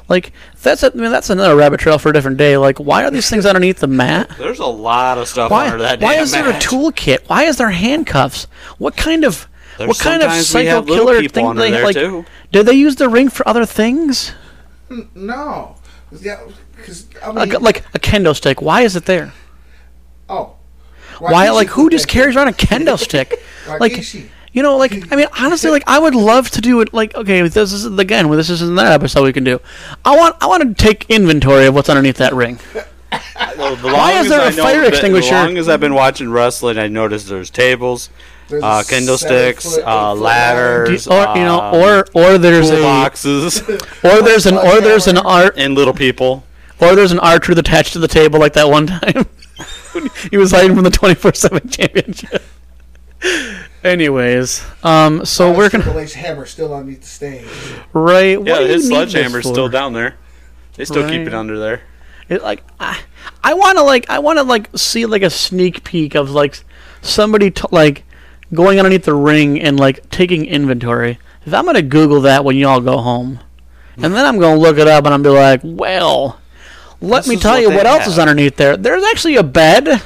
Like 0.10 0.34
that's 0.62 0.84
a, 0.84 0.92
I 0.92 0.96
mean 0.96 1.12
that's 1.12 1.30
another 1.30 1.56
rabbit 1.56 1.80
trail 1.80 1.98
for 1.98 2.10
a 2.10 2.14
different 2.14 2.38
day. 2.38 2.58
Like 2.58 2.78
why 2.78 3.04
are 3.06 3.12
these 3.12 3.30
things 3.30 3.46
underneath 3.46 3.80
the 3.80 3.88
mat? 3.88 4.30
There's 4.38 4.60
a 4.60 4.66
lot 4.66 5.18
of 5.18 5.28
stuff 5.28 5.50
why, 5.50 5.66
under 5.68 5.78
that 5.84 6.02
why 6.02 6.16
damn 6.16 6.24
is 6.24 6.32
there 6.32 6.44
match. 6.44 6.66
a 6.66 6.68
toolkit? 6.68 7.30
Why 7.30 7.44
is 7.44 7.58
there 7.58 7.70
handcuffs? 7.70 8.46
What 8.78 8.98
kind 8.98 9.24
of 9.24 9.48
There's 9.78 9.88
what 9.88 10.00
kind 10.00 10.22
of 10.22 10.32
sometimes 10.32 10.48
psycho 10.48 10.84
killer 10.84 11.22
people 11.22 11.34
thing 11.44 11.56
they 11.56 11.72
there, 11.72 11.84
like 11.86 11.96
too. 11.96 12.26
did 12.52 12.66
they 12.66 12.74
use 12.74 12.98
the 12.98 13.08
ring 13.08 13.30
for 13.30 13.48
other 13.48 13.66
things? 13.66 14.34
No. 15.16 15.78
Yeah, 16.22 16.42
because 16.76 17.08
I 17.24 17.28
mean, 17.28 17.36
like, 17.36 17.62
like 17.62 17.86
a 17.96 18.00
kendo 18.00 18.36
stick. 18.36 18.62
Why 18.62 18.82
is 18.82 18.96
it 18.96 19.06
there? 19.06 19.34
Oh, 20.30 20.56
why 21.20 21.48
Rikishi 21.48 21.54
like 21.54 21.68
who 21.70 21.90
just 21.90 22.08
carries 22.08 22.36
around 22.36 22.50
a 22.50 22.52
kendo 22.52 23.00
stick? 23.00 23.42
Like 23.80 23.94
Rikishi. 23.94 24.28
You 24.54 24.62
know 24.64 24.78
like 24.78 25.12
i 25.12 25.16
mean 25.16 25.28
honestly 25.40 25.70
like 25.72 25.84
i 25.88 25.98
would 26.00 26.16
love 26.16 26.50
to 26.52 26.62
do 26.62 26.80
it 26.82 26.94
like 26.94 27.14
okay 27.16 27.42
this 27.48 27.74
is 27.74 27.86
again 28.00 28.30
well, 28.30 28.38
this 28.38 28.50
is 28.50 28.62
another 28.62 28.92
episode 28.92 29.24
we 29.24 29.34
can 29.34 29.44
do. 29.44 29.60
I 30.06 30.16
want 30.16 30.36
i 30.42 30.48
want 30.48 30.64
to 30.64 30.74
take 30.84 31.06
inventory 31.10 31.66
of 31.66 31.76
what's 31.76 31.90
underneath 31.90 32.18
that 32.18 32.34
ring. 32.34 32.60
Well, 33.58 33.76
the 33.76 33.90
Why 33.90 34.14
is 34.14 34.28
there 34.30 34.40
a 34.42 34.46
I 34.46 34.50
know 34.50 34.64
fire 34.64 34.82
that- 34.82 34.88
extinguisher? 34.90 35.36
As 35.36 35.46
long 35.48 35.58
as 35.60 35.70
I've 35.70 35.80
been 35.80 35.94
watching 35.94 36.32
wrestling, 36.32 36.80
I 36.80 36.88
noticed 36.88 37.30
there's 37.30 37.52
tables, 37.52 38.10
There's 38.48 38.64
uh, 38.64 38.82
kendo 38.88 39.18
seven 39.18 39.18
sticks, 39.18 39.76
foot, 39.76 39.84
uh, 39.86 40.14
eight 40.14 40.16
foot 40.16 40.22
ladders, 40.24 41.08
or 41.08 41.22
you 41.38 41.44
know 41.44 41.62
um, 41.62 41.76
or 41.76 42.08
or 42.16 42.38
there's 42.40 42.72
a 42.72 42.82
boxes, 42.82 43.62
or 44.04 44.24
there's 44.24 44.48
an 44.48 44.58
or 44.58 44.82
there's 44.82 45.06
an 45.06 45.18
art 45.20 45.54
and 45.60 45.76
little 45.76 45.94
people. 45.94 46.44
or 46.82 46.96
there's 46.96 47.12
an 47.12 47.20
archer 47.20 47.52
attached 47.52 47.94
to 47.94 48.00
the 48.00 48.08
table 48.08 48.40
like 48.40 48.54
that 48.54 48.68
one 48.68 48.88
time. 48.88 49.28
He 50.32 50.38
was 50.38 50.50
hiding 50.52 50.74
from 50.74 50.84
the 50.84 50.90
24/7 50.90 51.72
championship 51.72 52.42
anyways 53.84 54.64
um 54.84 55.26
so 55.26 55.52
Why 55.52 55.58
we're 55.58 55.70
gonna 55.70 55.84
Triple 55.84 56.00
H 56.00 56.14
hammer 56.14 56.46
still 56.46 56.74
underneath 56.74 57.02
the 57.02 57.08
stage. 57.08 57.48
right 57.94 58.40
what 58.40 58.48
Yeah, 58.48 58.68
his 58.68 58.90
need 58.90 58.96
sledgehammer's 58.96 59.46
still 59.48 59.70
down 59.70 59.94
there. 59.94 60.16
They 60.76 60.86
still 60.86 61.08
keep 61.08 61.28
it 61.28 61.34
under 61.34 61.60
there. 61.60 61.82
It, 62.30 62.42
like 62.42 62.64
I, 62.80 63.00
I 63.44 63.54
want 63.54 63.78
to 63.78 63.84
like 63.84 64.10
I 64.10 64.20
want 64.20 64.40
to 64.40 64.44
like 64.44 64.70
see 64.76 65.06
like 65.06 65.22
a 65.22 65.30
sneak 65.30 65.84
peek 65.84 66.16
of 66.16 66.32
like 66.32 66.64
somebody 67.02 67.52
t- 67.52 67.68
like 67.72 68.04
going 68.54 68.80
underneath 68.80 69.04
the 69.04 69.14
ring 69.14 69.62
and 69.62 69.80
like 69.80 70.10
taking 70.10 70.46
inventory. 70.46 71.20
If 71.46 71.54
I'm 71.54 71.66
gonna 71.66 71.82
Google 71.82 72.22
that 72.22 72.46
when 72.46 72.56
y'all 72.56 72.80
go 72.80 72.98
home, 73.00 73.40
and 73.98 74.16
then 74.16 74.26
I'm 74.26 74.40
gonna 74.40 74.60
look 74.60 74.78
it 74.78 74.88
up 74.88 75.06
and 75.06 75.14
I'm 75.14 75.22
be 75.22 75.30
like, 75.30 75.62
well, 75.64 76.40
let 77.02 77.26
This 77.26 77.28
me 77.28 77.36
tell 77.36 77.54
what 77.54 77.62
you 77.62 77.70
what 77.70 77.86
else 77.86 78.08
is 78.08 78.18
underneath 78.18 78.56
there. 78.56 78.78
There's 78.78 79.04
actually 79.04 79.36
a 79.36 79.44
bed. 79.44 80.02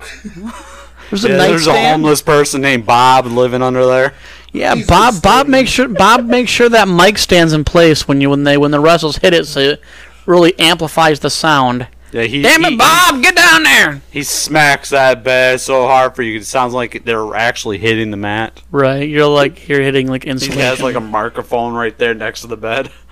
There's 1.22 1.24
a 1.24 1.28
Yeah, 1.28 1.46
there's 1.48 1.66
a 1.66 1.88
homeless 1.90 2.22
person 2.22 2.60
named 2.60 2.86
Bob 2.86 3.26
living 3.26 3.62
under 3.62 3.86
there. 3.86 4.14
Yeah, 4.52 4.74
Jesus, 4.74 4.88
Bob. 4.88 5.22
Bob 5.22 5.40
Steve. 5.42 5.50
makes 5.50 5.70
sure 5.70 5.88
Bob 5.88 6.24
makes 6.26 6.50
sure 6.50 6.68
that 6.68 6.88
mic 6.88 7.18
stands 7.18 7.52
in 7.52 7.64
place 7.64 8.06
when 8.06 8.20
you 8.20 8.30
when 8.30 8.44
they 8.44 8.56
when 8.56 8.70
the 8.70 8.80
wrestlers 8.80 9.16
hit 9.16 9.34
it, 9.34 9.46
so 9.46 9.60
it 9.60 9.80
really 10.26 10.58
amplifies 10.58 11.20
the 11.20 11.30
sound. 11.30 11.88
Yeah, 12.12 12.22
he, 12.22 12.42
Damn 12.42 12.62
he, 12.62 12.74
it, 12.74 12.78
Bob! 12.78 13.20
Get 13.22 13.34
down 13.34 13.64
there. 13.64 14.00
He 14.12 14.22
smacks 14.22 14.90
that 14.90 15.24
bed 15.24 15.60
so 15.60 15.88
hard 15.88 16.14
for 16.14 16.22
you. 16.22 16.38
It 16.38 16.46
sounds 16.46 16.72
like 16.72 17.04
they're 17.04 17.34
actually 17.34 17.78
hitting 17.78 18.12
the 18.12 18.16
mat. 18.16 18.62
Right, 18.70 19.08
you're 19.08 19.26
like 19.26 19.68
you're 19.68 19.82
hitting 19.82 20.06
like 20.06 20.24
insulation. 20.24 20.58
He 20.58 20.64
has 20.64 20.80
like 20.80 20.94
a 20.94 21.00
microphone 21.00 21.74
right 21.74 21.96
there 21.98 22.14
next 22.14 22.42
to 22.42 22.46
the 22.46 22.56
bed. 22.56 22.92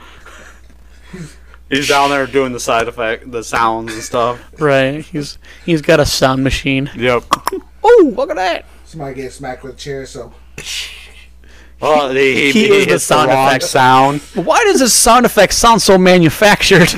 He's 1.68 1.88
down 1.88 2.10
there 2.10 2.26
doing 2.26 2.52
the 2.52 2.60
side 2.60 2.86
effect, 2.86 3.28
the 3.32 3.42
sounds 3.42 3.94
and 3.94 4.02
stuff. 4.02 4.38
right. 4.60 5.04
He's 5.04 5.38
he's 5.64 5.82
got 5.82 5.98
a 5.98 6.06
sound 6.06 6.44
machine. 6.44 6.88
Yep. 6.94 7.24
Oh, 7.84 8.12
look 8.16 8.30
at 8.30 8.36
that! 8.36 8.64
Somebody 8.84 9.14
get 9.22 9.32
smacked 9.32 9.62
with 9.62 9.74
a 9.74 9.76
chair, 9.78 10.06
so 10.06 10.32
Well, 11.80 12.10
he, 12.12 12.14
oh, 12.14 12.14
he, 12.14 12.52
He 12.52 12.52
he 12.52 12.64
is 12.74 12.84
the 12.86 12.90
hits 12.92 13.04
sound 13.04 13.30
the 13.30 13.34
effect. 13.46 13.64
sound. 13.64 14.20
Why 14.34 14.62
does 14.64 14.80
this 14.80 14.94
sound 14.94 15.26
effect 15.26 15.52
sound 15.54 15.82
so 15.82 15.98
manufactured? 15.98 16.92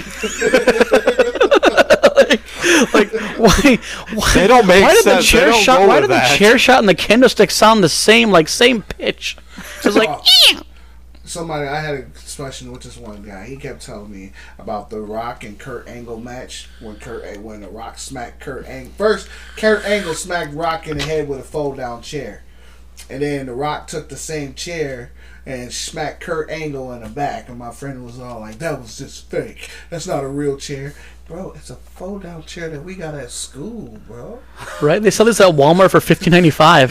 like, 2.16 2.40
like, 2.94 3.12
why? 3.39 3.78
Why, 4.15 4.35
They 4.35 4.47
don't 4.47 4.66
make 4.66 4.82
why 4.82 4.94
did 4.94 5.05
the 5.05 5.20
chair 5.23 5.51
don't 5.51 5.62
shot? 5.62 5.86
Why 5.89 6.01
with 6.01 6.11
did 6.11 6.16
the 6.16 6.36
chair 6.36 6.59
shot 6.59 6.78
and 6.81 6.89
the 6.89 6.94
kendo 6.94 7.28
stick 7.31 7.51
sound 7.51 7.82
the 7.82 7.89
same? 7.89 8.31
Like 8.31 8.48
same 8.48 8.82
pitch. 8.82 9.36
So 9.81 9.89
it's 9.89 9.97
like, 9.98 10.09
Oh. 10.11 10.62
somebody 11.24 11.66
I 11.69 11.81
had 11.81 11.94
a 11.94 12.05
discussion 12.35 12.73
with 12.73 12.82
this 12.82 12.97
one 12.97 13.23
guy. 13.23 13.47
He 13.47 13.56
kept 13.56 13.82
telling 13.82 14.11
me 14.11 14.32
about 14.59 14.90
the 14.90 15.01
Rock 15.01 15.44
and 15.44 15.56
Kurt 15.56 15.86
Angle 15.86 16.19
match 16.19 16.69
when 16.81 16.97
Kurt 16.97 17.39
when 17.40 17.61
the 17.61 17.69
Rock 17.69 17.97
smacked 17.98 18.40
Kurt 18.40 18.66
Angle. 18.66 18.93
First, 18.97 19.28
Kurt 19.56 19.85
Angle 19.85 20.15
smacked 20.15 20.52
Rock 20.52 20.89
in 20.89 20.98
the 20.98 21.05
head 21.05 21.28
with 21.28 21.39
a 21.39 21.44
fold 21.44 21.77
down 21.77 22.02
chair, 22.02 22.43
and 23.09 23.23
then 23.23 23.47
the 23.47 23.55
Rock 23.55 23.86
took 23.86 24.09
the 24.09 24.16
same 24.16 24.55
chair 24.55 25.12
and 25.47 25.73
smacked 25.73 26.23
Kurt 26.23 26.51
Angle 26.51 26.93
in 26.93 27.02
the 27.02 27.09
back. 27.09 27.48
And 27.48 27.59
my 27.59 27.70
friend 27.70 28.05
was 28.05 28.19
all 28.19 28.40
like, 28.40 28.59
"That 28.59 28.81
was 28.81 28.98
just 28.98 29.31
fake. 29.31 29.70
That's 29.90 30.09
not 30.09 30.24
a 30.24 30.28
real 30.28 30.56
chair." 30.56 30.94
Bro, 31.28 31.52
it's 31.52 31.70
a 31.70 31.77
fold 31.77 32.24
down 32.24 32.43
chair 32.43 32.69
that 32.69 32.85
we 32.85 32.97
got 32.97 33.15
at 33.15 33.31
school, 33.31 33.98
bro. 34.06 34.40
Right? 34.82 35.01
They 35.01 35.11
sell 35.11 35.24
this 35.24 35.40
at 35.40 35.55
Walmart 35.55 35.90
for 35.90 36.01
fifteen 36.01 36.32
ninety 36.32 36.51
five. 36.51 36.90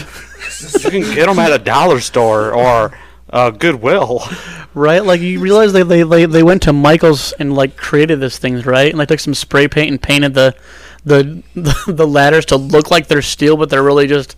You 0.84 0.90
can 0.90 1.14
get 1.14 1.28
them 1.28 1.38
at 1.38 1.52
a 1.52 1.60
dollar 1.60 2.00
store 2.00 2.52
or 2.54 2.98
uh, 3.34 3.50
Goodwill. 3.50 4.22
Right? 4.74 5.04
Like 5.04 5.22
you 5.22 5.40
realize 5.40 5.74
they, 5.74 5.84
they, 5.84 6.04
they, 6.04 6.26
they 6.26 6.42
went 6.44 6.64
to 6.64 6.74
Michaels 6.74 7.32
and 7.34 7.54
like 7.54 7.76
created 7.78 8.20
these 8.22 8.38
things, 8.40 8.66
right? 8.66 8.90
And 8.92 9.00
they 9.00 9.06
took 9.06 9.20
some 9.20 9.34
spray 9.34 9.68
paint 9.68 9.92
and 9.92 10.02
painted 10.02 10.34
the 10.34 10.56
the 11.06 11.44
the, 11.54 11.76
the 11.94 12.08
ladders 12.08 12.46
to 12.48 12.56
look 12.58 12.90
like 12.90 13.08
they're 13.08 13.22
steel, 13.22 13.58
but 13.58 13.70
they're 13.70 13.84
really 13.84 14.08
just 14.08 14.36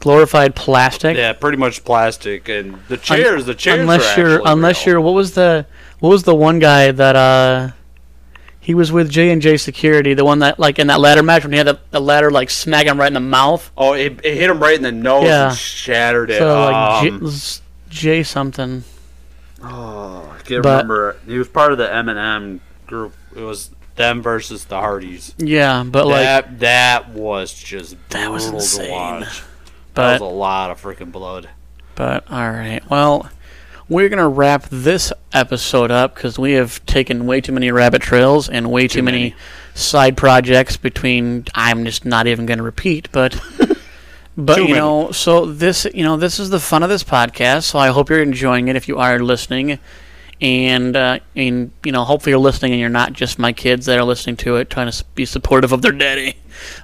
glorified 0.00 0.54
plastic. 0.56 1.16
Yeah, 1.16 1.32
pretty 1.34 1.56
much 1.58 1.84
plastic. 1.84 2.48
And 2.48 2.78
the 2.88 2.96
chairs, 2.96 3.44
the 3.46 3.54
chairs. 3.54 3.80
unless 3.80 4.16
are 4.16 4.20
you're 4.20 4.42
unless 4.44 4.86
real. 4.86 4.94
you're 4.94 5.00
what 5.02 5.14
was 5.14 5.34
the 5.34 5.66
what 6.00 6.08
was 6.10 6.22
the 6.24 6.34
one 6.34 6.58
guy 6.58 6.90
that 6.90 7.14
uh 7.16 7.70
he 8.58 8.74
was 8.74 8.90
with 8.90 9.08
J 9.08 9.30
and 9.30 9.40
J 9.40 9.56
Security, 9.56 10.14
the 10.14 10.24
one 10.24 10.40
that 10.40 10.58
like 10.58 10.80
in 10.80 10.88
that 10.88 10.98
ladder 10.98 11.22
match 11.22 11.44
when 11.44 11.52
he 11.52 11.58
had 11.58 11.68
the, 11.68 11.78
the 11.92 12.00
ladder 12.00 12.32
like 12.32 12.50
smack 12.50 12.86
him 12.86 12.98
right 12.98 13.06
in 13.06 13.14
the 13.14 13.20
mouth. 13.20 13.70
Oh, 13.76 13.92
it, 13.92 14.20
it 14.24 14.36
hit 14.36 14.50
him 14.50 14.58
right 14.58 14.74
in 14.74 14.82
the 14.82 14.90
nose 14.90 15.24
Yeah. 15.24 15.50
and 15.50 15.56
shattered 15.56 16.30
it. 16.30 16.38
So 16.38 16.48
like 16.64 16.74
Um, 17.12 17.20
J, 17.20 17.60
J 17.88 18.22
something. 18.22 18.84
oh, 19.62 20.34
I 20.38 20.42
can't 20.42 20.62
but- 20.62 20.70
remember. 20.84 21.16
He 21.26 21.38
was 21.38 21.48
part 21.48 21.72
of 21.72 21.78
the 21.78 21.86
MNM 21.88 22.60
group. 22.86 23.14
It 23.34 23.40
was 23.42 23.70
them 23.96 24.22
versus 24.22 24.64
the 24.66 24.76
Hardys. 24.78 25.34
Yeah, 25.38 25.82
but 25.86 26.06
like 26.06 26.22
that 26.22 26.58
that 26.60 27.08
was 27.10 27.52
just 27.54 27.96
That 28.10 28.30
was 28.30 28.46
insane. 28.46 28.86
to 28.86 28.92
watch. 28.92 29.42
but 29.94 30.02
that 30.08 30.20
was 30.20 30.30
a 30.32 30.34
lot 30.34 30.70
of 30.70 30.80
freaking 30.82 31.10
blood. 31.12 31.48
But 31.94 32.30
all 32.30 32.50
right, 32.50 32.82
well, 32.90 33.30
we're 33.88 34.08
gonna 34.10 34.28
wrap 34.28 34.66
this 34.70 35.12
episode 35.32 35.90
up 35.90 36.14
because 36.14 36.38
we 36.38 36.52
have 36.52 36.84
taken 36.86 37.26
way 37.26 37.40
too 37.40 37.52
many 37.52 37.70
rabbit 37.70 38.02
trails 38.02 38.48
and 38.50 38.70
way 38.70 38.86
too, 38.88 39.02
many. 39.02 39.18
many. 39.30 39.34
side 39.74 40.16
projects. 40.16 40.76
Between 40.76 41.44
I'm 41.54 41.84
just 41.86 42.04
not 42.04 42.26
even 42.26 42.44
gonna 42.46 42.62
repeat, 42.62 43.08
but 43.12 43.38
but 44.36 44.56
Too 44.56 44.62
you 44.62 44.68
many. 44.68 44.80
know, 44.80 45.10
so 45.12 45.46
this 45.46 45.86
you 45.94 46.02
know 46.04 46.16
this 46.16 46.38
is 46.38 46.50
the 46.50 46.60
fun 46.60 46.82
of 46.82 46.88
this 46.88 47.02
podcast. 47.04 47.64
So 47.64 47.78
I 47.78 47.88
hope 47.88 48.10
you're 48.10 48.22
enjoying 48.22 48.68
it 48.68 48.76
if 48.76 48.88
you 48.88 48.98
are 48.98 49.18
listening. 49.18 49.78
And 50.40 50.94
uh, 50.94 51.20
and 51.34 51.70
you 51.82 51.92
know, 51.92 52.04
hopefully 52.04 52.32
you're 52.32 52.38
listening, 52.38 52.72
and 52.72 52.80
you're 52.80 52.90
not 52.90 53.14
just 53.14 53.38
my 53.38 53.52
kids 53.54 53.86
that 53.86 53.98
are 53.98 54.04
listening 54.04 54.36
to 54.38 54.56
it, 54.56 54.68
trying 54.68 54.90
to 54.90 55.04
be 55.14 55.24
supportive 55.24 55.72
of 55.72 55.80
their 55.80 55.92
daddy. 55.92 56.36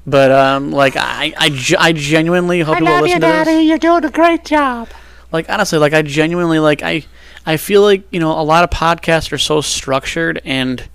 But 0.07 0.31
um, 0.31 0.73
like 0.73 0.97
I, 0.97 1.35
I, 1.37 1.77
I 1.79 1.93
genuinely 1.93 2.61
hope 2.61 2.77
I 2.77 2.79
people 2.79 2.93
love 2.95 3.03
listen 3.03 3.17
you, 3.17 3.21
to 3.21 3.27
this 3.27 3.47
Daddy. 3.47 3.63
You're 3.65 3.79
doing 3.79 4.05
a 4.05 4.11
great 4.11 4.45
job. 4.47 4.89
like 5.33 5.49
honestly 5.51 5.79
like 5.79 5.93
i 5.95 6.03
genuinely 6.03 6.59
like 6.59 6.83
i 6.83 7.03
i 7.47 7.57
feel 7.57 7.81
like 7.83 8.05
you 8.11 8.21
know 8.21 8.39
a 8.39 8.43
lot 8.43 8.65
of 8.65 8.71
podcasts 8.71 9.33
are 9.33 9.39
so 9.39 9.61
structured 9.63 10.41
and 10.45 10.89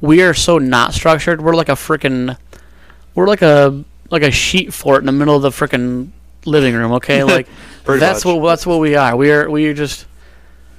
we 0.00 0.22
are 0.22 0.34
so 0.34 0.58
not 0.58 0.94
structured 0.94 1.40
we're 1.40 1.54
like 1.54 1.68
a 1.68 1.72
freaking 1.72 2.36
we're 3.14 3.26
like 3.26 3.42
a 3.42 3.84
like 4.12 4.22
a 4.22 4.30
sheet 4.30 4.72
fort 4.72 5.00
in 5.02 5.06
the 5.06 5.12
middle 5.12 5.34
of 5.34 5.42
the 5.42 5.50
freaking 5.50 6.10
living 6.44 6.74
room 6.74 6.92
okay 6.92 7.24
like 7.36 7.48
that's 7.84 8.24
much. 8.24 8.34
what 8.36 8.46
that's 8.48 8.66
what 8.66 8.78
we 8.78 8.94
are 8.94 9.16
we 9.16 9.30
are 9.32 9.48
we 9.50 9.66
are 9.66 9.74
just 9.74 10.06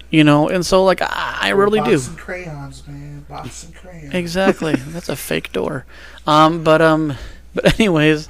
you 0.10 0.24
know 0.24 0.48
and 0.50 0.66
so 0.66 0.84
like 0.86 1.02
i, 1.02 1.38
I 1.42 1.50
really 1.50 1.80
do 1.82 1.92
Boxing 1.98 2.16
crayons, 2.16 2.88
man. 2.88 3.26
Boxing 3.28 3.74
crayons. 3.74 4.14
exactly 4.14 4.76
that's 4.90 5.10
a 5.10 5.16
fake 5.16 5.52
door 5.52 5.86
um 6.28 6.64
but 6.64 6.82
um 6.82 7.16
but 7.56 7.78
anyways 7.80 8.30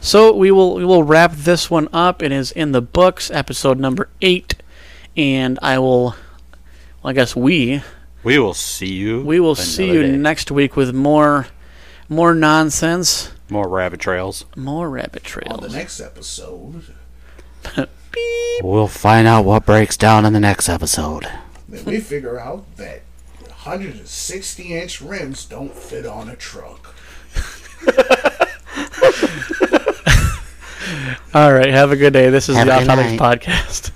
so 0.00 0.34
we 0.34 0.50
will 0.50 0.74
we 0.74 0.84
will 0.84 1.02
wrap 1.04 1.32
this 1.32 1.70
one 1.70 1.88
up 1.92 2.22
it 2.22 2.30
is 2.32 2.50
in 2.52 2.72
the 2.72 2.82
books 2.82 3.30
episode 3.30 3.78
number 3.78 4.08
eight 4.20 4.56
and 5.16 5.58
i 5.62 5.78
will 5.78 6.14
well, 7.02 7.10
i 7.10 7.12
guess 7.12 7.34
we 7.36 7.82
We 8.24 8.38
will 8.38 8.54
see 8.54 8.92
you. 8.92 9.22
we 9.22 9.40
will 9.40 9.54
see 9.54 9.86
you 9.92 10.02
day. 10.02 10.16
next 10.16 10.50
week 10.50 10.76
with 10.76 10.92
more 10.94 11.46
more 12.08 12.34
nonsense 12.34 13.30
More 13.52 13.68
rabbit 13.68 14.00
trails. 14.00 14.44
more 14.56 14.88
rabbit 14.90 15.22
trails. 15.24 15.52
On 15.52 15.60
the 15.60 15.68
next 15.68 16.00
episode, 16.00 16.84
We'll 18.62 18.88
find 18.88 19.26
out 19.26 19.44
what 19.44 19.66
breaks 19.66 19.96
down 19.96 20.24
in 20.24 20.32
the 20.32 20.40
next 20.40 20.68
episode. 20.68 21.26
then 21.68 21.84
we 21.84 22.00
figure 22.00 22.38
out 22.38 22.76
that 22.76 23.02
160 23.48 24.74
inch 24.74 25.00
rims 25.00 25.44
don't 25.46 25.74
fit 25.74 26.06
on 26.06 26.28
a 26.28 26.36
truck. 26.36 26.94
all 31.34 31.52
right 31.52 31.70
have 31.70 31.90
a 31.90 31.96
good 31.96 32.12
day 32.12 32.30
this 32.30 32.48
is 32.48 32.56
Have 32.56 32.66
the 32.66 32.72
a 32.72 32.76
off 32.76 32.82
good 32.82 33.18
topics 33.18 33.46
podcast 33.46 33.90